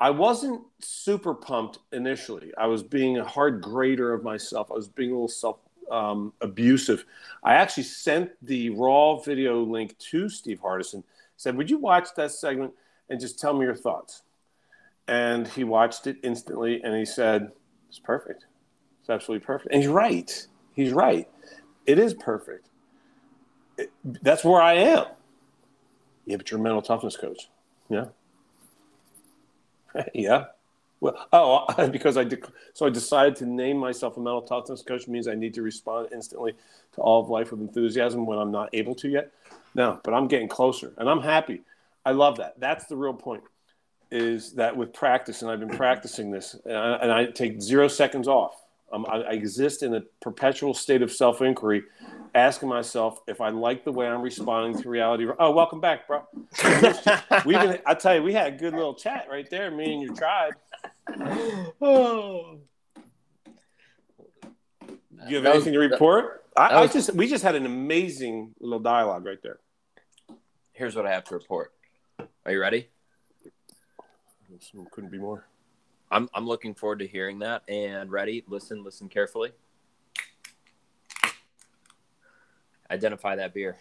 I 0.00 0.10
wasn't 0.10 0.62
super 0.80 1.34
pumped 1.34 1.78
initially. 1.92 2.52
I 2.58 2.66
was 2.66 2.82
being 2.82 3.18
a 3.18 3.24
hard 3.24 3.62
grader 3.62 4.12
of 4.12 4.22
myself. 4.22 4.70
I 4.70 4.74
was 4.74 4.88
being 4.88 5.10
a 5.10 5.14
little 5.14 5.28
self 5.28 5.58
um, 5.90 6.32
abusive. 6.40 7.04
I 7.44 7.54
actually 7.54 7.84
sent 7.84 8.30
the 8.42 8.70
raw 8.70 9.16
video 9.16 9.62
link 9.62 9.96
to 9.98 10.28
Steve 10.28 10.60
Hardison 10.60 11.04
said, 11.36 11.56
"Would 11.56 11.70
you 11.70 11.78
watch 11.78 12.14
that 12.16 12.30
segment 12.30 12.72
and 13.08 13.20
just 13.20 13.38
tell 13.38 13.52
me 13.52 13.64
your 13.64 13.74
thoughts?" 13.74 14.22
And 15.08 15.48
he 15.48 15.64
watched 15.64 16.06
it 16.06 16.16
instantly, 16.22 16.82
and 16.82 16.94
he 16.96 17.04
said, 17.04 17.52
"It's 17.88 17.98
perfect. 17.98 18.46
It's 19.02 19.10
absolutely 19.10 19.44
perfect." 19.44 19.74
And 19.74 19.82
he's 19.82 19.90
right. 19.90 20.46
He's 20.74 20.92
right. 20.92 21.28
It 21.84 21.98
is 21.98 22.14
perfect. 22.14 22.70
It, 23.76 23.92
that's 24.04 24.44
where 24.44 24.62
I 24.62 24.74
am. 24.74 25.04
Yeah, 26.24 26.36
but 26.36 26.50
you're 26.50 26.60
a 26.60 26.62
mental 26.62 26.82
toughness 26.82 27.16
coach. 27.16 27.48
Yeah. 27.90 28.06
yeah. 30.14 30.44
Well, 31.00 31.26
oh, 31.32 31.88
because 31.92 32.16
I 32.16 32.24
dec- 32.24 32.50
so 32.74 32.86
I 32.86 32.90
decided 32.90 33.34
to 33.36 33.46
name 33.46 33.76
myself 33.76 34.16
a 34.16 34.20
mental 34.20 34.42
toughness 34.42 34.82
coach 34.82 35.08
means 35.08 35.26
I 35.26 35.34
need 35.34 35.54
to 35.54 35.62
respond 35.62 36.08
instantly 36.12 36.54
to 36.94 37.00
all 37.00 37.20
of 37.20 37.28
life 37.28 37.50
with 37.50 37.60
enthusiasm 37.60 38.24
when 38.24 38.38
I'm 38.38 38.52
not 38.52 38.70
able 38.72 38.94
to 38.96 39.08
yet. 39.08 39.32
No, 39.74 40.00
but 40.04 40.14
I'm 40.14 40.28
getting 40.28 40.48
closer, 40.48 40.92
and 40.98 41.08
I'm 41.08 41.20
happy. 41.20 41.62
I 42.04 42.12
love 42.12 42.36
that. 42.36 42.54
That's 42.58 42.86
the 42.86 42.96
real 42.96 43.14
point. 43.14 43.42
Is 44.12 44.52
that 44.52 44.76
with 44.76 44.92
practice, 44.92 45.42
and 45.42 45.50
I've 45.50 45.58
been 45.58 45.70
practicing 45.76 46.30
this, 46.30 46.54
and 46.64 46.76
I, 46.76 46.94
and 46.96 47.10
I 47.12 47.24
take 47.26 47.60
zero 47.60 47.88
seconds 47.88 48.28
off. 48.28 48.61
Um, 48.92 49.06
I, 49.08 49.22
I 49.22 49.32
exist 49.32 49.82
in 49.82 49.94
a 49.94 50.02
perpetual 50.20 50.74
state 50.74 51.00
of 51.02 51.10
self 51.10 51.40
inquiry, 51.40 51.84
asking 52.34 52.68
myself 52.68 53.20
if 53.26 53.40
I 53.40 53.48
like 53.48 53.84
the 53.84 53.92
way 53.92 54.06
I'm 54.06 54.20
responding 54.20 54.80
to 54.82 54.88
reality. 54.88 55.26
Oh, 55.38 55.50
welcome 55.52 55.80
back, 55.80 56.06
bro. 56.06 56.22
We've 57.46 57.58
been, 57.58 57.78
I 57.86 57.94
tell 57.94 58.14
you, 58.14 58.22
we 58.22 58.34
had 58.34 58.52
a 58.52 58.56
good 58.56 58.74
little 58.74 58.94
chat 58.94 59.28
right 59.30 59.48
there, 59.48 59.70
me 59.70 59.94
and 59.94 60.02
your 60.02 60.14
tribe. 60.14 60.54
Oh. 61.80 62.58
Do 64.86 65.28
you 65.28 65.36
have 65.36 65.44
that 65.44 65.54
anything 65.54 65.74
was, 65.74 65.88
to 65.88 65.90
report? 65.90 66.44
I, 66.56 66.80
was, 66.82 66.90
I, 66.90 66.92
just 66.92 67.14
we 67.14 67.28
just 67.28 67.44
had 67.44 67.54
an 67.54 67.64
amazing 67.64 68.54
little 68.60 68.80
dialogue 68.80 69.24
right 69.24 69.42
there. 69.42 69.58
Here's 70.72 70.96
what 70.96 71.06
I 71.06 71.12
have 71.12 71.24
to 71.24 71.34
report. 71.34 71.72
Are 72.44 72.52
you 72.52 72.60
ready? 72.60 72.88
Couldn't 74.90 75.10
be 75.10 75.18
more. 75.18 75.46
I'm 76.12 76.28
I'm 76.34 76.46
looking 76.46 76.74
forward 76.74 76.98
to 77.00 77.06
hearing 77.06 77.40
that. 77.40 77.62
And 77.68 78.10
ready? 78.10 78.44
Listen, 78.46 78.84
listen 78.84 79.08
carefully. 79.08 79.50
Identify 82.90 83.36
that 83.36 83.54
beer. 83.54 83.76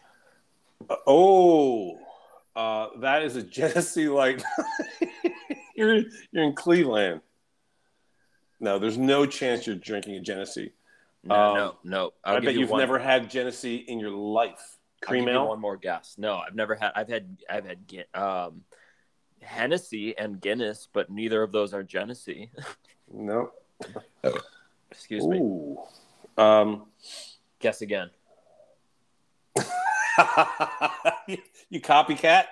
Uh, 0.89 0.95
oh, 1.05 1.99
uh, 2.55 2.87
that 2.99 3.23
is 3.23 3.35
a 3.35 3.43
Genesee 3.57 4.07
Light. 4.07 4.41
you're 5.75 6.03
you're 6.31 6.43
in 6.43 6.53
Cleveland. 6.53 7.21
No, 8.61 8.79
there's 8.79 8.97
no 8.97 9.25
chance 9.25 9.67
you're 9.67 9.75
drinking 9.75 10.15
a 10.15 10.21
Genesee. 10.21 10.71
No, 11.23 11.35
um, 11.35 11.55
no, 11.55 11.75
no. 11.83 12.13
I'll 12.23 12.37
i 12.37 12.39
bet 12.39 12.55
you 12.55 12.65
have 12.65 12.77
never 12.77 12.97
had 12.97 13.29
Genesee 13.29 13.75
in 13.75 13.99
your 13.99 14.11
life. 14.11 14.77
Cream 15.01 15.27
ale. 15.27 15.49
One 15.49 15.59
more 15.59 15.77
guess. 15.77 16.15
No, 16.17 16.35
I've 16.35 16.55
never 16.55 16.75
had. 16.75 16.91
I've 16.95 17.09
had. 17.09 17.37
I've 17.49 17.65
had. 17.65 17.79
Um, 18.13 18.61
Hennessy 19.41 20.17
and 20.17 20.39
Guinness, 20.39 20.87
but 20.91 21.09
neither 21.09 21.43
of 21.43 21.51
those 21.51 21.73
are 21.73 21.83
Genesee. 21.83 22.51
no. 23.11 23.51
Excuse 24.91 25.25
me. 25.25 25.75
Um, 26.37 26.85
Guess 27.59 27.81
again. 27.81 28.09
you 31.69 31.81
copycat? 31.81 32.45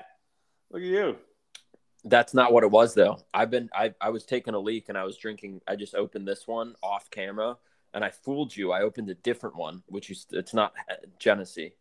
Look 0.71 0.81
at 0.81 0.87
you. 0.87 1.17
That's 2.05 2.33
not 2.33 2.53
what 2.53 2.63
it 2.63 2.71
was 2.71 2.93
though. 2.93 3.19
I've 3.33 3.49
been 3.49 3.69
I 3.73 3.93
I 3.99 4.09
was 4.09 4.23
taking 4.25 4.53
a 4.53 4.59
leak 4.59 4.89
and 4.89 4.97
I 4.97 5.03
was 5.03 5.17
drinking 5.17 5.61
I 5.67 5.75
just 5.75 5.95
opened 5.95 6.27
this 6.27 6.47
one 6.47 6.75
off 6.81 7.09
camera 7.09 7.57
and 7.93 8.05
I 8.05 8.09
fooled 8.09 8.55
you. 8.55 8.71
I 8.71 8.81
opened 8.81 9.09
a 9.09 9.15
different 9.15 9.55
one, 9.55 9.83
which 9.87 10.09
is 10.09 10.25
it's 10.31 10.53
not 10.53 10.73
Genesee. 11.17 11.73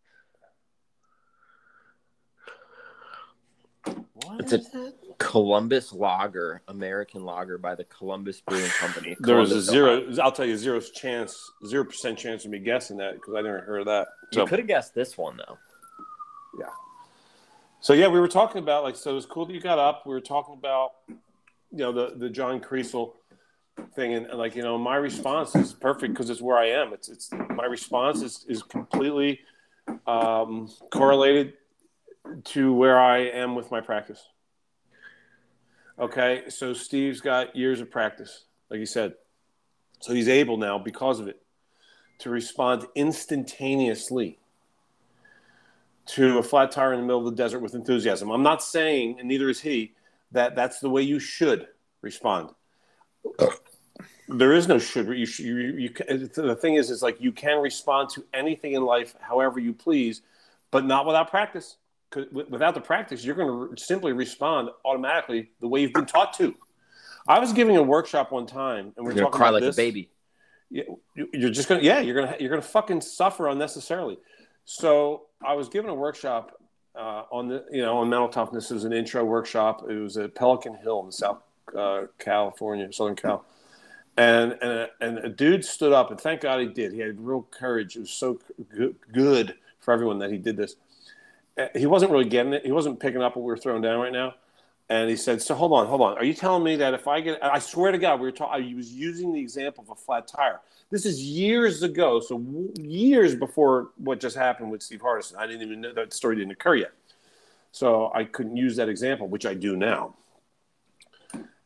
What 3.84 4.40
it's 4.40 4.52
a 4.52 4.58
that? 4.58 4.94
Columbus 5.18 5.92
Lager, 5.92 6.62
American 6.68 7.24
Lager 7.24 7.58
by 7.58 7.74
the 7.74 7.84
Columbus 7.84 8.40
Brewing 8.40 8.70
Company. 8.70 9.16
there 9.20 9.36
was 9.36 9.52
a 9.52 9.60
zero. 9.60 10.06
I'll 10.22 10.32
tell 10.32 10.46
you, 10.46 10.56
zero 10.56 10.80
chance, 10.80 11.50
zero 11.66 11.84
percent 11.84 12.18
chance 12.18 12.44
of 12.44 12.50
me 12.50 12.58
guessing 12.58 12.96
that 12.98 13.14
because 13.14 13.34
I 13.34 13.40
never 13.40 13.60
heard 13.60 13.80
of 13.80 13.86
that. 13.86 14.08
So, 14.32 14.42
you 14.42 14.46
could 14.46 14.58
have 14.60 14.68
guessed 14.68 14.94
this 14.94 15.18
one 15.18 15.36
though. 15.36 15.58
Yeah. 16.58 16.70
So 17.80 17.92
yeah, 17.92 18.08
we 18.08 18.20
were 18.20 18.28
talking 18.28 18.62
about 18.62 18.84
like 18.84 18.96
so. 18.96 19.10
It 19.10 19.14
was 19.14 19.26
cool 19.26 19.46
that 19.46 19.52
you 19.52 19.60
got 19.60 19.78
up. 19.78 20.06
We 20.06 20.12
were 20.12 20.20
talking 20.20 20.54
about 20.54 20.92
you 21.08 21.78
know 21.78 21.92
the 21.92 22.14
the 22.16 22.28
John 22.28 22.60
Kriesel 22.60 23.12
thing, 23.94 24.14
and, 24.14 24.26
and 24.26 24.38
like 24.38 24.56
you 24.56 24.62
know 24.62 24.78
my 24.78 24.96
response 24.96 25.54
is 25.54 25.72
perfect 25.72 26.14
because 26.14 26.30
it's 26.30 26.40
where 26.40 26.58
I 26.58 26.66
am. 26.70 26.92
It's 26.92 27.08
it's 27.08 27.30
my 27.32 27.64
response 27.64 28.22
is 28.22 28.44
is 28.48 28.62
completely 28.62 29.40
um, 30.06 30.68
correlated 30.90 31.54
to 32.44 32.72
where 32.72 32.98
I 32.98 33.18
am 33.18 33.54
with 33.54 33.70
my 33.70 33.80
practice. 33.80 34.22
Okay, 35.98 36.44
so 36.48 36.72
Steve's 36.72 37.20
got 37.20 37.56
years 37.56 37.80
of 37.80 37.90
practice, 37.90 38.44
like 38.70 38.78
you 38.78 38.86
said. 38.86 39.14
So 40.00 40.14
he's 40.14 40.28
able 40.28 40.56
now, 40.56 40.78
because 40.78 41.18
of 41.18 41.26
it, 41.26 41.42
to 42.20 42.30
respond 42.30 42.86
instantaneously 42.94 44.38
to 46.06 46.38
a 46.38 46.42
flat 46.42 46.70
tire 46.70 46.92
in 46.92 47.00
the 47.00 47.06
middle 47.06 47.26
of 47.26 47.36
the 47.36 47.42
desert 47.42 47.60
with 47.60 47.74
enthusiasm. 47.74 48.30
I'm 48.30 48.44
not 48.44 48.62
saying, 48.62 49.18
and 49.18 49.28
neither 49.28 49.48
is 49.48 49.60
he, 49.60 49.92
that 50.32 50.54
that's 50.54 50.78
the 50.78 50.88
way 50.88 51.02
you 51.02 51.18
should 51.18 51.66
respond. 52.00 52.50
There 54.28 54.52
is 54.52 54.68
no 54.68 54.78
should. 54.78 55.08
You, 55.08 55.26
you, 55.38 55.56
you, 55.76 55.88
the 55.88 56.56
thing 56.60 56.74
is, 56.74 56.90
is 56.90 57.02
like 57.02 57.20
you 57.20 57.32
can 57.32 57.60
respond 57.60 58.10
to 58.10 58.24
anything 58.32 58.74
in 58.74 58.84
life 58.84 59.16
however 59.20 59.58
you 59.58 59.72
please, 59.72 60.22
but 60.70 60.84
not 60.84 61.06
without 61.06 61.28
practice 61.28 61.76
without 62.32 62.74
the 62.74 62.80
practice, 62.80 63.24
you're 63.24 63.34
going 63.34 63.76
to 63.76 63.82
simply 63.82 64.12
respond 64.12 64.70
automatically 64.84 65.50
the 65.60 65.68
way 65.68 65.82
you've 65.82 65.92
been 65.92 66.06
taught 66.06 66.32
to. 66.34 66.54
I 67.26 67.38
was 67.38 67.52
giving 67.52 67.76
a 67.76 67.82
workshop 67.82 68.32
one 68.32 68.46
time, 68.46 68.92
and 68.96 69.06
we 69.06 69.12
are 69.12 69.16
talking 69.16 69.32
cry 69.32 69.48
about 69.48 69.54
like 69.54 69.62
this. 69.62 69.76
a 69.76 69.80
baby. 69.80 70.10
You're 70.70 71.50
just 71.50 71.68
gonna, 71.68 71.82
yeah, 71.82 72.00
you're 72.00 72.14
gonna, 72.14 72.36
you're 72.40 72.50
gonna 72.50 72.62
fucking 72.62 73.00
suffer 73.02 73.48
unnecessarily. 73.48 74.18
So 74.64 75.26
I 75.44 75.54
was 75.54 75.68
giving 75.68 75.90
a 75.90 75.94
workshop 75.94 76.60
uh, 76.94 77.24
on 77.30 77.48
the, 77.48 77.64
you 77.70 77.82
know, 77.82 77.98
on 77.98 78.08
mental 78.08 78.28
toughness. 78.28 78.70
It 78.70 78.74
was 78.74 78.84
an 78.84 78.92
intro 78.92 79.24
workshop. 79.24 79.84
It 79.88 79.94
was 79.94 80.16
at 80.16 80.34
Pelican 80.34 80.76
Hill 80.76 81.04
in 81.04 81.12
South 81.12 81.42
uh, 81.76 82.02
California, 82.18 82.90
Southern 82.92 83.16
Cal. 83.16 83.44
And, 84.16 84.52
and, 84.60 84.72
a, 84.72 84.88
and 85.00 85.18
a 85.18 85.28
dude 85.28 85.64
stood 85.64 85.92
up, 85.92 86.10
and 86.10 86.20
thank 86.20 86.40
God 86.40 86.60
he 86.60 86.66
did. 86.66 86.92
He 86.92 86.98
had 86.98 87.20
real 87.20 87.46
courage. 87.50 87.94
It 87.94 88.00
was 88.00 88.10
so 88.10 88.40
good 89.12 89.54
for 89.78 89.94
everyone 89.94 90.18
that 90.18 90.32
he 90.32 90.38
did 90.38 90.56
this 90.56 90.74
he 91.74 91.86
wasn't 91.86 92.12
really 92.12 92.24
getting 92.24 92.52
it. 92.52 92.64
He 92.64 92.72
wasn't 92.72 93.00
picking 93.00 93.22
up 93.22 93.36
what 93.36 93.42
we 93.42 93.46
were 93.46 93.56
throwing 93.56 93.82
down 93.82 94.00
right 94.00 94.12
now. 94.12 94.34
And 94.90 95.10
he 95.10 95.16
said, 95.16 95.42
"So 95.42 95.54
hold 95.54 95.72
on, 95.72 95.86
hold 95.86 96.00
on. 96.00 96.16
Are 96.16 96.24
you 96.24 96.32
telling 96.32 96.64
me 96.64 96.76
that 96.76 96.94
if 96.94 97.06
I 97.06 97.20
get, 97.20 97.44
I 97.44 97.58
swear 97.58 97.92
to 97.92 97.98
God, 97.98 98.20
we 98.20 98.26
were 98.26 98.32
talking. 98.32 98.64
He 98.64 98.74
was 98.74 98.92
using 98.92 99.32
the 99.32 99.40
example 99.40 99.84
of 99.84 99.90
a 99.90 99.94
flat 99.94 100.26
tire. 100.26 100.60
This 100.90 101.04
is 101.04 101.22
years 101.22 101.82
ago, 101.82 102.20
so 102.20 102.42
years 102.80 103.34
before 103.34 103.90
what 103.96 104.18
just 104.18 104.34
happened 104.34 104.70
with 104.70 104.82
Steve 104.82 105.00
Hardison. 105.00 105.36
I 105.36 105.46
didn't 105.46 105.62
even 105.62 105.82
know 105.82 105.92
that 105.92 106.14
story 106.14 106.36
didn't 106.36 106.52
occur 106.52 106.76
yet, 106.76 106.92
so 107.70 108.10
I 108.14 108.24
couldn't 108.24 108.56
use 108.56 108.76
that 108.76 108.88
example, 108.88 109.28
which 109.28 109.44
I 109.44 109.52
do 109.52 109.76
now." 109.76 110.14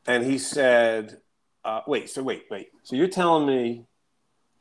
And 0.04 0.24
he 0.24 0.38
said, 0.38 1.20
uh, 1.64 1.82
"Wait, 1.86 2.10
so 2.10 2.24
wait, 2.24 2.46
wait. 2.50 2.70
So 2.82 2.96
you're 2.96 3.06
telling 3.06 3.46
me 3.46 3.86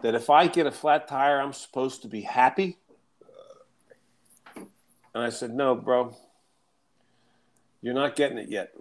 that 0.02 0.14
if 0.14 0.30
I 0.30 0.46
get 0.46 0.68
a 0.68 0.72
flat 0.72 1.08
tire, 1.08 1.42
I'm 1.42 1.54
supposed 1.54 2.04
to 2.04 2.08
be 2.08 2.22
happy?" 2.22 2.78
And 5.14 5.24
I 5.24 5.30
said, 5.30 5.54
No, 5.54 5.76
bro, 5.76 6.16
you're 7.82 7.94
not 7.94 8.16
getting 8.16 8.38
it 8.38 8.50
yet. 8.50 8.74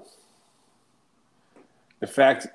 In 2.00 2.08
fact, 2.08 2.48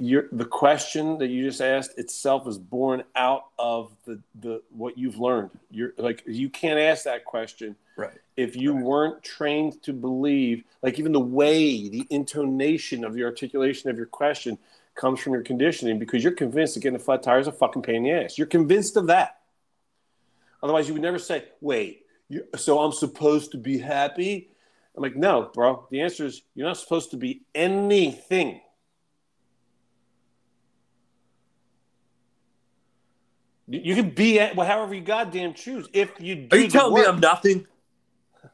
the 0.00 0.48
question 0.48 1.18
that 1.18 1.28
you 1.28 1.44
just 1.44 1.60
asked 1.60 1.98
itself 1.98 2.46
is 2.46 2.58
born 2.58 3.02
out 3.16 3.46
of 3.58 3.92
the, 4.06 4.20
the 4.40 4.62
what 4.70 4.96
you've 4.96 5.18
learned. 5.18 5.50
You're 5.70 5.92
like 5.98 6.22
you 6.26 6.48
can't 6.48 6.78
ask 6.78 7.04
that 7.04 7.24
question 7.24 7.76
right. 7.96 8.12
if 8.36 8.56
you 8.56 8.74
right. 8.74 8.84
weren't 8.84 9.22
trained 9.22 9.82
to 9.82 9.92
believe. 9.92 10.64
Like 10.82 10.98
even 10.98 11.12
the 11.12 11.20
way, 11.20 11.88
the 11.88 12.06
intonation 12.10 13.04
of 13.04 13.12
the 13.12 13.24
articulation 13.24 13.90
of 13.90 13.96
your 13.96 14.06
question 14.06 14.58
comes 14.94 15.20
from 15.20 15.34
your 15.34 15.42
conditioning 15.42 15.98
because 15.98 16.22
you're 16.22 16.32
convinced 16.32 16.74
that 16.74 16.80
getting 16.80 16.96
a 16.96 17.00
flat 17.00 17.22
tire 17.22 17.38
is 17.38 17.46
a 17.46 17.52
fucking 17.52 17.82
pain 17.82 17.96
in 17.96 18.02
the 18.04 18.10
ass. 18.10 18.38
You're 18.38 18.46
convinced 18.46 18.96
of 18.96 19.08
that. 19.08 19.40
Otherwise, 20.62 20.88
you 20.88 20.94
would 20.94 21.02
never 21.02 21.18
say, 21.18 21.44
"Wait, 21.60 22.04
so 22.56 22.80
I'm 22.80 22.92
supposed 22.92 23.52
to 23.52 23.58
be 23.58 23.78
happy? 23.78 24.50
I'm 24.96 25.02
like, 25.02 25.16
no, 25.16 25.50
bro. 25.54 25.86
The 25.90 26.00
answer 26.00 26.26
is 26.26 26.42
you're 26.54 26.66
not 26.66 26.76
supposed 26.76 27.10
to 27.12 27.16
be 27.16 27.42
anything. 27.54 28.60
You 33.68 33.94
can 33.94 34.10
be 34.10 34.40
at 34.40 34.56
well, 34.56 34.66
however 34.66 34.94
you 34.94 35.00
goddamn 35.00 35.54
choose. 35.54 35.88
If 35.92 36.10
you 36.18 36.48
are 36.50 36.58
you 36.58 36.68
telling 36.68 36.92
work, 36.92 37.04
me 37.04 37.08
I'm 37.08 37.20
nothing? 37.20 37.66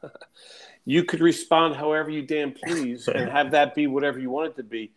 you 0.85 1.03
could 1.03 1.21
respond 1.21 1.75
however 1.75 2.11
you 2.11 2.21
damn 2.21 2.51
please 2.51 3.07
and 3.07 3.27
have 3.31 3.51
that 3.51 3.73
be 3.73 3.87
whatever 3.87 4.19
you 4.19 4.29
want 4.29 4.51
it 4.51 4.57
to 4.57 4.63
be. 4.63 4.91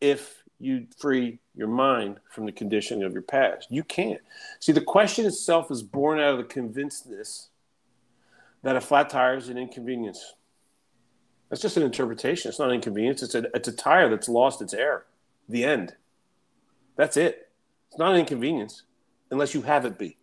If 0.00 0.42
you 0.58 0.88
free 0.98 1.38
your 1.54 1.68
mind 1.68 2.18
from 2.30 2.46
the 2.46 2.52
conditioning 2.52 3.04
of 3.04 3.12
your 3.12 3.22
past, 3.22 3.68
you 3.70 3.84
can't. 3.84 4.20
See, 4.58 4.72
the 4.72 4.80
question 4.80 5.24
itself 5.24 5.70
is 5.70 5.84
born 5.84 6.18
out 6.18 6.32
of 6.32 6.38
the 6.38 6.44
convincedness 6.44 7.49
that 8.62 8.76
a 8.76 8.80
flat 8.80 9.10
tire 9.10 9.36
is 9.36 9.48
an 9.48 9.58
inconvenience. 9.58 10.34
That's 11.48 11.62
just 11.62 11.76
an 11.76 11.82
interpretation. 11.82 12.48
It's 12.48 12.58
not 12.58 12.68
an 12.68 12.76
inconvenience. 12.76 13.22
It's 13.22 13.34
a 13.34 13.44
it's 13.54 13.68
a 13.68 13.72
tire 13.72 14.08
that's 14.08 14.28
lost 14.28 14.62
its 14.62 14.72
air. 14.72 15.04
The 15.48 15.64
end. 15.64 15.96
That's 16.96 17.16
it. 17.16 17.48
It's 17.88 17.98
not 17.98 18.14
an 18.14 18.20
inconvenience 18.20 18.84
unless 19.30 19.54
you 19.54 19.62
have 19.62 19.84
it 19.84 19.98
be. 19.98 20.16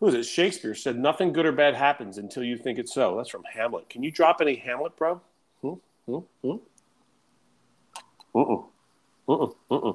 Who 0.00 0.08
is 0.08 0.14
it? 0.14 0.24
Shakespeare 0.24 0.74
said, 0.74 0.98
"Nothing 0.98 1.32
good 1.32 1.46
or 1.46 1.52
bad 1.52 1.74
happens 1.74 2.18
until 2.18 2.42
you 2.42 2.56
think 2.56 2.78
it's 2.78 2.92
so." 2.92 3.16
That's 3.16 3.28
from 3.28 3.44
Hamlet. 3.44 3.88
Can 3.88 4.02
you 4.02 4.10
drop 4.10 4.40
any 4.40 4.56
Hamlet, 4.56 4.96
bro? 4.96 5.20
Hmm? 5.60 5.74
Hmm? 6.06 6.18
Hmm? 6.42 6.56
Uh-uh. 8.34 8.62
Uh-uh. 9.70 9.92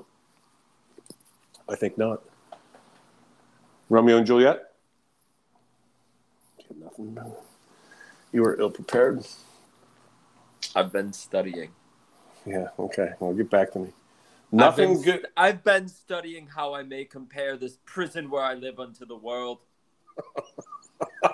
I 1.67 1.75
think 1.75 1.97
not. 1.97 2.21
Romeo 3.89 4.17
and 4.17 4.25
Juliet? 4.25 4.66
You 6.97 8.41
were 8.41 8.59
ill 8.59 8.71
prepared. 8.71 9.25
I've 10.75 10.91
been 10.91 11.13
studying. 11.13 11.71
Yeah, 12.45 12.67
okay. 12.79 13.13
Well, 13.19 13.33
get 13.33 13.49
back 13.49 13.71
to 13.73 13.79
me. 13.79 13.89
Nothing 14.51 14.93
Nothing 14.93 15.01
good. 15.03 15.27
I've 15.35 15.63
been 15.63 15.87
studying 15.87 16.47
how 16.47 16.73
I 16.73 16.83
may 16.83 17.03
compare 17.05 17.57
this 17.57 17.77
prison 17.85 18.29
where 18.29 18.43
I 18.43 18.53
live 18.53 18.79
unto 18.79 19.05
the 19.05 19.15
world. 19.15 19.59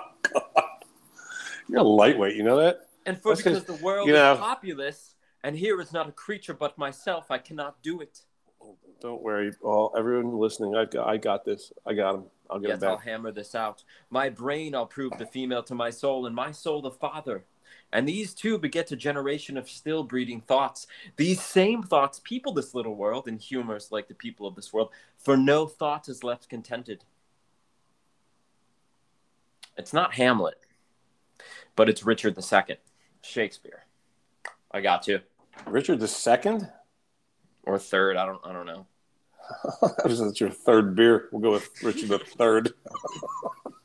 You're 1.68 1.80
a 1.80 1.82
lightweight, 1.82 2.36
you 2.36 2.42
know 2.42 2.56
that? 2.58 2.88
And 3.06 3.18
for 3.18 3.30
That's 3.32 3.42
'cause, 3.42 3.62
because 3.62 3.78
the 3.78 3.84
world 3.84 4.08
you 4.08 4.14
know- 4.14 4.32
is 4.34 4.38
populous, 4.38 5.14
and 5.42 5.56
here 5.56 5.80
is 5.80 5.92
not 5.92 6.08
a 6.08 6.12
creature 6.12 6.54
but 6.54 6.76
myself, 6.76 7.30
I 7.30 7.38
cannot 7.38 7.82
do 7.82 8.00
it. 8.00 8.20
Don't 9.00 9.22
worry, 9.22 9.52
all 9.62 9.92
everyone 9.96 10.36
listening. 10.38 10.74
I 10.74 10.86
got, 10.86 11.06
I 11.06 11.16
got 11.18 11.44
this. 11.44 11.72
I 11.86 11.92
got 11.94 12.14
him. 12.16 12.24
I'll 12.50 12.58
get 12.58 12.68
Yes, 12.68 12.82
I'll 12.82 12.98
hammer 12.98 13.32
this 13.32 13.54
out. 13.54 13.84
My 14.10 14.28
brain 14.28 14.74
I'll 14.74 14.86
prove 14.86 15.12
the 15.18 15.26
female 15.26 15.62
to 15.64 15.74
my 15.74 15.90
soul, 15.90 16.26
and 16.26 16.34
my 16.34 16.52
soul 16.52 16.82
the 16.82 16.90
father. 16.90 17.44
And 17.92 18.08
these 18.08 18.34
two 18.34 18.58
beget 18.58 18.90
a 18.90 18.96
generation 18.96 19.56
of 19.56 19.68
still 19.68 20.02
breeding 20.02 20.40
thoughts. 20.40 20.86
These 21.16 21.40
same 21.40 21.82
thoughts 21.82 22.20
people 22.24 22.52
this 22.52 22.74
little 22.74 22.96
world, 22.96 23.28
and 23.28 23.40
humors 23.40 23.92
like 23.92 24.08
the 24.08 24.14
people 24.14 24.46
of 24.46 24.56
this 24.56 24.72
world, 24.72 24.90
for 25.16 25.36
no 25.36 25.66
thought 25.66 26.08
is 26.08 26.24
left 26.24 26.48
contented. 26.48 27.04
It's 29.76 29.92
not 29.92 30.14
Hamlet, 30.14 30.58
but 31.76 31.88
it's 31.88 32.04
Richard 32.04 32.36
II, 32.38 32.76
Shakespeare. 33.22 33.84
I 34.70 34.80
got 34.80 35.06
you. 35.08 35.20
Richard 35.66 36.00
the 36.00 36.08
second. 36.08 36.68
Or 37.62 37.78
third, 37.78 38.16
I 38.16 38.26
don't 38.26 38.40
I 38.44 38.52
don't 38.52 38.66
know. 38.66 38.86
This 40.04 40.20
is 40.20 40.40
your 40.40 40.50
third 40.50 40.94
beer. 40.94 41.28
We'll 41.32 41.40
go 41.42 41.52
with 41.52 41.68
Richard 41.82 42.08
the 42.08 42.18
third. 42.18 42.72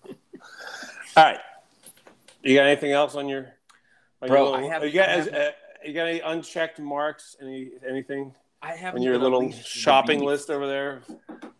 all 0.07 0.15
right. 1.18 1.40
You 2.44 2.56
got 2.56 2.65
anything 2.68 2.91
else 2.91 3.15
on 3.15 3.27
your? 3.27 3.53
on 4.22 4.30
Bro, 4.30 4.48
your 4.49 4.57
I 4.57 4.61
have- 4.73 4.84
You 4.84 4.91
got, 4.91 5.10
I 5.10 5.11
have- 5.14 5.34
uh, 5.34 5.52
you 5.86 5.94
got 5.94 6.07
any 6.07 6.19
unchecked 6.19 6.80
marks? 6.80 7.36
Any 7.41 7.72
anything 7.88 8.34
I 8.61 8.73
haven't 8.76 8.99
on 9.02 9.06
your 9.06 9.18
little 9.18 9.52
shopping 9.52 10.23
list 10.23 10.49
over 10.49 10.68
there? 10.68 11.02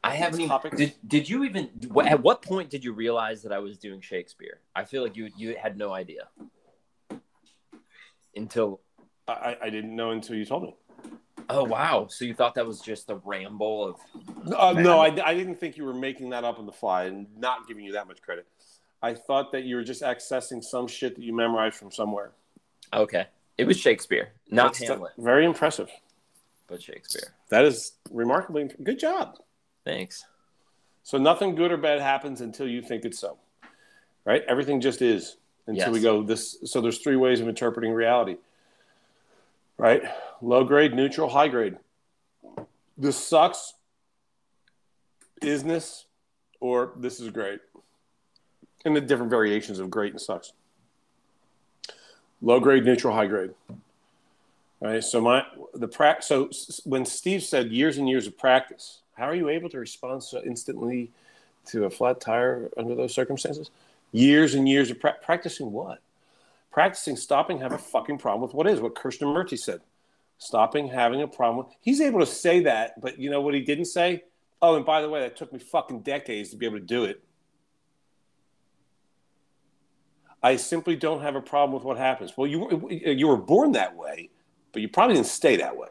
I 0.04 0.16
haven't 0.16 0.42
even. 0.42 0.60
Did, 0.76 0.94
did 1.08 1.30
you 1.30 1.44
even? 1.44 1.70
At 2.06 2.22
what 2.22 2.42
point 2.42 2.70
did 2.70 2.84
you 2.84 2.94
realize 2.94 3.42
that 3.44 3.52
I 3.52 3.60
was 3.60 3.78
doing 3.78 4.02
Shakespeare? 4.02 4.60
I 4.76 4.86
feel 4.86 5.04
like 5.04 5.16
you 5.16 5.30
you 5.38 5.56
had 5.62 5.78
no 5.78 5.94
idea 5.94 6.28
until. 8.36 8.82
I- 9.28 9.58
I 9.62 9.70
didn't 9.70 9.96
know 9.96 10.10
until 10.12 10.36
you 10.38 10.44
told 10.46 10.64
me. 10.64 10.76
Oh 11.52 11.64
wow! 11.64 12.08
So 12.10 12.26
you 12.26 12.34
thought 12.36 12.54
that 12.56 12.66
was 12.68 12.80
just 12.80 13.10
a 13.10 13.16
ramble 13.26 13.84
of? 13.84 14.54
Uh, 14.54 14.74
no, 14.74 15.00
I, 15.00 15.08
I 15.26 15.34
didn't 15.34 15.56
think 15.60 15.78
you 15.78 15.84
were 15.86 15.94
making 15.94 16.30
that 16.30 16.44
up 16.44 16.60
on 16.60 16.66
the 16.66 16.72
fly 16.72 17.06
and 17.06 17.26
not 17.38 17.68
giving 17.68 17.84
you 17.84 17.94
that 17.94 18.08
much 18.08 18.22
credit. 18.22 18.46
I 19.02 19.14
thought 19.16 19.52
that 19.54 19.64
you 19.64 19.76
were 19.76 19.84
just 19.84 20.02
accessing 20.04 20.64
some 20.64 20.88
shit 20.88 21.16
that 21.16 21.24
you 21.24 21.34
memorized 21.36 21.76
from 21.76 21.92
somewhere. 21.92 22.32
Okay, 22.94 23.26
it 23.58 23.66
was 23.66 23.78
Shakespeare, 23.80 24.30
not 24.52 24.74
That's 24.74 24.88
Hamlet, 24.90 25.14
very 25.18 25.46
impressive. 25.46 25.90
but 26.68 26.82
Shakespeare. 26.84 27.34
That 27.50 27.66
is 27.66 27.94
remarkably 28.12 28.70
good 28.84 29.00
job. 29.00 29.38
Thanks. 29.86 30.26
So 31.04 31.18
nothing 31.18 31.56
good 31.56 31.72
or 31.72 31.78
bad 31.78 32.00
happens 32.00 32.42
until 32.42 32.68
you 32.68 32.82
think 32.84 33.06
it's 33.06 33.18
so. 33.20 33.38
Right? 34.26 34.44
Everything 34.48 34.82
just 34.82 35.02
is 35.02 35.38
until 35.66 35.86
Yes. 35.88 35.94
we 35.94 36.02
go 36.02 36.22
this 36.22 36.58
so 36.66 36.82
there's 36.82 37.00
three 37.00 37.16
ways 37.16 37.40
of 37.42 37.48
interpreting 37.48 37.92
reality. 37.94 38.36
Right? 39.80 40.04
Low 40.42 40.66
grade, 40.66 40.94
neutral, 40.94 41.30
high 41.30 41.48
grade. 41.48 41.78
This 42.98 43.16
sucks. 43.16 43.74
Isness 45.42 46.04
or 46.60 46.92
this 46.98 47.22
is 47.22 47.30
great. 47.30 47.62
And 48.84 48.94
the 48.94 49.00
different 49.00 49.30
variations 49.30 49.80
of 49.80 49.90
great 49.90 50.12
and 50.12 50.22
sucks. 50.22 50.52
Low 52.42 52.60
grade, 52.60 52.84
neutral, 52.84 53.14
high 53.14 53.28
grade. 53.28 53.52
Right? 54.82 55.02
So 55.02 55.22
my 55.22 55.46
the 55.74 55.88
prac 55.88 56.24
so 56.24 56.50
when 56.84 57.06
Steve 57.06 57.42
said 57.42 57.72
years 57.72 57.98
and 57.98 58.10
years 58.10 58.28
of 58.28 58.38
practice, 58.38 59.00
how 59.16 59.26
are 59.26 59.36
you 59.36 59.48
able 59.48 59.70
to 59.70 59.80
respond 59.80 60.24
so 60.24 60.42
instantly 60.44 61.10
to 61.68 61.86
a 61.86 61.90
flat 61.90 62.20
tire 62.20 62.70
under 62.76 62.96
those 62.96 63.14
circumstances? 63.14 63.72
Years 64.12 64.56
and 64.56 64.68
years 64.68 64.92
of 64.92 65.00
pra- 65.00 65.18
practicing 65.22 65.72
what? 65.72 66.00
Practicing 66.72 67.16
stopping 67.16 67.60
having 67.60 67.76
a 67.76 67.82
fucking 67.82 68.20
problem 68.20 68.42
with 68.42 68.54
what 68.54 68.68
is 68.68 68.80
what 68.80 68.96
Krishnamurti 68.96 69.58
said. 69.58 69.82
Stopping 70.38 70.88
having 70.88 71.22
a 71.22 71.28
problem. 71.28 71.66
With, 71.66 71.76
he's 71.82 72.00
able 72.00 72.20
to 72.20 72.26
say 72.26 72.62
that, 72.62 73.02
but 73.02 73.20
you 73.20 73.30
know 73.30 73.42
what 73.42 73.54
he 73.54 73.62
didn't 73.62 73.86
say? 73.86 74.24
Oh, 74.62 74.76
and 74.76 74.86
by 74.86 75.02
the 75.02 75.10
way, 75.10 75.22
that 75.22 75.36
took 75.36 75.52
me 75.52 75.60
fucking 75.60 76.02
decades 76.02 76.50
to 76.52 76.58
be 76.58 76.66
able 76.66 76.80
to 76.80 76.86
do 76.86 77.06
it. 77.06 77.24
I 80.42 80.56
simply 80.56 80.96
don't 80.96 81.22
have 81.22 81.36
a 81.36 81.42
problem 81.42 81.74
with 81.74 81.84
what 81.84 81.98
happens. 81.98 82.38
Well, 82.38 82.48
you 82.48 82.60
were- 82.60 82.92
you 82.92 83.28
were 83.28 83.38
born 83.38 83.74
that 83.74 83.96
way, 83.96 84.30
but 84.72 84.82
you 84.82 84.88
probably 84.88 85.16
didn't 85.16 85.28
stay 85.28 85.58
that 85.58 85.76
way. 85.76 85.90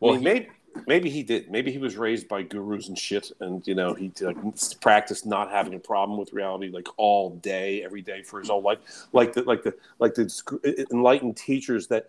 Well, 0.00 0.12
Well, 0.12 0.14
he- 0.14 0.24
maybe 0.24 0.48
maybe 0.86 1.10
he 1.10 1.22
did. 1.22 1.50
Maybe 1.50 1.72
he 1.72 1.78
was 1.78 1.96
raised 1.96 2.28
by 2.28 2.42
gurus 2.42 2.88
and 2.88 2.98
shit, 2.98 3.32
and 3.40 3.66
you 3.66 3.74
know 3.74 3.94
he 3.94 4.12
like, 4.20 4.36
practiced 4.80 5.26
not 5.26 5.50
having 5.50 5.74
a 5.74 5.78
problem 5.78 6.18
with 6.18 6.32
reality 6.32 6.70
like 6.70 6.88
all 6.96 7.30
day, 7.30 7.82
every 7.82 8.02
day 8.02 8.22
for 8.22 8.40
his 8.40 8.48
whole 8.48 8.62
life. 8.62 8.78
Like 9.12 9.32
the 9.32 9.42
like 9.42 9.62
the 9.62 9.74
like 9.98 10.14
the 10.14 10.86
enlightened 10.90 11.36
teachers 11.36 11.86
that 11.88 12.08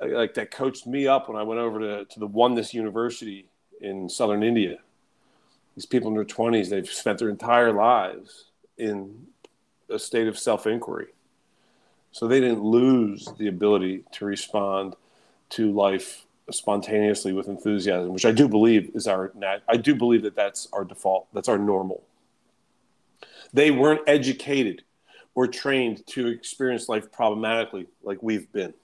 uh, 0.00 0.08
like 0.08 0.34
that 0.34 0.50
coached 0.50 0.86
me 0.86 1.06
up 1.06 1.28
when 1.28 1.36
I 1.36 1.42
went 1.42 1.60
over 1.60 1.78
to 1.80 2.04
to 2.04 2.20
the 2.20 2.26
Oneness 2.26 2.74
University 2.74 3.46
in 3.80 4.08
southern 4.08 4.42
India. 4.42 4.78
These 5.74 5.86
people 5.86 6.08
in 6.08 6.14
their 6.14 6.24
twenties, 6.24 6.70
they've 6.70 6.88
spent 6.88 7.18
their 7.18 7.30
entire 7.30 7.72
lives 7.72 8.46
in 8.78 9.26
a 9.90 9.98
state 9.98 10.28
of 10.28 10.38
self 10.38 10.66
inquiry, 10.66 11.08
so 12.12 12.26
they 12.26 12.40
didn't 12.40 12.62
lose 12.62 13.28
the 13.38 13.48
ability 13.48 14.04
to 14.12 14.24
respond 14.24 14.96
to 15.50 15.72
life 15.72 16.25
spontaneously 16.50 17.32
with 17.32 17.48
enthusiasm, 17.48 18.12
which 18.12 18.24
I 18.24 18.32
do 18.32 18.48
believe 18.48 18.90
is 18.94 19.06
our 19.06 19.32
nat- 19.34 19.62
I 19.68 19.76
do 19.76 19.94
believe 19.94 20.22
that 20.22 20.36
that's 20.36 20.68
our 20.72 20.84
default. 20.84 21.32
That's 21.32 21.48
our 21.48 21.58
normal. 21.58 22.04
They 23.52 23.70
weren't 23.70 24.02
educated 24.06 24.82
or 25.34 25.46
trained 25.46 26.06
to 26.08 26.28
experience 26.28 26.88
life 26.88 27.10
problematically 27.10 27.86
like 28.02 28.22
we've 28.22 28.50
been. 28.52 28.74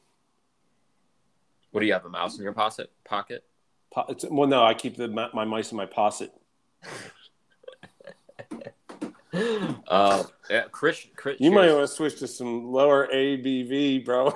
What 1.71 1.81
do 1.81 1.87
you 1.87 1.93
have? 1.93 2.05
A 2.05 2.09
mouse 2.09 2.37
in 2.37 2.43
your 2.43 2.53
pocket? 2.53 2.91
Pocket? 3.05 3.45
Po- 3.95 4.15
well, 4.31 4.49
no, 4.49 4.65
I 4.65 4.75
keep 4.75 4.97
the, 4.97 5.09
my, 5.09 5.29
my 5.33 5.45
mice 5.45 5.71
in 5.71 5.77
my 5.77 5.87
posset. 5.87 6.31
Uh, 9.89 10.25
yeah, 10.51 10.65
Chris. 10.71 11.07
Chris 11.17 11.41
You 11.41 11.51
might 11.51 11.73
want 11.73 11.89
to 11.89 11.95
switch 11.95 12.19
to 12.19 12.27
some 12.27 12.71
lower 12.71 13.09
ABV, 13.09 14.05
bro. 14.05 14.33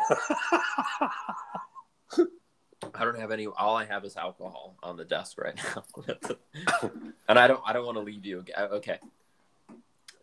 I 2.94 3.04
don't 3.04 3.18
have 3.18 3.30
any. 3.30 3.46
All 3.46 3.76
I 3.76 3.84
have 3.84 4.04
is 4.04 4.16
alcohol 4.16 4.76
on 4.82 4.96
the 4.96 5.04
desk 5.04 5.38
right 5.38 5.54
now, 5.74 5.84
and 7.28 7.38
I 7.38 7.46
don't. 7.46 7.60
I 7.66 7.72
don't 7.72 7.84
want 7.86 7.96
to 7.96 8.02
leave 8.02 8.24
you. 8.24 8.44
Okay. 8.58 8.98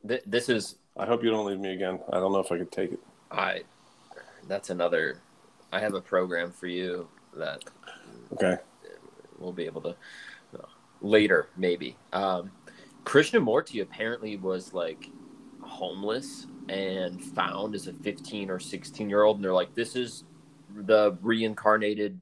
Th- 0.07 0.23
This 0.25 0.49
is. 0.49 0.75
I 0.97 1.05
hope 1.05 1.23
you 1.23 1.29
don't 1.31 1.45
leave 1.45 1.59
me 1.59 1.73
again. 1.73 1.99
I 2.11 2.19
don't 2.19 2.31
know 2.31 2.39
if 2.39 2.51
I 2.51 2.57
could 2.57 2.71
take 2.71 2.93
it. 2.93 2.99
I. 3.31 3.63
That's 4.47 4.69
another. 4.69 5.19
I 5.71 5.79
have 5.79 5.93
a 5.95 6.01
program 6.01 6.51
for 6.51 6.67
you 6.67 7.07
that 7.35 7.63
Okay. 8.33 8.57
we'll 9.39 9.53
be 9.53 9.65
able 9.65 9.81
to 9.81 9.95
later 11.01 11.49
maybe. 11.57 11.97
Um, 12.13 12.51
Krishnamurti 13.05 13.81
apparently 13.81 14.37
was 14.37 14.73
like 14.73 15.09
homeless 15.61 16.45
and 16.69 17.21
found 17.21 17.73
as 17.75 17.87
a 17.87 17.93
15 17.93 18.49
or 18.49 18.59
16 18.59 19.09
year 19.09 19.23
old, 19.23 19.37
and 19.37 19.43
they're 19.43 19.53
like, 19.53 19.73
"This 19.73 19.95
is 19.95 20.23
the 20.75 21.17
reincarnated, 21.21 22.19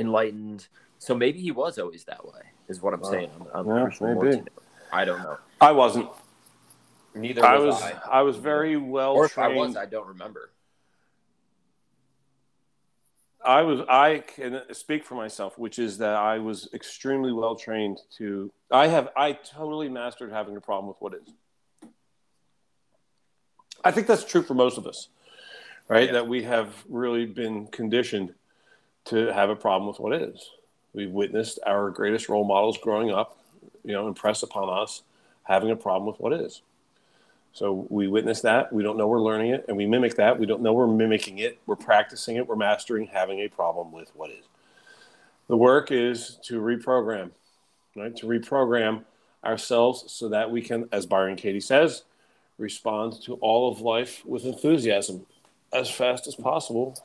enlightened." 0.00 0.68
So 0.98 1.14
maybe 1.14 1.40
he 1.40 1.50
was 1.50 1.78
always 1.78 2.04
that 2.04 2.24
way, 2.24 2.42
is 2.68 2.80
what 2.82 2.92
I'm 2.94 3.00
Wow. 3.02 3.10
saying. 3.10 3.30
On, 3.54 3.70
on 3.70 3.90
Yeah, 4.00 4.14
maybe. 4.14 4.42
I 4.92 5.04
don't 5.04 5.22
know. 5.22 5.38
I 5.60 5.72
wasn't. 5.72 6.08
Neither 7.14 7.44
I 7.44 7.58
was, 7.58 7.74
was. 7.74 7.82
I. 7.82 8.18
I 8.18 8.22
was 8.22 8.36
very 8.36 8.76
well 8.76 9.14
Or 9.16 9.26
if 9.26 9.32
trained. 9.32 9.52
I 9.52 9.56
was, 9.56 9.76
I 9.76 9.86
don't 9.86 10.08
remember. 10.08 10.50
I 13.44 13.62
was 13.62 13.80
I 13.88 14.18
can 14.18 14.62
speak 14.72 15.04
for 15.04 15.14
myself, 15.14 15.58
which 15.58 15.78
is 15.78 15.98
that 15.98 16.14
I 16.14 16.38
was 16.38 16.68
extremely 16.74 17.32
well 17.32 17.56
trained 17.56 17.98
to 18.18 18.52
I 18.70 18.88
have 18.88 19.08
I 19.16 19.32
totally 19.32 19.88
mastered 19.88 20.30
having 20.30 20.56
a 20.56 20.60
problem 20.60 20.88
with 20.88 20.98
what 21.00 21.14
is. 21.14 21.90
I 23.82 23.90
think 23.92 24.06
that's 24.06 24.24
true 24.24 24.42
for 24.42 24.52
most 24.52 24.76
of 24.76 24.86
us. 24.86 25.08
right? 25.88 26.06
Yeah. 26.06 26.12
That 26.12 26.28
we 26.28 26.42
have 26.44 26.84
really 26.88 27.26
been 27.26 27.66
conditioned 27.68 28.34
to 29.06 29.32
have 29.32 29.50
a 29.50 29.56
problem 29.56 29.88
with 29.88 29.98
what 29.98 30.12
is. 30.12 30.50
We've 30.92 31.10
witnessed 31.10 31.58
our 31.66 31.90
greatest 31.90 32.28
role 32.28 32.44
models 32.44 32.78
growing 32.78 33.10
up, 33.10 33.38
you 33.84 33.92
know, 33.92 34.08
impress 34.08 34.42
upon 34.42 34.68
us 34.68 35.02
having 35.44 35.70
a 35.70 35.76
problem 35.76 36.06
with 36.06 36.20
what 36.20 36.32
is. 36.32 36.62
So 37.52 37.86
we 37.90 38.06
witness 38.06 38.40
that, 38.42 38.72
we 38.72 38.82
don't 38.82 38.96
know 38.96 39.08
we're 39.08 39.20
learning 39.20 39.50
it, 39.50 39.64
and 39.66 39.76
we 39.76 39.86
mimic 39.86 40.14
that. 40.16 40.38
We 40.38 40.46
don't 40.46 40.62
know 40.62 40.72
we're 40.72 40.86
mimicking 40.86 41.38
it, 41.38 41.58
we're 41.66 41.76
practicing 41.76 42.36
it, 42.36 42.46
we're 42.46 42.56
mastering 42.56 43.06
having 43.08 43.40
a 43.40 43.48
problem 43.48 43.90
with 43.92 44.10
what 44.14 44.30
is. 44.30 44.44
The 45.48 45.56
work 45.56 45.90
is 45.90 46.38
to 46.44 46.60
reprogram, 46.60 47.30
right? 47.96 48.14
To 48.16 48.26
reprogram 48.26 49.04
ourselves 49.44 50.04
so 50.12 50.28
that 50.28 50.50
we 50.50 50.62
can, 50.62 50.88
as 50.92 51.06
Byron 51.06 51.34
Katie 51.34 51.60
says, 51.60 52.04
respond 52.56 53.20
to 53.22 53.34
all 53.34 53.72
of 53.72 53.80
life 53.80 54.22
with 54.24 54.44
enthusiasm 54.44 55.26
as 55.72 55.90
fast 55.90 56.28
as 56.28 56.34
possible 56.36 56.96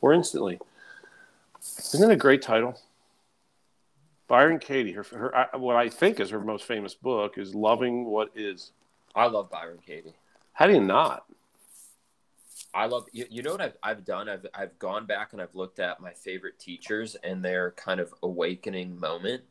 or 0.00 0.14
instantly. 0.14 0.58
Isn't 1.60 2.10
it 2.10 2.12
a 2.12 2.16
great 2.16 2.42
title? 2.42 2.78
Byron 4.28 4.58
Katie, 4.58 4.92
her, 4.92 5.02
her 5.02 5.48
what 5.58 5.76
I 5.76 5.88
think 5.88 6.20
is 6.20 6.30
her 6.30 6.40
most 6.40 6.64
famous 6.64 6.94
book 6.94 7.36
is 7.36 7.54
Loving 7.54 8.04
What 8.04 8.30
Is. 8.36 8.70
I 9.14 9.26
love 9.26 9.50
Byron 9.50 9.80
Katie. 9.84 10.14
How 10.52 10.66
do 10.66 10.72
you 10.74 10.80
not? 10.80 11.24
I 12.72 12.86
love 12.86 13.06
you, 13.12 13.24
you 13.28 13.42
know 13.42 13.50
what 13.52 13.60
I've 13.60 13.76
I've 13.82 14.04
done 14.04 14.28
I've 14.28 14.46
I've 14.54 14.78
gone 14.78 15.04
back 15.04 15.32
and 15.32 15.42
I've 15.42 15.54
looked 15.56 15.80
at 15.80 16.00
my 16.00 16.12
favorite 16.12 16.60
teachers 16.60 17.16
and 17.24 17.44
their 17.44 17.72
kind 17.72 17.98
of 17.98 18.14
awakening 18.22 18.98
moment 19.00 19.42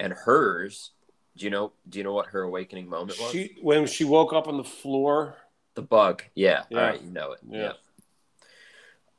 and 0.00 0.12
hers 0.14 0.92
do 1.36 1.44
you 1.44 1.50
know 1.50 1.72
do 1.90 1.98
you 1.98 2.04
know 2.04 2.14
what 2.14 2.28
her 2.28 2.42
awakening 2.42 2.88
moment 2.88 3.18
was 3.20 3.30
She 3.30 3.56
when 3.60 3.86
she 3.86 4.04
woke 4.04 4.32
up 4.32 4.48
on 4.48 4.56
the 4.56 4.64
floor. 4.64 5.36
the 5.74 5.82
bug 5.82 6.22
yeah, 6.34 6.62
Yeah. 6.70 6.78
all 6.78 6.84
right 6.86 7.02
you 7.02 7.10
know 7.10 7.32
it 7.32 7.40
Yeah. 7.46 7.60
yeah, 7.60 7.72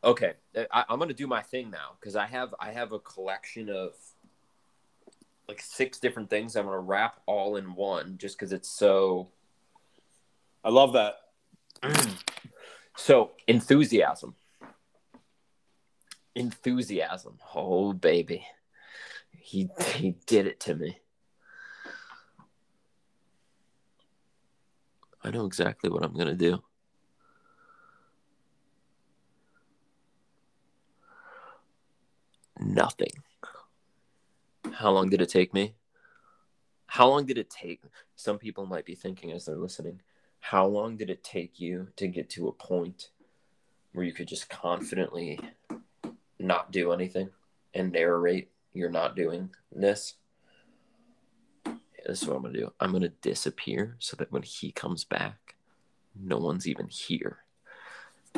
okay 0.04 0.34
I, 0.56 0.86
I'm 0.90 1.00
gonna 1.00 1.14
do 1.14 1.28
my 1.28 1.42
thing 1.42 1.70
now 1.70 1.92
because 2.00 2.16
I 2.16 2.28
have 2.28 2.54
I 2.60 2.72
have 2.72 2.92
a 2.92 3.00
collection 3.00 3.70
of 3.70 3.94
like 5.48 5.62
six 5.62 6.00
different 6.00 6.30
things 6.30 6.56
I'm 6.56 6.66
gonna 6.66 6.80
wrap 6.80 7.20
all 7.26 7.56
in 7.58 7.76
one 7.76 8.18
just 8.18 8.38
because 8.38 8.54
it's 8.54 8.70
so 8.70 9.30
I 10.64 10.70
love 10.70 10.94
that. 10.94 11.16
So 12.96 13.32
enthusiasm. 13.48 14.36
Enthusiasm. 16.36 17.40
Oh 17.56 17.92
baby. 17.92 18.46
He 19.32 19.68
he 19.96 20.12
did 20.28 20.46
it 20.46 20.60
to 20.62 20.76
me. 20.76 21.00
I 25.24 25.32
know 25.32 25.46
exactly 25.46 25.90
what 25.90 26.04
I'm 26.04 26.14
gonna 26.14 26.36
do. 26.36 26.62
Nothing. 32.64 33.12
How 34.72 34.92
long 34.92 35.10
did 35.10 35.22
it 35.22 35.30
take 35.30 35.54
me? 35.54 35.76
How 36.86 37.10
long 37.10 37.26
did 37.26 37.38
it 37.38 37.50
take? 37.50 37.82
Some 38.16 38.38
people 38.38 38.66
might 38.66 38.86
be 38.86 38.96
thinking 38.96 39.32
as 39.32 39.46
they're 39.46 39.58
listening, 39.58 40.02
how 40.40 40.66
long 40.66 40.96
did 40.96 41.10
it 41.10 41.24
take 41.24 41.60
you 41.60 41.90
to 41.98 42.08
get 42.08 42.30
to 42.32 42.48
a 42.48 42.54
point 42.54 43.10
where 43.92 44.06
you 44.06 44.14
could 44.14 44.28
just 44.28 44.50
confidently 44.50 45.40
not 46.40 46.72
do 46.72 46.92
anything 46.92 47.30
and 47.74 47.92
narrate 47.92 48.50
you're 48.74 48.90
not 48.90 49.16
doing 49.16 49.50
this? 49.72 50.16
This 52.06 52.22
is 52.22 52.28
what 52.28 52.38
I'm 52.38 52.44
gonna 52.44 52.58
do. 52.58 52.74
I'm 52.80 52.92
gonna 52.92 53.10
disappear 53.10 53.96
so 54.00 54.16
that 54.18 54.32
when 54.32 54.44
he 54.44 54.72
comes 54.72 55.04
back, 55.04 55.56
no 56.16 56.38
one's 56.38 56.68
even 56.68 56.88
here. 56.88 57.40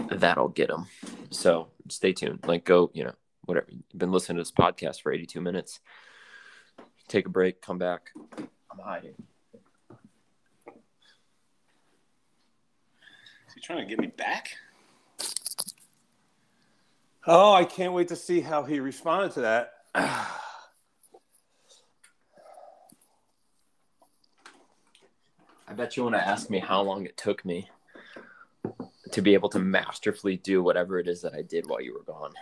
That'll 0.10 0.49
get 0.49 0.69
him. 0.69 0.85
So 1.30 1.68
stay 1.89 2.14
tuned. 2.14 2.45
Like 2.45 2.65
go, 2.65 2.91
you 2.93 3.03
know, 3.03 3.15
whatever. 3.46 3.68
You've 3.70 3.84
been 3.98 4.12
listening 4.12 4.38
to 4.38 4.42
this 4.42 4.52
podcast 4.52 5.02
for 5.02 5.12
82 5.12 5.42
minutes. 5.42 5.80
Take 7.08 7.28
a 7.28 7.30
break, 7.30 7.62
come 7.62 7.78
back. 7.78 8.10
I'm 8.38 8.80
hiding. 8.84 9.14
Is 13.48 13.54
he 13.54 13.62
trying 13.62 13.80
to 13.80 13.86
get 13.86 14.00
me 14.00 14.08
back? 14.08 14.58
Oh, 17.28 17.54
I 17.54 17.66
can't 17.66 17.94
wait 17.94 18.10
to 18.10 18.16
see 18.16 18.42
how 18.42 18.64
he 18.64 18.80
responded 18.80 19.32
to 19.34 19.42
that. 19.42 19.72
I 25.68 25.74
bet 25.74 25.98
you 25.98 26.04
want 26.04 26.16
to 26.16 26.28
ask 26.28 26.50
me 26.50 26.60
how 26.60 26.82
long 26.82 27.06
it 27.06 27.18
took 27.18 27.44
me 27.44 27.70
to 29.12 29.22
be 29.22 29.34
able 29.34 29.50
to 29.50 29.60
masterfully 29.60 30.38
do 30.38 30.62
whatever 30.62 31.00
it 31.00 31.08
is 31.08 31.22
that 31.22 31.34
I 31.34 31.42
did 31.42 31.68
while 31.68 31.82
you 31.82 31.94
were 31.94 32.04
gone. 32.04 32.34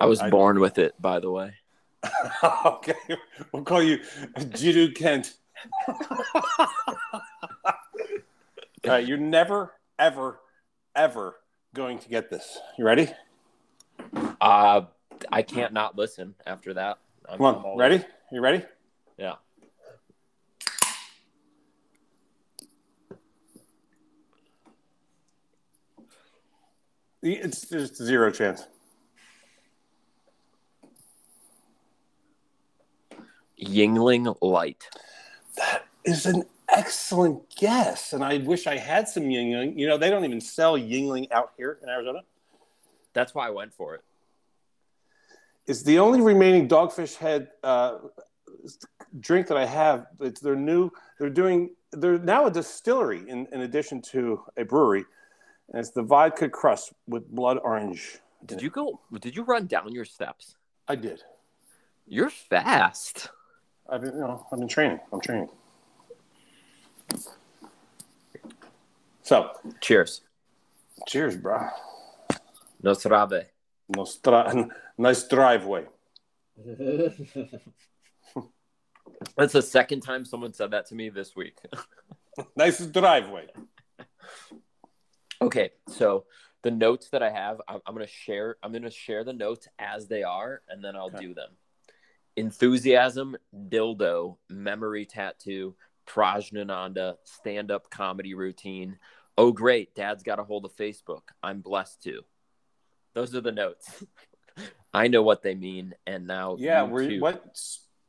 I 0.00 0.06
was 0.06 0.20
I- 0.20 0.30
born 0.30 0.58
with 0.60 0.78
it, 0.78 0.94
by 1.00 1.20
the 1.20 1.30
way. 1.30 1.54
okay, 2.64 2.94
we'll 3.52 3.62
call 3.62 3.82
you 3.82 3.98
Jiddu 4.38 4.94
Kent. 4.94 5.34
All 5.88 6.66
right, 8.86 9.06
you're 9.06 9.18
never, 9.18 9.74
ever, 9.98 10.40
ever 10.96 11.36
going 11.74 11.98
to 11.98 12.08
get 12.08 12.30
this. 12.30 12.58
You 12.78 12.86
ready? 12.86 13.10
Uh, 14.40 14.82
I 15.30 15.42
can't 15.42 15.74
not 15.74 15.98
listen 15.98 16.34
after 16.46 16.72
that. 16.74 16.98
I'm, 17.28 17.36
Come 17.36 17.46
on, 17.64 17.78
ready? 17.78 18.02
You 18.32 18.40
ready? 18.40 18.64
Yeah. 19.18 19.34
It's 27.22 27.68
just 27.68 27.96
zero 27.96 28.30
chance. 28.30 28.66
Yuengling 33.60 34.36
Light. 34.40 34.88
That 35.56 35.84
is 36.04 36.26
an 36.26 36.44
excellent 36.68 37.54
guess, 37.56 38.12
and 38.12 38.24
I 38.24 38.38
wish 38.38 38.66
I 38.66 38.76
had 38.76 39.08
some 39.08 39.24
Yuengling. 39.24 39.78
You 39.78 39.88
know, 39.88 39.98
they 39.98 40.10
don't 40.10 40.24
even 40.24 40.40
sell 40.40 40.78
Yuengling 40.78 41.30
out 41.32 41.52
here 41.56 41.78
in 41.82 41.88
Arizona. 41.88 42.20
That's 43.12 43.34
why 43.34 43.46
I 43.46 43.50
went 43.50 43.74
for 43.74 43.94
it. 43.94 44.02
It's 45.66 45.82
the 45.82 45.98
only 45.98 46.20
remaining 46.20 46.68
Dogfish 46.68 47.16
Head 47.16 47.48
uh, 47.62 47.98
drink 49.18 49.46
that 49.48 49.56
I 49.56 49.66
have. 49.66 50.06
It's 50.20 50.40
their 50.40 50.56
new. 50.56 50.90
They're 51.18 51.30
doing. 51.30 51.70
They're 51.92 52.18
now 52.18 52.46
a 52.46 52.50
distillery 52.50 53.28
in, 53.28 53.46
in 53.52 53.62
addition 53.62 54.00
to 54.12 54.42
a 54.56 54.64
brewery, 54.64 55.04
and 55.68 55.80
it's 55.80 55.90
the 55.90 56.02
vodka 56.02 56.48
crush 56.48 56.82
with 57.06 57.28
blood 57.28 57.58
orange. 57.62 58.18
Did 58.46 58.62
you 58.62 58.70
go? 58.70 59.00
Did 59.20 59.36
you 59.36 59.42
run 59.42 59.66
down 59.66 59.92
your 59.92 60.04
steps? 60.04 60.56
I 60.88 60.94
did. 60.94 61.22
You're 62.06 62.30
fast. 62.30 63.28
I've 63.90 64.00
been, 64.02 64.12
you 64.14 64.20
know, 64.20 64.46
I've 64.52 64.58
been 64.58 64.68
training. 64.68 65.00
I'm 65.12 65.20
training. 65.20 65.48
So, 69.22 69.50
Cheers. 69.80 70.22
cheers, 71.08 71.36
bro. 71.36 71.68
Nosrave. 72.82 73.46
Nostra- 73.88 74.68
nice 74.98 75.26
driveway. 75.28 75.84
That's 79.36 79.52
the 79.52 79.62
second 79.62 80.00
time 80.00 80.24
someone 80.24 80.52
said 80.54 80.70
that 80.70 80.86
to 80.86 80.94
me 80.94 81.08
this 81.10 81.34
week. 81.36 81.58
Nice 82.56 82.78
driveway. 82.86 83.48
Okay, 85.42 85.70
so 85.88 86.24
the 86.62 86.70
notes 86.70 87.08
that 87.10 87.22
I 87.22 87.28
have, 87.30 87.60
I'm, 87.68 87.80
I'm 87.84 87.92
gonna 87.94 88.06
share. 88.06 88.56
I'm 88.62 88.72
gonna 88.72 88.90
share 88.90 89.24
the 89.24 89.32
notes 89.34 89.66
as 89.78 90.06
they 90.06 90.22
are, 90.22 90.62
and 90.68 90.82
then 90.82 90.96
I'll 90.96 91.08
Okay. 91.08 91.18
do 91.26 91.34
them. 91.34 91.50
Enthusiasm, 92.40 93.36
dildo, 93.68 94.36
memory 94.48 95.04
tattoo, 95.04 95.74
Prajnananda, 96.06 97.16
stand-up 97.24 97.90
comedy 97.90 98.32
routine. 98.32 98.98
Oh, 99.36 99.52
great! 99.52 99.94
Dad's 99.94 100.22
got 100.22 100.38
a 100.38 100.44
hold 100.44 100.64
of 100.64 100.74
Facebook. 100.74 101.20
I'm 101.42 101.60
blessed 101.60 102.02
too. 102.02 102.22
Those 103.12 103.34
are 103.34 103.42
the 103.42 103.52
notes. 103.52 104.02
I 104.94 105.08
know 105.08 105.22
what 105.22 105.42
they 105.42 105.54
mean, 105.54 105.92
and 106.06 106.26
now 106.26 106.56
Yeah, 106.58 106.84
you 106.86 106.90
were 106.90 107.06
too. 107.08 107.20
what? 107.20 107.44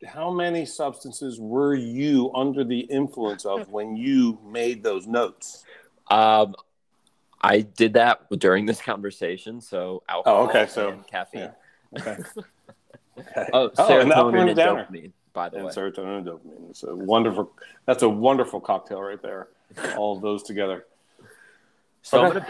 How 0.06 0.32
many 0.32 0.66
substances 0.66 1.38
were 1.40 1.76
you 1.76 2.32
under 2.34 2.64
the 2.64 2.80
influence 2.80 3.46
of 3.46 3.70
when 3.70 3.98
you 3.98 4.40
made 4.46 4.82
those 4.82 5.08
notes? 5.08 5.66
Um, 6.10 6.56
I 7.42 7.60
did 7.62 7.94
that 7.94 8.28
during 8.40 8.66
this 8.66 8.82
conversation. 8.82 9.60
So 9.60 10.04
alcohol 10.08 10.44
Oh, 10.46 10.50
okay, 10.50 10.68
so- 10.68 10.90
and 10.90 11.06
caffeine. 11.06 11.52
Okay. 12.00 12.18
Okay. 13.22 13.50
Oh, 13.54 13.70
oh 13.78 13.84
serotonin 13.90 14.40
and 14.40 14.50
and 14.50 14.58
dopamine, 14.60 15.12
by 15.34 15.50
the 15.50 15.58
And 15.58 15.66
way. 15.68 15.72
serotonin 15.72 16.18
and 16.20 16.28
dopamine. 16.28 16.70
It's 16.70 16.84
a 16.84 16.96
wonderful. 16.96 17.52
That's 17.86 18.04
a 18.04 18.10
wonderful 18.10 18.60
cocktail 18.60 19.02
right 19.02 19.22
there. 19.22 19.48
All 19.98 20.16
of 20.16 20.22
those 20.22 20.44
together. 20.44 20.86
So 22.02 22.22
I'm 22.24 22.34
gonna 22.34 22.48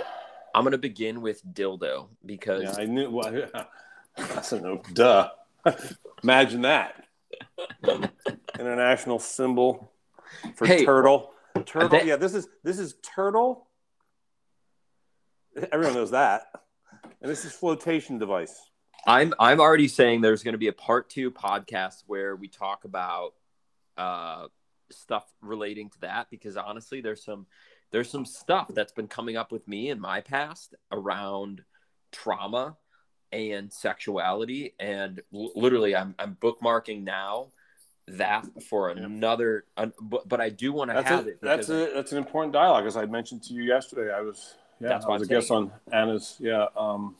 I'm 0.56 0.64
gonna 0.64 0.77
begin 0.77 1.22
with 1.22 1.41
dildo 1.53 2.07
because 2.26 2.64
Yeah, 2.64 2.76
I 2.77 2.85
knew. 2.85 3.10
Well, 3.10 3.31
that's 4.18 4.52
a 4.52 4.61
no. 4.61 4.81
Duh. 4.93 5.30
Imagine 6.23 6.61
that. 6.61 7.03
International 8.60 9.19
symbol 9.19 9.91
for 10.56 10.65
Hey, 10.65 10.85
turtle. 10.85 11.31
Turtle. 11.65 11.89
that- 11.89 12.06
yeah, 12.06 12.15
this 12.15 12.34
is 12.34 12.48
this 12.64 12.80
is 12.80 12.95
turtle 13.03 13.68
Everyone 15.72 15.95
knows 15.95 16.11
that. 16.11 16.43
And 17.22 17.30
this 17.30 17.43
is 17.43 17.52
flotation 17.52 18.18
device. 18.18 18.70
I'm 19.05 19.33
I'm 19.39 19.59
already 19.59 19.87
saying 19.87 20.21
there's 20.21 20.43
going 20.43 20.53
to 20.53 20.59
be 20.59 20.67
a 20.67 20.73
part 20.73 21.09
two 21.09 21.31
podcast 21.31 22.03
where 22.07 22.35
we 22.35 22.47
talk 22.47 22.85
about 22.85 23.33
uh, 23.97 24.47
stuff 24.91 25.25
relating 25.41 25.89
to 25.89 26.01
that 26.01 26.29
because 26.29 26.57
honestly, 26.57 27.01
there's 27.01 27.23
some 27.23 27.47
there's 27.91 28.09
some 28.09 28.25
stuff 28.25 28.67
that's 28.69 28.91
been 28.91 29.07
coming 29.07 29.37
up 29.37 29.51
with 29.51 29.67
me 29.67 29.89
in 29.89 29.99
my 29.99 30.21
past 30.21 30.75
around 30.91 31.63
trauma 32.11 32.77
and 33.31 33.71
sexuality, 33.71 34.75
and 34.79 35.21
l- 35.33 35.51
literally, 35.55 35.95
I'm 35.95 36.15
I'm 36.19 36.37
bookmarking 36.39 37.03
now 37.03 37.47
that 38.07 38.45
for 38.69 38.89
another. 38.89 39.65
Un- 39.77 39.93
but, 40.01 40.27
but 40.27 40.41
I 40.41 40.49
do 40.49 40.73
want 40.73 40.91
to 40.91 41.01
have 41.01 41.25
a, 41.25 41.29
it. 41.29 41.39
that's 41.41 41.69
a, 41.69 41.91
that's 41.93 42.11
an 42.11 42.17
important 42.17 42.53
dialogue, 42.53 42.85
as 42.85 42.97
I 42.97 43.05
mentioned 43.05 43.43
to 43.43 43.53
you 43.53 43.63
yesterday. 43.63 44.13
I 44.13 44.21
was 44.21 44.55
yeah, 44.81 44.89
That's 44.89 45.05
I 45.05 45.09
was 45.09 45.21
a 45.21 45.27
guest 45.27 45.51
on 45.51 45.71
Anna's 45.91 46.37
yeah 46.39 46.65
um, 46.75 47.15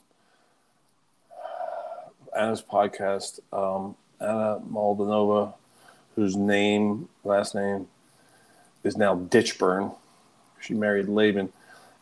Anna's 2.36 2.62
podcast. 2.62 3.40
Um, 3.52 3.96
Anna 4.20 4.60
Maldonova, 4.70 5.54
whose 6.14 6.36
name 6.36 7.08
last 7.24 7.54
name 7.54 7.88
is 8.84 8.96
now 8.96 9.16
Ditchburn. 9.16 9.94
She 10.60 10.74
married 10.74 11.08
Laban, 11.08 11.52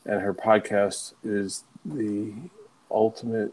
and 0.05 0.21
her 0.21 0.35
podcast 0.35 1.15
is 1.25 1.65
the 1.85 2.33
ultimate 2.91 3.53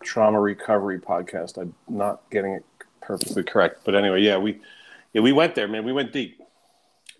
trauma 0.00 0.40
recovery 0.40 1.00
podcast. 1.00 1.58
I'm 1.58 1.74
not 1.88 2.22
getting 2.30 2.52
it 2.52 2.64
perfectly 3.00 3.42
correct, 3.42 3.80
but 3.84 3.94
anyway, 3.94 4.22
yeah, 4.22 4.38
we 4.38 4.60
yeah 5.12 5.22
we 5.22 5.32
went 5.32 5.54
there, 5.54 5.66
man. 5.68 5.84
We 5.84 5.92
went 5.92 6.12
deep. 6.12 6.40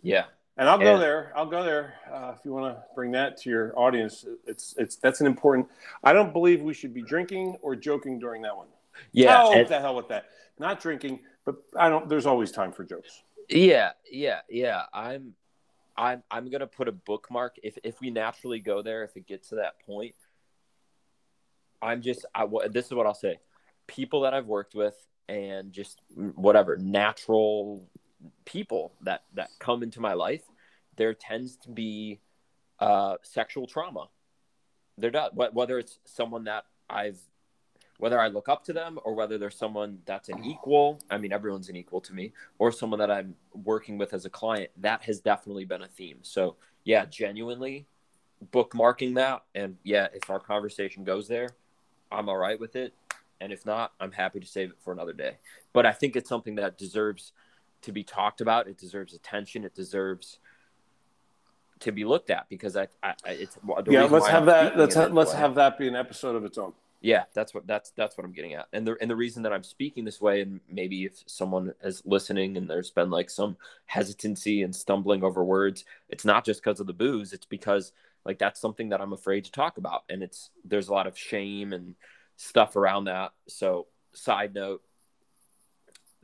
yeah, 0.02 0.24
And 0.58 0.68
I'll 0.68 0.78
go 0.78 0.94
And- 0.94 1.02
there. 1.02 1.32
I'll 1.36 1.46
go 1.46 1.62
there 1.62 1.94
uh, 2.10 2.32
if 2.38 2.44
you 2.44 2.52
want 2.52 2.74
to 2.74 2.82
bring 2.94 3.10
that 3.12 3.36
to 3.42 3.50
your 3.50 3.78
audience. 3.78 4.24
It's 4.46 4.74
it's 4.78 4.96
that's 4.96 5.20
an 5.20 5.26
important. 5.26 5.68
I 6.02 6.12
don't 6.12 6.32
believe 6.32 6.62
we 6.62 6.72
should 6.74 6.94
be 6.94 7.02
drinking 7.02 7.58
or 7.62 7.76
joking 7.76 8.18
during 8.18 8.42
that 8.42 8.56
one. 8.56 8.68
yeah, 9.12 9.42
oh, 9.44 9.52
and- 9.52 9.68
the 9.68 9.78
hell 9.80 9.94
with 9.94 10.08
that. 10.08 10.26
Not 10.58 10.80
drinking, 10.80 11.20
but 11.44 11.56
I 11.78 11.90
don't. 11.90 12.08
There's 12.08 12.24
always 12.24 12.50
time 12.50 12.72
for 12.72 12.82
jokes. 12.84 13.22
Yeah, 13.50 13.92
yeah, 14.10 14.40
yeah. 14.48 14.84
I'm 14.94 15.34
I'm 15.98 16.22
I'm 16.30 16.48
gonna 16.50 16.66
put 16.66 16.88
a 16.88 16.92
bookmark 16.92 17.56
if 17.62 17.76
if 17.84 18.00
we 18.00 18.10
naturally 18.10 18.58
go 18.60 18.80
there, 18.80 19.04
if 19.04 19.16
it 19.16 19.26
gets 19.26 19.50
to 19.50 19.56
that 19.56 19.78
point. 19.80 20.14
I'm 21.82 22.00
just 22.00 22.24
I 22.34 22.46
this 22.70 22.86
is 22.86 22.92
what 22.92 23.06
I'll 23.06 23.12
say. 23.14 23.38
People 23.86 24.22
that 24.22 24.32
I've 24.32 24.46
worked 24.46 24.74
with 24.74 24.96
and 25.28 25.72
just 25.72 26.00
whatever 26.14 26.78
natural 26.78 27.86
people 28.46 28.94
that 29.02 29.24
that 29.34 29.50
come 29.58 29.82
into 29.82 30.00
my 30.00 30.14
life, 30.14 30.42
there 30.96 31.12
tends 31.12 31.56
to 31.56 31.70
be 31.70 32.20
uh 32.80 33.16
sexual 33.22 33.66
trauma. 33.66 34.08
There 34.96 35.10
does 35.10 35.32
wh- 35.32 35.54
whether 35.54 35.78
it's 35.78 35.98
someone 36.06 36.44
that 36.44 36.64
I've 36.88 37.20
whether 37.98 38.20
I 38.20 38.28
look 38.28 38.48
up 38.48 38.64
to 38.64 38.72
them 38.72 38.98
or 39.04 39.14
whether 39.14 39.38
there's 39.38 39.56
someone 39.56 39.98
that's 40.04 40.28
an 40.28 40.44
equal. 40.44 41.00
I 41.10 41.18
mean, 41.18 41.32
everyone's 41.32 41.68
an 41.68 41.76
equal 41.76 42.00
to 42.02 42.14
me, 42.14 42.32
or 42.58 42.70
someone 42.72 42.98
that 43.00 43.10
I'm 43.10 43.34
working 43.52 43.98
with 43.98 44.12
as 44.12 44.24
a 44.24 44.30
client. 44.30 44.70
That 44.78 45.02
has 45.02 45.20
definitely 45.20 45.64
been 45.64 45.82
a 45.82 45.88
theme. 45.88 46.18
So, 46.22 46.56
yeah, 46.84 47.06
genuinely 47.06 47.86
bookmarking 48.52 49.14
that. 49.14 49.44
And 49.54 49.76
yeah, 49.82 50.08
if 50.12 50.28
our 50.30 50.40
conversation 50.40 51.04
goes 51.04 51.28
there, 51.28 51.50
I'm 52.10 52.28
all 52.28 52.36
right 52.36 52.58
with 52.58 52.76
it. 52.76 52.94
And 53.40 53.52
if 53.52 53.66
not, 53.66 53.92
I'm 54.00 54.12
happy 54.12 54.40
to 54.40 54.46
save 54.46 54.70
it 54.70 54.76
for 54.80 54.92
another 54.92 55.12
day. 55.12 55.38
But 55.72 55.86
I 55.86 55.92
think 55.92 56.16
it's 56.16 56.28
something 56.28 56.54
that 56.56 56.78
deserves 56.78 57.32
to 57.82 57.92
be 57.92 58.02
talked 58.04 58.40
about. 58.40 58.68
It 58.68 58.78
deserves 58.78 59.14
attention. 59.14 59.64
It 59.64 59.74
deserves 59.74 60.38
to 61.80 61.92
be 61.92 62.04
looked 62.04 62.30
at 62.30 62.48
because 62.48 62.76
I, 62.76 62.88
I 63.02 63.14
it's 63.26 63.58
yeah, 63.88 64.04
let's 64.04 64.26
have 64.28 64.42
I'm 64.42 64.46
that. 64.46 64.78
Let's 64.78 64.94
ha- 64.94 65.06
let's 65.06 65.32
way- 65.32 65.38
have 65.40 65.54
that 65.56 65.78
be 65.78 65.88
an 65.88 65.96
episode 65.96 66.34
of 66.34 66.44
its 66.44 66.56
own. 66.58 66.72
yeah, 67.02 67.24
that's 67.34 67.52
what 67.52 67.66
that's 67.66 67.90
that's 67.90 68.16
what 68.16 68.24
I'm 68.24 68.32
getting 68.32 68.54
at. 68.54 68.66
And 68.72 68.86
the 68.86 68.96
and 69.00 69.10
the 69.10 69.16
reason 69.16 69.42
that 69.42 69.52
I'm 69.52 69.62
speaking 69.62 70.04
this 70.04 70.20
way, 70.20 70.40
and 70.40 70.60
maybe 70.70 71.04
if 71.04 71.22
someone 71.26 71.74
is 71.84 72.02
listening 72.06 72.56
and 72.56 72.68
there's 72.68 72.90
been 72.90 73.10
like 73.10 73.28
some 73.28 73.56
hesitancy 73.84 74.62
and 74.62 74.74
stumbling 74.74 75.22
over 75.22 75.44
words, 75.44 75.84
it's 76.08 76.24
not 76.24 76.44
just 76.44 76.62
because 76.62 76.80
of 76.80 76.86
the 76.86 76.94
booze. 76.94 77.32
It's 77.34 77.46
because 77.46 77.92
like 78.24 78.38
that's 78.38 78.58
something 78.60 78.88
that 78.88 79.00
I'm 79.02 79.12
afraid 79.12 79.44
to 79.44 79.52
talk 79.52 79.76
about, 79.76 80.04
and 80.08 80.22
it's 80.22 80.50
there's 80.64 80.88
a 80.88 80.92
lot 80.94 81.06
of 81.06 81.18
shame 81.18 81.72
and 81.74 81.94
stuff 82.36 82.74
around 82.74 83.04
that. 83.04 83.32
So, 83.48 83.86
side 84.14 84.54
note, 84.54 84.82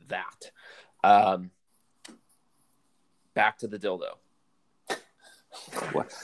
that. 0.07 0.51
Um, 1.03 1.51
back 3.33 3.57
to 3.59 3.67
the 3.67 3.79
dildo. 3.79 4.13
What? 5.91 6.13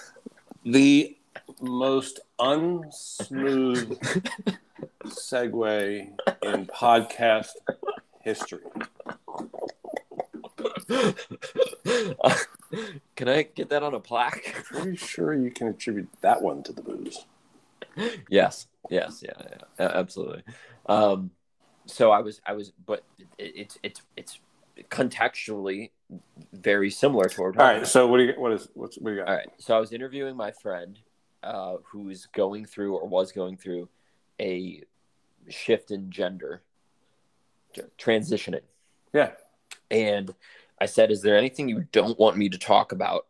The 0.65 1.17
most 1.61 2.19
unsmooth 2.37 3.97
segue 5.05 6.11
in 6.43 6.65
podcast 6.65 7.47
history. 8.19 8.59
Can 13.15 13.29
I 13.29 13.43
get 13.43 13.69
that 13.69 13.83
on 13.83 13.93
a 13.93 14.01
plaque? 14.01 14.53
Pretty 14.65 14.97
sure 14.97 15.33
you 15.33 15.49
can 15.49 15.67
attribute 15.69 16.09
that 16.19 16.41
one 16.41 16.61
to 16.63 16.73
the 16.73 16.81
booze. 16.81 17.25
yes 18.29 18.67
yes 18.89 19.23
yeah, 19.25 19.31
yeah, 19.39 19.57
yeah, 19.79 19.91
absolutely 19.93 20.43
um 20.85 21.31
so 21.85 22.11
i 22.11 22.19
was 22.19 22.39
i 22.45 22.53
was 22.53 22.71
but 22.85 23.03
it, 23.17 23.27
it's 23.55 23.77
it's 23.83 24.01
it's 24.15 24.39
contextually 24.89 25.91
very 26.53 26.89
similar 26.89 27.25
to 27.25 27.41
what 27.41 27.55
we're 27.55 27.61
All 27.61 27.73
right. 27.73 27.87
So 27.87 28.07
what 28.07 28.17
do 28.17 28.23
you 28.23 28.33
what 28.37 28.51
is 28.51 28.67
what's 28.73 28.97
what 28.97 29.11
do 29.11 29.15
you 29.15 29.19
got? 29.21 29.27
all 29.29 29.35
right 29.35 29.49
so 29.59 29.75
i 29.75 29.79
was 29.79 29.91
interviewing 29.93 30.35
my 30.35 30.51
friend 30.51 30.99
uh 31.43 31.75
who's 31.91 32.25
going 32.27 32.65
through 32.65 32.95
or 32.95 33.07
was 33.07 33.31
going 33.31 33.57
through 33.57 33.87
a 34.41 34.81
shift 35.49 35.91
in 35.91 36.09
gender 36.09 36.61
transitioning 37.97 38.61
Yeah. 39.13 39.31
and 39.91 40.33
I 40.81 40.85
said, 40.85 41.11
"Is 41.11 41.21
there 41.21 41.35
anything 41.37 41.67
you 41.67 41.85
don't 41.91 42.17
want 42.17 42.37
me 42.37 42.47
to 42.47 42.57
talk 42.57 42.93
about? 42.93 43.27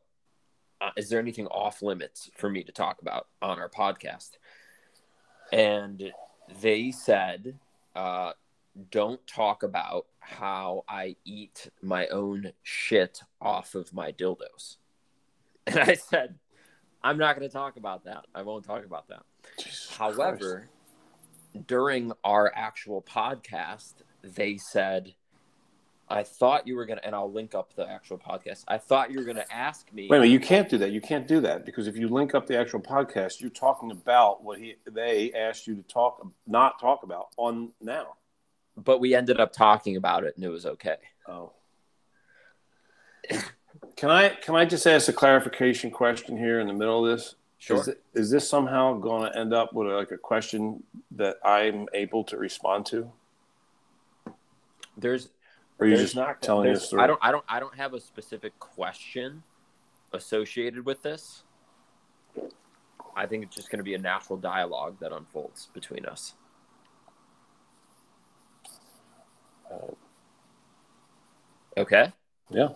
Uh, 0.80 0.92
is 0.96 1.10
there 1.10 1.20
anything 1.20 1.48
off 1.48 1.82
limits 1.82 2.30
for 2.36 2.48
me 2.48 2.64
to 2.64 2.72
talk 2.72 3.02
about 3.02 3.26
on 3.42 3.58
our 3.58 3.68
podcast?" 3.70 4.38
And 5.52 6.14
they 6.62 6.92
said, 6.92 7.58
uh, 7.96 8.34
"Don't 8.92 9.26
talk 9.26 9.64
about 9.64 10.06
how 10.30 10.85
I 10.88 11.15
eat 11.26 11.69
my 11.81 12.07
own 12.07 12.51
shit 12.64 13.22
off 13.41 13.76
of 13.76 13.93
my 13.93 14.11
dildos." 14.11 14.77
And 15.68 15.77
I 15.80 15.93
said, 15.93 16.39
"I'm 17.03 17.18
not 17.18 17.38
going 17.38 17.47
to 17.47 17.53
talk 17.53 17.77
about 17.77 18.06
that. 18.06 18.26
I 18.34 18.41
won't 18.41 18.65
talk 18.65 18.85
about 18.85 19.07
that." 19.10 19.23
Jesus 19.60 19.89
However, 19.95 20.69
during 21.68 22.11
our 22.23 22.51
actual 22.56 23.01
podcast, 23.01 23.93
they 24.23 24.57
said, 24.57 25.14
I 26.10 26.23
thought 26.23 26.68
you 26.68 26.76
were 26.76 26.85
going 26.85 26.97
to, 26.97 27.06
and 27.06 27.14
I'll 27.14 27.31
link 27.31 27.53
up 27.53 27.76
the 27.76 27.88
actual 27.88 28.18
podcast. 28.18 28.64
I 28.68 28.80
thought 28.80 29.11
you 29.11 29.19
were 29.19 29.26
going 29.26 29.38
to 29.38 29.53
ask 29.53 29.91
me. 29.93 30.07
Wait 30.10 30.18
a 30.18 30.22
minute, 30.22 30.34
you 30.34 30.39
can't 30.39 30.68
do 30.68 30.77
that. 30.80 30.91
You 30.91 31.01
can't 31.01 31.27
do 31.27 31.39
that 31.41 31.65
because 31.65 31.88
if 31.88 31.95
you 31.95 32.07
link 32.07 32.34
up 32.34 32.47
the 32.47 32.57
actual 32.57 32.80
podcast, 32.80 33.41
you're 33.41 33.51
talking 33.51 33.91
about 33.91 34.43
what 34.43 34.57
he 34.57 34.76
they 34.89 35.31
asked 35.34 35.68
you 35.68 35.76
to 35.76 35.84
talk 35.84 36.26
not 36.47 36.80
talk 36.80 37.03
about 37.03 37.27
on 37.38 37.72
now. 37.80 38.15
But 38.84 38.99
we 38.99 39.15
ended 39.15 39.39
up 39.39 39.53
talking 39.53 39.95
about 39.95 40.23
it 40.23 40.35
and 40.35 40.43
it 40.43 40.49
was 40.49 40.65
okay. 40.65 40.97
Oh. 41.27 41.51
Can 43.95 44.10
I 44.10 44.30
can 44.30 44.56
I 44.56 44.65
just 44.65 44.88
ask 44.88 45.10
a 45.10 45.14
clarification 45.14 45.91
question 45.91 46.38
here 46.38 46.60
in 46.60 46.68
the 46.68 46.73
middle 46.73 47.06
of 47.06 47.18
this? 47.18 47.35
Sure. 47.57 47.81
Is, 47.81 47.89
it, 47.89 48.01
is 48.14 48.31
this 48.31 48.49
somehow 48.49 48.93
going 48.93 49.30
to 49.30 49.38
end 49.38 49.53
up 49.53 49.73
with 49.73 49.88
like 49.88 50.11
a 50.11 50.18
question 50.18 50.81
that 51.11 51.38
I'm 51.43 51.88
able 51.93 52.23
to 52.26 52.38
respond 52.38 52.85
to, 52.88 53.11
There's, 54.97 55.30
or 55.77 55.85
are 55.85 55.89
you 55.89 55.97
just 55.97 56.15
not, 56.15 56.41
telling 56.41 56.69
us? 56.72 56.93
I 56.93 57.06
don't, 57.06 57.19
I 57.22 57.31
don't, 57.31 57.43
I 57.49 57.60
don't 57.60 57.76
have 57.76 57.93
a 57.93 57.99
specific 57.99 58.57
question 58.60 59.43
associated 60.14 60.85
with 60.85 61.03
this. 61.03 61.43
I 63.15 63.26
think 63.26 63.43
it's 63.43 63.56
just 63.56 63.69
going 63.69 63.80
to 63.80 63.84
be 63.84 63.95
a 63.95 63.99
natural 63.99 64.39
dialogue 64.39 64.95
that 65.01 65.11
unfolds 65.11 65.68
between 65.73 66.06
us. 66.06 66.35
Um, 69.72 69.96
okay. 71.78 72.12
Yeah. 72.50 72.70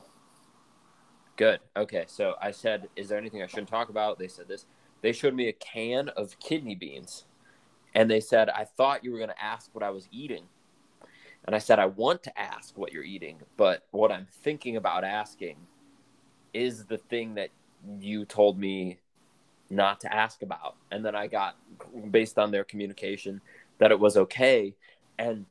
Good. 1.36 1.60
Okay. 1.76 2.06
So 2.07 2.36
I 2.41 2.52
said, 2.52 2.90
is 2.95 3.10
there 3.10 3.18
anything 3.18 3.41
I 3.41 3.48
shouldn't 3.48 3.70
talk 3.70 3.90
about? 3.90 4.20
They 4.20 4.28
said 4.28 4.48
this. 4.48 4.65
They 5.02 5.11
showed 5.11 5.34
me 5.34 5.49
a 5.49 5.53
can 5.53 6.10
of 6.10 6.40
kidney 6.40 6.76
beans 6.76 7.26
and 7.95 8.10
they 8.10 8.20
said, 8.20 8.49
I 8.49 8.65
thought 8.65 9.03
you 9.03 9.11
were 9.11 9.18
going 9.18 9.30
to 9.30 9.44
ask 9.44 9.70
what 9.74 9.84
I 9.84 9.90
was 9.90 10.07
eating. 10.11 10.45
And 11.45 11.56
I 11.56 11.60
said, 11.60 11.78
I 11.78 11.88
want 11.88 12.24
to 12.24 12.40
ask 12.40 12.78
what 12.78 12.94
you're 12.94 13.03
eating, 13.03 13.41
but 13.57 13.86
what 13.91 14.11
I'm 14.11 14.28
thinking 14.32 14.78
about 14.78 15.03
asking 15.03 15.57
is 16.53 16.86
the 16.86 16.98
thing 16.98 17.36
that 17.36 17.49
you 17.99 18.24
told 18.24 18.57
me 18.57 18.99
not 19.70 19.99
to 20.02 20.14
ask 20.14 20.41
about. 20.41 20.76
And 20.91 21.03
then 21.03 21.15
I 21.15 21.28
got, 21.28 21.57
based 22.11 22.40
on 22.40 22.52
their 22.52 22.64
communication, 22.64 23.41
that 23.80 23.91
it 23.91 23.99
was 23.99 24.15
okay. 24.15 24.74
And 25.20 25.45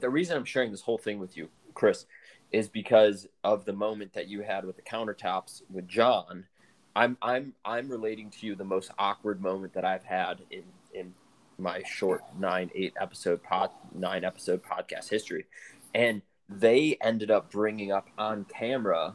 the 0.00 0.10
reason 0.10 0.36
I'm 0.36 0.44
sharing 0.44 0.70
this 0.70 0.82
whole 0.82 0.98
thing 0.98 1.18
with 1.18 1.36
you, 1.36 1.48
Chris, 1.74 2.06
is 2.50 2.68
because 2.68 3.26
of 3.44 3.64
the 3.64 3.72
moment 3.72 4.12
that 4.12 4.28
you 4.28 4.42
had 4.42 4.64
with 4.64 4.76
the 4.76 4.82
countertops 4.82 5.62
with 5.70 5.88
John, 5.88 6.46
I'm 6.94 7.16
I'm 7.22 7.54
I'm 7.64 7.88
relating 7.88 8.30
to 8.30 8.46
you 8.46 8.54
the 8.54 8.64
most 8.64 8.90
awkward 8.98 9.40
moment 9.40 9.72
that 9.74 9.84
I've 9.84 10.04
had 10.04 10.40
in 10.50 10.64
in 10.92 11.14
my 11.58 11.82
short 11.84 12.22
nine 12.38 12.70
eight 12.74 12.94
episode 13.00 13.42
pod 13.42 13.70
nine 13.94 14.24
episode 14.24 14.62
podcast 14.62 15.08
history, 15.08 15.46
and 15.94 16.22
they 16.48 16.98
ended 17.00 17.30
up 17.30 17.50
bringing 17.50 17.92
up 17.92 18.08
on 18.18 18.44
camera 18.44 19.14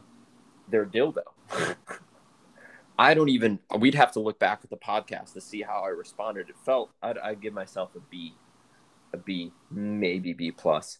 their 0.68 0.84
dildo. 0.84 1.22
I 2.98 3.14
don't 3.14 3.28
even. 3.28 3.60
We'd 3.78 3.94
have 3.94 4.12
to 4.12 4.20
look 4.20 4.40
back 4.40 4.60
at 4.64 4.70
the 4.70 4.76
podcast 4.76 5.34
to 5.34 5.40
see 5.40 5.62
how 5.62 5.82
I 5.84 5.88
responded. 5.88 6.48
It 6.48 6.56
felt 6.64 6.90
I'd, 7.00 7.16
I'd 7.18 7.40
give 7.40 7.54
myself 7.54 7.94
a 7.94 8.00
B, 8.00 8.34
a 9.12 9.16
B, 9.16 9.52
maybe 9.70 10.32
B 10.32 10.50
plus. 10.50 10.98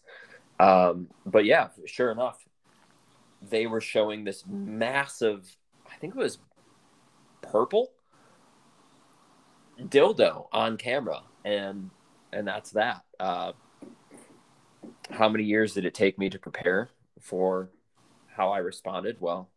Um, 0.59 1.07
but 1.25 1.45
yeah, 1.45 1.69
sure 1.85 2.11
enough, 2.11 2.45
they 3.41 3.67
were 3.67 3.81
showing 3.81 4.23
this 4.23 4.43
massive. 4.47 5.55
I 5.89 5.95
think 5.95 6.15
it 6.15 6.19
was 6.19 6.39
purple 7.41 7.91
dildo 9.79 10.47
on 10.51 10.77
camera, 10.77 11.21
and 11.45 11.89
and 12.33 12.47
that's 12.47 12.71
that. 12.71 13.01
Uh, 13.19 13.53
how 15.11 15.29
many 15.29 15.43
years 15.43 15.73
did 15.73 15.85
it 15.85 15.93
take 15.93 16.17
me 16.19 16.29
to 16.29 16.39
prepare 16.39 16.89
for 17.19 17.69
how 18.35 18.51
I 18.51 18.59
responded? 18.59 19.17
Well, 19.19 19.49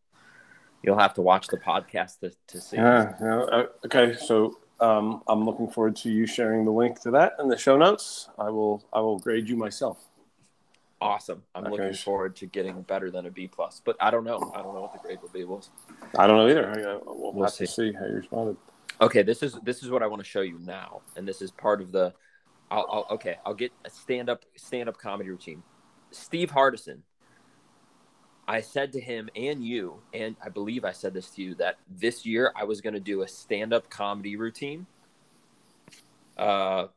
you'll 0.83 0.99
have 0.99 1.15
to 1.15 1.23
watch 1.23 1.49
the 1.49 1.59
podcast 1.59 2.21
to, 2.21 2.33
to 2.49 2.61
see. 2.61 2.77
Yeah, 2.77 3.15
yeah, 3.21 3.39
uh, 3.41 3.67
okay, 3.87 4.15
so 4.15 4.59
um, 4.83 5.23
I'm 5.29 5.45
looking 5.45 5.69
forward 5.69 5.97
to 5.97 6.11
you 6.11 6.27
sharing 6.27 6.65
the 6.65 6.73
link 6.73 7.01
to 7.03 7.11
that 7.13 7.35
in 7.39 7.49
the 7.49 7.57
show 7.57 7.77
notes. 7.77 8.29
I 8.39 8.51
will 8.51 8.85
I 8.93 9.01
will 9.01 9.19
grade 9.19 9.49
you 9.49 9.57
myself. 9.57 10.05
Awesome. 11.01 11.43
I'm 11.55 11.65
Okay. 11.65 11.73
looking 11.73 11.95
forward 11.95 12.37
to 12.37 12.47
getting 12.47 12.83
better 12.83 13.11
than 13.11 13.27
a 13.27 13.31
B 13.31 13.49
plus, 13.49 13.81
but 13.85 13.97
I 14.01 14.11
don't 14.11 14.25
know. 14.25 14.53
I 14.55 14.63
don't 14.63 14.75
know 14.75 14.83
what 14.83 14.93
the 14.93 14.99
grade 15.01 15.21
will 15.23 15.31
be. 15.31 15.45
We'll 15.45 15.65
I 16.17 16.27
don't 16.27 16.37
know 16.37 16.49
either. 16.49 16.69
Uh, 16.71 16.99
we'll, 17.07 17.33
We'll 17.33 17.51
to 17.51 17.67
see 17.67 17.93
how 17.93 18.07
you 18.07 18.15
responded. 18.15 18.57
Okay, 19.01 19.23
this 19.23 19.43
is 19.43 19.55
this 19.63 19.83
is 19.83 19.91
what 19.91 20.03
I 20.03 20.07
want 20.07 20.23
to 20.23 20.29
show 20.29 20.43
you 20.43 20.59
now, 20.61 21.03
and 21.17 21.27
this 21.27 21.43
is 21.43 21.51
part 21.51 21.81
of 21.81 21.93
the. 21.93 22.13
I'll, 22.71 22.87
I'll 22.91 23.07
okay. 23.17 23.37
I'll 23.45 23.55
get 23.55 23.73
a 23.85 23.91
stand 23.91 24.29
up 24.29 24.45
stand 24.57 24.89
up 24.89 24.99
comedy 24.99 25.31
routine. 25.31 25.63
Steve 26.11 26.51
Hardison. 26.51 26.99
I 28.47 28.61
said 28.61 28.93
to 28.93 29.01
him 29.01 29.31
and 29.37 29.65
you, 29.65 30.01
and 30.13 30.37
I 30.45 30.49
believe 30.49 30.85
I 30.85 30.93
said 30.93 31.15
this 31.15 31.31
to 31.31 31.43
you 31.43 31.55
that 31.57 31.77
this 31.89 32.27
year 32.27 32.53
I 32.57 32.65
was 32.65 32.81
going 32.81 32.95
to 32.95 33.01
do 33.01 33.23
a 33.23 33.29
stand 33.29 33.73
up 33.73 33.89
comedy 33.89 34.37
routine. 34.37 34.87
Uh, 36.37 36.89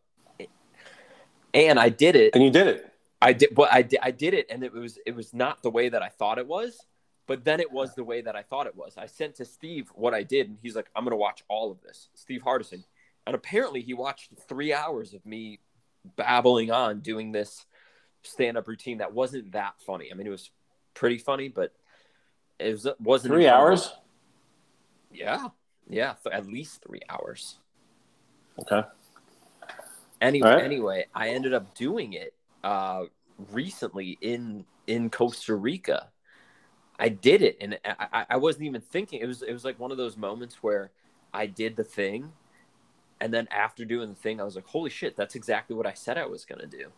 and 1.53 1.79
I 1.79 1.89
did 1.89 2.15
it. 2.15 2.33
And 2.33 2.43
you 2.43 2.49
did 2.49 2.67
it. 2.67 2.91
I 3.21 3.33
did, 3.33 3.55
but 3.55 3.71
I 3.71 3.81
did, 3.81 3.99
I 4.03 4.11
did 4.11 4.33
it, 4.33 4.47
and 4.49 4.63
it 4.63 4.73
was 4.73 4.99
it 5.05 5.15
was 5.15 5.33
not 5.33 5.63
the 5.63 5.71
way 5.71 5.89
that 5.89 6.03
I 6.03 6.09
thought 6.09 6.37
it 6.37 6.47
was, 6.47 6.85
but 7.27 7.43
then 7.43 7.59
it 7.59 7.71
was 7.71 7.95
the 7.95 8.03
way 8.03 8.21
that 8.21 8.35
I 8.35 8.43
thought 8.43 8.67
it 8.67 8.75
was. 8.75 8.95
I 8.97 9.07
sent 9.07 9.35
to 9.35 9.45
Steve 9.45 9.89
what 9.95 10.13
I 10.13 10.21
did, 10.23 10.49
and 10.49 10.57
he's 10.61 10.75
like, 10.75 10.89
"I'm 10.95 11.03
gonna 11.05 11.15
watch 11.15 11.43
all 11.47 11.71
of 11.71 11.81
this." 11.81 12.09
Steve 12.13 12.41
Hardison, 12.45 12.83
and 13.25 13.35
apparently 13.35 13.81
he 13.81 13.93
watched 13.93 14.31
three 14.47 14.73
hours 14.73 15.13
of 15.13 15.25
me 15.25 15.59
babbling 16.17 16.71
on 16.71 16.99
doing 16.99 17.31
this 17.31 17.65
stand 18.21 18.57
up 18.57 18.67
routine 18.67 18.99
that 18.99 19.13
wasn't 19.13 19.53
that 19.53 19.75
funny. 19.85 20.09
I 20.11 20.15
mean, 20.15 20.27
it 20.27 20.31
was 20.31 20.51
pretty 20.95 21.19
funny, 21.19 21.47
but 21.49 21.73
it 22.57 22.71
was 22.71 22.87
wasn't 22.99 23.33
Three 23.35 23.47
hours. 23.47 23.93
Yeah, 25.11 25.49
yeah, 25.87 26.15
at 26.31 26.47
least 26.47 26.81
three 26.81 27.01
hours. 27.09 27.59
Okay. 28.59 28.81
Anyway, 30.21 30.49
right. 30.49 30.63
Anyway, 30.63 31.05
I 31.13 31.29
ended 31.29 31.53
up 31.53 31.75
doing 31.75 32.13
it 32.13 32.33
uh, 32.63 33.05
recently 33.51 34.17
in 34.21 34.65
in 34.87 35.09
Costa 35.09 35.55
Rica. 35.55 36.09
I 36.97 37.09
did 37.09 37.41
it, 37.41 37.57
and 37.59 37.77
I, 37.85 38.07
I- 38.13 38.25
I 38.31 38.37
wasn't 38.37 38.65
even 38.65 38.81
thinking. 38.81 39.21
It 39.21 39.27
was 39.27 39.41
it 39.41 39.51
was 39.53 39.65
like 39.65 39.79
one 39.79 39.91
of 39.91 39.97
those 39.97 40.17
moments 40.17 40.63
where 40.63 40.91
I 41.33 41.45
did 41.45 41.75
the 41.75 41.83
thing, 41.83 42.31
and 43.19 43.33
then 43.33 43.47
after 43.51 43.83
doing 43.85 44.09
the 44.09 44.15
thing, 44.15 44.39
I 44.39 44.45
was 44.45 44.55
like, 44.55 44.67
"Holy 44.67 44.89
shit, 44.89 45.15
that's 45.15 45.35
exactly 45.35 45.75
what 45.75 45.85
I 45.85 45.93
said 45.93 46.17
I 46.17 46.25
was 46.25 46.45
gonna 46.45 46.65
do," 46.67 46.91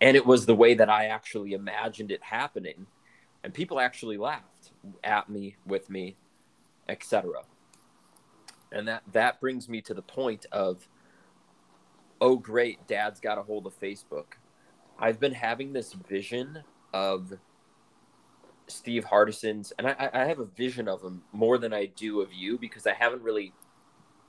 and 0.00 0.16
it 0.16 0.24
was 0.24 0.46
the 0.46 0.54
way 0.54 0.74
that 0.74 0.88
I 0.88 1.06
actually 1.06 1.52
imagined 1.52 2.12
it 2.12 2.22
happening, 2.22 2.86
and 3.44 3.52
people 3.52 3.80
actually 3.80 4.16
laughed 4.16 4.70
at 5.02 5.28
me, 5.28 5.56
with 5.66 5.90
me, 5.90 6.16
etc. 6.88 7.42
And 8.70 8.88
that 8.88 9.02
that 9.12 9.40
brings 9.40 9.68
me 9.68 9.80
to 9.82 9.94
the 9.94 10.02
point 10.02 10.46
of 10.52 10.88
oh 12.20 12.36
great 12.36 12.86
dad's 12.86 13.20
got 13.20 13.38
a 13.38 13.42
hold 13.42 13.66
of 13.66 13.78
facebook. 13.78 14.34
I've 14.98 15.18
been 15.18 15.34
having 15.34 15.72
this 15.72 15.92
vision 15.92 16.62
of 16.92 17.32
steve 18.68 19.04
hardison's 19.04 19.72
and 19.76 19.88
I, 19.88 20.08
I 20.12 20.24
have 20.26 20.38
a 20.38 20.44
vision 20.44 20.86
of 20.88 21.02
him 21.02 21.22
more 21.32 21.58
than 21.58 21.74
i 21.74 21.86
do 21.86 22.20
of 22.20 22.32
you 22.32 22.56
because 22.56 22.86
i 22.86 22.92
haven't 22.94 23.22
really 23.22 23.52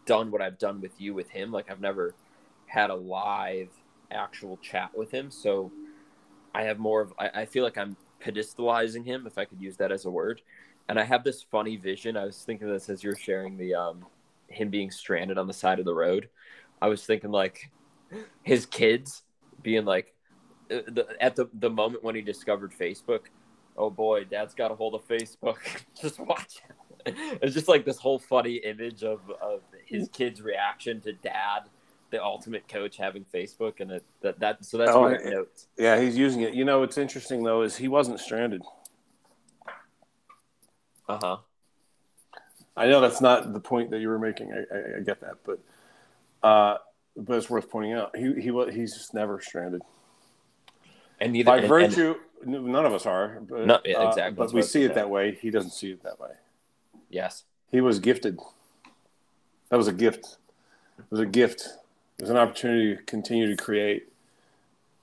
done 0.06 0.31
what 0.31 0.41
i've 0.41 0.57
done 0.57 0.81
with 0.81 0.99
you 0.99 1.14
with 1.14 1.30
him. 1.30 1.52
Like 1.52 1.69
i've 1.72 1.81
never 1.81 2.15
had 2.65 2.90
a 2.90 2.95
live 2.95 3.69
actual 4.11 4.57
chat 4.57 4.91
with 4.95 5.11
him. 5.11 5.31
So 5.31 5.72
i 6.53 6.64
have 6.64 6.80
more 6.80 7.02
of 7.02 7.14
i, 7.19 7.30
I 7.41 7.45
feel 7.45 7.64
like 7.64 7.77
i'm 7.77 7.95
pedestalizing 8.24 9.06
him 9.06 9.28
if 9.28 9.38
i 9.38 9.45
could 9.45 9.62
use 9.62 9.78
that 9.78 9.91
as 9.91 10.06
a 10.06 10.10
word. 10.10 10.41
And 10.90 11.00
i 11.00 11.04
have 11.04 11.24
this 11.24 11.41
funny 11.41 11.76
vision. 11.78 12.18
I 12.18 12.26
was 12.26 12.38
thinking 12.44 12.70
this 12.70 12.90
as 12.90 13.04
you're 13.04 13.16
sharing 13.16 13.58
the 13.58 13.76
um 13.76 14.06
him 14.48 14.70
being 14.70 14.91
stranded 14.91 15.38
on 15.38 15.48
the 15.48 15.54
side 15.54 15.80
of 15.80 15.86
the 15.86 15.94
road. 15.94 16.30
I 16.82 16.88
was 16.88 17.06
thinking 17.06 17.32
like 17.32 17.72
his 18.44 18.66
kids 18.66 19.24
being 19.62 19.86
like 19.86 20.14
uh, 20.72 20.82
the, 20.88 21.08
at 21.20 21.36
the, 21.36 21.50
the 21.60 21.70
moment 21.70 22.04
when 22.04 22.16
he 22.16 22.22
discovered 22.22 22.72
facebook 22.72 23.22
oh 23.78 23.90
boy 23.90 24.24
dad's 24.24 24.54
got 24.54 24.72
a 24.72 24.76
hold 24.76 24.95
of 24.95 25.08
facebook. 25.08 25.58
Just 26.02 26.20
watch 26.20 26.62
it. 27.06 27.16
it's 27.41 27.54
just 27.54 27.68
like 27.68 27.84
this 27.84 27.98
whole 27.98 28.18
funny 28.18 28.56
image 28.56 29.04
of, 29.04 29.20
of 29.41 29.62
his 29.86 30.08
kids 30.14 30.41
reaction 30.41 31.02
to 31.02 31.12
dad 31.12 31.64
the 32.14 32.23
ultimate 32.23 32.68
coach 32.68 32.95
having 32.98 33.26
facebook 33.34 33.80
and 33.80 33.91
it, 33.91 34.03
that, 34.22 34.40
that 34.40 34.64
so 34.64 34.77
that's 34.77 34.91
Oh, 34.91 35.02
my 35.10 35.18
yeah. 35.19 35.30
notes 35.31 35.68
Yeah, 35.77 35.99
he's 35.99 36.15
using 36.18 36.41
it. 36.41 36.53
You 36.53 36.64
know, 36.64 36.80
what's 36.81 36.98
interesting 36.98 37.44
though 37.44 37.64
is 37.64 37.76
he 37.76 37.88
wasn't 37.88 38.19
stranded. 38.19 38.61
uh-huh 41.10 41.38
I 42.76 42.88
know 42.88 43.02
that's 43.02 43.22
not 43.22 43.53
the 43.53 43.60
point 43.60 43.91
that 43.91 43.99
you 43.99 44.07
were 44.07 44.18
making. 44.18 44.52
I, 44.52 44.57
I, 44.76 44.98
I 44.98 44.99
get 45.02 45.22
that, 45.22 45.35
but 45.45 45.60
uh, 46.41 46.77
but 47.15 47.38
it's 47.38 47.48
worth 47.48 47.69
pointing 47.69 47.94
out. 47.94 48.15
He 48.18 48.34
he 48.41 48.52
he's 48.72 48.94
just 48.95 49.14
never 49.14 49.40
stranded. 49.41 49.81
and 51.19 51.34
neither 51.34 51.45
By 51.52 51.57
and- 51.60 51.68
virtue, 51.68 52.15
n 52.45 52.72
none 52.72 52.85
of 52.88 52.94
us 52.94 53.06
are. 53.06 53.40
But, 53.48 53.68
No, 53.68 53.80
yeah, 53.85 53.98
uh, 53.98 54.10
exactly. 54.10 54.35
but 54.38 54.53
we 54.53 54.64
see 54.64 54.81
it 54.84 54.95
that 54.95 55.07
way. 55.10 55.38
He 55.40 55.52
doesn't 55.52 55.69
see 55.72 55.91
it 55.91 56.02
that 56.03 56.19
way. 56.19 56.31
yes 57.11 57.44
He 57.72 57.80
was 57.80 57.99
gifted. 57.99 58.40
That 59.69 59.77
was 59.77 59.88
a 59.88 59.94
gift. 59.94 60.38
It 60.98 61.06
was 61.11 61.19
a 61.19 61.27
gift. 61.27 61.68
Was 62.19 62.30
an 62.30 62.38
opportunity 62.38 62.95
to 62.95 63.02
continue 63.03 63.48
to 63.48 63.61
create, 63.61 64.07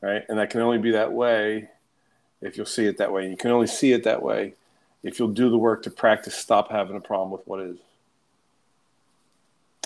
right? 0.00 0.22
And 0.28 0.38
that 0.38 0.50
can 0.50 0.60
only 0.60 0.78
be 0.78 0.92
that 0.92 1.12
way 1.12 1.68
if 2.40 2.56
you'll 2.56 2.66
see 2.66 2.86
it 2.86 2.98
that 2.98 3.12
way. 3.12 3.28
You 3.28 3.36
can 3.36 3.50
only 3.50 3.66
see 3.66 3.92
it 3.92 4.04
that 4.04 4.22
way 4.22 4.54
if 5.02 5.18
you'll 5.18 5.28
do 5.28 5.50
the 5.50 5.58
work 5.58 5.82
to 5.82 5.90
practice 5.90 6.34
stop 6.34 6.70
having 6.70 6.96
a 6.96 7.00
problem 7.00 7.30
with 7.30 7.46
what 7.46 7.60
is. 7.60 7.78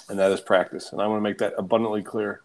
And 0.09 0.19
that 0.19 0.31
is 0.33 0.41
practice. 0.41 0.93
And 0.93 1.01
I 1.01 1.07
want 1.07 1.19
to 1.19 1.23
make 1.23 1.39
that 1.39 1.55
abundantly 1.57 2.03
clear. 2.03 2.43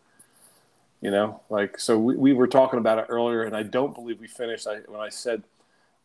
You 1.01 1.11
know, 1.11 1.39
like, 1.49 1.79
so 1.79 1.97
we, 1.97 2.15
we 2.15 2.33
were 2.33 2.47
talking 2.47 2.77
about 2.77 2.99
it 2.99 3.05
earlier, 3.07 3.43
and 3.43 3.55
I 3.55 3.63
don't 3.63 3.95
believe 3.95 4.19
we 4.19 4.27
finished 4.27 4.67
I, 4.67 4.79
when 4.87 4.99
I 4.99 5.07
said 5.07 5.43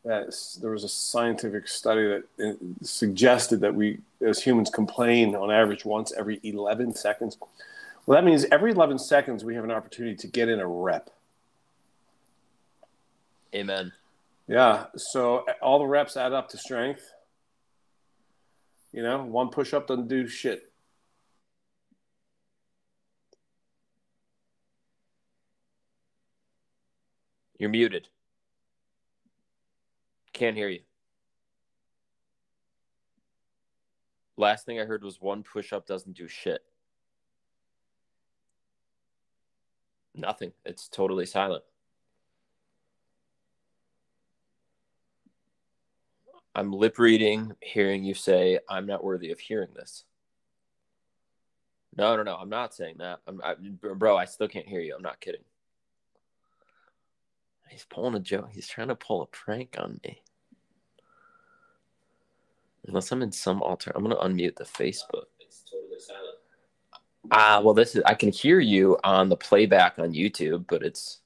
that 0.04 0.36
there 0.60 0.70
was 0.70 0.84
a 0.84 0.88
scientific 0.88 1.66
study 1.66 2.06
that 2.06 2.24
uh, 2.40 2.52
suggested 2.82 3.60
that 3.60 3.74
we 3.74 3.98
as 4.24 4.40
humans 4.40 4.70
complain 4.70 5.34
on 5.34 5.50
average 5.50 5.84
once 5.84 6.12
every 6.16 6.38
11 6.44 6.94
seconds. 6.94 7.38
Well, 8.06 8.16
that 8.16 8.24
means 8.24 8.44
every 8.52 8.72
11 8.72 8.98
seconds 8.98 9.44
we 9.44 9.54
have 9.54 9.64
an 9.64 9.70
opportunity 9.70 10.16
to 10.16 10.26
get 10.26 10.48
in 10.48 10.60
a 10.60 10.66
rep. 10.66 11.10
amen 13.54 13.92
Yeah. 14.46 14.86
So 14.96 15.44
uh, 15.48 15.52
all 15.62 15.78
the 15.78 15.86
reps 15.86 16.16
add 16.16 16.32
up 16.32 16.48
to 16.50 16.58
strength. 16.58 17.10
You 18.92 19.02
know, 19.02 19.24
one 19.24 19.48
push 19.48 19.72
up 19.72 19.86
doesn't 19.86 20.08
do 20.08 20.28
shit. 20.28 20.70
you're 27.58 27.70
muted 27.70 28.08
can't 30.32 30.56
hear 30.56 30.68
you 30.68 30.80
last 34.36 34.66
thing 34.66 34.80
i 34.80 34.84
heard 34.84 35.02
was 35.02 35.20
one 35.20 35.42
push-up 35.42 35.86
doesn't 35.86 36.16
do 36.16 36.28
shit 36.28 36.62
nothing. 40.14 40.52
It's 40.64 40.88
totally 40.88 41.26
silent. 41.26 41.64
I'm 46.54 46.72
lip 46.72 46.98
reading 46.98 47.52
hearing 47.60 48.04
you 48.04 48.14
say 48.14 48.60
i'm 48.68 48.86
not 48.86 49.02
worthy 49.02 49.32
of 49.32 49.40
hearing 49.40 49.70
this. 49.74 50.04
No 51.96 52.16
no 52.16 52.22
no. 52.22 52.36
I'm 52.36 52.48
not 52.48 52.74
saying 52.74 52.96
that. 52.98 53.20
I'm, 53.26 53.40
I, 53.42 53.54
bro 53.94 54.16
i 54.16 54.24
still 54.24 54.48
can't 54.48 54.68
hear 54.68 54.80
you. 54.80 54.94
I'm 54.96 55.02
not 55.02 55.20
kidding. 55.20 55.42
He's 57.68 57.84
pulling 57.84 58.14
a 58.14 58.20
joke. 58.20 58.50
He's 58.52 58.68
trying 58.68 58.88
to 58.88 58.94
pull 58.94 59.22
a 59.22 59.26
prank 59.26 59.76
on 59.78 60.00
me. 60.04 60.22
Unless 62.86 63.10
I'm 63.10 63.22
in 63.22 63.32
some 63.32 63.62
alter, 63.62 63.90
I'm 63.94 64.02
gonna 64.02 64.16
unmute 64.16 64.56
the 64.56 64.64
Facebook. 64.64 65.24
It's 65.40 65.64
totally 65.68 65.98
silent. 65.98 66.38
Ah, 67.30 67.60
well, 67.62 67.74
this 67.74 67.96
is. 67.96 68.02
I 68.04 68.14
can 68.14 68.30
hear 68.30 68.60
you 68.60 68.98
on 69.02 69.28
the 69.28 69.36
playback 69.36 69.98
on 69.98 70.12
YouTube, 70.12 70.66
but 70.68 70.82
it's 70.82 71.20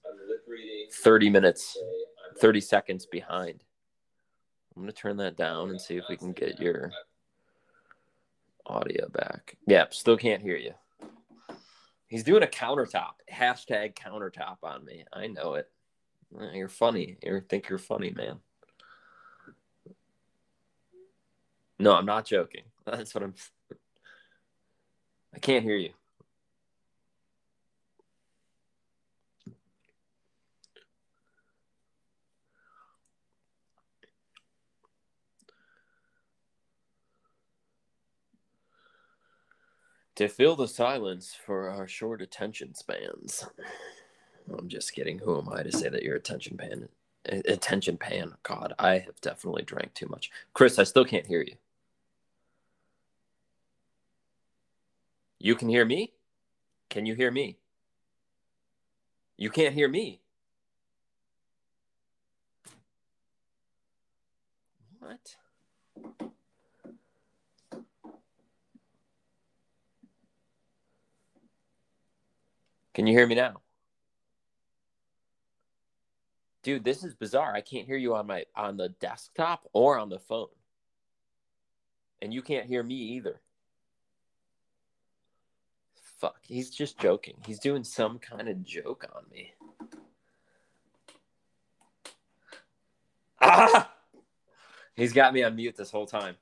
30 1.03 1.31
minutes, 1.31 1.77
30 2.39 2.61
seconds 2.61 3.07
behind. 3.07 3.63
I'm 4.77 4.83
gonna 4.83 4.93
turn 4.93 5.17
that 5.17 5.37
down 5.37 5.71
and 5.71 5.81
see 5.81 5.97
if 5.97 6.05
we 6.09 6.17
can 6.17 6.33
get 6.33 6.61
your 6.61 6.93
audio 8.67 9.09
back. 9.09 9.57
Yep, 9.67 9.93
still 9.93 10.17
can't 10.17 10.43
hear 10.43 10.57
you. 10.57 10.75
He's 12.07 12.23
doing 12.23 12.43
a 12.43 12.47
countertop. 12.47 13.15
Hashtag 13.31 13.95
countertop 13.95 14.59
on 14.63 14.85
me. 14.85 15.05
I 15.13 15.27
know 15.27 15.55
it. 15.55 15.69
You're 16.55 16.69
funny. 16.69 17.19
You 17.23 17.41
think 17.41 17.69
you're 17.69 17.79
funny, 17.79 18.11
man. 18.11 18.39
No, 21.79 21.95
I'm 21.95 22.07
not 22.07 22.25
joking. 22.25 22.65
That's 22.87 23.15
what 23.15 23.25
I'm. 23.25 23.35
I 25.35 25.39
can't 25.39 25.65
hear 25.65 25.77
you. 25.77 25.91
To 40.17 40.27
fill 40.29 40.57
the 40.57 40.67
silence 40.67 41.37
for 41.47 41.71
our 41.71 41.87
short 41.87 42.21
attention 42.21 42.75
spans. 42.75 43.47
I'm 44.59 44.69
just 44.69 44.93
kidding. 44.93 45.21
Who 45.21 45.39
am 45.39 45.49
I 45.49 45.63
to 45.63 45.71
say 45.71 45.89
that 45.89 46.03
you're 46.03 46.17
attention 46.17 46.57
pan? 46.57 46.89
Attention 47.47 47.97
pan. 47.97 48.35
God, 48.43 48.75
I 48.81 48.99
have 48.99 49.21
definitely 49.21 49.63
drank 49.63 49.95
too 49.95 50.09
much. 50.09 50.33
Chris, 50.55 50.81
I 50.81 50.85
still 50.85 51.05
can't 51.05 51.27
hear 51.27 51.43
you. 51.43 51.55
You 55.39 55.55
can 55.55 55.69
hear 55.69 55.85
me? 55.85 56.13
Can 56.91 57.07
you 57.07 57.15
hear 57.15 57.31
me? 57.31 57.59
You 59.37 59.51
can't 59.51 59.75
hear 59.75 59.89
me. 59.89 60.21
What? 64.99 65.37
Can 72.95 73.07
you 73.07 73.17
hear 73.17 73.29
me 73.29 73.37
now? 73.37 73.61
Dude, 76.65 76.83
this 76.83 77.05
is 77.05 77.15
bizarre. 77.15 77.55
I 77.55 77.61
can't 77.61 77.87
hear 77.87 77.97
you 77.97 78.17
on 78.17 78.27
my 78.27 78.45
on 78.57 78.77
the 78.77 78.89
desktop 78.89 79.69
or 79.73 79.99
on 79.99 80.09
the 80.09 80.19
phone. 80.19 80.49
And 82.21 82.35
you 82.35 82.43
can't 82.43 82.67
hear 82.67 82.83
me 82.83 82.97
either. 82.97 83.41
Fuck, 86.19 86.37
he's 86.43 86.71
just 86.71 86.99
joking. 86.99 87.37
He's 87.47 87.61
doing 87.61 87.85
some 87.85 88.19
kind 88.19 88.49
of 88.49 88.65
joke 88.65 89.07
on 89.15 89.23
me. 89.31 89.53
Ah! 93.41 93.93
He's 94.97 95.13
got 95.13 95.33
me 95.33 95.45
on 95.45 95.55
mute 95.55 95.77
this 95.77 95.93
whole 95.93 96.07
time. 96.07 96.35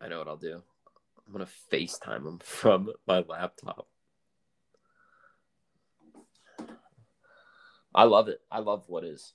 I 0.00 0.08
know 0.08 0.18
what 0.18 0.26
I'll 0.26 0.36
do. 0.36 0.60
I'm 1.26 1.32
gonna 1.32 1.46
FaceTime 1.72 2.26
him 2.26 2.38
from 2.42 2.90
my 3.06 3.20
laptop. 3.20 3.86
I 7.94 8.02
love 8.02 8.26
it. 8.26 8.40
I 8.50 8.58
love 8.58 8.84
what 8.88 9.04
is. 9.04 9.32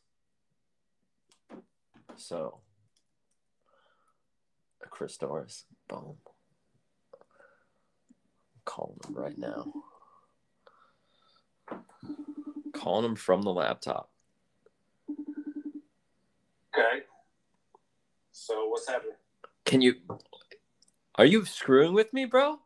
So, 2.19 2.59
Chris 4.89 5.17
Dorris, 5.17 5.63
boom. 5.87 6.17
I'm 7.13 7.19
calling 8.65 8.99
him 9.07 9.15
right 9.15 9.37
now. 9.37 9.71
Calling 12.73 13.05
him 13.05 13.15
from 13.15 13.41
the 13.41 13.53
laptop. 13.53 14.09
Okay. 16.77 17.03
So 18.33 18.67
what's 18.67 18.87
happening? 18.87 19.13
Can 19.65 19.81
you? 19.81 19.95
Are 21.15 21.25
you 21.25 21.45
screwing 21.45 21.93
with 21.93 22.11
me, 22.11 22.25
bro? 22.25 22.59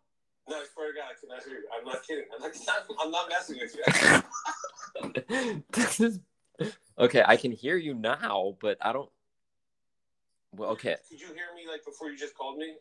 No, 0.49 0.55
I 0.55 0.65
swear 0.73 0.91
to 0.91 0.97
God, 0.97 1.09
I 1.11 1.15
cannot 1.21 1.43
hear 1.43 1.59
you. 1.59 1.67
I'm 1.77 1.85
not 1.85 2.03
kidding. 2.07 2.25
I'm 2.35 2.41
not. 2.41 2.51
I'm 2.99 3.11
not 3.11 3.29
messing 3.29 3.59
with 3.59 3.75
you. 5.37 5.63
this 5.71 5.99
is 5.99 6.19
okay. 6.97 7.23
I 7.25 7.37
can 7.37 7.51
hear 7.51 7.77
you 7.77 7.93
now, 7.93 8.57
but 8.59 8.77
I 8.81 8.93
don't. 8.93 9.09
Well, 10.55 10.69
okay. 10.71 10.97
Could 11.09 11.19
you 11.19 11.27
hear 11.27 11.47
me 11.55 11.67
like 11.69 11.83
before 11.83 12.09
you 12.09 12.17
just 12.17 12.35
called 12.35 12.57
me? 12.57 12.75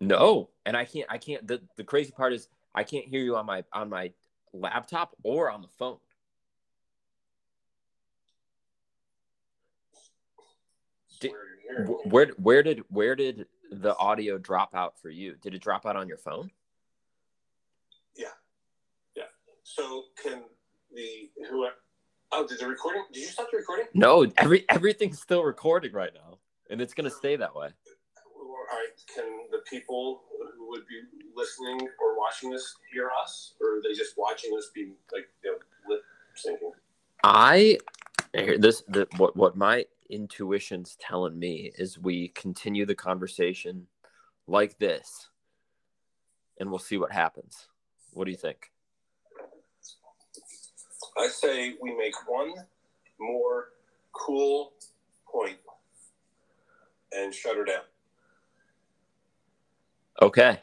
No, 0.00 0.50
and 0.66 0.76
I 0.76 0.84
can't. 0.84 1.06
I 1.10 1.18
can't. 1.18 1.46
The 1.46 1.60
the 1.76 1.84
crazy 1.84 2.12
part 2.12 2.32
is 2.32 2.48
I 2.74 2.84
can't 2.84 3.06
hear 3.06 3.20
you 3.20 3.36
on 3.36 3.46
my 3.46 3.64
on 3.72 3.88
my 3.88 4.12
laptop 4.52 5.14
or 5.22 5.50
on 5.50 5.62
the 5.62 5.68
phone. 5.68 5.98
Did, 11.20 11.32
where 12.04 12.28
where 12.38 12.62
did 12.62 12.82
where 12.88 13.14
did 13.14 13.46
the 13.70 13.96
audio 13.96 14.38
drop 14.38 14.74
out 14.74 14.98
for 15.00 15.10
you? 15.10 15.36
Did 15.40 15.54
it 15.54 15.62
drop 15.62 15.86
out 15.86 15.96
on 15.96 16.08
your 16.08 16.18
phone? 16.18 16.50
Yeah, 18.16 18.28
yeah. 19.16 19.24
So 19.62 20.04
can 20.22 20.42
the 20.94 21.30
who? 21.48 21.68
Oh, 22.32 22.46
did 22.46 22.58
the 22.58 22.66
recording? 22.66 23.04
Did 23.12 23.20
you 23.20 23.26
stop 23.26 23.50
the 23.50 23.58
recording? 23.58 23.86
No, 23.94 24.26
every 24.36 24.64
everything's 24.68 25.20
still 25.20 25.44
recording 25.44 25.92
right 25.92 26.12
now 26.14 26.39
and 26.70 26.80
it's 26.80 26.94
going 26.94 27.04
to 27.08 27.14
stay 27.14 27.36
that 27.36 27.54
way. 27.54 27.68
All 28.36 28.66
right. 28.70 28.88
Can 29.14 29.24
the 29.50 29.58
people 29.68 30.22
who 30.56 30.70
would 30.70 30.86
be 30.86 31.02
listening 31.34 31.80
or 32.00 32.18
watching 32.18 32.50
this 32.50 32.76
hear 32.92 33.10
us, 33.22 33.54
or 33.60 33.78
are 33.78 33.82
they 33.82 33.94
just 33.94 34.16
watching 34.16 34.56
us 34.56 34.70
be 34.74 34.92
like 35.12 35.28
you 35.42 35.52
know, 35.52 35.58
lip 35.88 36.02
syncing? 36.36 36.70
I 37.24 37.78
this 38.32 38.82
the 38.88 39.06
what 39.16 39.36
what 39.36 39.56
my 39.56 39.84
intuition's 40.08 40.96
telling 41.00 41.38
me 41.38 41.72
is 41.76 41.98
we 41.98 42.28
continue 42.28 42.86
the 42.86 42.94
conversation 42.94 43.86
like 44.46 44.78
this, 44.78 45.28
and 46.58 46.70
we'll 46.70 46.78
see 46.78 46.96
what 46.96 47.12
happens. 47.12 47.68
What 48.12 48.24
do 48.24 48.30
you 48.30 48.36
think? 48.36 48.70
I 51.18 51.28
say 51.28 51.74
we 51.82 51.96
make 51.96 52.14
one 52.28 52.52
more 53.18 53.70
cool 54.12 54.72
point 55.30 55.58
and 57.12 57.34
shut 57.34 57.56
her 57.56 57.64
down. 57.64 57.82
Okay. 60.22 60.60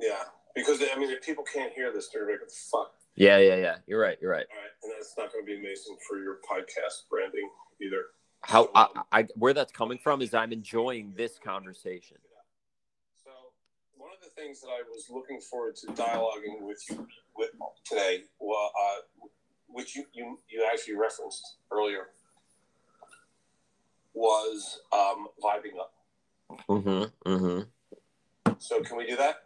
Yeah, 0.00 0.24
because 0.54 0.82
I 0.82 0.98
mean, 0.98 1.10
if 1.10 1.22
people 1.22 1.44
can't 1.44 1.72
hear 1.72 1.92
this, 1.92 2.08
they're 2.08 2.26
like, 2.26 2.40
"Fuck." 2.70 2.94
Yeah, 3.14 3.38
yeah, 3.38 3.56
yeah. 3.56 3.76
You're 3.86 4.00
right. 4.00 4.18
You're 4.20 4.32
right. 4.32 4.46
All 4.50 4.58
right, 4.58 4.70
and 4.82 4.92
that's 4.92 5.14
not 5.16 5.32
going 5.32 5.44
to 5.44 5.46
be 5.46 5.58
amazing 5.58 5.96
for 6.08 6.18
your 6.18 6.38
podcast 6.48 7.08
branding 7.08 7.48
either. 7.80 8.06
How 8.40 8.64
so, 8.64 8.70
I, 8.74 8.86
I 9.12 9.26
where 9.36 9.54
that's 9.54 9.72
coming 9.72 9.98
from 9.98 10.20
is 10.22 10.34
I'm 10.34 10.52
enjoying 10.52 11.14
this 11.16 11.38
conversation. 11.38 12.16
So 13.22 13.30
one 13.96 14.10
of 14.12 14.22
the 14.22 14.30
things 14.30 14.60
that 14.62 14.68
I 14.68 14.82
was 14.90 15.06
looking 15.10 15.40
forward 15.40 15.76
to 15.76 15.86
dialoguing 15.88 16.60
with 16.60 16.82
you 16.90 17.06
with 17.36 17.50
today, 17.84 18.24
well, 18.40 18.72
uh, 18.76 19.26
which 19.68 19.94
you, 19.94 20.04
you 20.12 20.40
you 20.48 20.66
actually 20.70 20.96
referenced 20.96 21.58
earlier, 21.70 22.08
was 24.14 24.80
um, 24.92 25.28
vibing 25.42 25.78
up. 25.80 25.92
Mm-hmm. 26.68 27.30
Mm-hmm. 27.30 28.52
So 28.58 28.80
can 28.82 28.96
we 28.96 29.06
do 29.06 29.16
that? 29.16 29.36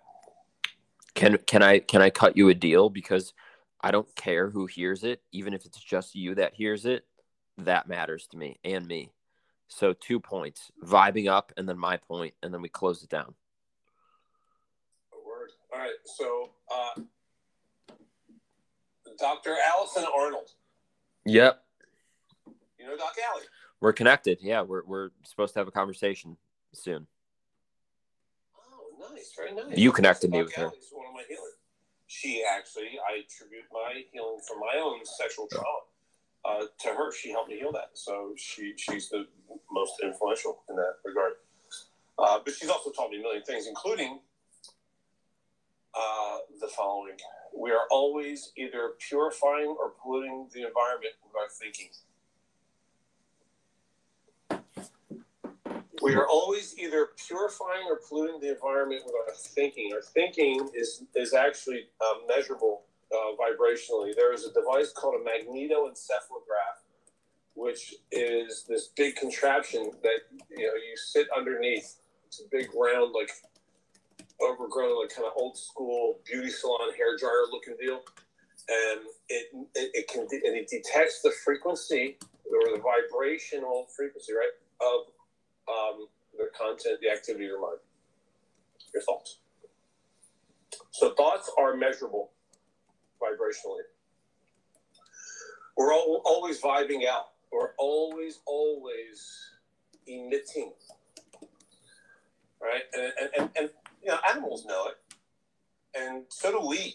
Can 1.14 1.38
can 1.38 1.62
I 1.62 1.78
can 1.78 2.02
I 2.02 2.10
cut 2.10 2.36
you 2.36 2.48
a 2.48 2.54
deal 2.54 2.90
because 2.90 3.32
I 3.80 3.90
don't 3.90 4.14
care 4.16 4.50
who 4.50 4.66
hears 4.66 5.04
it, 5.04 5.22
even 5.32 5.54
if 5.54 5.64
it's 5.64 5.78
just 5.78 6.14
you 6.14 6.34
that 6.34 6.54
hears 6.54 6.84
it. 6.84 7.04
That 7.58 7.88
matters 7.88 8.26
to 8.32 8.36
me 8.36 8.58
and 8.64 8.86
me. 8.86 9.12
So 9.68 9.92
two 9.92 10.20
points, 10.20 10.70
vibing 10.84 11.28
up, 11.28 11.52
and 11.56 11.68
then 11.68 11.78
my 11.78 11.96
point, 11.96 12.34
and 12.42 12.52
then 12.52 12.62
we 12.62 12.68
close 12.68 13.02
it 13.02 13.08
down. 13.08 13.34
Word. 15.26 15.50
All 15.72 15.78
right. 15.78 15.90
So, 16.04 16.50
uh, 16.72 17.00
Dr. 19.18 19.54
Alison 19.74 20.04
Arnold. 20.16 20.50
Yep. 21.24 21.62
You 22.78 22.86
know 22.86 22.96
Doc 22.96 23.14
Ali. 23.32 23.44
We're 23.80 23.92
connected. 23.92 24.38
Yeah, 24.40 24.62
we're 24.62 24.84
we're 24.84 25.10
supposed 25.22 25.54
to 25.54 25.60
have 25.60 25.68
a 25.68 25.72
conversation 25.72 26.36
soon. 26.72 27.06
Oh, 28.56 29.12
nice, 29.12 29.32
very 29.36 29.54
nice. 29.54 29.76
You 29.76 29.92
connected 29.92 30.30
me 30.30 30.42
with 30.42 30.54
her. 30.54 30.72
One 30.92 31.06
of 31.06 31.14
my. 31.14 31.22
She 32.06 32.42
actually, 32.48 32.98
I 33.10 33.18
attribute 33.18 33.64
my 33.72 34.02
healing 34.12 34.40
from 34.46 34.60
my 34.60 34.80
own 34.80 35.04
sexual 35.04 35.48
trauma 35.50 35.66
uh, 36.44 36.66
to 36.80 36.88
her. 36.88 37.12
She 37.12 37.30
helped 37.30 37.50
me 37.50 37.58
heal 37.58 37.72
that, 37.72 37.90
so 37.94 38.32
she 38.36 38.74
she's 38.76 39.10
the 39.10 39.26
most 39.70 39.94
influential 40.02 40.62
in 40.70 40.76
that 40.76 40.94
regard. 41.04 41.32
Uh, 42.18 42.38
but 42.42 42.54
she's 42.54 42.70
also 42.70 42.90
taught 42.90 43.10
me 43.10 43.18
a 43.18 43.22
million 43.22 43.42
things, 43.42 43.66
including 43.66 44.20
uh, 45.94 46.38
the 46.60 46.68
following: 46.68 47.16
we 47.54 47.70
are 47.72 47.86
always 47.90 48.52
either 48.56 48.92
purifying 49.06 49.76
or 49.78 49.92
polluting 50.02 50.48
the 50.54 50.66
environment 50.66 51.12
with 51.22 51.34
our 51.36 51.48
thinking. 51.50 51.90
We 56.02 56.14
are 56.14 56.26
always 56.26 56.78
either 56.78 57.08
purifying 57.26 57.86
or 57.88 58.00
polluting 58.08 58.40
the 58.40 58.50
environment 58.54 59.02
with 59.04 59.14
our 59.14 59.34
thinking. 59.34 59.92
Our 59.94 60.02
thinking 60.02 60.68
is, 60.74 61.04
is 61.14 61.32
actually 61.32 61.88
uh, 62.00 62.26
measurable 62.28 62.82
uh, 63.12 63.36
vibrationally. 63.36 64.14
There 64.14 64.32
is 64.32 64.44
a 64.44 64.52
device 64.52 64.92
called 64.92 65.14
a 65.14 65.24
magnetoencephalograph, 65.24 66.82
which 67.54 67.94
is 68.12 68.64
this 68.68 68.90
big 68.96 69.16
contraption 69.16 69.90
that 70.02 70.20
you 70.50 70.66
know 70.66 70.74
you 70.74 70.96
sit 70.96 71.28
underneath. 71.36 71.96
It's 72.26 72.40
a 72.40 72.48
big 72.50 72.68
round, 72.74 73.12
like 73.12 73.30
overgrown, 74.42 75.00
like 75.00 75.14
kind 75.14 75.26
of 75.26 75.32
old 75.36 75.56
school 75.56 76.18
beauty 76.26 76.50
salon 76.50 76.92
hair 76.96 77.16
dryer 77.16 77.44
looking 77.50 77.76
deal, 77.80 78.02
and 78.68 79.00
it, 79.28 79.46
it, 79.74 79.90
it 79.94 80.08
can 80.08 80.22
and 80.22 80.56
it 80.56 80.68
detects 80.68 81.22
the 81.22 81.32
frequency 81.44 82.18
or 82.44 82.76
the 82.76 82.82
vibrational 82.82 83.86
frequency, 83.96 84.32
right, 84.34 84.50
of 84.80 85.06
um, 85.68 86.06
the 86.36 86.48
content, 86.56 87.00
the 87.00 87.10
activity 87.10 87.44
of 87.44 87.50
your 87.50 87.60
mind, 87.60 87.78
your 88.92 89.02
thoughts. 89.02 89.38
So 90.90 91.14
thoughts 91.14 91.50
are 91.58 91.76
measurable 91.76 92.30
vibrationally. 93.20 93.82
We're 95.76 95.92
all, 95.92 96.22
always 96.24 96.60
vibing 96.60 97.06
out. 97.06 97.28
We're 97.52 97.72
always, 97.78 98.40
always 98.46 99.50
emitting. 100.06 100.72
Right? 102.60 102.82
And, 102.94 103.12
and, 103.20 103.30
and, 103.38 103.50
and 103.58 103.70
you 104.02 104.08
know, 104.08 104.18
animals 104.30 104.64
know 104.66 104.88
it. 104.88 104.96
And 105.98 106.24
so 106.28 106.52
do 106.52 106.66
we. 106.66 106.94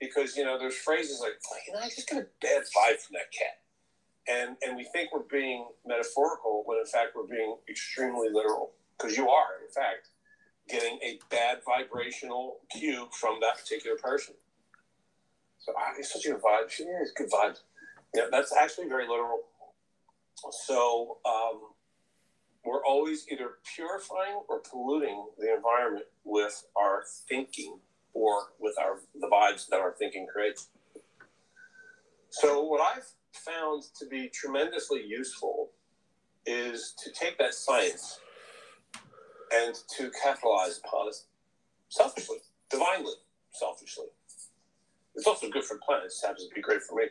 Because, 0.00 0.36
you 0.36 0.44
know, 0.44 0.58
there's 0.58 0.76
phrases 0.76 1.20
like, 1.20 1.34
you 1.66 1.72
know, 1.72 1.78
I 1.78 1.88
just 1.88 2.10
got 2.10 2.22
a 2.22 2.26
bad 2.40 2.62
vibe 2.62 2.98
from 2.98 3.14
that 3.14 3.30
cat. 3.30 3.61
And, 4.28 4.56
and 4.64 4.76
we 4.76 4.84
think 4.84 5.10
we're 5.12 5.20
being 5.30 5.66
metaphorical 5.84 6.62
when 6.66 6.78
in 6.78 6.86
fact 6.86 7.12
we're 7.16 7.26
being 7.26 7.56
extremely 7.68 8.28
literal. 8.30 8.72
Because 8.96 9.16
you 9.16 9.28
are, 9.28 9.58
in 9.66 9.72
fact, 9.72 10.08
getting 10.68 10.98
a 11.02 11.18
bad 11.28 11.58
vibrational 11.64 12.58
cue 12.70 13.08
from 13.12 13.38
that 13.40 13.58
particular 13.58 13.96
person. 13.96 14.34
So 15.58 15.72
ah, 15.76 15.92
it's 15.98 16.12
such 16.12 16.26
a 16.26 16.30
good 16.30 16.42
vibe. 16.42 16.78
Yeah, 16.78 16.86
it's 17.00 17.12
good 17.12 17.30
vibes. 17.30 17.60
Yeah, 18.14 18.24
that's 18.30 18.54
actually 18.54 18.88
very 18.88 19.08
literal. 19.08 19.40
So 20.66 21.18
um, 21.24 21.60
we're 22.64 22.84
always 22.84 23.26
either 23.30 23.58
purifying 23.74 24.42
or 24.48 24.60
polluting 24.60 25.26
the 25.38 25.54
environment 25.54 26.06
with 26.24 26.64
our 26.76 27.04
thinking 27.28 27.78
or 28.14 28.52
with 28.60 28.74
our 28.78 29.00
the 29.20 29.28
vibes 29.28 29.68
that 29.68 29.80
our 29.80 29.92
thinking 29.92 30.26
creates. 30.32 30.68
So 32.30 32.62
what 32.64 32.80
I've 32.80 33.08
found 33.32 33.84
to 33.98 34.06
be 34.06 34.28
tremendously 34.28 35.04
useful 35.04 35.70
is 36.46 36.94
to 37.02 37.10
take 37.12 37.38
that 37.38 37.54
science 37.54 38.18
and 39.54 39.74
to 39.96 40.10
capitalize 40.22 40.80
upon 40.84 41.08
it 41.08 41.16
selfishly, 41.88 42.38
divinely, 42.70 43.12
selfishly. 43.50 44.06
It's 45.14 45.26
also 45.26 45.48
good 45.50 45.64
for 45.64 45.74
the 45.74 45.80
planet. 45.80 46.06
It 46.06 46.26
happens 46.26 46.48
to 46.48 46.54
be 46.54 46.62
great 46.62 46.82
for 46.82 46.96
me, 46.96 47.04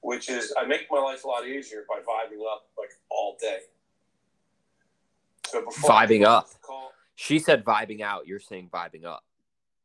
which 0.00 0.30
is 0.30 0.52
I 0.58 0.64
make 0.64 0.86
my 0.90 0.98
life 0.98 1.24
a 1.24 1.28
lot 1.28 1.46
easier 1.46 1.84
by 1.88 1.96
vibing 1.96 2.40
up 2.50 2.68
like 2.78 2.90
all 3.10 3.36
day. 3.40 3.58
So 5.46 5.62
vibing 5.82 6.24
up. 6.24 6.48
Call, 6.62 6.92
she 7.14 7.38
said 7.38 7.64
vibing 7.64 8.00
out. 8.00 8.26
You're 8.26 8.40
saying 8.40 8.70
vibing 8.72 9.04
up. 9.04 9.24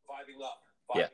Vibing 0.09 0.43
up. 0.43 0.63
Vibing 0.89 0.99
yeah. 0.99 1.07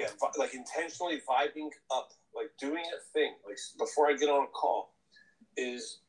Yeah, 0.00 0.08
like 0.38 0.54
intentionally 0.54 1.20
vibing 1.28 1.70
up, 1.94 2.10
like 2.34 2.50
doing 2.58 2.84
a 2.84 3.00
thing. 3.12 3.34
Like 3.46 3.58
before 3.78 4.08
I 4.08 4.16
get 4.16 4.28
on 4.28 4.44
a 4.44 4.48
call, 4.48 4.94
is 5.56 6.00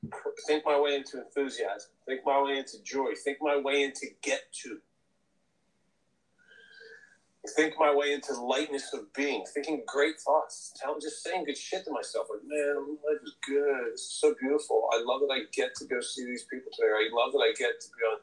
think 0.47 0.63
my 0.65 0.79
way 0.79 0.95
into 0.95 1.19
enthusiasm, 1.19 1.91
think 2.05 2.21
my 2.25 2.41
way 2.41 2.57
into 2.57 2.81
joy, 2.83 3.13
think 3.23 3.39
my 3.41 3.57
way 3.57 3.83
into 3.83 4.07
get 4.21 4.41
to 4.63 4.79
think 7.55 7.73
my 7.79 7.93
way 7.93 8.13
into 8.13 8.33
lightness 8.39 8.93
of 8.93 9.11
being, 9.13 9.43
thinking 9.53 9.81
great 9.87 10.19
thoughts, 10.19 10.73
tell, 10.79 10.99
just 10.99 11.23
saying 11.23 11.45
good 11.45 11.57
shit 11.57 11.83
to 11.85 11.91
myself. 11.91 12.27
Like, 12.29 12.45
man, 12.45 12.97
life 13.01 13.21
is 13.23 13.35
good. 13.47 13.87
It's 13.93 14.19
so 14.21 14.35
beautiful. 14.39 14.89
I 14.93 15.01
love 15.03 15.21
that 15.21 15.33
I 15.33 15.49
get 15.51 15.73
to 15.77 15.85
go 15.85 16.01
see 16.01 16.25
these 16.25 16.45
people 16.45 16.71
today. 16.71 16.91
I 16.93 17.09
love 17.11 17.31
that 17.33 17.39
I 17.39 17.53
get 17.57 17.81
to 17.81 17.87
be 17.97 18.03
on, 18.13 18.19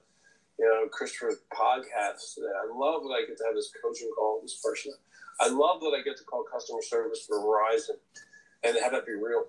you 0.58 0.66
know, 0.66 0.88
Christopher's 0.90 1.42
podcast 1.52 2.34
today. 2.34 2.54
I 2.54 2.70
love 2.70 3.02
that 3.02 3.10
I 3.10 3.26
get 3.26 3.36
to 3.38 3.44
have 3.44 3.56
this 3.56 3.72
coaching 3.82 4.10
call 4.16 4.38
with 4.38 4.50
this 4.52 4.60
person. 4.62 4.92
I 5.40 5.48
love 5.48 5.80
that 5.80 5.94
I 5.98 6.02
get 6.02 6.16
to 6.18 6.24
call 6.24 6.44
customer 6.44 6.82
service 6.82 7.24
for 7.26 7.38
Verizon 7.38 7.96
and 8.64 8.76
have 8.82 8.92
that 8.92 9.06
be 9.06 9.12
real. 9.12 9.44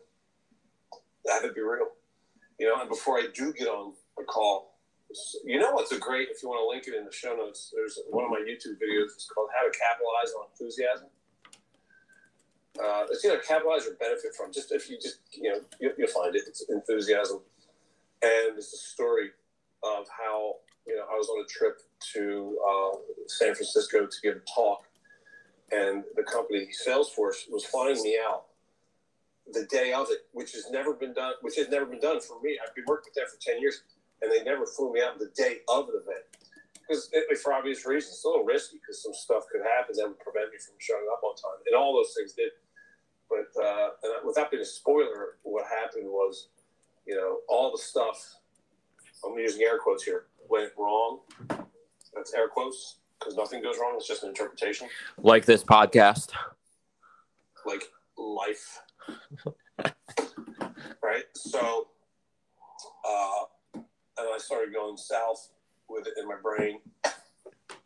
Have 1.32 1.44
it 1.44 1.56
be 1.56 1.62
real. 1.62 1.88
You 2.60 2.68
know, 2.68 2.82
and 2.82 2.90
before 2.90 3.18
I 3.18 3.28
do 3.34 3.54
get 3.54 3.68
on 3.68 3.94
a 4.20 4.24
call, 4.24 4.80
you 5.44 5.60
know 5.60 5.72
what's 5.72 5.92
a 5.92 5.98
great, 5.98 6.30
if 6.30 6.44
you 6.44 6.50
want 6.50 6.62
to 6.62 6.68
link 6.68 6.88
it 6.88 6.98
in 6.98 7.06
the 7.06 7.12
show 7.12 7.36
notes, 7.36 7.74
there's 7.76 8.00
one 8.10 8.26
of 8.26 8.30
my 8.30 8.40
YouTube 8.40 8.78
videos. 8.78 9.16
It's 9.16 9.30
called 9.34 9.50
How 9.58 9.66
to 9.66 9.72
Capitalize 9.72 10.34
on 10.38 10.46
Enthusiasm. 10.52 11.08
Uh, 12.78 13.06
it's 13.10 13.26
either 13.26 13.40
capitalize 13.40 13.88
or 13.88 13.96
benefit 13.96 14.36
from. 14.38 14.54
Just 14.54 14.72
if 14.72 14.90
you 14.90 14.98
just, 15.02 15.20
you 15.34 15.50
know, 15.50 15.60
you, 15.80 15.92
will 15.98 16.08
find 16.08 16.36
it. 16.36 16.44
It's 16.48 16.64
enthusiasm. 16.70 17.42
And 18.22 18.58
it's 18.58 18.74
a 18.74 18.78
story 18.78 19.32
of 19.84 20.06
how, 20.16 20.56
you 20.86 20.96
know, 20.96 21.04
I 21.12 21.16
was 21.16 21.28
on 21.30 21.44
a 21.44 21.48
trip 21.48 21.82
to 22.14 22.58
uh, 22.70 22.98
San 23.28 23.56
Francisco 23.56 24.06
to 24.06 24.18
give 24.22 24.36
a 24.36 24.40
talk. 24.54 24.84
And 25.72 26.04
the 26.16 26.24
company 26.24 26.70
Salesforce 26.88 27.50
was 27.50 27.66
flying 27.66 28.02
me 28.02 28.18
out 28.26 28.46
the 29.54 29.66
day 29.66 29.94
of 29.94 30.08
it, 30.10 30.28
which 30.34 30.54
has 30.54 30.70
never 30.72 30.94
been 30.94 31.14
done, 31.14 31.34
which 31.42 31.56
has 31.58 31.70
never 31.70 31.86
been 31.86 32.00
done 32.00 32.20
for 32.20 32.40
me. 32.42 32.58
I've 32.62 32.76
been 32.76 32.86
working 32.88 33.12
with 33.12 33.16
them 33.16 33.26
for 33.30 33.42
10 33.42 33.62
years 33.62 33.84
and 34.22 34.32
they 34.32 34.44
never 34.44 34.66
flew 34.66 34.94
me 34.94 35.02
out 35.02 35.18
the 35.20 35.32
day 35.36 35.60
of 35.70 35.88
the 35.88 36.02
event. 36.02 36.26
Because 36.74 37.10
for 37.42 37.54
obvious 37.54 37.86
reasons 37.86 38.16
it's 38.16 38.26
a 38.26 38.28
little 38.28 38.46
risky 38.46 38.78
because 38.78 39.04
some 39.04 39.14
stuff 39.14 39.44
could 39.52 39.62
happen 39.62 39.96
that 39.96 40.08
would 40.08 40.20
prevent 40.20 40.52
me 40.52 40.58
from 40.58 40.76
showing 40.80 41.06
up 41.12 41.22
on 41.24 41.36
time 41.36 41.62
and 41.68 41.76
all 41.76 41.94
those 41.94 42.14
things 42.18 42.34
did. 42.34 42.52
But 43.30 43.50
uh, 43.62 43.90
without 44.26 44.50
being 44.50 44.64
a 44.64 44.66
spoiler 44.66 45.38
what 45.44 45.66
happened 45.70 46.08
was 46.08 46.50
you 47.06 47.16
know 47.16 47.40
all 47.48 47.72
the 47.72 47.78
stuff 47.78 48.36
i'm 49.26 49.38
using 49.38 49.62
air 49.62 49.78
quotes 49.78 50.04
here 50.04 50.26
went 50.50 50.72
wrong. 50.78 51.20
That's 52.14 52.34
air 52.34 52.48
quotes 52.48 52.99
because 53.20 53.36
nothing 53.36 53.62
goes 53.62 53.78
wrong 53.80 53.94
it's 53.96 54.08
just 54.08 54.24
an 54.24 54.30
interpretation 54.30 54.88
like 55.18 55.46
this 55.46 55.64
podcast 55.64 56.32
like 57.66 57.84
life 58.18 58.82
right 61.04 61.26
so 61.36 61.88
uh, 63.10 63.80
and 64.20 64.28
I 64.34 64.38
started 64.38 64.74
going 64.74 64.98
south 64.98 65.50
with 65.88 66.08
it 66.08 66.14
in 66.20 66.28
my 66.28 66.36
brain. 66.42 66.80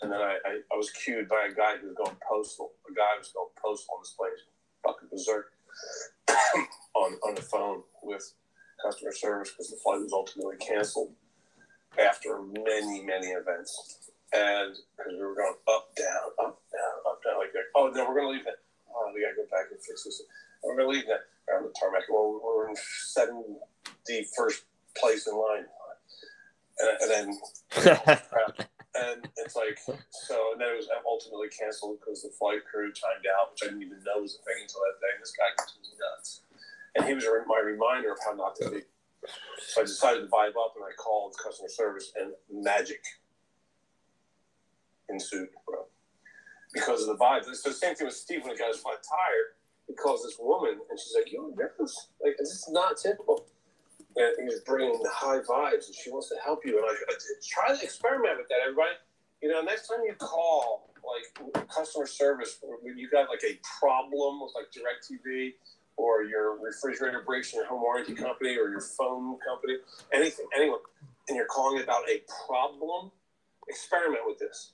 And 0.01 0.11
then 0.11 0.19
I, 0.19 0.37
I, 0.45 0.59
I 0.71 0.75
was 0.75 0.89
cued 0.91 1.29
by 1.29 1.47
a 1.49 1.53
guy 1.53 1.77
who 1.77 1.87
was 1.87 1.95
going 1.95 2.17
postal. 2.27 2.71
A 2.89 2.93
guy 2.93 3.17
was 3.17 3.31
going 3.33 3.49
postal 3.61 3.95
on 3.95 4.01
this 4.01 4.15
place, 4.17 4.41
fucking 4.83 5.07
berserk, 5.09 5.51
on 6.95 7.13
on 7.25 7.35
the 7.35 7.41
phone 7.41 7.83
with 8.01 8.33
customer 8.83 9.13
service 9.13 9.51
because 9.51 9.69
the 9.69 9.77
flight 9.77 10.01
was 10.01 10.11
ultimately 10.11 10.57
canceled 10.57 11.13
after 11.97 12.41
many 12.41 13.01
many 13.03 13.27
events. 13.27 14.02
And 14.33 14.75
because 14.97 15.13
we 15.13 15.23
were 15.23 15.35
going 15.35 15.55
up 15.67 15.95
down 15.95 16.33
up 16.39 16.61
down 16.71 16.95
up 17.05 17.19
down 17.23 17.37
like 17.37 17.53
that. 17.53 17.69
Oh 17.75 17.91
no, 17.93 18.09
we're 18.09 18.15
gonna 18.15 18.29
leave 18.29 18.45
that. 18.45 18.57
Oh, 18.89 19.11
we 19.13 19.21
gotta 19.21 19.35
go 19.35 19.45
back 19.51 19.69
and 19.71 19.79
fix 19.81 20.03
this. 20.03 20.21
we're 20.63 20.75
gonna 20.77 20.89
leave 20.89 21.05
that 21.07 21.29
around 21.49 21.63
the 21.65 21.73
tarmac. 21.79 22.03
Well, 22.09 22.41
we're 22.43 22.69
in 22.69 22.75
seventy 22.75 24.25
first 24.35 24.65
place 24.95 25.27
in 25.27 25.35
line 25.35 25.65
and, 26.79 27.09
then 27.09 27.39
and 28.95 29.27
it's 29.37 29.55
like 29.55 29.79
so 30.09 30.51
and 30.53 30.61
then 30.61 30.69
it 30.69 30.77
was 30.77 30.87
ultimately 31.07 31.47
canceled 31.49 31.97
because 31.99 32.23
the 32.23 32.29
flight 32.29 32.59
crew 32.69 32.91
timed 32.91 33.25
out 33.39 33.51
which 33.51 33.63
i 33.63 33.67
didn't 33.67 33.83
even 33.83 34.01
know 34.03 34.21
was 34.21 34.39
a 34.39 34.43
thing 34.43 34.61
until 34.61 34.81
that 34.81 34.99
day 35.01 35.13
this 35.19 35.33
guy 35.37 35.49
was 35.57 35.91
nuts 35.99 36.41
and 36.95 37.05
he 37.05 37.13
was 37.13 37.25
my 37.47 37.59
reminder 37.59 38.11
of 38.11 38.17
how 38.25 38.33
not 38.33 38.55
to 38.55 38.69
be 38.69 38.81
so 39.59 39.81
i 39.81 39.83
decided 39.83 40.21
to 40.21 40.27
vibe 40.27 40.57
up 40.57 40.73
and 40.75 40.85
i 40.85 40.93
called 40.97 41.35
customer 41.41 41.69
service 41.69 42.11
and 42.19 42.33
magic 42.51 43.01
ensued 45.09 45.49
bro 45.65 45.85
because 46.73 47.01
of 47.01 47.07
the 47.07 47.23
vibe 47.23 47.43
so 47.43 47.69
the 47.69 47.75
same 47.75 47.95
thing 47.95 48.07
with 48.07 48.15
steve 48.15 48.41
when 48.43 48.51
he 48.51 48.57
got 48.57 48.69
his 48.69 48.79
flat 48.79 48.97
tire 49.03 49.57
he 49.87 49.93
calls 49.93 50.23
this 50.23 50.37
woman 50.39 50.79
and 50.89 50.99
she's 50.99 51.13
like 51.15 51.31
you're 51.31 51.53
nervous 51.55 52.09
like 52.23 52.35
this 52.37 52.49
is 52.49 52.69
not 52.71 52.97
typical 52.97 53.45
and 54.15 54.49
he's 54.49 54.59
bringing 54.61 54.99
the 55.01 55.09
high 55.09 55.39
vibes, 55.39 55.87
and 55.87 55.95
she 55.95 56.11
wants 56.11 56.29
to 56.29 56.35
help 56.43 56.65
you. 56.65 56.77
And 56.77 56.85
I, 56.85 56.93
I 56.93 57.15
try 57.47 57.75
to 57.75 57.83
experiment 57.83 58.37
with 58.37 58.47
that, 58.49 58.57
everybody. 58.61 58.93
You 59.41 59.49
know, 59.49 59.61
next 59.61 59.87
time 59.87 59.99
you 60.05 60.13
call 60.15 60.89
like 61.03 61.67
customer 61.67 62.05
service, 62.05 62.59
when 62.61 62.97
you 62.97 63.09
got 63.09 63.29
like 63.29 63.43
a 63.43 63.59
problem 63.79 64.41
with 64.41 64.53
like 64.55 64.71
Directv 64.71 65.53
or 65.97 66.23
your 66.23 66.59
refrigerator 66.61 67.23
breaks 67.25 67.53
in 67.53 67.59
your 67.59 67.67
home 67.67 67.81
warranty 67.81 68.13
company 68.13 68.57
or 68.57 68.69
your 68.69 68.81
phone 68.81 69.37
company, 69.45 69.77
anything, 70.13 70.45
anyone, 70.55 70.79
and 71.27 71.35
you're 71.35 71.45
calling 71.45 71.83
about 71.83 72.03
a 72.09 72.21
problem, 72.47 73.11
experiment 73.67 74.21
with 74.25 74.39
this. 74.39 74.73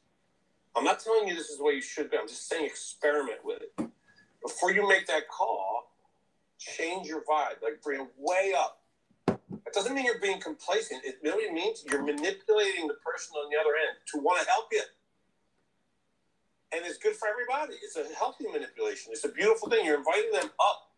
I'm 0.75 0.83
not 0.83 0.99
telling 0.99 1.27
you 1.27 1.35
this 1.35 1.49
is 1.49 1.57
the 1.57 1.63
way 1.63 1.73
you 1.73 1.81
should 1.81 2.11
be. 2.11 2.17
I'm 2.17 2.27
just 2.27 2.47
saying 2.47 2.65
experiment 2.65 3.39
with 3.43 3.61
it. 3.61 3.89
Before 4.41 4.71
you 4.71 4.87
make 4.87 5.07
that 5.07 5.27
call, 5.27 5.91
change 6.57 7.07
your 7.07 7.21
vibe. 7.21 7.61
Like 7.63 7.81
bring 7.83 8.01
it 8.01 8.07
way 8.17 8.53
up. 8.57 8.81
It 9.27 9.73
doesn't 9.73 9.93
mean 9.93 10.05
you're 10.05 10.19
being 10.19 10.39
complacent. 10.39 11.03
It 11.03 11.19
really 11.23 11.51
means 11.53 11.83
you're 11.89 12.03
manipulating 12.03 12.87
the 12.87 12.95
person 13.05 13.35
on 13.35 13.49
the 13.49 13.57
other 13.59 13.71
end 13.75 13.97
to 14.13 14.19
want 14.19 14.41
to 14.41 14.49
help 14.49 14.67
you. 14.71 14.81
And 16.71 16.85
it's 16.85 16.97
good 16.97 17.15
for 17.15 17.27
everybody. 17.27 17.77
It's 17.83 17.97
a 17.97 18.13
healthy 18.15 18.45
manipulation. 18.51 19.11
It's 19.11 19.25
a 19.25 19.29
beautiful 19.29 19.69
thing. 19.69 19.85
You're 19.85 19.97
inviting 19.97 20.31
them 20.31 20.49
up 20.59 20.88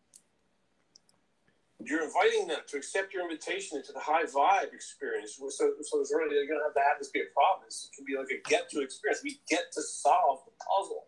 you're 1.86 2.04
inviting 2.04 2.46
them 2.48 2.60
to 2.68 2.76
accept 2.76 3.12
your 3.12 3.22
invitation 3.22 3.78
into 3.78 3.92
the 3.92 4.00
high 4.00 4.24
vibe 4.24 4.72
experience. 4.72 5.36
So, 5.36 5.48
so 5.48 5.96
there's 5.96 6.12
really 6.14 6.36
you're 6.36 6.46
gonna 6.46 6.64
have 6.64 6.74
to 6.74 6.80
have 6.80 6.98
this 6.98 7.08
be 7.10 7.20
a 7.20 7.30
problem. 7.32 7.66
This 7.66 7.88
can 7.94 8.04
be 8.04 8.16
like 8.16 8.30
a 8.30 8.40
get 8.48 8.70
to 8.70 8.80
experience. 8.82 9.20
We 9.22 9.40
get 9.48 9.72
to 9.72 9.82
solve 9.82 10.40
the 10.44 10.52
puzzle. 10.58 11.06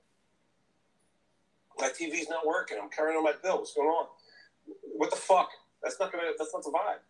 My 1.78 1.90
TV's 1.90 2.28
not 2.28 2.46
working. 2.46 2.78
I'm 2.80 2.88
carrying 2.88 3.16
on 3.16 3.24
my 3.24 3.34
bill. 3.42 3.58
What's 3.58 3.74
going 3.74 3.88
on? 3.88 4.06
What 4.96 5.10
the 5.10 5.16
fuck? 5.16 5.50
That's 5.82 5.98
not 5.98 6.12
gonna. 6.12 6.30
That's 6.38 6.54
not 6.54 6.62
the 6.62 6.70
vibe. 6.70 7.02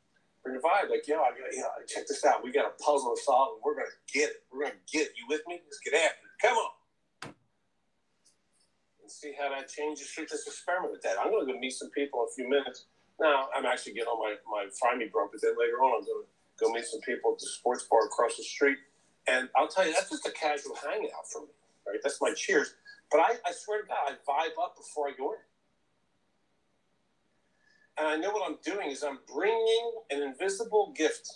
Bring 0.43 0.57
the 0.57 0.63
vibe. 0.63 0.91
Like, 0.91 1.07
yo, 1.07 1.21
I 1.21 1.31
got, 1.31 1.53
yeah, 1.53 1.69
check 1.87 2.09
this 2.09 2.25
out. 2.25 2.43
We 2.43 2.53
got 2.53 2.67
a 2.67 2.83
puzzle 2.83 3.15
to 3.15 3.23
solve, 3.23 3.57
and 3.57 3.63
we're 3.65 3.75
gonna 3.75 3.97
get 4.13 4.31
it. 4.31 4.43
We're 4.53 4.65
gonna 4.65 4.83
get 4.91 5.09
it. 5.09 5.13
You 5.17 5.27
with 5.29 5.43
me? 5.47 5.61
Let's 5.65 5.81
get 5.85 5.95
after 5.95 6.25
it. 6.25 6.37
Come 6.43 6.57
on. 6.57 6.71
See 9.07 9.35
how 9.39 9.49
that 9.51 9.69
changes. 9.69 10.11
Just 10.11 10.49
experiment 10.49 10.93
with 10.93 11.03
that. 11.03 11.21
I'm 11.21 11.31
gonna 11.31 11.47
go 11.47 11.59
meet 11.59 11.73
some 11.73 11.91
people 11.91 12.25
in 12.25 12.27
a 12.29 12.35
few 12.35 12.49
minutes 12.49 12.87
now 13.21 13.49
I'm 13.55 13.67
actually 13.67 13.95
getting 13.95 14.09
on 14.09 14.19
my 14.19 14.35
my 14.51 14.69
find 14.81 14.99
me 14.99 15.11
but 15.13 15.29
then 15.43 15.55
later 15.59 15.79
on 15.83 16.01
I'm 16.01 16.07
going 16.07 16.25
to 16.25 16.29
go 16.59 16.73
meet 16.73 16.85
some 16.85 17.01
people 17.01 17.33
at 17.33 17.39
the 17.39 17.47
sports 17.47 17.85
bar 17.91 18.07
across 18.07 18.37
the 18.37 18.43
street, 18.43 18.79
and 19.27 19.49
I'll 19.57 19.69
tell 19.69 19.87
you 19.87 19.93
that's 19.93 20.11
just 20.11 20.27
a 20.27 20.33
casual 20.33 20.77
hangout 20.77 21.27
for 21.33 21.43
me. 21.43 21.49
Right, 21.87 21.99
that's 22.03 22.21
my 22.21 22.33
cheers. 22.35 22.75
But 23.11 23.21
I, 23.21 23.33
I 23.47 23.53
swear 23.53 23.83
to 23.83 23.87
God, 23.89 23.97
I 24.09 24.13
vibe 24.27 24.63
up 24.63 24.77
before 24.77 25.09
I 25.09 25.13
go 25.17 25.33
in. 25.33 25.39
And 27.99 28.09
I 28.09 28.17
know 28.17 28.31
what 28.31 28.49
I'm 28.49 28.57
doing 28.65 28.91
is 28.91 29.05
I'm 29.05 29.19
bringing 29.33 29.93
an 30.11 30.23
invisible 30.23 30.93
gift 30.97 31.31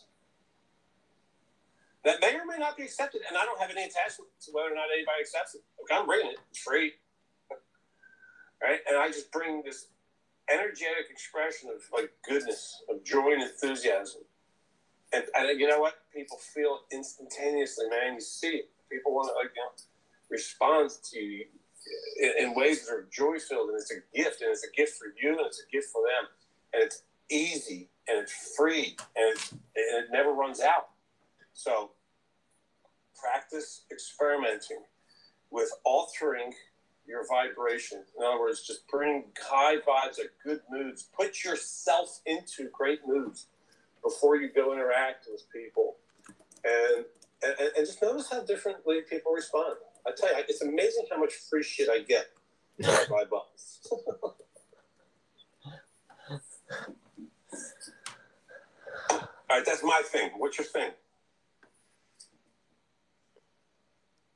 that 2.05 2.21
may 2.21 2.35
or 2.35 2.47
may 2.47 2.59
not 2.59 2.77
be 2.77 2.85
accepted, 2.85 3.21
and 3.29 3.37
I 3.37 3.45
don't 3.45 3.61
have 3.61 3.71
any 3.71 3.83
attachment 3.83 4.31
to 4.43 4.53
whether 4.53 4.73
or 4.73 4.75
not 4.75 4.87
anybody 4.93 5.21
accepts 5.21 5.55
it. 5.55 5.63
Okay, 5.83 5.95
I'm 5.95 6.07
bringing 6.07 6.33
it, 6.33 6.39
it's 6.51 6.61
free, 6.61 6.93
right? 8.63 8.81
And 8.89 8.97
I 8.97 9.09
just 9.09 9.31
bring 9.31 9.63
this 9.65 9.87
energetic 10.53 11.11
expression 11.11 11.71
of 11.71 11.83
like 11.93 12.11
goodness, 12.29 12.83
of 12.89 13.05
joy 13.05 13.33
and 13.33 13.43
enthusiasm. 13.43 14.23
And, 15.13 15.25
and 15.35 15.59
you 15.61 15.67
know 15.67 15.81
what? 15.81 15.95
People 16.15 16.39
feel 16.55 16.81
it 16.91 16.95
instantaneously, 16.97 17.87
man. 17.89 18.15
You 18.15 18.21
see 18.21 18.49
it. 18.49 18.71
People 18.91 19.15
want 19.15 19.31
to 19.31 19.35
like 19.35 19.53
you 19.55 19.63
know, 19.63 19.73
respond 20.31 20.91
to 21.13 21.19
you 21.19 21.45
in, 22.21 22.47
in 22.47 22.55
ways 22.55 22.87
that 22.87 22.93
are 22.93 23.09
joy 23.11 23.39
filled, 23.39 23.71
and 23.71 23.79
it's 23.79 23.91
a 23.91 24.01
gift, 24.17 24.43
and 24.43 24.51
it's 24.51 24.65
a 24.65 24.77
gift 24.77 24.99
for 24.99 25.07
you, 25.21 25.31
and 25.31 25.47
it's 25.47 25.63
a 25.67 25.71
gift 25.71 25.89
for 25.93 26.03
them, 26.03 26.29
and 26.73 26.83
it's 26.83 27.03
easy, 27.31 27.89
and 28.09 28.19
it's 28.19 28.55
free, 28.57 28.97
and, 29.17 29.35
it's, 29.35 29.53
and 29.53 30.05
it 30.05 30.07
never 30.13 30.33
runs 30.33 30.61
out. 30.61 30.91
So 31.53 31.91
practice 33.19 33.83
experimenting 33.91 34.83
with 35.51 35.71
altering 35.85 36.53
your 37.09 37.27
vibration. 37.27 38.05
In 38.17 38.25
other 38.25 38.39
words, 38.39 38.67
just 38.67 38.87
bring 38.89 39.25
high 39.41 39.77
vibes, 39.77 40.19
like 40.19 40.33
good 40.45 40.61
moods. 40.71 41.09
Put 41.17 41.43
yourself 41.45 42.21
into 42.27 42.69
great 42.73 43.01
moods 43.07 43.47
before 44.03 44.37
you 44.37 44.51
go 44.55 44.73
interact 44.73 45.27
with 45.31 45.45
people, 45.53 45.97
and 46.65 47.05
and, 47.43 47.55
and 47.77 47.87
just 47.87 48.03
notice 48.03 48.29
how 48.31 48.43
differently 48.45 49.01
people 49.09 49.33
respond. 49.33 49.77
I 50.07 50.11
tell 50.17 50.31
you, 50.37 50.45
it's 50.49 50.63
amazing 50.63 51.07
how 51.11 51.19
much 51.19 51.33
free 51.51 51.63
shit 51.63 51.89
I 51.89 52.01
get 52.01 52.27
by 53.11 53.25
bus. 53.25 53.87
All 59.51 59.57
right, 59.57 59.65
that's 59.65 59.83
my 59.83 60.03
thing. 60.05 60.31
What's 60.37 60.59
your 60.59 60.67
thing? 60.67 60.91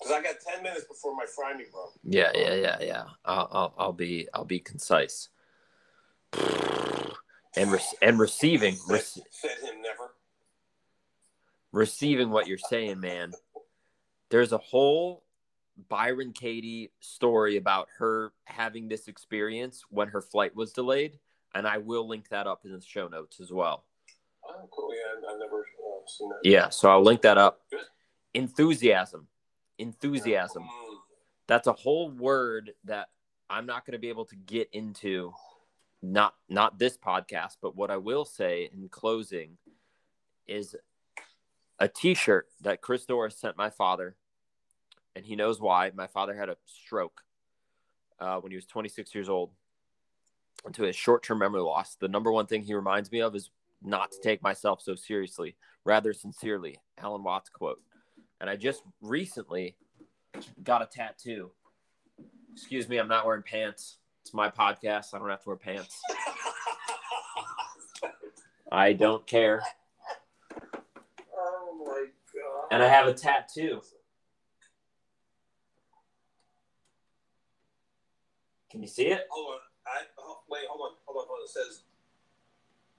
Because 0.02 0.18
I 0.18 0.22
got 0.22 0.34
ten 0.40 0.62
minutes 0.62 0.84
before 0.84 1.14
my 1.14 1.26
Friday, 1.34 1.64
bro. 1.70 1.86
Yeah, 2.02 2.32
yeah, 2.34 2.54
yeah, 2.54 2.76
yeah. 2.80 3.04
I'll, 3.24 3.48
I'll, 3.52 3.74
I'll 3.78 3.92
be, 3.92 4.26
I'll 4.34 4.44
be 4.44 4.58
concise. 4.58 5.28
And 7.54 7.70
re- 7.70 7.80
and 8.00 8.18
receiving, 8.18 8.74
said, 8.74 9.02
said 9.30 9.50
him 9.62 9.82
never. 9.82 10.14
Receiving 11.70 12.30
what 12.30 12.46
you're 12.46 12.58
saying, 12.58 13.00
man. 13.00 13.32
There's 14.30 14.52
a 14.52 14.58
whole 14.58 15.22
Byron 15.88 16.32
Katie 16.32 16.90
story 17.00 17.56
about 17.56 17.88
her 17.98 18.32
having 18.44 18.88
this 18.88 19.06
experience 19.06 19.84
when 19.90 20.08
her 20.08 20.22
flight 20.22 20.56
was 20.56 20.72
delayed, 20.72 21.18
and 21.54 21.66
I 21.66 21.78
will 21.78 22.08
link 22.08 22.28
that 22.30 22.46
up 22.46 22.64
in 22.64 22.72
the 22.72 22.80
show 22.80 23.08
notes 23.08 23.40
as 23.40 23.52
well. 23.52 23.84
Oh, 24.48 24.68
cool. 24.70 24.90
Yeah, 24.94 25.30
I've 25.30 25.38
never 25.38 25.60
uh, 25.60 26.08
seen 26.08 26.30
that. 26.30 26.40
Yeah, 26.42 26.70
so 26.70 26.90
I'll 26.90 27.02
link 27.02 27.20
that 27.22 27.38
up. 27.38 27.60
Good. 27.70 27.80
Enthusiasm 28.34 29.28
enthusiasm. 29.78 30.64
That's 31.46 31.66
a 31.66 31.72
whole 31.72 32.10
word 32.10 32.72
that 32.84 33.08
I'm 33.50 33.66
not 33.66 33.84
going 33.84 33.92
to 33.92 33.98
be 33.98 34.08
able 34.08 34.24
to 34.26 34.36
get 34.36 34.68
into 34.72 35.32
not 36.02 36.34
not 36.48 36.78
this 36.78 36.96
podcast, 36.96 37.56
but 37.60 37.76
what 37.76 37.90
I 37.90 37.96
will 37.96 38.24
say 38.24 38.68
in 38.72 38.88
closing 38.88 39.58
is 40.46 40.74
a 41.78 41.88
t-shirt 41.88 42.48
that 42.62 42.80
Chris 42.80 43.06
Dorris 43.06 43.38
sent 43.38 43.56
my 43.56 43.70
father 43.70 44.16
and 45.14 45.24
he 45.24 45.36
knows 45.36 45.60
why. 45.60 45.90
My 45.94 46.06
father 46.06 46.34
had 46.34 46.48
a 46.48 46.56
stroke 46.66 47.22
uh, 48.18 48.38
when 48.38 48.50
he 48.50 48.56
was 48.56 48.66
26 48.66 49.14
years 49.14 49.28
old 49.28 49.50
into 50.66 50.84
a 50.84 50.92
short-term 50.92 51.38
memory 51.38 51.60
loss. 51.60 51.96
The 51.96 52.08
number 52.08 52.30
one 52.30 52.46
thing 52.46 52.62
he 52.62 52.74
reminds 52.74 53.10
me 53.10 53.20
of 53.20 53.34
is 53.34 53.50
not 53.82 54.12
to 54.12 54.20
take 54.22 54.42
myself 54.42 54.80
so 54.80 54.94
seriously, 54.94 55.56
rather 55.84 56.12
sincerely. 56.12 56.78
Alan 56.98 57.24
Watts 57.24 57.48
quote. 57.48 57.80
And 58.43 58.51
I 58.51 58.56
just 58.56 58.82
recently 59.01 59.77
got 60.64 60.82
a 60.82 60.86
tattoo. 60.86 61.52
Excuse 62.52 62.89
me, 62.89 62.98
I'm 62.98 63.06
not 63.06 63.24
wearing 63.24 63.44
pants. 63.44 63.98
It's 64.23 64.35
my 64.35 64.51
podcast. 64.51 65.14
I 65.14 65.20
don't 65.20 65.31
have 65.31 65.44
to 65.44 65.48
wear 65.51 65.56
pants. 65.56 66.02
I 68.73 68.94
don't 68.94 69.24
care. 69.28 69.62
Oh 71.39 71.85
my 71.86 72.06
god. 72.35 72.66
And 72.73 72.82
I 72.82 72.89
have 72.89 73.06
a 73.06 73.14
tattoo. 73.14 73.81
Can 78.73 78.82
you 78.82 78.89
see 78.89 79.06
it? 79.06 79.28
Hold 79.31 79.52
on. 79.52 79.60
I, 79.86 80.01
oh, 80.19 80.40
wait, 80.51 80.62
hold 80.69 80.81
on. 80.81 80.97
Hold 81.05 81.23
on. 81.23 81.27
Hold 81.28 81.39
on. 81.39 81.44
It 81.44 81.51
says, 81.51 81.82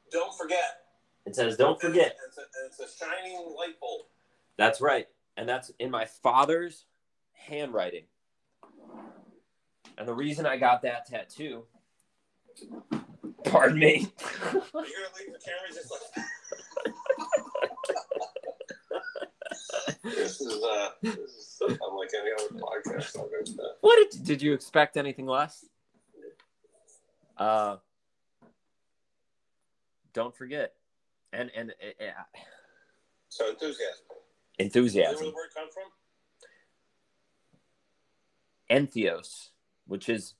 don't 0.09 0.37
forget. 0.37 0.85
It 1.25 1.35
says, 1.35 1.57
don't 1.57 1.81
forget. 1.81 2.15
It's 2.29 2.37
a, 2.37 2.43
it's 2.65 2.79
a 2.79 3.05
shining 3.05 3.53
light 3.57 3.77
bulb. 3.81 4.05
That's 4.55 4.79
right 4.79 5.07
and 5.37 5.47
that's 5.47 5.71
in 5.79 5.91
my 5.91 6.05
father's 6.05 6.85
handwriting. 7.33 8.03
And 9.97 10.07
the 10.07 10.13
reason 10.13 10.45
I 10.45 10.57
got 10.57 10.81
that 10.83 11.05
tattoo, 11.05 11.65
pardon 13.43 13.79
me. 13.79 14.07
You're 14.53 14.61
gonna 14.61 14.73
leave 14.73 15.33
the 15.33 15.39
camera 15.43 15.69
just 15.73 15.91
like. 15.91 16.25
this 20.03 20.41
is 20.41 20.63
uh, 20.63 20.89
this 21.01 21.15
is 21.15 21.61
unlike 21.61 22.09
any 22.19 22.31
other 22.31 22.59
podcast 22.59 23.17
What 23.81 24.11
did 24.11 24.23
did 24.23 24.41
you 24.41 24.53
expect 24.53 24.97
anything 24.97 25.27
less? 25.27 25.65
Uh, 27.37 27.77
don't 30.13 30.35
forget, 30.35 30.73
and 31.31 31.51
and 31.55 31.71
uh, 31.71 32.39
so 33.29 33.49
enthusiasm. 33.49 34.05
Enthusiasm. 34.59 35.15
Where 35.15 35.25
the 35.25 35.35
word 35.35 35.49
come 35.55 35.67
from? 35.71 35.83
Entheos, 38.69 39.49
which 39.87 40.09
is 40.09 40.35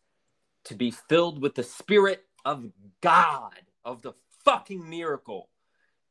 to 0.65 0.75
be 0.75 0.91
filled 0.91 1.41
with 1.41 1.55
the 1.55 1.63
spirit 1.63 2.23
of 2.45 2.71
God, 3.01 3.59
of 3.83 4.01
the 4.01 4.13
fucking 4.45 4.89
miracle 4.89 5.49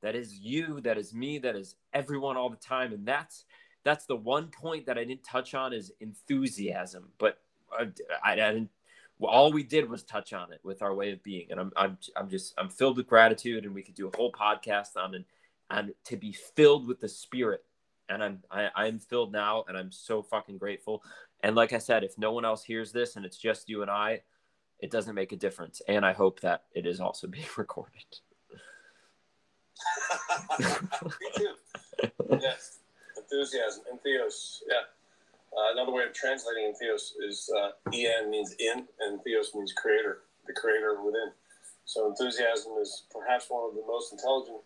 that 0.03 0.15
is 0.15 0.39
you, 0.39 0.81
that 0.83 0.99
is 0.99 1.15
me, 1.15 1.39
that 1.39 1.57
is 1.57 1.77
everyone 1.93 2.37
all 2.37 2.51
the 2.51 2.57
time. 2.57 2.93
And 2.93 3.07
that's 3.07 3.45
that's 3.85 4.07
the 4.07 4.17
one 4.17 4.49
point 4.49 4.87
that 4.87 4.99
I 4.99 5.05
didn't 5.05 5.25
touch 5.25 5.55
on 5.55 5.73
is 5.73 5.93
enthusiasm. 6.01 7.09
But 7.19 7.39
I, 7.77 7.89
I, 8.23 8.33
I 8.33 8.37
didn't. 8.37 8.71
Well, 9.19 9.31
all 9.31 9.53
we 9.53 9.63
did 9.63 9.89
was 9.89 10.03
touch 10.03 10.33
on 10.33 10.53
it 10.53 10.61
with 10.65 10.83
our 10.83 10.95
way 10.95 11.13
of 11.13 11.23
being, 11.23 11.47
and 11.51 11.61
I'm 11.61 11.73
I'm 11.77 11.99
I'm 12.17 12.29
just 12.29 12.55
I'm 12.59 12.69
filled 12.69 12.97
with 12.97 13.07
gratitude, 13.07 13.65
and 13.65 13.75
we 13.75 13.83
could 13.83 13.95
do 13.95 14.09
a 14.09 14.17
whole 14.17 14.33
podcast 14.33 14.97
on 14.97 15.15
and 15.15 15.25
and 15.71 15.95
to 16.05 16.17
be 16.17 16.33
filled 16.33 16.87
with 16.87 17.01
the 17.01 17.09
spirit 17.09 17.65
and 18.13 18.23
I'm 18.23 18.43
I, 18.51 18.69
I'm 18.75 18.99
filled 18.99 19.33
now, 19.33 19.65
and 19.69 19.77
I'm 19.77 19.91
so 19.91 20.23
fucking 20.23 20.59
grateful. 20.59 21.03
And 21.43 21.57
like 21.57 21.73
I 21.73 21.79
said, 21.79 22.05
if 22.05 22.17
no 22.19 22.33
one 22.33 22.45
else 22.45 22.63
hears 22.63 22.93
this 22.93 23.17
and 23.17 23.25
it's 23.25 23.37
just 23.37 23.69
you 23.69 23.83
and 23.83 23.91
I, 23.91 24.21
it 24.79 24.91
doesn't 24.91 25.15
make 25.15 25.33
a 25.33 25.37
difference. 25.37 25.83
And 25.89 26.05
I 26.05 26.13
hope 26.13 26.41
that 26.41 26.65
it 26.75 26.87
is 26.87 27.01
also 27.01 27.27
being 27.29 27.47
recorded. 27.57 28.05
Me 30.61 30.67
too. 31.37 31.55
yes, 32.41 32.79
enthusiasm, 33.17 33.83
entheos. 33.93 34.61
Yeah. 34.69 34.77
Uh, 35.55 35.73
another 35.73 35.93
way 35.93 36.05
of 36.05 36.15
translating 36.15 36.73
entheos 36.73 37.13
is 37.29 37.51
uh, 37.59 37.71
En 37.93 38.31
means 38.31 38.55
in, 38.59 38.87
and 39.01 39.23
Theos 39.23 39.55
means 39.55 39.73
creator, 39.73 40.21
the 40.47 40.53
creator 40.53 41.03
within. 41.03 41.31
So 41.85 42.09
enthusiasm 42.09 42.73
is 42.81 43.05
perhaps 43.11 43.47
one 43.49 43.69
of 43.69 43.75
the 43.75 43.83
most 43.87 44.13
intelligent 44.13 44.59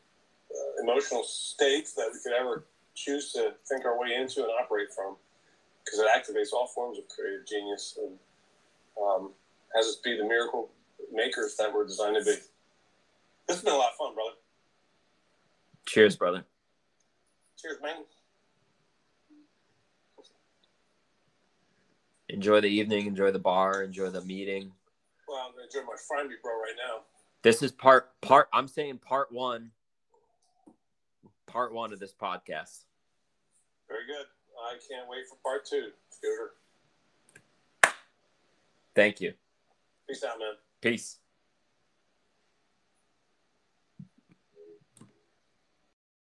uh, 0.50 0.82
emotional 0.82 1.24
states 1.24 1.94
that 1.94 2.10
we 2.12 2.20
could 2.22 2.38
ever 2.38 2.66
choose 2.96 3.32
to 3.32 3.54
think 3.68 3.84
our 3.84 3.98
way 3.98 4.14
into 4.14 4.42
and 4.42 4.50
operate 4.60 4.88
from, 4.92 5.16
because 5.84 6.00
it 6.00 6.08
activates 6.08 6.52
all 6.52 6.66
forms 6.66 6.98
of 6.98 7.04
creative 7.08 7.46
genius 7.46 7.98
and 8.02 8.18
um, 9.00 9.32
has 9.74 9.86
us 9.86 9.96
be 10.02 10.16
the 10.16 10.24
miracle 10.24 10.70
makers 11.12 11.54
that 11.56 11.72
we're 11.72 11.86
designed 11.86 12.16
to 12.16 12.24
be. 12.24 12.36
This 13.46 13.56
has 13.56 13.62
been 13.62 13.74
a 13.74 13.76
lot 13.76 13.90
of 13.90 13.96
fun, 13.96 14.14
brother. 14.14 14.36
Cheers, 15.86 16.16
brother. 16.16 16.44
Cheers, 17.60 17.76
man. 17.82 18.04
Enjoy 22.28 22.60
the 22.60 22.68
evening, 22.68 23.06
enjoy 23.06 23.30
the 23.30 23.38
bar, 23.38 23.82
enjoy 23.82 24.10
the 24.10 24.22
meeting. 24.22 24.72
Well, 25.28 25.38
I'm 25.46 25.52
gonna 25.52 25.64
enjoy 25.64 25.82
my 25.86 25.96
Friday 26.08 26.34
bro 26.42 26.52
right 26.60 26.74
now. 26.76 27.02
This 27.42 27.62
is 27.62 27.70
part 27.70 28.20
part 28.20 28.48
I'm 28.52 28.66
saying 28.66 28.98
part 28.98 29.30
1 29.30 29.70
part 31.46 31.72
1 31.72 31.92
of 31.92 32.00
this 32.00 32.12
podcast. 32.12 32.84
Very 33.88 34.06
good. 34.06 34.26
I 34.58 34.72
can't 34.90 35.08
wait 35.08 35.26
for 35.28 35.36
part 35.44 35.64
2, 35.66 35.90
Scooter. 36.10 36.52
Thank 38.94 39.20
you. 39.20 39.34
Peace 40.08 40.24
out, 40.24 40.38
man. 40.38 40.54
Peace. 40.80 41.18